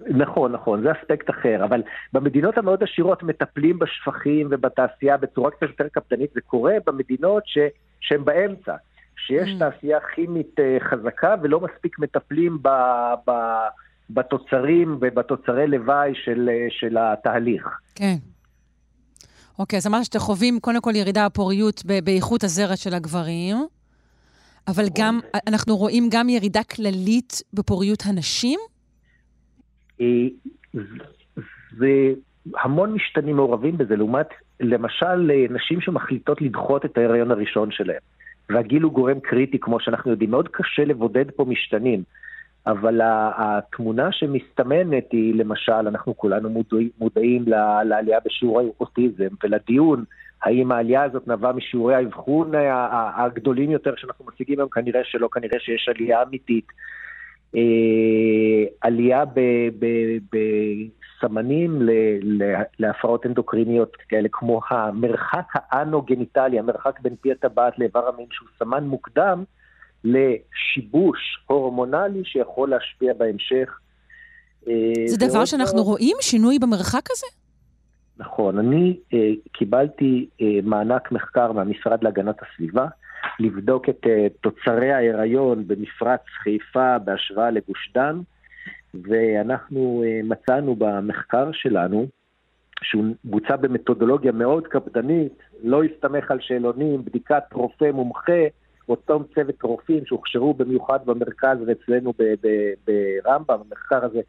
נכון, 0.08 0.52
נכון, 0.52 0.82
זה 0.82 0.88
אספקט 0.92 1.30
אחר, 1.30 1.64
אבל 1.64 1.82
במדינות 2.12 2.58
המאוד 2.58 2.82
עשירות 2.82 3.22
מטפלים 3.22 3.78
בשפכים 3.78 4.48
ובתעשייה 4.50 5.16
בצורה 5.16 5.50
קצת 5.50 5.62
יותר 5.62 5.88
קפדנית, 5.88 6.30
זה 6.34 6.40
קורה 6.40 6.74
במדינות 6.86 7.42
ש... 7.46 7.58
שהן 8.00 8.24
באמצע, 8.24 8.74
שיש 9.16 9.48
mm. 9.48 9.58
תעשייה 9.58 9.98
כימית 10.14 10.60
אה, 10.60 10.76
חזקה 10.90 11.34
ולא 11.42 11.60
מספיק 11.60 11.98
מטפלים 11.98 12.58
ב... 12.62 12.68
ב... 13.26 13.32
בתוצרים 14.10 14.98
ובתוצרי 15.00 15.66
לוואי 15.66 16.12
של, 16.14 16.50
של 16.70 16.96
התהליך. 16.98 17.68
כן. 17.94 18.16
אוקיי, 19.58 19.76
אז 19.76 19.86
אמרת 19.86 20.04
שאתם 20.04 20.18
חווים 20.18 20.60
קודם 20.60 20.80
כל 20.80 20.96
ירידה 20.96 21.28
בפוריות 21.28 21.82
ב- 21.86 22.04
באיכות 22.04 22.44
הזרע 22.44 22.76
של 22.76 22.94
הגברים, 22.94 23.56
אבל 24.68 24.84
גם, 24.98 25.20
אנחנו 25.46 25.76
רואים 25.76 26.08
גם 26.10 26.28
ירידה 26.28 26.62
כללית 26.62 27.42
בפוריות 27.54 28.02
הנשים? 28.06 28.60
אה, 30.00 30.06
זה 31.78 31.88
המון 32.56 32.92
משתנים 32.92 33.36
מעורבים 33.36 33.76
בזה, 33.76 33.96
לעומת 33.96 34.28
למשל 34.60 35.30
אה, 35.30 35.44
נשים 35.50 35.80
שמחליטות 35.80 36.42
לדחות 36.42 36.84
את 36.84 36.98
ההיריון 36.98 37.30
הראשון 37.30 37.70
שלהן. 37.70 38.00
והגיל 38.50 38.82
הוא 38.82 38.92
גורם 38.92 39.20
קריטי, 39.20 39.58
כמו 39.58 39.80
שאנחנו 39.80 40.10
יודעים. 40.10 40.30
מאוד 40.30 40.48
קשה 40.48 40.84
לבודד 40.84 41.30
פה 41.30 41.44
משתנים, 41.44 42.02
אבל 42.66 43.00
התמונה 43.36 44.12
שמסתמנת 44.12 45.04
היא, 45.12 45.34
למשל, 45.34 45.72
אנחנו 45.72 46.16
כולנו 46.16 46.50
מודעים, 46.50 46.88
מודעים 46.98 47.44
לעלייה 47.84 48.18
בשיעור 48.24 48.60
האוטיזם 48.60 49.28
ולדיון 49.44 50.04
האם 50.42 50.72
העלייה 50.72 51.02
הזאת 51.02 51.28
נבעה 51.28 51.52
משיעורי 51.52 51.94
האבחון 51.94 52.52
הגדולים 53.16 53.70
יותר 53.70 53.92
שאנחנו 53.96 54.24
מציגים 54.24 54.58
היום, 54.58 54.68
כנראה 54.68 55.00
שלא, 55.04 55.28
כנראה 55.32 55.60
שיש 55.60 55.88
עלייה 55.88 56.22
אמיתית. 56.22 56.66
אה, 57.56 58.64
עלייה 58.80 59.24
בסמנים 60.32 61.82
להפרעות 62.78 63.26
אנדוקריניות 63.26 63.96
כאלה, 64.08 64.28
כמו 64.32 64.60
המרחק 64.70 65.46
האנוגניטלי, 65.54 66.58
המרחק 66.58 67.00
בין 67.00 67.14
פי 67.20 67.32
הטבעת 67.32 67.78
לאיבר 67.78 68.08
המין, 68.08 68.26
שהוא 68.30 68.48
סמן 68.58 68.84
מוקדם 68.84 69.44
לשיבוש 70.04 71.18
הורמונלי 71.46 72.22
שיכול 72.24 72.70
להשפיע 72.70 73.12
בהמשך. 73.14 73.78
אה, 74.68 74.72
זה 75.06 75.28
דבר 75.28 75.44
שאנחנו 75.44 75.82
רואים? 75.82 76.16
שינוי 76.20 76.58
במרחק 76.58 77.10
הזה? 77.10 77.45
נכון. 78.18 78.58
אני 78.58 78.96
אה, 79.14 79.30
קיבלתי 79.52 80.28
אה, 80.40 80.58
מענק 80.62 81.12
מחקר 81.12 81.52
מהמשרד 81.52 82.04
להגנת 82.04 82.36
הסביבה. 82.42 82.86
לבדוק 83.40 83.88
את 83.88 84.00
uh, 84.04 84.08
תוצרי 84.40 84.92
ההיריון 84.92 85.68
במפרץ 85.68 86.20
חיפה 86.42 86.98
בהשוואה 86.98 87.50
לגוש 87.50 87.90
דן, 87.94 88.20
ואנחנו 88.94 90.04
uh, 90.04 90.26
מצאנו 90.26 90.76
במחקר 90.76 91.48
שלנו, 91.52 92.06
שהוא 92.82 93.04
בוצע 93.24 93.56
במתודולוגיה 93.56 94.32
מאוד 94.32 94.66
קפדנית, 94.66 95.32
לא 95.62 95.84
הסתמך 95.84 96.30
על 96.30 96.38
שאלונים, 96.40 97.04
בדיקת 97.04 97.42
רופא 97.52 97.90
מומחה, 97.92 98.42
אותו 98.88 99.24
צוות 99.34 99.62
רופאים 99.62 100.06
שהוכשרו 100.06 100.54
במיוחד 100.54 100.98
במרכז 101.06 101.58
ואצלנו 101.66 102.12
ברמב"ם, 102.86 103.56
המחקר 103.70 104.04
הזה 104.04 104.20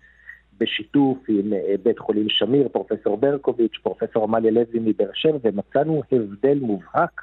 בשיתוף 0.60 1.18
עם 1.28 1.54
uh, 1.54 1.56
בית 1.84 2.00
חולים 2.00 2.30
שמיר, 2.30 2.68
פרופסור 2.68 3.18
ברקוביץ', 3.18 3.78
פרופסור 3.84 4.24
עמליה 4.24 4.52
לוי 4.52 4.80
מבאר 4.80 5.10
שבע, 5.14 5.38
ומצאנו 5.44 6.02
הבדל 6.12 6.60
מובהק 6.62 7.22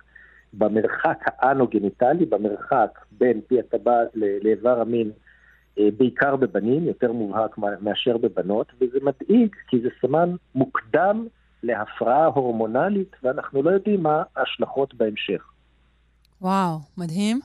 במרחק 0.53 1.19
האנוגניטלי, 1.27 2.27
במרחק 2.27 2.99
בין 3.11 3.41
פי 3.47 3.61
הטבעת 3.61 4.09
לאיבר 4.15 4.81
המין, 4.81 5.11
אה, 5.79 5.89
בעיקר 5.99 6.37
בבנים, 6.37 6.85
יותר 6.85 7.13
מובהק 7.13 7.59
מאשר 7.81 8.17
בבנות, 8.17 8.73
וזה 8.81 8.99
מדאיג 9.03 9.57
כי 9.69 9.81
זה 9.81 9.89
סמן 10.01 10.35
מוקדם 10.55 11.27
להפרעה 11.63 12.27
הורמונלית, 12.27 13.17
ואנחנו 13.23 13.63
לא 13.63 13.71
יודעים 13.71 14.03
מה 14.03 14.23
ההשלכות 14.37 14.95
בהמשך. 14.95 15.43
וואו, 16.41 16.79
מדהים. 16.99 17.41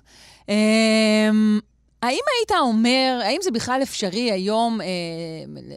האם 2.02 2.20
היית 2.38 2.62
אומר, 2.62 3.20
האם 3.24 3.38
זה 3.42 3.52
בכלל 3.52 3.80
אפשרי 3.84 4.32
היום 4.32 4.82
אה, 4.82 4.88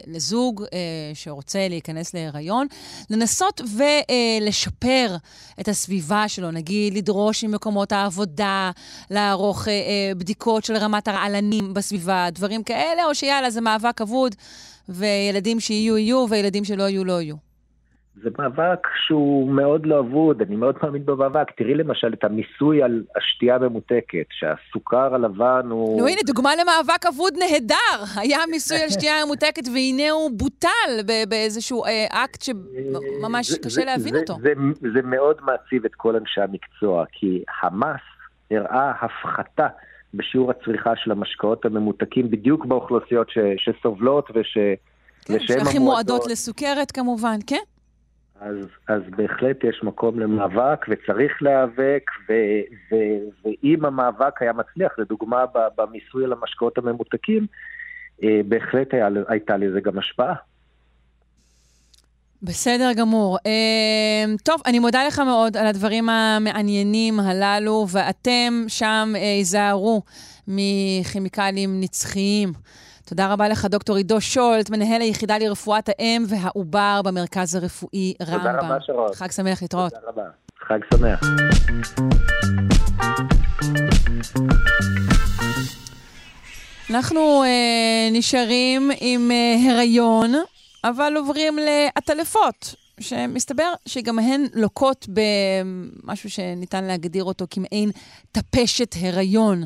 לזוג 0.07 0.63
אה, 0.63 0.77
שרוצה 1.13 1.67
להיכנס 1.67 2.13
להיריון, 2.13 2.67
לנסות 3.09 3.61
ולשפר 3.61 5.07
אה, 5.09 5.15
את 5.59 5.67
הסביבה 5.67 6.27
שלו, 6.27 6.51
נגיד 6.51 6.93
לדרוש 6.93 7.43
ממקומות 7.43 7.91
העבודה, 7.91 8.71
לערוך 9.11 9.67
אה, 9.67 9.73
אה, 9.73 10.15
בדיקות 10.17 10.65
של 10.65 10.75
רמת 10.75 11.07
הרעלנים 11.07 11.73
בסביבה, 11.73 12.27
דברים 12.31 12.63
כאלה, 12.63 13.05
או 13.05 13.15
שיאללה, 13.15 13.49
זה 13.49 13.61
מאבק 13.61 14.01
אבוד, 14.01 14.35
וילדים 14.89 15.59
שיהיו 15.59 15.97
יהיו, 15.97 16.25
וילדים 16.29 16.65
שלא 16.65 16.83
יהיו 16.83 17.05
לא 17.05 17.21
יהיו? 17.21 17.52
זה 18.21 18.29
מאבק 18.39 18.87
שהוא 19.05 19.51
מאוד 19.51 19.85
לא 19.85 19.99
אבוד, 19.99 20.41
אני 20.41 20.55
מאוד 20.55 20.75
מאמין 20.83 21.05
במאבק. 21.05 21.51
תראי 21.57 21.75
למשל 21.75 22.13
את 22.13 22.23
המיסוי 22.23 22.83
על 22.83 23.03
השתייה 23.15 23.55
הממותקת, 23.55 24.25
שהסוכר 24.29 25.15
הלבן 25.15 25.67
הוא... 25.69 25.99
נו 26.01 26.07
הנה, 26.07 26.21
דוגמה 26.25 26.51
למאבק 26.55 27.05
אבוד 27.05 27.33
נהדר. 27.37 28.03
היה 28.15 28.39
מיסוי 28.51 28.77
על 28.77 28.89
שתייה 28.89 29.25
ממותקת, 29.25 29.63
והנה 29.73 30.11
הוא 30.11 30.31
בוטל 30.33 31.01
באיזשהו 31.29 31.85
אה, 31.85 32.05
אקט 32.09 32.41
שממש 32.41 33.49
זה, 33.49 33.59
קשה 33.59 33.69
זה, 33.69 33.85
להבין 33.85 34.13
זה, 34.13 34.19
אותו. 34.19 34.35
זה, 34.41 34.53
זה, 34.81 34.89
זה 34.93 35.01
מאוד 35.01 35.37
מעציב 35.41 35.85
את 35.85 35.95
כל 35.95 36.15
אנשי 36.15 36.41
המקצוע, 36.41 37.05
כי 37.11 37.43
המס 37.61 38.01
הראה 38.51 38.91
הפחתה 39.01 39.67
בשיעור 40.13 40.51
הצריכה 40.51 40.91
של 40.95 41.11
המשקאות 41.11 41.65
הממותקים 41.65 42.31
בדיוק 42.31 42.65
באוכלוסיות 42.65 43.29
ש, 43.29 43.37
שסובלות 43.57 44.31
וש... 44.35 44.57
כן, 45.25 45.39
שהכי 45.39 45.79
מועדות 45.79 46.27
לסוכרת 46.27 46.91
כמובן, 46.91 47.37
כן? 47.47 47.63
אז, 48.43 48.55
אז 48.87 49.01
בהחלט 49.17 49.63
יש 49.63 49.83
מקום 49.83 50.19
למאבק 50.19 50.85
וצריך 50.89 51.41
להיאבק, 51.41 52.03
ו, 52.29 52.33
ו, 52.91 52.95
ואם 53.43 53.85
המאבק 53.85 54.41
היה 54.41 54.53
מצליח, 54.53 54.91
לדוגמה 54.97 55.45
במיסוי 55.77 56.23
על 56.23 56.33
המשקאות 56.33 56.77
הממותקים, 56.77 57.47
אה, 58.23 58.41
בהחלט 58.45 58.93
היה, 58.93 59.07
הייתה 59.27 59.57
לזה 59.57 59.81
גם 59.81 59.99
השפעה. 59.99 60.33
בסדר 62.41 62.91
גמור. 62.97 63.37
אה, 63.45 64.35
טוב, 64.43 64.61
אני 64.65 64.79
מודה 64.79 65.07
לך 65.07 65.19
מאוד 65.19 65.57
על 65.57 65.67
הדברים 65.67 66.09
המעניינים 66.09 67.19
הללו, 67.19 67.85
ואתם 67.91 68.53
שם 68.67 69.13
היזהרו 69.15 70.01
מכימיקלים 70.47 71.81
נצחיים. 71.81 72.49
תודה 73.05 73.33
רבה 73.33 73.47
לך, 73.49 73.65
דוקטור 73.65 73.95
עידו 73.95 74.21
שולט, 74.21 74.69
מנהל 74.69 75.01
היחידה 75.01 75.37
לרפואת 75.37 75.89
האם 75.89 76.25
והעובר 76.27 77.01
במרכז 77.05 77.55
הרפואי 77.55 78.13
רמב"ם. 78.21 78.37
תודה 78.37 78.67
רבה, 78.67 78.77
שרון. 78.81 79.13
חג 79.13 79.31
שמח 79.31 79.61
להתראות. 79.61 79.93
תודה 79.93 80.07
רבה. 80.07 80.23
חג 80.67 80.79
שמח. 80.93 81.19
אנחנו 86.89 87.43
אה, 87.43 88.09
נשארים 88.11 88.91
עם 88.99 89.31
אה, 89.31 89.71
הריון, 89.71 90.33
אבל 90.83 91.13
עוברים 91.17 91.57
לעטלפות, 91.57 92.75
שמסתבר 92.99 93.73
שגם 93.85 94.19
הן 94.19 94.45
לוקות 94.53 95.07
במשהו 95.09 96.29
שניתן 96.29 96.83
להגדיר 96.83 97.23
אותו 97.23 97.45
כמעין 97.49 97.91
טפשת 98.31 98.95
הריון. 99.01 99.63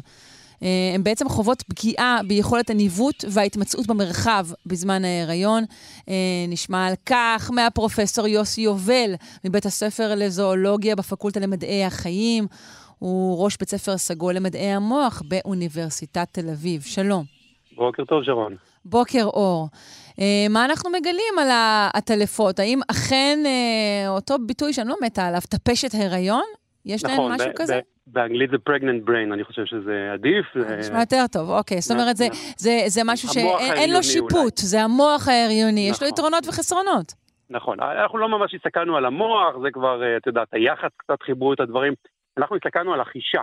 אה, 0.63 0.91
הן 0.95 1.03
בעצם 1.03 1.29
חוות 1.29 1.61
פגיעה 1.61 2.19
ביכולת 2.27 2.69
הניווט 2.69 3.25
וההתמצאות 3.29 3.87
במרחב 3.87 4.47
בזמן 4.65 5.05
ההיריון. 5.05 5.63
אה, 6.09 6.13
נשמע 6.47 6.87
על 6.87 6.93
כך 7.05 7.51
מהפרופסור 7.53 8.27
יוסי 8.27 8.61
יובל 8.61 9.13
מבית 9.45 9.65
הספר 9.65 10.15
לזואולוגיה 10.15 10.95
בפקולטה 10.95 11.39
למדעי 11.39 11.85
החיים. 11.85 12.47
הוא 12.99 13.43
ראש 13.43 13.57
בית 13.57 13.69
ספר 13.69 13.97
סגול 13.97 14.33
למדעי 14.33 14.71
המוח 14.71 15.21
באוניברסיטת 15.27 16.27
תל 16.31 16.49
אביב. 16.49 16.81
שלום. 16.81 17.23
בוקר 17.75 18.05
טוב, 18.05 18.23
שרון. 18.23 18.55
בוקר 18.85 19.23
אור. 19.23 19.67
אה, 20.19 20.45
מה 20.49 20.65
אנחנו 20.65 20.89
מגלים 20.89 21.39
על 21.41 21.47
העטלפות? 21.51 22.59
האם 22.59 22.79
אכן 22.91 23.39
אותו 24.07 24.35
ביטוי 24.45 24.73
שאני 24.73 24.89
לא 24.89 24.95
מתה 25.01 25.27
עליו, 25.27 25.41
טפשת 25.49 25.95
הריון? 25.95 26.43
יש 26.85 27.03
נכון, 27.03 27.31
להם 27.31 27.31
משהו 27.31 27.51
כזה? 27.55 27.79
באנגלית 28.07 28.49
זה 28.49 28.57
pregnant 28.69 29.09
brain, 29.09 29.33
אני 29.33 29.43
חושב 29.43 29.65
שזה 29.65 30.09
עדיף. 30.13 30.45
נשמע 30.79 30.99
יותר 30.99 31.23
טוב, 31.31 31.49
אוקיי. 31.49 31.81
זאת 31.81 31.91
אומרת, 31.91 32.15
זה 32.87 33.01
משהו 33.05 33.29
שאין 33.29 33.93
לו 33.93 34.03
שיפוט, 34.03 34.57
זה 34.57 34.81
המוח 34.81 35.27
ההריוני, 35.27 35.89
יש 35.89 36.01
לו 36.01 36.07
נכון. 36.07 36.07
יתרונות 36.07 36.47
וחסרונות. 36.47 37.13
נכון, 37.49 37.79
אנחנו 37.79 38.17
לא 38.17 38.29
ממש 38.29 38.55
הסתכלנו 38.55 38.97
על 38.97 39.05
המוח, 39.05 39.55
זה 39.63 39.71
כבר, 39.73 40.03
אה, 40.03 40.17
את 40.17 40.27
יודעת, 40.27 40.47
היחס 40.51 40.89
קצת 40.97 41.21
חיברו 41.23 41.53
את 41.53 41.59
הדברים. 41.59 41.93
אנחנו 42.37 42.55
הסתכלנו 42.55 42.93
על 42.93 43.01
החישה. 43.01 43.41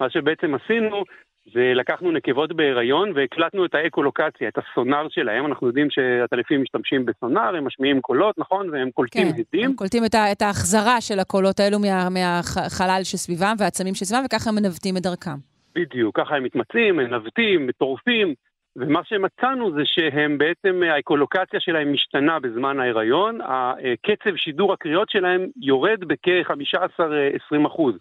מה 0.00 0.10
שבעצם 0.10 0.54
עשינו, 0.54 1.04
זה 1.52 1.72
לקחנו 1.74 2.10
נקבות 2.10 2.56
בהיריון 2.56 3.12
והקלטנו 3.14 3.64
את 3.64 3.74
האקולוקציה, 3.74 4.48
את 4.48 4.58
הסונאר 4.58 5.06
שלהם. 5.08 5.46
אנחנו 5.46 5.66
יודעים 5.66 5.90
שהטלפים 5.90 6.62
משתמשים 6.62 7.06
בסונאר, 7.06 7.56
הם 7.56 7.66
משמיעים 7.66 8.00
קולות, 8.00 8.38
נכון? 8.38 8.70
והם 8.70 8.90
קולטים 8.90 9.32
כן, 9.32 9.40
הדים. 9.40 9.70
הם 9.70 9.76
קולטים 9.76 10.04
את, 10.04 10.14
את 10.32 10.42
ההחזרה 10.42 11.00
של 11.00 11.18
הקולות 11.18 11.60
האלו 11.60 11.78
מה, 11.78 12.08
מהחלל 12.10 13.00
שסביבם 13.02 13.54
והעצמים 13.58 13.94
שסביבם, 13.94 14.24
וככה 14.26 14.50
הם 14.50 14.56
מנווטים 14.56 14.96
את 14.96 15.02
דרכם. 15.02 15.38
בדיוק, 15.74 16.20
ככה 16.20 16.36
הם 16.36 16.42
מתמצים, 16.44 16.96
מנווטים, 16.96 17.70
טורפים, 17.78 18.34
ומה 18.76 19.00
שמצאנו 19.04 19.72
זה 19.72 19.82
שהם 19.84 20.38
בעצם, 20.38 20.82
האקולוקציה 20.82 21.60
שלהם 21.60 21.92
משתנה 21.92 22.40
בזמן 22.40 22.80
ההיריון, 22.80 23.38
הקצב 23.40 24.36
שידור 24.36 24.72
הקריאות 24.72 25.10
שלהם 25.10 25.46
יורד 25.60 26.04
בכ-15-20 26.04 27.66
אחוז. 27.66 27.94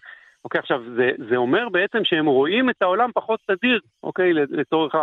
אוקיי, 0.46 0.60
עכשיו, 0.60 0.82
זה, 0.96 1.12
זה 1.30 1.36
אומר 1.36 1.70
בעצם 1.70 2.00
שהם 2.04 2.26
רואים 2.26 2.70
את 2.70 2.82
העולם 2.82 3.10
פחות 3.14 3.40
תדיר, 3.48 3.80
אוקיי, 4.04 4.34
לצורך 4.34 4.96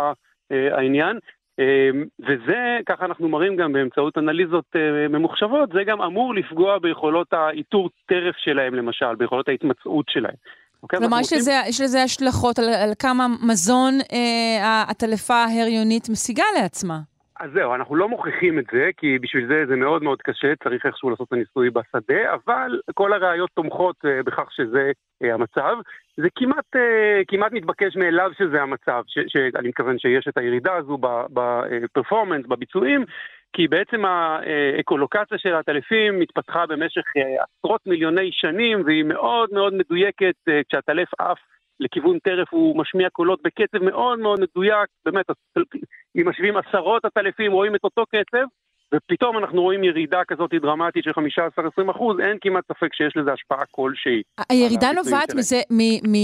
אה, 0.51 0.77
העניין, 0.77 1.19
אמ, 1.59 2.05
וזה, 2.19 2.79
ככה 2.85 3.05
אנחנו 3.05 3.29
מראים 3.29 3.55
גם 3.55 3.73
באמצעות 3.73 4.17
אנליזות 4.17 4.65
אה, 4.75 5.07
ממוחשבות, 5.07 5.69
זה 5.73 5.83
גם 5.83 6.01
אמור 6.01 6.35
לפגוע 6.35 6.79
ביכולות 6.79 7.33
האיתור 7.33 7.89
טרף 8.05 8.35
שלהם 8.37 8.73
למשל, 8.73 9.15
ביכולות 9.15 9.47
ההתמצאות 9.49 10.05
שלהם. 10.09 10.35
אוקיי? 10.83 10.99
כלומר, 10.99 11.19
יש 11.19 11.33
לזה, 11.33 11.51
יש 11.69 11.81
לזה 11.81 12.03
השלכות 12.03 12.59
על, 12.59 12.69
על 12.69 12.91
כמה 12.99 13.27
מזון 13.47 13.93
אה, 14.13 14.83
הטלפה 14.89 15.35
ההריונית 15.35 16.09
משיגה 16.09 16.43
לעצמה. 16.61 16.99
אז 17.39 17.51
זהו, 17.53 17.75
אנחנו 17.75 17.95
לא 17.95 18.09
מוכיחים 18.09 18.59
את 18.59 18.65
זה, 18.71 18.89
כי 18.97 19.19
בשביל 19.19 19.47
זה 19.47 19.65
זה 19.67 19.75
מאוד 19.75 20.03
מאוד 20.03 20.21
קשה, 20.21 20.55
צריך 20.63 20.85
איכשהו 20.85 21.09
לעשות 21.09 21.27
את 21.27 21.33
הניסוי 21.33 21.69
בשדה, 21.69 22.33
אבל 22.33 22.79
כל 22.93 23.13
הראיות 23.13 23.49
תומכות 23.53 23.95
uh, 24.05 24.23
בכך 24.25 24.51
שזה 24.51 24.91
uh, 25.23 25.27
המצב. 25.27 25.77
זה 26.17 26.27
כמעט, 26.35 26.75
uh, 26.75 26.79
כמעט 27.27 27.51
מתבקש 27.51 27.95
מאליו 27.95 28.31
שזה 28.37 28.61
המצב, 28.61 29.03
ש, 29.07 29.19
שאני 29.27 29.67
מתכוון 29.67 29.99
שיש 29.99 30.27
את 30.27 30.37
הירידה 30.37 30.75
הזו 30.75 30.97
בפרפורמנס, 31.33 32.45
בביצועים, 32.45 33.05
כי 33.53 33.67
בעצם 33.67 34.05
האקולוקציה 34.05 35.37
של 35.37 35.55
הטלפים 35.55 36.19
מתפתחה 36.19 36.65
במשך 36.65 37.03
עשרות 37.59 37.81
מיליוני 37.87 38.29
שנים, 38.31 38.81
והיא 38.85 39.03
מאוד 39.03 39.49
מאוד 39.51 39.73
מדויקת 39.73 40.35
כשהטלף 40.69 41.09
עף 41.19 41.39
לכיוון 41.79 42.19
טרף 42.19 42.47
הוא 42.51 42.77
משמיע 42.77 43.09
קולות 43.09 43.39
בקצב 43.43 43.83
מאוד 43.83 44.19
מאוד 44.19 44.39
מדויק, 44.39 44.89
באמת, 45.05 45.25
אם 46.15 46.29
משווים 46.29 46.57
עשרות 46.57 47.05
עטלפים 47.05 47.51
רואים 47.51 47.75
את 47.75 47.83
אותו 47.83 48.03
קצב, 48.05 48.45
ופתאום 48.93 49.37
אנחנו 49.37 49.61
רואים 49.61 49.83
ירידה 49.83 50.21
כזאת 50.27 50.53
דרמטית 50.53 51.03
של 51.03 51.11
15-20 51.11 51.91
אחוז, 51.91 52.19
אין 52.19 52.37
כמעט 52.41 52.63
ספק 52.67 52.93
שיש 52.93 53.17
לזה 53.17 53.33
השפעה 53.33 53.63
כלשהי. 53.71 54.21
הירידה 54.49 54.91
נובעת 54.91 55.33
מזה, 55.35 55.61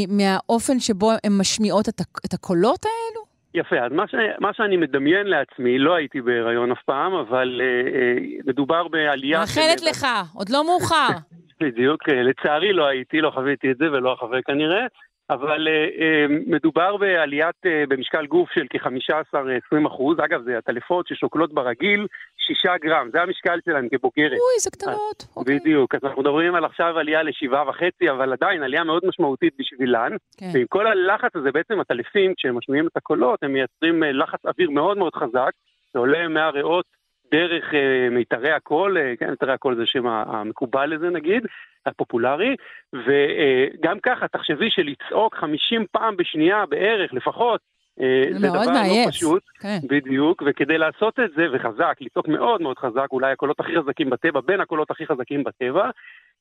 מהאופן 0.09 0.79
שבו 0.79 1.11
הן 1.11 1.31
משמיעות 1.39 1.89
את 2.25 2.33
הקולות 2.33 2.85
האלו? 2.85 3.29
יפה, 3.53 3.79
אז 3.85 3.91
מה, 3.91 4.07
ש, 4.07 4.15
מה 4.39 4.53
שאני 4.53 4.77
מדמיין 4.77 5.27
לעצמי, 5.27 5.79
לא 5.79 5.95
הייתי 5.95 6.21
בהיריון 6.21 6.71
אף 6.71 6.81
פעם, 6.85 7.13
אבל 7.13 7.61
אה, 7.61 7.65
אה, 7.65 8.17
מדובר 8.45 8.87
בעלייה... 8.87 9.39
מאחלת 9.39 9.81
לך, 9.81 10.07
עוד 10.35 10.49
לא 10.49 10.65
מאוחר. 10.65 11.07
בדיוק, 11.63 12.09
אה, 12.09 12.23
לצערי 12.23 12.73
לא 12.73 12.87
הייתי, 12.87 13.21
לא 13.21 13.31
חוויתי 13.31 13.71
את 13.71 13.77
זה 13.77 13.91
ולא 13.91 14.13
אחווה 14.13 14.41
כנראה. 14.41 14.85
אבל 15.29 15.67
uh, 15.67 15.99
uh, 15.99 16.51
מדובר 16.51 16.97
בעליית, 16.97 17.55
uh, 17.65 17.89
במשקל 17.89 18.25
גוף 18.25 18.49
של 18.51 18.65
כ-15-20 18.69 19.87
אחוז. 19.87 20.17
אגב, 20.19 20.43
זה 20.43 20.57
הטלפות 20.57 21.07
ששוקלות 21.07 21.53
ברגיל 21.53 22.07
6 22.37 22.65
גרם, 22.81 23.09
זה 23.11 23.21
המשקל 23.21 23.59
שלהן 23.65 23.87
כבוגרת. 23.89 24.31
אוי, 24.31 24.55
איזה 24.55 24.71
קטנות. 24.71 25.27
אוקיי. 25.35 25.59
בדיוק, 25.59 25.95
אז 25.95 26.01
אנחנו 26.03 26.21
מדברים 26.21 26.55
על 26.55 26.65
עכשיו 26.65 26.99
עלייה 26.99 27.23
ל-7.5, 27.23 28.11
אבל 28.11 28.33
עדיין 28.33 28.63
עלייה 28.63 28.83
מאוד 28.83 29.03
משמעותית 29.05 29.53
בשבילן. 29.59 30.11
כן. 30.37 30.49
ועם 30.53 30.65
כל 30.69 30.87
הלחץ 30.87 31.35
הזה, 31.35 31.51
בעצם 31.51 31.79
הטלפים, 31.79 32.33
כשהם 32.37 32.57
משמיעים 32.57 32.87
את 32.87 32.97
הקולות, 32.97 33.43
הם 33.43 33.53
מייצרים 33.53 34.03
לחץ 34.03 34.45
אוויר 34.45 34.69
מאוד 34.69 34.97
מאוד 34.97 35.15
חזק, 35.15 35.51
שעולה 35.93 36.27
מהריאות 36.27 36.85
דרך 37.31 37.63
uh, 37.71 37.75
מיתרי 38.11 38.51
הקול, 38.51 38.97
uh, 38.97 39.19
כן, 39.19 39.29
מיתרי 39.29 39.53
הקול 39.53 39.75
זה 39.75 39.83
השם 39.83 40.07
המקובל 40.07 40.85
לזה 40.85 41.09
נגיד, 41.09 41.45
הפופולרי, 41.85 42.55
וגם 42.93 43.99
ככה, 43.99 44.27
תחשבי 44.27 44.71
שלצעוק 44.71 45.35
50 45.35 45.85
פעם 45.91 46.17
בשנייה 46.17 46.65
בערך, 46.65 47.13
לפחות, 47.13 47.61
אה, 48.01 48.33
זה 48.33 48.47
דבר 48.47 48.65
לא 48.65 48.71
מעייף. 48.71 49.05
לא 49.05 49.11
פשוט, 49.11 49.43
כן. 49.59 49.79
בדיוק, 49.89 50.43
וכדי 50.45 50.77
לעשות 50.77 51.19
את 51.19 51.29
זה, 51.35 51.45
וחזק, 51.53 51.97
לצעוק 52.01 52.27
מאוד 52.27 52.61
מאוד 52.61 52.77
חזק, 52.77 53.07
אולי 53.11 53.31
הקולות 53.31 53.59
הכי 53.59 53.71
חזקים 53.79 54.09
בטבע, 54.09 54.39
בין 54.41 54.61
הקולות 54.61 54.91
הכי 54.91 55.05
חזקים 55.05 55.43
בטבע, 55.43 55.89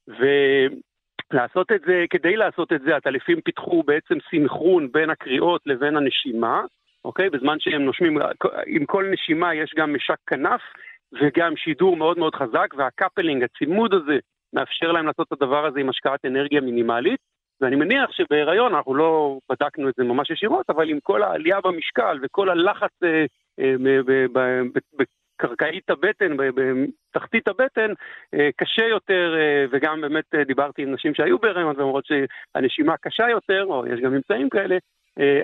ולעשות 0.08 1.72
את 1.72 1.80
זה, 1.86 2.04
כדי 2.10 2.36
לעשות 2.36 2.72
את 2.72 2.80
זה, 2.80 2.96
הטלפים 2.96 3.40
פיתחו 3.40 3.82
בעצם 3.82 4.14
סינכרון 4.30 4.88
בין 4.92 5.10
הקריאות 5.10 5.60
לבין 5.66 5.96
הנשימה, 5.96 6.62
אוקיי? 7.04 7.30
בזמן 7.30 7.56
שהם 7.60 7.82
נושמים, 7.82 8.18
עם 8.66 8.84
כל 8.86 9.10
נשימה 9.12 9.54
יש 9.54 9.74
גם 9.76 9.94
משק 9.94 10.18
כנף 10.26 10.60
וגם 11.12 11.56
שידור 11.56 11.96
מאוד 11.96 12.18
מאוד 12.18 12.34
חזק, 12.34 12.74
והקפלינג, 12.76 13.42
הצימוד 13.42 13.94
הזה 13.94 14.18
מאפשר 14.52 14.92
להם 14.92 15.06
לעשות 15.06 15.26
את 15.26 15.42
הדבר 15.42 15.66
הזה 15.66 15.80
עם 15.80 15.88
השקעת 15.88 16.24
אנרגיה 16.24 16.60
מינימלית. 16.60 17.20
ואני 17.60 17.76
מניח 17.76 18.12
שבהיריון, 18.12 18.74
אנחנו 18.74 18.94
לא 18.94 19.38
בדקנו 19.50 19.88
את 19.88 19.94
זה 19.96 20.04
ממש 20.04 20.30
ישירות, 20.30 20.70
אבל 20.70 20.90
עם 20.90 20.98
כל 21.02 21.22
העלייה 21.22 21.60
במשקל 21.60 22.18
וכל 22.22 22.48
הלחץ 22.48 22.90
אה, 23.04 23.24
אה, 23.60 23.74
בקרקעית 25.38 25.90
הבטן, 25.90 26.36
בתחתית 26.36 27.48
הבטן, 27.48 27.92
אה, 28.34 28.48
קשה 28.56 28.84
יותר, 28.84 29.34
אה, 29.38 29.64
וגם 29.70 30.00
באמת 30.00 30.24
אה, 30.34 30.44
דיברתי 30.44 30.82
עם 30.82 30.92
נשים 30.92 31.14
שהיו 31.14 31.38
בהיריון 31.38 31.74
ואומרות 31.76 32.04
שהנשימה 32.06 32.96
קשה 32.96 33.28
יותר, 33.30 33.64
או 33.64 33.86
יש 33.86 34.00
גם 34.00 34.12
ממצאים 34.12 34.48
כאלה, 34.48 34.76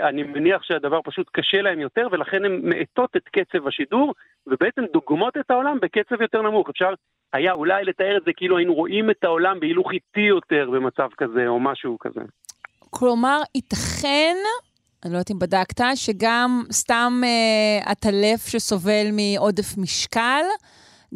אני 0.08 0.22
מניח 0.22 0.62
שהדבר 0.62 1.00
פשוט 1.04 1.26
קשה 1.32 1.62
להם 1.62 1.80
יותר, 1.80 2.06
ולכן 2.12 2.44
הן 2.44 2.60
מאטות 2.62 3.16
את 3.16 3.28
קצב 3.28 3.66
השידור, 3.68 4.14
ובעצם 4.46 4.82
דוגמות 4.92 5.36
את 5.36 5.50
העולם 5.50 5.78
בקצב 5.82 6.20
יותר 6.20 6.42
נמוך. 6.42 6.68
אפשר 6.70 6.94
היה 7.32 7.52
אולי 7.52 7.84
לתאר 7.84 8.16
את 8.16 8.22
זה 8.26 8.30
כאילו 8.36 8.56
היינו 8.58 8.74
רואים 8.74 9.10
את 9.10 9.24
העולם 9.24 9.60
בהילוך 9.60 9.92
איטי 9.92 10.20
יותר 10.20 10.70
במצב 10.70 11.08
כזה, 11.16 11.46
או 11.46 11.60
משהו 11.60 11.98
כזה. 12.00 12.20
כלומר, 12.90 13.40
ייתכן, 13.54 14.36
אני 15.04 15.12
לא 15.12 15.18
יודעת 15.18 15.30
אם 15.30 15.38
בדקת, 15.38 15.80
שגם 15.94 16.62
סתם 16.72 17.20
אה, 17.24 18.12
שסובל 18.48 19.06
מעודף 19.12 19.78
משקל, 19.78 20.44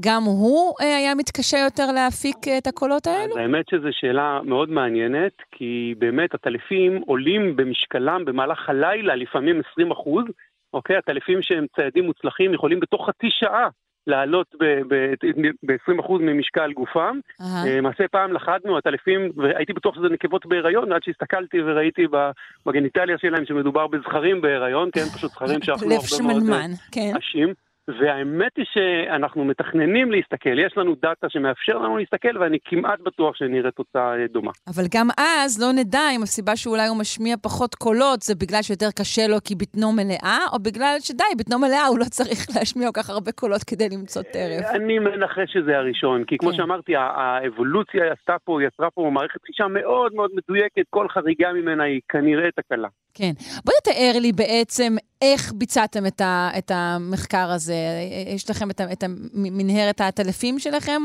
גם 0.01 0.23
הוא 0.23 0.75
אה, 0.81 0.97
היה 0.97 1.15
מתקשה 1.15 1.59
יותר 1.59 1.93
להפיק 1.93 2.37
אה, 2.49 2.59
את 2.59 2.67
הקולות 2.67 3.07
האלו? 3.07 3.33
אז 3.33 3.37
האמת 3.37 3.69
שזו 3.71 3.89
שאלה 3.91 4.41
מאוד 4.45 4.71
מעניינת, 4.71 5.33
כי 5.53 5.95
באמת 5.99 6.35
הטלפים 6.35 7.03
עולים 7.07 7.57
במשקלם 7.57 8.25
במהלך 8.25 8.69
הלילה, 8.69 9.15
לפעמים 9.17 9.61
20 9.73 9.91
אחוז. 9.91 10.25
אוקיי? 10.73 10.97
הטלפים 10.97 11.43
שהם 11.43 11.67
ציידים 11.77 12.05
מוצלחים 12.05 12.55
יכולים 12.55 12.81
בתוך 12.81 13.09
חצי 13.09 13.27
שעה 13.31 13.69
לעלות 14.07 14.55
ב-20% 15.67 16.13
ממשקל 16.21 16.73
גופם. 16.73 17.21
למעשה 17.67 18.09
פעם 18.09 18.33
לכדנו, 18.33 18.79
הטלפים, 18.79 19.31
והייתי 19.37 19.73
בטוח 19.73 19.95
שזה 19.95 20.09
נקבות 20.09 20.47
בהיריון, 20.47 20.93
עד 20.93 21.03
שהסתכלתי 21.03 21.61
וראיתי 21.61 22.07
בגניטליה 22.67 23.19
שלהם 23.19 23.47
שמדובר 23.47 23.87
בזכרים 23.87 24.41
בהיריון, 24.41 24.89
כן? 24.93 25.05
פשוט 25.15 25.31
זכרים 25.31 25.63
שאכלו 25.65 25.91
הרבה 25.91 26.33
מאוד 26.33 26.43
כן. 26.93 27.13
והאמת 27.89 28.53
היא 28.57 28.65
שאנחנו 28.73 29.45
מתכננים 29.45 30.13
להסתכל, 30.13 30.59
יש 30.59 30.73
לנו 30.77 30.95
דאטה 31.03 31.29
שמאפשר 31.29 31.79
לנו 31.79 31.99
להסתכל, 31.99 32.39
ואני 32.39 32.59
כמעט 32.65 33.01
בטוח 33.01 33.37
שנראה 33.37 33.71
תוצאה 33.71 34.21
אה, 34.21 34.27
דומה. 34.33 34.51
אבל 34.69 34.85
גם 34.95 35.09
אז 35.19 35.63
לא 35.63 35.73
נדע 35.73 36.11
אם 36.17 36.23
הסיבה 36.23 36.57
שאולי 36.57 36.89
הוא 36.89 36.97
משמיע 36.97 37.37
פחות 37.43 37.75
קולות 37.75 38.23
זה 38.23 38.35
בגלל 38.35 38.63
שיותר 38.63 38.91
קשה 38.99 39.27
לו 39.27 39.37
כי 39.45 39.55
בטנו 39.55 39.93
מלאה, 39.93 40.39
או 40.53 40.59
בגלל 40.59 40.97
שדי, 41.01 41.25
בטנו 41.39 41.59
מלאה 41.59 41.87
הוא 41.87 41.99
לא 41.99 42.05
צריך 42.05 42.39
להשמיע 42.55 42.89
כל 42.93 43.03
כך 43.03 43.11
הרבה 43.11 43.33
קולות 43.33 43.63
כדי 43.65 43.89
למצוא 43.93 44.23
טרף. 44.23 44.65
אני 44.75 44.99
מנחש 44.99 45.53
שזה 45.53 45.77
הראשון, 45.77 46.25
כי 46.25 46.39
כמו 46.39 46.51
כן. 46.51 46.57
שאמרתי, 46.57 46.93
האבולוציה 46.97 48.13
עשתה 48.13 48.37
פה, 48.45 48.63
יצרה 48.63 48.91
פה 48.91 49.11
מערכת 49.13 49.43
חישה 49.47 49.69
מאוד 49.69 50.15
מאוד 50.15 50.31
מדויקת, 50.35 50.83
כל 50.91 51.09
חריגה 51.09 51.53
ממנה 51.53 51.85
היא 51.85 52.01
כנראה 52.09 52.49
תקלה. 52.57 52.89
כן. 53.19 53.33
בוא 53.65 53.75
תתאר 53.83 54.21
לי 54.21 54.33
בעצם 54.33 54.93
איך 55.23 55.53
ביצעתם 55.55 56.07
את, 56.07 56.21
ה, 56.21 56.49
את 56.59 56.71
המחקר 56.75 57.49
הזה. 57.55 57.75
יש 58.35 58.51
לכם 58.51 58.71
את, 58.71 58.81
את 58.93 59.05
מנהרת 59.35 60.01
העטלפים 60.01 60.59
שלכם, 60.59 61.01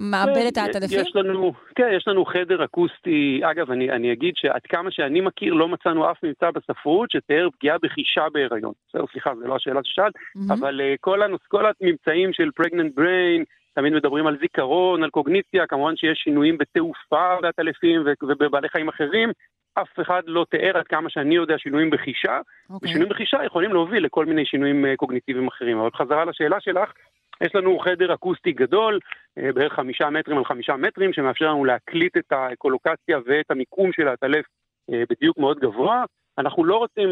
מעבדת 0.00 0.54
כן, 0.54 0.60
העטלפים? 0.60 1.00
יש 1.00 1.12
לנו, 1.14 1.52
כן, 1.74 1.88
יש 1.96 2.08
לנו 2.08 2.24
חדר 2.24 2.64
אקוסטי. 2.64 3.40
אגב, 3.50 3.70
אני, 3.70 3.90
אני 3.90 4.12
אגיד 4.12 4.34
שעד 4.36 4.64
כמה 4.68 4.90
שאני 4.90 5.20
מכיר, 5.20 5.54
לא 5.54 5.68
מצאנו 5.68 6.10
אף 6.10 6.16
ממצא 6.22 6.50
בספרות 6.50 7.10
שתיאר 7.10 7.48
פגיעה 7.58 7.76
בחישה 7.82 8.26
בהיריון. 8.32 8.72
בסדר, 8.88 9.04
סליחה, 9.12 9.30
זו 9.34 9.46
לא 9.46 9.56
השאלה 9.56 9.80
ששאלת, 9.84 10.14
mm-hmm. 10.16 10.52
אבל 10.52 10.80
uh, 10.80 10.96
כל, 11.00 11.22
הנוס, 11.22 11.40
כל 11.48 11.64
הממצאים 11.66 12.32
של 12.32 12.50
פרגננט 12.56 12.94
בריין, 12.94 13.44
תמיד 13.74 13.92
מדברים 13.92 14.26
על 14.26 14.36
זיכרון, 14.40 15.02
על 15.02 15.10
קוגניציה, 15.10 15.66
כמובן 15.66 15.96
שיש 15.96 16.18
שינויים 16.24 16.58
בתעופה 16.58 17.36
בעטלפים 17.42 18.00
ובבעלי 18.22 18.68
חיים 18.68 18.88
אחרים, 18.88 19.30
אף 19.74 20.00
אחד 20.02 20.22
לא 20.26 20.46
תיאר 20.50 20.76
עד 20.78 20.86
כמה 20.86 21.10
שאני 21.10 21.34
יודע 21.34 21.58
שינויים 21.58 21.90
בחישה, 21.90 22.38
okay. 22.38 22.72
אוקיי. 22.72 22.88
ושינויים 22.88 23.12
בחישה 23.12 23.44
יכולים 23.44 23.72
להוביל 23.72 24.04
לכל 24.04 24.26
מיני 24.26 24.46
שינויים 24.46 24.86
אה, 24.86 24.96
קוגניטיביים 24.96 25.48
אחרים. 25.48 25.78
אבל 25.78 25.90
חזרה 25.94 26.24
לשאלה 26.24 26.60
שלך, 26.60 26.92
יש 27.40 27.54
לנו 27.54 27.78
חדר 27.78 28.14
אקוסטי 28.14 28.52
גדול, 28.52 28.98
אה, 29.38 29.52
בערך 29.52 29.72
חמישה 29.72 30.10
מטרים 30.10 30.38
על 30.38 30.44
חמישה 30.44 30.76
מטרים, 30.76 31.12
שמאפשר 31.12 31.48
לנו 31.48 31.64
להקליט 31.64 32.16
את 32.16 32.32
האקולוקציה 32.32 33.18
ואת 33.26 33.50
המיקום 33.50 33.92
של 33.92 34.08
העטלף 34.08 34.44
אה, 34.92 35.02
בדיוק 35.10 35.38
מאוד 35.38 35.58
גבוה. 35.58 36.04
אנחנו 36.38 36.64
לא 36.64 36.76
רוצים 36.76 37.08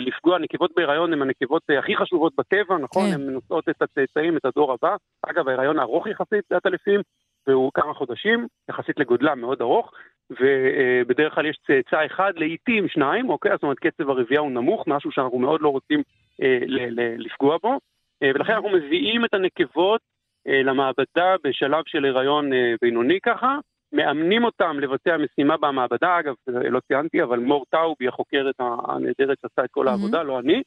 לפגוע, 0.00 0.38
נקבות 0.38 0.70
בהיריון 0.76 1.12
הן 1.12 1.22
הנקבות 1.22 1.62
הכי 1.78 1.96
חשובות 1.96 2.32
בטבע, 2.38 2.78
נכון? 2.78 3.10
כן. 3.10 3.14
הן 3.14 3.30
נושאות 3.30 3.68
את 3.68 3.82
הצאצאים, 3.82 4.36
את 4.36 4.44
הדור 4.44 4.72
הבא. 4.72 4.96
אגב, 5.22 5.48
ההיריון 5.48 5.78
הארוך 5.78 6.06
יחסית 6.06 6.44
לעטלפים, 6.50 7.00
והוא 7.48 7.70
כמה 7.74 7.94
חודשים, 7.94 8.46
יחסית 8.70 8.98
לגודלם 8.98 9.40
מאוד 9.40 9.60
ארוך, 9.60 9.92
ובדרך 10.30 11.34
כלל 11.34 11.46
יש 11.46 11.58
צאצא 11.66 12.06
אחד, 12.06 12.32
לעיתים 12.36 12.88
שניים, 12.88 13.30
אוקיי? 13.30 13.52
זאת 13.52 13.62
אומרת, 13.62 13.78
קצב 13.78 14.10
הרבייה 14.10 14.40
הוא 14.40 14.50
נמוך, 14.50 14.84
משהו 14.86 15.12
שאנחנו 15.12 15.38
מאוד 15.38 15.60
לא 15.60 15.68
רוצים 15.68 16.02
אה, 16.42 16.58
ל- 16.66 17.00
ל- 17.00 17.14
לפגוע 17.18 17.56
בו, 17.62 17.78
אה, 18.22 18.30
ולכן 18.34 18.52
אנחנו 18.52 18.68
מביאים 18.68 19.24
את 19.24 19.34
הנקבות 19.34 20.00
אה, 20.48 20.62
למעבדה 20.62 21.34
בשלב 21.44 21.82
של 21.86 22.04
הריון 22.04 22.52
אה, 22.52 22.74
בינוני 22.82 23.18
ככה, 23.20 23.58
מאמנים 23.92 24.44
אותם 24.44 24.80
לבצע 24.80 25.16
משימה 25.16 25.56
במעבדה, 25.56 26.18
אגב, 26.18 26.34
לא 26.46 26.80
ציינתי, 26.80 27.22
אבל 27.22 27.38
מור 27.38 27.64
טאובי, 27.70 28.08
החוקרת 28.08 28.54
הנהדרת 28.58 29.38
שעשה 29.42 29.64
את 29.64 29.70
כל 29.70 29.88
העבודה, 29.88 30.20
mm-hmm. 30.20 30.24
לא 30.24 30.38
אני, 30.38 30.62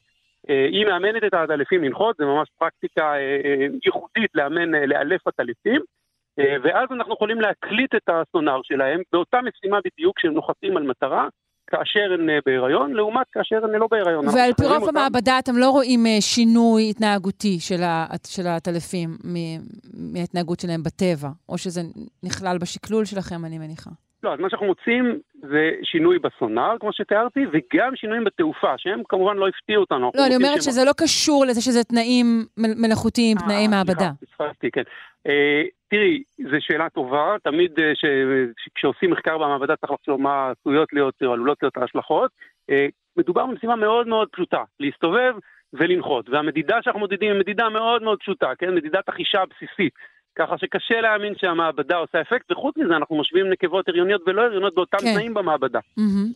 אה, 0.50 0.66
היא 0.72 0.86
מאמנת 0.86 1.24
את 1.24 1.34
העטלפים 1.34 1.84
לנחות, 1.84 2.16
זה 2.16 2.24
ממש 2.24 2.48
פרקטיקה 2.58 3.12
אה, 3.12 3.40
אה, 3.44 3.66
ייחודית 3.84 4.30
לאמן, 4.34 4.70
לאלף 4.70 5.26
עטלפים. 5.26 5.80
אה, 6.38 6.44
ואז 6.64 6.88
אנחנו 6.90 7.14
יכולים 7.14 7.40
להקליט 7.40 7.94
את 7.94 8.08
הסונאר 8.08 8.60
שלהם 8.62 9.00
באותה 9.12 9.38
משימה 9.48 9.78
בדיוק 9.84 10.18
שהם 10.20 10.32
נוחתים 10.32 10.76
על 10.76 10.82
מטרה, 10.82 11.28
כאשר 11.66 12.12
הן 12.14 12.30
אה, 12.30 12.38
בהיריון, 12.46 12.92
לעומת 12.92 13.26
כאשר 13.32 13.64
הן 13.64 13.70
לא 13.70 13.86
בהיריון. 13.90 14.24
ועל 14.28 14.52
פי 14.52 14.64
רוב 14.66 14.82
אותם. 14.82 14.92
במעבדה 14.94 15.38
אתם 15.38 15.56
לא 15.56 15.70
רואים 15.70 16.06
אה, 16.06 16.16
שינוי 16.20 16.90
התנהגותי 16.90 17.60
של 17.60 17.82
ה- 17.82 18.06
של 18.26 18.46
העטלפים 18.46 19.10
מ- 19.24 19.58
מההתנהגות 20.12 20.60
שלהם 20.60 20.82
בטבע, 20.82 21.28
או 21.48 21.58
שזה 21.58 21.80
נכלל 22.22 22.58
בשקלול 22.58 23.04
שלכם, 23.04 23.44
אני 23.44 23.58
מניחה. 23.58 23.90
לא, 24.22 24.34
אז 24.34 24.40
מה 24.40 24.50
שאנחנו 24.50 24.66
מוצאים 24.66 25.18
זה 25.34 25.70
שינוי 25.82 26.18
בסונאר, 26.18 26.76
כמו 26.80 26.92
שתיארתי, 26.92 27.40
וגם 27.52 27.96
שינויים 27.96 28.24
בתעופה, 28.24 28.74
שהם 28.78 29.02
כמובן 29.08 29.36
לא 29.36 29.48
הפתיעו 29.48 29.80
אותנו. 29.80 30.10
לא, 30.14 30.26
אני 30.26 30.34
רוצים 30.34 30.46
אומרת 30.46 30.62
שזה 30.62 30.84
לא 30.84 30.92
קשור 30.96 31.44
לזה 31.48 31.60
שזה 31.60 31.84
תנאים 31.84 32.26
מל- 32.56 32.74
מלאכותיים, 32.76 33.36
תנאי 33.38 33.68
מעבדה. 33.68 34.10
פספסתי, 34.20 34.70
כן. 34.70 34.82
אה, 35.26 35.62
תראי, 35.90 36.22
זו 36.38 36.56
שאלה 36.60 36.90
טובה, 36.90 37.36
תמיד 37.44 37.72
אה. 37.80 37.92
כשעושים 38.74 39.10
מחקר 39.10 39.38
במעבדה 39.38 39.76
צריך 39.76 39.92
לחשוב 39.92 40.20
מה 40.20 40.50
עשויות 40.50 40.92
להיות 40.92 41.14
או 41.24 41.32
עלולות 41.32 41.58
להיות 41.62 41.76
ההשלכות. 41.76 42.30
אה, 42.70 42.86
מדובר 43.16 43.46
במשימה 43.46 43.76
מאוד 43.76 44.08
מאוד 44.08 44.28
פשוטה, 44.32 44.62
להסתובב 44.80 45.34
ולנחות, 45.72 46.28
והמדידה 46.28 46.76
שאנחנו 46.82 47.00
מודדים 47.00 47.32
היא 47.32 47.40
מדידה 47.40 47.68
מאוד 47.68 48.02
מאוד 48.02 48.18
פשוטה, 48.18 48.50
כן? 48.58 48.74
מדידת 48.74 49.08
החישה 49.08 49.42
בסיסית. 49.50 49.92
ככה 50.38 50.58
שקשה 50.58 51.00
להאמין 51.00 51.34
שהמעבדה 51.36 51.96
עושה 51.96 52.20
אפקט, 52.20 52.52
וחוץ 52.52 52.74
מזה 52.76 52.96
אנחנו 52.96 53.20
משווים 53.20 53.50
נקבות 53.50 53.88
הריוניות 53.88 54.22
ולא 54.26 54.42
הריוניות 54.42 54.74
באותם 54.74 54.98
כן. 54.98 55.14
תנאים 55.14 55.34
במעבדה. 55.34 55.80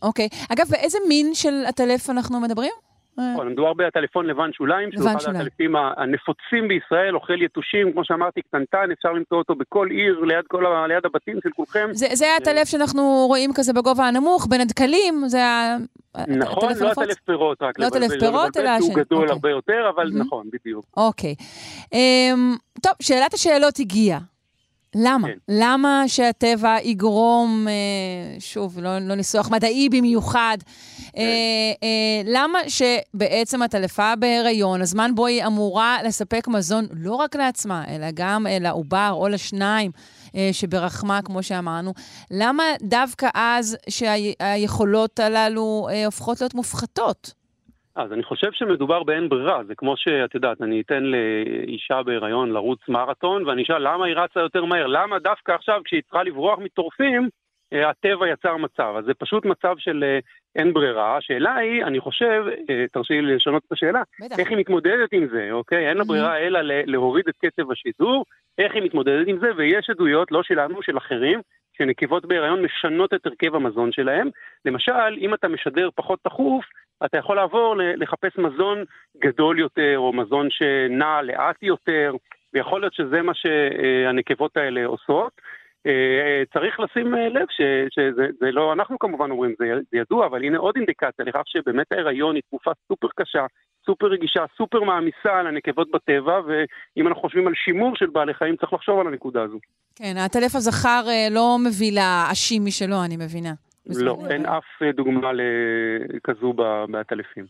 אוקיי. 0.02 0.28
אגב, 0.52 0.66
באיזה 0.70 0.98
מין 1.09 1.35
של 1.35 1.55
עטלף 1.66 2.10
אנחנו 2.10 2.40
מדברים? 2.40 2.73
אה, 3.18 3.32
נכון, 3.32 3.48
מדובר 3.48 3.72
בטלפון 3.72 4.26
לבן 4.26 4.51
שוליים, 4.52 4.93
שהוא 4.93 5.10
אחד. 5.10 5.34
הטלפים 5.34 5.76
הנפוצים 5.76 6.68
בישראל, 6.68 7.14
אוכל 7.14 7.43
יתושים, 7.43 7.93
כמו 7.93 8.05
שאמרתי, 8.05 8.43
קטנטן, 8.43 8.90
אפשר 8.93 9.12
למצוא 9.12 9.38
אותו 9.38 9.55
בכל 9.55 9.88
עיר, 9.90 10.20
ליד, 10.20 10.44
כל 10.48 10.66
ה... 10.66 10.86
ליד 10.86 11.06
הבתים 11.06 11.38
של 11.43 11.51
כולכם. 11.56 11.88
זה 11.93 12.06
זה 12.12 12.26
העטלף 12.32 12.68
שאנחנו 12.68 13.02
רואים 13.28 13.51
כזה 13.55 13.72
בגובה 13.72 14.09
הנמוך, 14.09 14.47
בין 14.51 14.60
הדקלים, 14.60 15.22
זה 15.26 15.44
ה- 15.44 15.76
נכון, 16.28 16.68
הטלף 16.68 16.80
לא? 16.82 16.90
הטלף 16.90 17.18
פירות 17.26 17.62
רק, 17.62 17.78
לא 17.78 17.86
לבלבל, 17.86 18.09
טלף 18.09 18.20
פירות, 18.20 18.56
אלא 18.56 18.70
שהוא 18.80 18.94
גדול 18.94 19.18
אוקיי. 19.18 19.32
הרבה 19.32 19.51
יותר, 19.51 19.90
אבל. 19.94 20.10
נכון, 20.14 20.47
בדיוק. 20.52 20.84
אוקיי. 20.97 21.34
אמ, 21.93 22.55
טוב, 22.82 22.93
שאלת 23.02 23.34
השאלות 23.34 23.78
הגיעה. 23.80 24.18
למה? 24.98 25.28
כן. 25.28 25.35
למה 25.48 26.05
שהטבע 26.06 26.77
יגרום, 26.82 27.68
אה, 27.68 28.40
שוב, 28.40 28.78
לא, 28.78 28.98
לא 28.98 29.14
ניסוח 29.14 29.51
מדעי 29.51 29.89
במיוחד, 29.89 30.59
כן. 30.62 31.02
אה, 31.16 31.73
אה, 31.82 32.23
למה 32.24 32.59
שבעצם 32.68 33.62
הטלפה 33.62 34.16
בהיריון, 34.16 34.81
הזמן 34.82 35.14
בו 35.14 35.27
היא 35.27 35.47
אמורה 35.47 35.98
לספק 36.05 36.48
מזון 36.48 36.86
לא 36.90 37.14
רק 37.14 37.36
לעצמה, 37.36 37.85
אלא 37.89 38.06
גם 38.14 38.47
אה, 38.47 38.59
לעובר 38.59 39.10
או 39.12 39.28
לשניים 39.28 39.90
אה, 40.36 40.48
שברחמה, 40.52 41.23
כמו 41.23 41.43
שאמרנו, 41.43 41.94
למה 42.31 42.62
דווקא 42.82 43.28
אז 43.35 43.77
שהיכולות 43.89 45.20
הללו 45.20 45.89
אה, 45.90 46.05
הופכות 46.06 46.40
להיות 46.40 46.55
מופחתות? 46.55 47.45
אז 47.97 48.12
אני 48.12 48.23
חושב 48.23 48.52
שמדובר 48.52 49.02
באין 49.02 49.28
ברירה, 49.28 49.64
זה 49.64 49.74
כמו 49.74 49.97
שאת 49.97 50.35
יודעת, 50.35 50.62
אני 50.62 50.81
אתן 50.81 51.02
לאישה 51.05 52.02
בהיריון 52.02 52.52
לרוץ 52.52 52.78
מרתון, 52.89 53.48
ואני 53.48 53.62
אשאל 53.62 53.89
למה 53.89 54.06
היא 54.06 54.14
רצה 54.16 54.40
יותר 54.40 54.64
מהר, 54.64 54.86
למה 54.86 55.18
דווקא 55.18 55.52
עכשיו 55.52 55.81
כשהיא 55.85 56.02
צריכה 56.02 56.23
לברוח 56.23 56.59
מטורפים, 56.59 57.28
אה, 57.73 57.90
הטבע 57.90 58.28
יצר 58.28 58.56
מצב. 58.56 58.94
אז 58.98 59.05
זה 59.05 59.14
פשוט 59.14 59.44
מצב 59.44 59.74
של 59.78 60.05
אה, 60.05 60.18
אין 60.56 60.73
ברירה. 60.73 61.16
השאלה 61.16 61.55
היא, 61.55 61.85
אני 61.85 62.01
חושב, 62.01 62.44
אה, 62.70 62.85
תרשי 62.93 63.20
לי 63.23 63.36
לשנות 63.36 63.62
את 63.66 63.73
השאלה, 63.73 64.02
בטח. 64.20 64.39
איך 64.39 64.48
היא 64.51 64.59
מתמודדת 64.59 65.12
עם 65.12 65.28
זה, 65.28 65.48
אוקיי? 65.52 65.89
אין 65.89 65.97
לה 65.97 66.05
ברירה 66.05 66.39
אלא 66.39 66.60
להוריד 66.62 67.24
את 67.28 67.35
קצב 67.44 67.70
השידור, 67.70 68.24
איך 68.59 68.74
היא 68.74 68.82
מתמודדת 68.82 69.28
עם 69.28 69.39
זה, 69.39 69.47
ויש 69.56 69.90
עדויות, 69.90 70.32
לא 70.32 70.43
שלנו, 70.43 70.82
של 70.82 70.98
אחרים, 70.98 71.40
שנקבות 71.78 72.26
בהיריון 72.26 72.62
משנות 72.62 73.14
את 73.14 73.26
הרכב 73.26 73.54
המזון 73.54 73.92
שלהם. 73.92 74.28
למשל, 74.64 75.16
אם 75.18 75.34
אתה 75.34 75.48
משדר 75.48 75.88
פחות 75.94 76.18
תכוף, 76.22 76.64
אתה 77.04 77.18
יכול 77.18 77.36
לעבור 77.36 77.74
לחפש 77.76 78.38
מזון 78.38 78.84
גדול 79.18 79.58
יותר, 79.58 79.94
או 79.96 80.12
מזון 80.12 80.48
שנע 80.50 81.22
לאט 81.22 81.62
יותר, 81.62 82.12
ויכול 82.54 82.80
להיות 82.80 82.94
שזה 82.94 83.22
מה 83.22 83.32
שהנקבות 83.34 84.56
האלה 84.56 84.86
עושות. 84.86 85.32
אה, 85.86 86.42
צריך 86.52 86.80
לשים 86.80 87.14
אה, 87.14 87.28
לב 87.28 87.46
ש- 87.50 87.94
שזה 87.94 88.26
זה 88.40 88.50
לא 88.50 88.72
אנחנו 88.72 88.98
כמובן 88.98 89.30
אומרים, 89.30 89.54
זה, 89.58 89.64
זה 89.92 89.98
ידוע, 89.98 90.26
אבל 90.26 90.44
הנה 90.44 90.58
עוד 90.58 90.74
אינדיקציה 90.76 91.24
לכך 91.24 91.42
שבאמת 91.46 91.92
ההיריון 91.92 92.34
היא 92.34 92.42
תקופה 92.42 92.70
סופר 92.88 93.08
קשה, 93.16 93.46
סופר 93.86 94.06
רגישה, 94.06 94.44
סופר 94.56 94.80
מעמיסה 94.82 95.38
על 95.40 95.46
הנקבות 95.46 95.90
בטבע, 95.90 96.40
ואם 96.46 97.06
אנחנו 97.08 97.22
חושבים 97.22 97.46
על 97.46 97.54
שימור 97.54 97.96
של 97.96 98.06
בעלי 98.06 98.34
חיים, 98.34 98.56
צריך 98.56 98.72
לחשוב 98.72 99.00
על 99.00 99.06
הנקודה 99.06 99.42
הזו. 99.42 99.58
כן, 99.96 100.14
הטלף 100.16 100.54
הזכר 100.54 101.02
אה, 101.08 101.28
לא 101.30 101.56
מביא 101.64 101.92
לה 101.92 102.26
עשים 102.30 102.64
משלו, 102.64 103.04
אני 103.04 103.16
מבינה. 103.16 103.52
לא, 103.86 104.18
אין 104.30 104.46
אף 104.46 104.64
אה, 104.82 104.92
דוגמה 104.92 105.30
כזו 106.24 106.52
ב- 106.52 106.84
בעטלפים. 106.88 107.44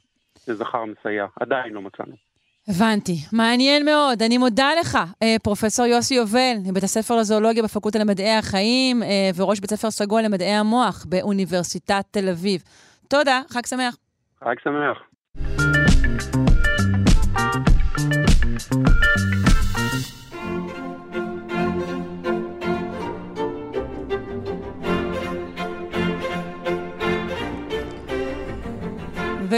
שזכר 0.47 0.85
מסייע, 0.85 1.27
עדיין 1.41 1.73
לא 1.73 1.83
מצאנו. 1.83 2.26
הבנתי. 2.69 3.17
מעניין 3.33 3.85
מאוד. 3.85 4.23
אני 4.23 4.39
מודה 4.39 4.69
לך, 4.81 4.99
אה, 5.23 5.37
פרופסור 5.43 5.87
יוסי 5.87 6.15
יובל, 6.15 6.55
מבית 6.65 6.85
הספר 6.85 7.17
לזואולוגיה 7.17 7.63
בפקולטה 7.63 7.99
למדעי 7.99 8.37
החיים, 8.37 9.03
אה, 9.03 9.31
וראש 9.37 9.61
בית 9.61 9.71
ספר 9.71 9.91
סגול 9.91 10.23
למדעי 10.23 10.53
המוח 10.53 11.05
באוניברסיטת 11.09 12.05
תל 12.11 12.29
אביב. 12.29 12.63
תודה, 13.09 13.41
חג 13.49 13.67
שמח. 13.67 13.97
חג 14.45 14.55
שמח. 14.65 14.99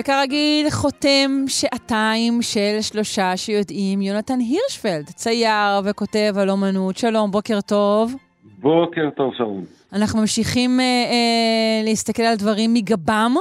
וכרגיל, 0.00 0.70
חותם 0.70 1.30
שעתיים 1.46 2.42
של 2.42 2.80
שלושה 2.80 3.36
שיודעים, 3.36 4.02
יונתן 4.02 4.38
הירשפלד, 4.38 5.04
צייר 5.04 5.80
וכותב 5.84 6.32
על 6.40 6.50
אומנות. 6.50 6.96
שלום, 6.96 7.30
בוקר 7.30 7.60
טוב. 7.60 8.14
בוקר 8.58 9.10
טוב, 9.16 9.34
שרון. 9.34 9.64
אנחנו 9.92 10.20
ממשיכים 10.20 10.80
אה, 10.80 10.84
אה, 10.84 11.80
להסתכל 11.84 12.22
על 12.22 12.36
דברים 12.36 12.74
מגבם. 12.74 13.34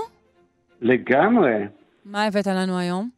לגמרי. 0.82 1.54
מה 2.06 2.26
הבאת 2.26 2.48
לנו 2.48 2.78
היום? 2.78 3.10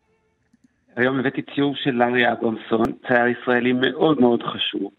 היום 0.95 1.19
הבאתי 1.19 1.41
ציור 1.55 1.75
של 1.75 1.91
לארי 1.91 2.31
אברמסון, 2.31 2.85
צייר 3.07 3.27
ישראלי 3.27 3.73
מאוד 3.73 4.21
מאוד 4.21 4.43
חשוב, 4.43 4.91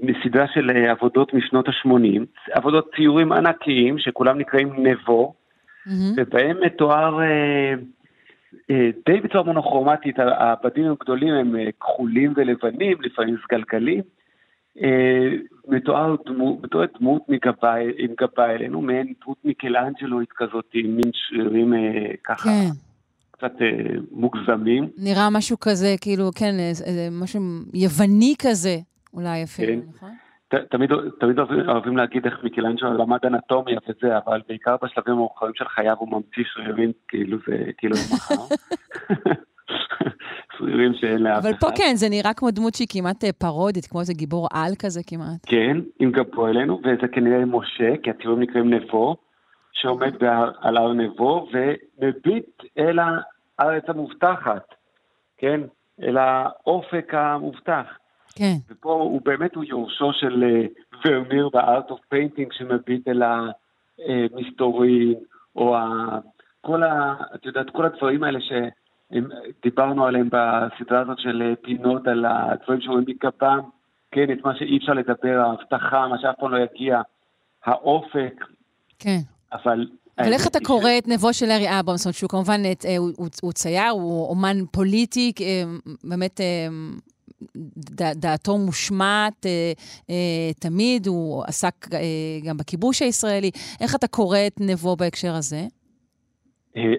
שמסדרה 0.00 0.46
של 0.54 0.70
אה, 0.70 0.90
עבודות 0.90 1.34
משנות 1.34 1.68
ה-80, 1.68 2.20
עבודות 2.52 2.90
ציורים 2.96 3.32
ענקיים 3.32 3.98
שכולם 3.98 4.38
נקראים 4.38 4.86
נבו, 4.86 5.39
ובהם 6.16 6.56
מתואר 6.66 7.20
אה, 7.22 7.74
אה, 8.70 8.90
די 9.06 9.20
בצורה 9.20 9.44
מונוכרומטית, 9.44 10.16
הבדים 10.18 10.84
הם 10.84 10.94
גדולים, 11.00 11.34
הם 11.34 11.56
אה, 11.56 11.72
כחולים 11.80 12.32
ולבנים, 12.36 12.96
לפעמים 13.00 13.36
סגלגלים. 13.44 14.02
מתואר 15.68 16.16
דמות, 16.26 16.58
דמות 17.00 17.22
מגבה, 17.28 17.74
עם 17.98 18.10
גבה 18.20 18.50
אלינו, 18.50 18.80
מעין 18.80 19.12
דמות 19.24 19.38
מיקלאנג'לואית 19.44 20.28
כזאת, 20.36 20.64
עם 20.74 20.96
מין 20.96 21.10
שרירים 21.12 21.74
אה, 21.74 21.78
ככה. 22.24 22.44
כן. 22.44 22.70
קצת 23.30 23.52
מוגזמים. 24.12 24.88
נראה 24.98 25.30
משהו 25.30 25.60
כזה, 25.60 25.94
כאילו, 26.00 26.30
כן, 26.34 26.54
משהו 27.10 27.40
יווני 27.74 28.34
כזה, 28.38 28.76
אולי 29.14 29.44
אפילו, 29.44 29.72
כן. 29.82 29.88
נכון? 29.96 30.10
תמיד, 30.70 30.90
תמיד 31.20 31.38
אוהבים, 31.68 31.96
להגיד 31.96 32.26
איך 32.26 32.34
מיקלנג'לו 32.42 32.98
למד 32.98 33.18
אנטומיה 33.26 33.78
וזה, 33.88 34.18
אבל 34.18 34.40
בעיקר 34.48 34.76
בשלבים 34.82 35.12
המאוחרים 35.14 35.54
של 35.54 35.68
חייו 35.68 35.96
הוא 35.98 36.08
ממציא 36.08 36.44
שרירים 36.46 36.92
כאילו 37.08 37.38
זה 37.46 37.56
כאילו 37.78 37.94
זה 37.94 38.14
מחר. 38.14 38.34
שרירים 40.58 40.94
שאין 40.94 41.22
לאף 41.22 41.38
אבל 41.42 41.50
אחד. 41.50 41.60
פה 41.60 41.66
כן, 41.76 41.92
זה 41.94 42.08
נראה 42.08 42.34
כמו 42.34 42.50
דמות 42.50 42.74
שהיא 42.74 42.88
כמעט 42.90 43.24
אה, 43.24 43.32
פרודית, 43.32 43.86
כמו 43.86 44.00
איזה 44.00 44.12
גיבור 44.12 44.48
על 44.52 44.72
כזה 44.78 45.00
כמעט. 45.06 45.40
כן, 45.46 45.76
עם 45.98 46.10
גבו 46.10 46.46
אלינו, 46.46 46.80
וזה 46.84 47.08
כנראה 47.12 47.44
משה, 47.44 47.96
כי 48.02 48.10
הציורים 48.10 48.40
נקראים 48.40 48.74
נבו, 48.74 49.16
שעומד 49.72 50.14
על 50.60 50.76
הר 50.76 50.92
נבו 50.92 51.48
ומביט 51.52 52.62
אל 52.78 52.98
הארץ 53.58 53.84
המובטחת, 53.88 54.74
כן? 55.38 55.60
אל 56.02 56.16
האופק 56.16 57.14
המובטח. 57.14 57.86
כן. 58.34 58.54
ופה 58.70 58.92
הוא 58.92 59.20
באמת 59.24 59.54
הוא 59.54 59.64
יורשו 59.64 60.12
של 60.12 60.44
אה, 60.44 60.66
ורמיר 61.04 61.48
ב-Art 61.48 61.90
of 61.90 62.14
Painting 62.14 62.48
שמביט 62.58 63.08
אל 63.08 63.22
המסתורין, 63.22 65.14
או 65.56 65.76
ה... 65.76 66.18
כל 66.60 66.82
ה... 66.82 67.14
את 67.34 67.46
יודעת, 67.46 67.70
כל 67.70 67.86
הדברים 67.86 68.22
האלה 68.22 68.38
שדיברנו 68.40 70.06
עליהם 70.06 70.28
בסדרה 70.32 71.00
הזאת 71.00 71.18
של 71.18 71.42
אה, 71.42 71.56
פינות, 71.62 72.06
על 72.06 72.24
הדברים 72.28 72.80
שרואים 72.80 73.04
מגבם, 73.08 73.60
כן, 74.12 74.32
את 74.32 74.44
מה 74.44 74.56
שאי 74.56 74.78
אפשר 74.78 74.92
לדבר, 74.92 75.38
ההבטחה, 75.38 76.08
מה 76.08 76.16
שאף 76.20 76.34
פעם 76.40 76.50
לא 76.50 76.58
יגיע, 76.58 77.00
האופק, 77.64 78.44
כן. 78.98 79.18
אבל... 79.52 79.86
אבל 80.18 80.32
איך 80.32 80.46
אתה 80.46 80.58
קורא 80.64 80.90
את 80.98 81.08
נבו 81.08 81.32
של 81.32 81.46
לארי 81.46 81.80
אברמסון, 81.80 82.12
שהוא 82.12 82.30
כמובן, 82.30 82.60
אה, 82.64 82.96
הוא, 83.42 83.52
צייר, 83.52 83.90
הוא 83.90 84.28
אומן 84.28 84.56
פוליטי, 84.72 85.32
אה, 85.40 85.62
באמת 86.04 86.40
אה, 88.00 88.12
דעתו 88.14 88.58
מושמעת 88.58 89.46
תמיד, 90.60 91.06
הוא 91.06 91.44
עסק 91.44 91.74
גם 92.48 92.56
בכיבוש 92.56 93.02
הישראלי. 93.02 93.50
איך 93.80 93.94
אתה 93.94 94.06
קורא 94.06 94.38
את 94.46 94.60
נבו 94.60 94.96
בהקשר 94.96 95.34
הזה? 95.34 95.60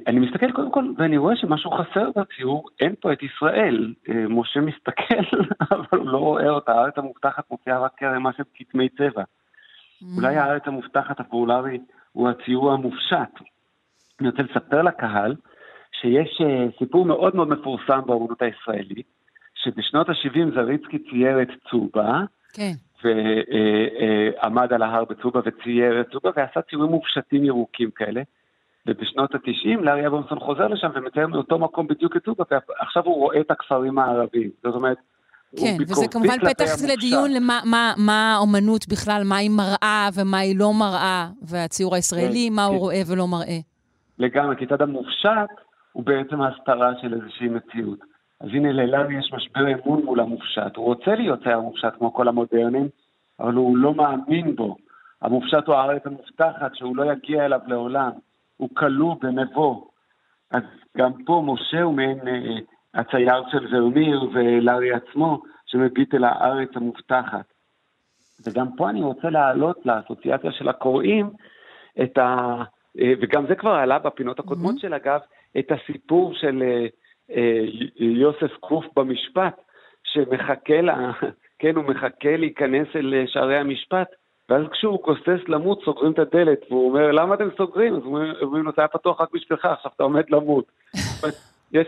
אני 0.07 0.19
מסתכל 0.19 0.51
קודם 0.51 0.71
כל, 0.71 0.85
ואני 0.97 1.17
רואה 1.17 1.35
שמשהו 1.35 1.71
חסר 1.71 2.09
בציור, 2.15 2.65
אין 2.79 2.95
פה 2.99 3.13
את 3.13 3.19
ישראל. 3.23 3.93
משה 4.29 4.59
מסתכל, 4.59 5.37
אבל 5.71 5.99
הוא 5.99 6.07
לא 6.07 6.17
רואה 6.17 6.49
אותה, 6.49 6.71
הארץ 6.71 6.93
המובטחת 6.97 7.43
מוציאה 7.51 7.79
רק 7.79 8.03
מה 8.03 8.33
של 8.33 8.43
כתמי 8.55 8.89
צבע. 8.89 9.23
Mm. 9.23 10.05
אולי 10.17 10.37
הארץ 10.37 10.61
המובטחת 10.65 11.19
הפופולרי 11.19 11.77
הוא 12.11 12.29
הציור 12.29 12.71
המופשט. 12.71 13.39
אני 14.19 14.29
רוצה 14.29 14.43
לספר 14.43 14.81
לקהל 14.81 15.35
שיש 16.01 16.41
אה, 16.41 16.65
סיפור 16.79 17.05
מאוד 17.05 17.35
מאוד 17.35 17.49
מפורסם 17.49 17.99
באמנות 18.05 18.41
הישראלית, 18.41 19.07
שבשנות 19.63 20.09
ה-70 20.09 20.55
זריצקי 20.55 20.99
צייר 20.99 21.41
את 21.41 21.47
צובה, 21.69 22.23
כן. 22.53 22.71
ועמד 23.03 24.73
על 24.73 24.81
ההר 24.81 25.05
בצובה 25.05 25.39
וצייר 25.45 26.01
את 26.01 26.11
צובה, 26.11 26.29
ועשה 26.35 26.61
ציורים 26.61 26.91
מופשטים 26.91 27.45
ירוקים 27.45 27.91
כאלה. 27.91 28.21
ובשנות 28.87 29.35
ה-90 29.35 29.81
לארי 29.81 30.07
אברמסון 30.07 30.39
חוזר 30.39 30.67
לשם 30.67 30.89
ומצייר 30.95 31.27
מאותו 31.27 31.59
מקום 31.59 31.87
בדיוק 31.87 32.15
את 32.17 32.25
צובה, 32.25 32.43
ועכשיו 32.51 33.03
הוא 33.05 33.15
רואה 33.15 33.39
את 33.39 33.51
הכפרים 33.51 33.99
הערביים. 33.99 34.49
זאת 34.63 34.75
אומרת, 34.75 34.97
כן, 35.59 35.77
וזה 35.79 36.07
כמובן 36.11 36.39
פתח 36.39 36.65
לדיון 36.93 37.31
למה 37.31 37.59
מה, 37.65 37.93
מה 37.97 38.33
האומנות 38.35 38.87
בכלל, 38.87 39.21
מה 39.25 39.37
היא 39.37 39.49
מראה 39.49 40.09
ומה 40.15 40.37
היא 40.37 40.59
לא 40.59 40.73
מראה, 40.79 41.27
והציור 41.41 41.95
הישראלי, 41.95 42.47
כן, 42.49 42.55
מה 42.55 42.61
כן. 42.61 42.73
הוא 42.73 42.79
רואה 42.79 43.01
ולא 43.07 43.27
מראה. 43.27 43.59
לגמרי, 44.19 44.55
כי 44.55 44.65
צד 44.65 44.81
המופשט 44.81 45.51
הוא 45.91 46.03
בעצם 46.03 46.41
ההסתרה 46.41 46.91
של 47.01 47.13
איזושהי 47.13 47.47
מציאות. 47.47 47.99
אז 48.43 48.49
הנה 48.53 48.71
ללארי 48.71 49.19
יש 49.19 49.33
משבר 49.33 49.73
אמון 49.73 50.05
מול 50.05 50.19
המופשט. 50.19 50.75
הוא 50.75 50.85
רוצה 50.85 51.15
להיות 51.15 51.43
צייר 51.43 51.59
מופשט 51.59 51.93
כמו 51.97 52.13
כל 52.13 52.27
המודרנים, 52.27 52.87
אבל 53.39 53.53
הוא 53.53 53.77
לא 53.77 53.93
מאמין 53.93 54.55
בו. 54.55 54.75
המופשט 55.21 55.67
הוא 55.67 55.75
הארץ 55.75 56.01
המובטחת 56.05 56.75
שהוא 56.75 56.95
לא 56.95 57.11
יגיע 57.11 57.45
אליו 57.45 57.59
לעולם. 57.67 58.11
הוא 58.57 58.69
כלוא 58.73 59.15
בנבו. 59.21 59.87
אז 60.51 60.63
גם 60.97 61.11
פה 61.25 61.43
משה 61.45 61.81
הוא 61.81 61.93
מעין 61.93 62.27
אה, 62.27 62.57
הצייר 62.93 63.43
של 63.51 63.75
ורמיר 63.75 64.29
ולארי 64.33 64.91
עצמו, 64.93 65.41
שמביט 65.65 66.15
אל 66.15 66.23
הארץ 66.23 66.69
המובטחת. 66.75 67.45
וגם 68.45 68.75
פה 68.75 68.89
אני 68.89 69.01
רוצה 69.01 69.29
להעלות 69.29 69.85
לאסוציאציה 69.85 70.51
של 70.51 70.69
הקוראים 70.69 71.29
את 72.03 72.17
ה... 72.17 72.55
וגם 72.95 73.47
זה 73.47 73.55
כבר 73.55 73.71
עלה 73.71 73.99
בפינות 73.99 74.39
הקודמות 74.39 74.75
mm-hmm. 74.75 74.81
של 74.81 74.93
אגב, 74.93 75.19
את 75.59 75.71
הסיפור 75.71 76.33
של 76.33 76.63
אה, 76.63 76.67
אה, 76.67 76.87
יוסף 77.99 78.53
קוף 78.59 78.85
במשפט, 78.95 79.61
שמחכה 80.03 80.81
לה, 80.81 81.11
כן, 81.59 81.75
הוא 81.75 81.83
מחכה 81.83 82.37
להיכנס 82.37 82.87
אל 82.95 83.23
שערי 83.27 83.57
המשפט, 83.57 84.07
ואז 84.49 84.63
כשהוא 84.71 85.03
גוסס 85.03 85.47
למות, 85.47 85.81
סוגרים 85.85 86.11
את 86.11 86.19
הדלת, 86.19 86.59
והוא 86.69 86.89
אומר, 86.89 87.11
למה 87.11 87.35
אתם 87.35 87.49
סוגרים? 87.57 87.95
אז 87.95 88.01
אומרים 88.41 88.63
לו, 88.63 88.71
זה 88.75 88.81
היה 88.81 88.87
פתוח 88.87 89.21
רק 89.21 89.29
בשבילך, 89.33 89.65
עכשיו 89.65 89.91
אתה 89.95 90.03
עומד 90.03 90.29
למות. 90.29 90.71
יש, 91.73 91.87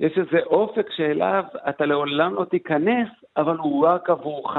יש 0.00 0.18
איזה 0.18 0.38
אופק 0.46 0.86
שאליו 0.96 1.44
אתה 1.68 1.86
לעולם 1.86 2.34
לא 2.34 2.44
תיכנס, 2.44 3.08
אבל 3.36 3.56
הוא 3.56 3.86
רק 3.86 4.10
עבורך. 4.10 4.56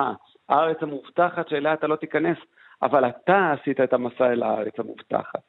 הארץ 0.50 0.78
המובטחת 0.82 1.50
שאליה 1.50 1.74
אתה 1.74 1.88
לא 1.88 1.96
תיכנס, 1.96 2.38
אבל 2.82 3.10
אתה 3.10 3.52
עשית 3.52 3.80
את 3.80 3.94
המסע 3.94 4.32
אל 4.32 4.44
הארץ 4.44 4.80
המובטחת. 4.80 5.42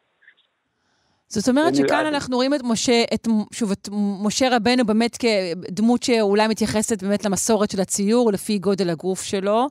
זאת 1.33 1.49
אומרת 1.49 1.75
שכאן 1.75 2.05
אנחנו 2.07 2.37
רואים 2.37 2.55
את 2.55 2.61
משה, 2.65 3.03
את, 3.15 3.27
שוב, 3.53 3.71
את 3.73 3.89
משה 4.27 4.47
רבנו 4.57 4.85
באמת 4.87 5.17
כדמות 5.23 6.03
שאולי 6.03 6.49
מתייחסת 6.49 7.03
באמת 7.03 7.25
למסורת 7.25 7.71
של 7.71 7.81
הציור, 7.81 8.33
לפי 8.33 8.59
גודל 8.59 8.91
הגוף 8.91 9.21
שלו. 9.23 9.67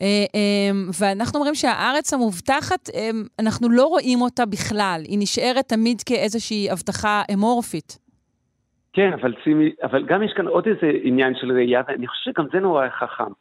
אה, 0.00 0.06
אה, 0.34 0.70
ואנחנו 1.00 1.38
אומרים 1.38 1.54
שהארץ 1.54 2.14
המובטחת, 2.14 2.82
אה, 2.94 3.10
אנחנו 3.38 3.68
לא 3.70 3.86
רואים 3.86 4.20
אותה 4.20 4.46
בכלל. 4.46 5.00
היא 5.04 5.18
נשארת 5.20 5.64
תמיד 5.68 5.98
כאיזושהי 6.06 6.70
הבטחה 6.70 7.22
אמורפית. 7.34 7.98
כן, 8.92 9.12
אבל, 9.12 9.34
שימי, 9.44 9.70
אבל 9.82 10.06
גם 10.06 10.22
יש 10.22 10.32
כאן 10.36 10.46
עוד 10.46 10.66
איזה 10.66 10.90
עניין 11.02 11.34
של 11.40 11.52
ראייה, 11.52 11.82
ואני 11.88 12.06
חושב 12.06 12.30
שגם 12.30 12.46
זה 12.52 12.60
נורא 12.60 12.88
חכם. 12.88 13.32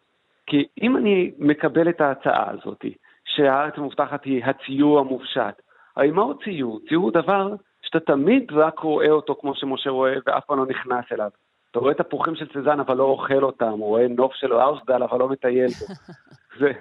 כי 0.47 0.65
אם 0.81 0.97
אני 0.97 1.31
מקבל 1.37 1.89
את 1.89 2.01
ההצעה 2.01 2.51
הזאת, 2.51 2.85
שהארץ 3.25 3.73
המובטחת 3.77 4.25
היא 4.25 4.43
הציור 4.45 4.99
המופשט, 4.99 5.61
הרי 5.97 6.11
מהו 6.11 6.33
ציור? 6.43 6.79
ציור 6.89 7.03
הוא 7.03 7.11
דבר 7.11 7.55
שאתה 7.81 7.99
תמיד 7.99 8.51
רק 8.51 8.79
רואה 8.79 9.09
אותו 9.09 9.35
כמו 9.41 9.55
שמשה 9.55 9.89
רואה 9.89 10.13
ואף 10.27 10.45
פעם 10.45 10.57
לא 10.57 10.65
נכנס 10.65 11.05
אליו. 11.11 11.29
אתה 11.71 11.79
רואה 11.79 11.91
את 11.91 11.99
הפרוחים 11.99 12.35
של 12.35 12.47
סזן 12.53 12.79
אבל 12.79 12.97
לא 12.97 13.03
אוכל 13.03 13.43
אותם, 13.43 13.69
הוא 13.69 13.85
רואה 13.85 14.07
נוף 14.07 14.33
של 14.35 14.53
ארסדל 14.53 15.03
אבל 15.03 15.19
לא 15.19 15.29
מטייל 15.29 15.67
בו. 15.67 15.85
זה, 16.59 16.71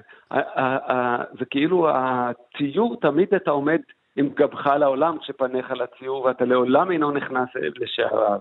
זה 1.38 1.44
כאילו 1.50 1.88
הציור, 1.90 2.96
תמיד 3.00 3.34
אתה 3.34 3.50
עומד 3.50 3.80
עם 4.16 4.28
גבך 4.28 4.66
לעולם 4.66 5.18
כשפניך 5.18 5.70
לציור 5.70 6.24
ואתה 6.24 6.44
לעולם 6.44 6.90
אינו 6.90 7.10
נכנס 7.10 7.48
לשעריו. 7.76 8.38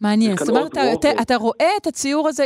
מעניין. 0.00 0.36
זאת 0.36 0.48
אומרת, 0.48 0.72
אתה, 0.72 1.08
אתה 1.22 1.36
רואה 1.36 1.70
את 1.82 1.86
הציור 1.86 2.28
הזה 2.28 2.44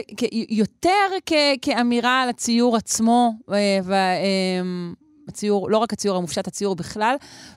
יותר 0.50 1.08
כ- 1.26 1.58
כאמירה 1.62 2.22
על 2.22 2.28
הציור 2.28 2.76
עצמו, 2.76 3.32
והציור, 3.48 5.07
אה, 5.28 5.68
לא 5.68 5.78
רק 5.78 5.92
הציור 5.92 6.16
המופשט, 6.16 6.46
הציור 6.46 6.76
בכלל, 6.76 7.14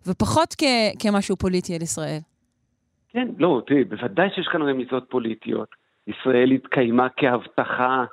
ופחות 0.07 0.55
כ- 0.57 0.95
כמשהו 0.99 1.37
פוליטי 1.37 1.75
על 1.75 1.81
ישראל. 1.81 2.19
כן, 3.09 3.27
לא, 3.37 3.61
תראי, 3.67 3.83
בוודאי 3.83 4.27
שיש 4.35 4.47
כאן 4.51 4.61
רמיזות 4.61 5.05
פוליטיות. 5.09 5.69
ישראל 6.07 6.51
התקיימה 6.51 7.07
כהבטחה 7.17 8.05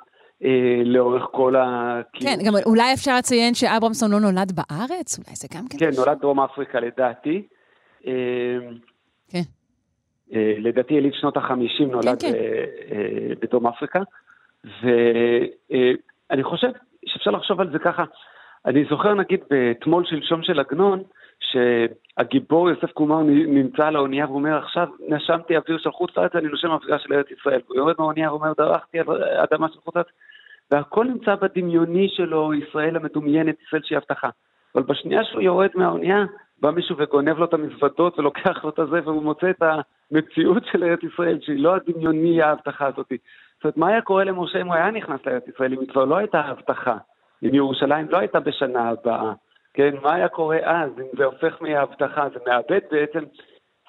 אה, 0.43 0.81
לאורך 0.85 1.23
כל 1.31 1.55
ה... 1.55 2.01
כן, 2.13 2.37
גם 2.45 2.53
אולי 2.65 2.93
אפשר 2.93 3.17
לציין 3.17 3.53
שאברמסון 3.53 4.11
לא 4.11 4.19
נולד 4.19 4.51
בארץ? 4.51 5.19
אולי 5.19 5.35
זה 5.35 5.47
גם 5.55 5.67
כן... 5.67 5.77
כן, 5.79 5.89
נולד 5.97 6.17
דרום 6.21 6.39
אפריקה 6.39 6.79
לדעתי. 6.79 7.47
אה, 8.07 8.13
כן. 9.29 9.41
אה, 10.33 10.53
לדעתי 10.57 10.93
יליד 10.93 11.13
שנות 11.13 11.37
החמישים 11.37 11.91
נולד 11.91 12.21
כן, 12.21 12.31
כן. 12.31 12.33
אה, 12.33 12.65
אה, 12.91 13.33
בדרום 13.41 13.67
אפריקה, 13.67 13.99
ואני 14.65 16.43
חושב 16.43 16.67
שאפשר 17.05 17.31
לחשוב 17.31 17.61
על 17.61 17.71
זה 17.71 17.79
ככה. 17.79 18.03
אני 18.65 18.85
זוכר 18.89 19.13
נגיד 19.13 19.39
בתמול 19.49 20.05
שלשום 20.05 20.43
של 20.43 20.59
עגנון, 20.59 21.03
שהגיבור 21.39 22.69
יוסף 22.69 22.91
קומר 22.91 23.19
נמצא 23.23 23.87
על 23.87 23.95
האונייה 23.95 24.29
ואומר, 24.29 24.57
עכשיו 24.57 24.87
נשמתי 25.07 25.57
אוויר 25.57 25.77
של 25.77 25.91
חוץ 25.91 26.17
לארץ, 26.17 26.35
אני 26.35 26.47
נושם 26.47 26.71
אווירה 26.71 26.99
של 26.99 27.13
ארץ 27.13 27.31
ישראל. 27.31 27.61
הוא 27.67 27.75
יורד 27.75 27.95
מהאונייה 27.99 28.33
ואומר, 28.33 28.53
דרכתי 28.57 28.99
על 28.99 29.23
אדמה 29.23 29.67
של 29.69 29.79
חוץ 29.79 29.95
לארץ, 29.95 30.07
והכל 30.71 31.05
נמצא 31.05 31.35
בדמיוני 31.35 32.09
שלו, 32.09 32.53
ישראל 32.53 32.95
המדומיינת, 32.95 33.55
ישראל 33.67 33.81
שהיא 33.85 33.97
הבטחה. 33.97 34.29
אבל 34.75 34.83
בשנייה 34.83 35.23
שהוא 35.23 35.41
יורד 35.41 35.69
מהאונייה, 35.75 36.25
בא 36.61 36.71
מישהו 36.71 36.95
וגונב 36.97 37.37
לו 37.37 37.45
את 37.45 37.53
המזוודות 37.53 38.19
ולוקח 38.19 38.63
לו 38.63 38.69
את 38.69 38.79
הזה, 38.79 38.99
והוא 39.03 39.23
מוצא 39.23 39.49
את 39.49 39.61
המציאות 39.61 40.63
של 40.71 40.83
ארץ 40.83 40.99
ישראל, 41.03 41.39
שהיא 41.41 41.63
לא 41.63 41.75
הדמיוני 41.75 42.41
ההבטחה 42.41 42.87
הזאת. 42.87 43.07
זאת 43.09 43.63
אומרת, 43.63 43.77
מה 43.77 43.87
היה 43.87 44.01
קורה 44.01 44.23
למשה 44.23 44.61
אם 44.61 44.67
הוא 44.67 44.75
היה 44.75 44.91
נכנס 44.91 45.19
לארץ 45.25 45.47
ישראל, 45.47 45.73
אם 45.73 45.85
כבר 45.85 46.05
לא 46.05 46.17
הייתה 46.17 46.39
הבטחה, 46.39 46.97
אם 47.43 47.55
ירושלים 47.55 48.09
לא 48.09 48.17
הייתה 48.17 48.39
בשנה 48.39 48.89
הבאה, 48.89 49.33
כן? 49.73 49.95
מה 50.03 50.13
היה 50.13 50.27
קורה 50.27 50.57
אז, 50.63 50.91
אם 50.99 51.17
זה 51.17 51.25
הופך 51.25 51.61
מהבטחה, 51.61 52.27
זה 52.33 52.39
מאבד 52.47 52.79
בעצם, 52.91 53.23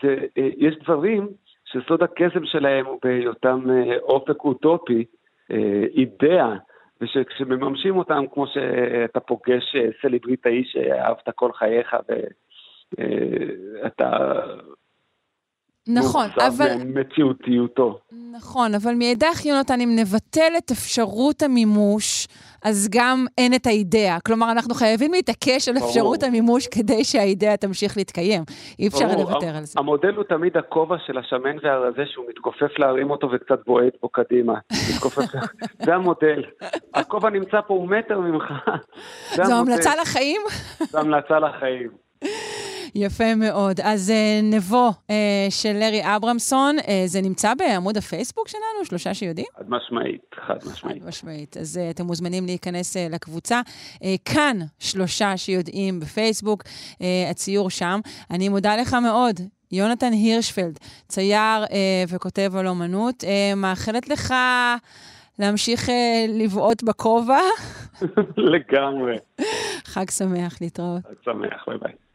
זה, 0.03 0.17
אה, 0.39 0.49
יש 0.57 0.75
דברים 0.85 1.29
שסוד 1.65 2.03
הקסם 2.03 2.45
שלהם 2.45 2.87
הוא 2.87 2.99
בהיותם 3.05 3.71
אה, 3.71 3.99
אופק 3.99 4.45
אוטופי, 4.45 5.05
אה, 5.51 5.85
אידאה, 5.95 6.57
ושכשמממשים 7.01 7.97
אותם, 7.97 8.25
כמו 8.35 8.47
שאתה 8.47 9.21
פוגש 9.21 9.77
סלבריטאי 10.03 10.65
שאהבת 10.65 11.29
כל 11.35 11.53
חייך, 11.53 11.97
ו... 12.09 12.13
אה, 12.99 13.87
אתה... 13.87 14.31
נכון, 15.89 16.27
אבל... 16.47 16.75
מציאותיותו. 16.85 17.99
נכון, 18.33 18.75
אבל 18.75 18.95
מאידך, 18.95 19.47
יונתן, 19.47 19.81
אם 19.81 19.89
נבטל 19.97 20.53
את 20.59 20.71
אפשרות 20.71 21.43
המימוש, 21.43 22.27
אז 22.65 22.89
גם 22.93 23.27
אין 23.39 23.55
את 23.55 23.67
האידאה. 23.67 24.21
כלומר, 24.27 24.53
אנחנו 24.53 24.75
חייבים 24.75 25.13
להתעקש 25.13 25.69
על 25.69 25.77
אפשרות 25.77 26.23
המימוש 26.23 26.67
כדי 26.67 27.05
שהאידאה 27.05 27.57
תמשיך 27.57 27.97
להתקיים. 27.97 28.43
אי 28.79 28.89
אפשר 28.89 29.07
לוותר 29.19 29.57
על 29.57 29.65
זה. 29.65 29.81
המודל 29.81 30.15
הוא 30.15 30.25
תמיד 30.25 30.57
הכובע 30.57 30.97
של 31.07 31.19
השמן 31.19 31.57
והרזה, 31.63 32.03
שהוא 32.07 32.25
מתכופף 32.29 32.79
להרים 32.79 33.11
אותו 33.11 33.31
וקצת 33.33 33.59
בועט 33.67 33.93
בו 34.03 34.09
קדימה. 34.09 34.55
זה 35.85 35.95
המודל. 35.95 36.45
הכובע 36.95 37.31
נמצא 37.31 37.61
פה, 37.67 37.75
הוא 37.75 37.89
מטר 37.89 38.21
ממך. 38.21 38.53
זו 39.35 39.55
המלצה 39.55 39.91
לחיים? 40.03 40.41
זו 40.91 40.99
המלצה 40.99 41.39
לחיים. 41.39 41.91
יפה 42.95 43.35
מאוד. 43.35 43.81
אז 43.83 44.11
אה, 44.11 44.41
נבו 44.43 44.91
אה, 45.11 45.47
של 45.51 45.73
לארי 45.73 46.17
אברמסון, 46.17 46.77
אה, 46.79 47.03
זה 47.07 47.21
נמצא 47.23 47.55
בעמוד 47.55 47.97
הפייסבוק 47.97 48.49
שלנו, 48.49 48.85
שלושה 48.85 49.15
שיודעים? 49.15 49.47
חד 49.57 49.71
משמעית, 49.71 50.21
חד 50.47 50.57
משמעית. 50.71 51.03
חד 51.03 51.09
משמעית. 51.09 51.57
אז 51.57 51.81
אתם 51.91 52.05
מוזמנים 52.05 52.47
להיכנס 52.47 52.97
לקבוצה. 52.97 53.61
כאן 54.25 54.57
שלושה 54.79 55.37
שיודעים 55.37 56.01
בפייסבוק, 56.01 56.63
הציור 57.31 57.71
שם. 57.71 58.01
אני 58.31 58.49
מודה 58.49 58.77
לך 58.77 58.95
מאוד. 58.95 59.41
יונתן 59.73 60.13
הירשפלד, 60.13 60.79
צייר 61.09 61.65
uh, 61.65 61.71
וכותב 62.09 62.57
על 62.57 62.67
אומנות, 62.67 63.15
uh, 63.23 63.57
מאחלת 63.57 64.09
לך 64.09 64.35
להמשיך 65.39 65.89
uh, 65.89 65.93
לבעוט 66.29 66.83
בכובע. 66.83 67.41
לגמרי. 68.53 69.17
חג 69.85 70.11
שמח, 70.11 70.61
להתראות. 70.61 71.03
חג 71.03 71.15
שמח, 71.25 71.65
ביי 71.69 71.79
ביי. 71.79 72.10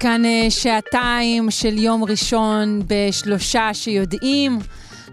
כאן 0.00 0.24
אה, 0.24 0.46
שעתיים 0.50 1.50
של 1.50 1.78
יום 1.78 2.04
ראשון 2.04 2.82
בשלושה 2.86 3.70
שיודעים. 3.72 4.58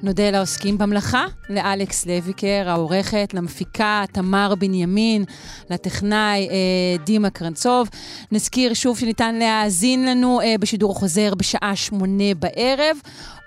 נודה 0.04 0.32
לעוסקים 0.32 0.78
במלאכה, 0.78 1.26
לאלכס 1.50 2.06
לויקר, 2.06 2.64
העורכת, 2.68 3.34
למפיקה 3.34 4.04
תמר 4.12 4.54
בנימין, 4.56 5.24
לטכנאי 5.70 6.50
אה, 6.50 7.06
דימה 7.06 7.30
קרנצוב. 7.30 7.90
נזכיר 8.32 8.74
שוב 8.74 8.98
שניתן 9.00 9.36
להאזין 9.36 10.06
לנו 10.06 10.42
אה, 10.42 10.56
בשידור 10.60 10.96
חוזר 10.96 11.36
בשעה 11.36 11.76
שמונה 11.76 12.34
בערב, 12.40 12.98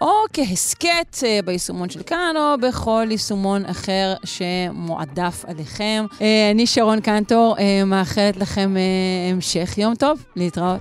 או 0.00 0.10
כהסכת 0.32 1.16
אה, 1.22 1.38
ביישומון 1.44 1.90
של 1.90 2.02
כאן, 2.02 2.34
או 2.36 2.68
בכל 2.68 3.06
יישומון 3.10 3.64
אחר 3.64 4.14
שמועדף 4.24 5.44
עליכם. 5.48 6.06
אה, 6.20 6.50
אני 6.50 6.66
שרון 6.66 7.00
קנטור, 7.00 7.56
אה, 7.58 7.84
מאחלת 7.84 8.36
לכם 8.36 8.76
אה, 8.76 9.32
המשך 9.32 9.78
יום 9.78 9.94
טוב, 9.94 10.24
להתראות. 10.36 10.80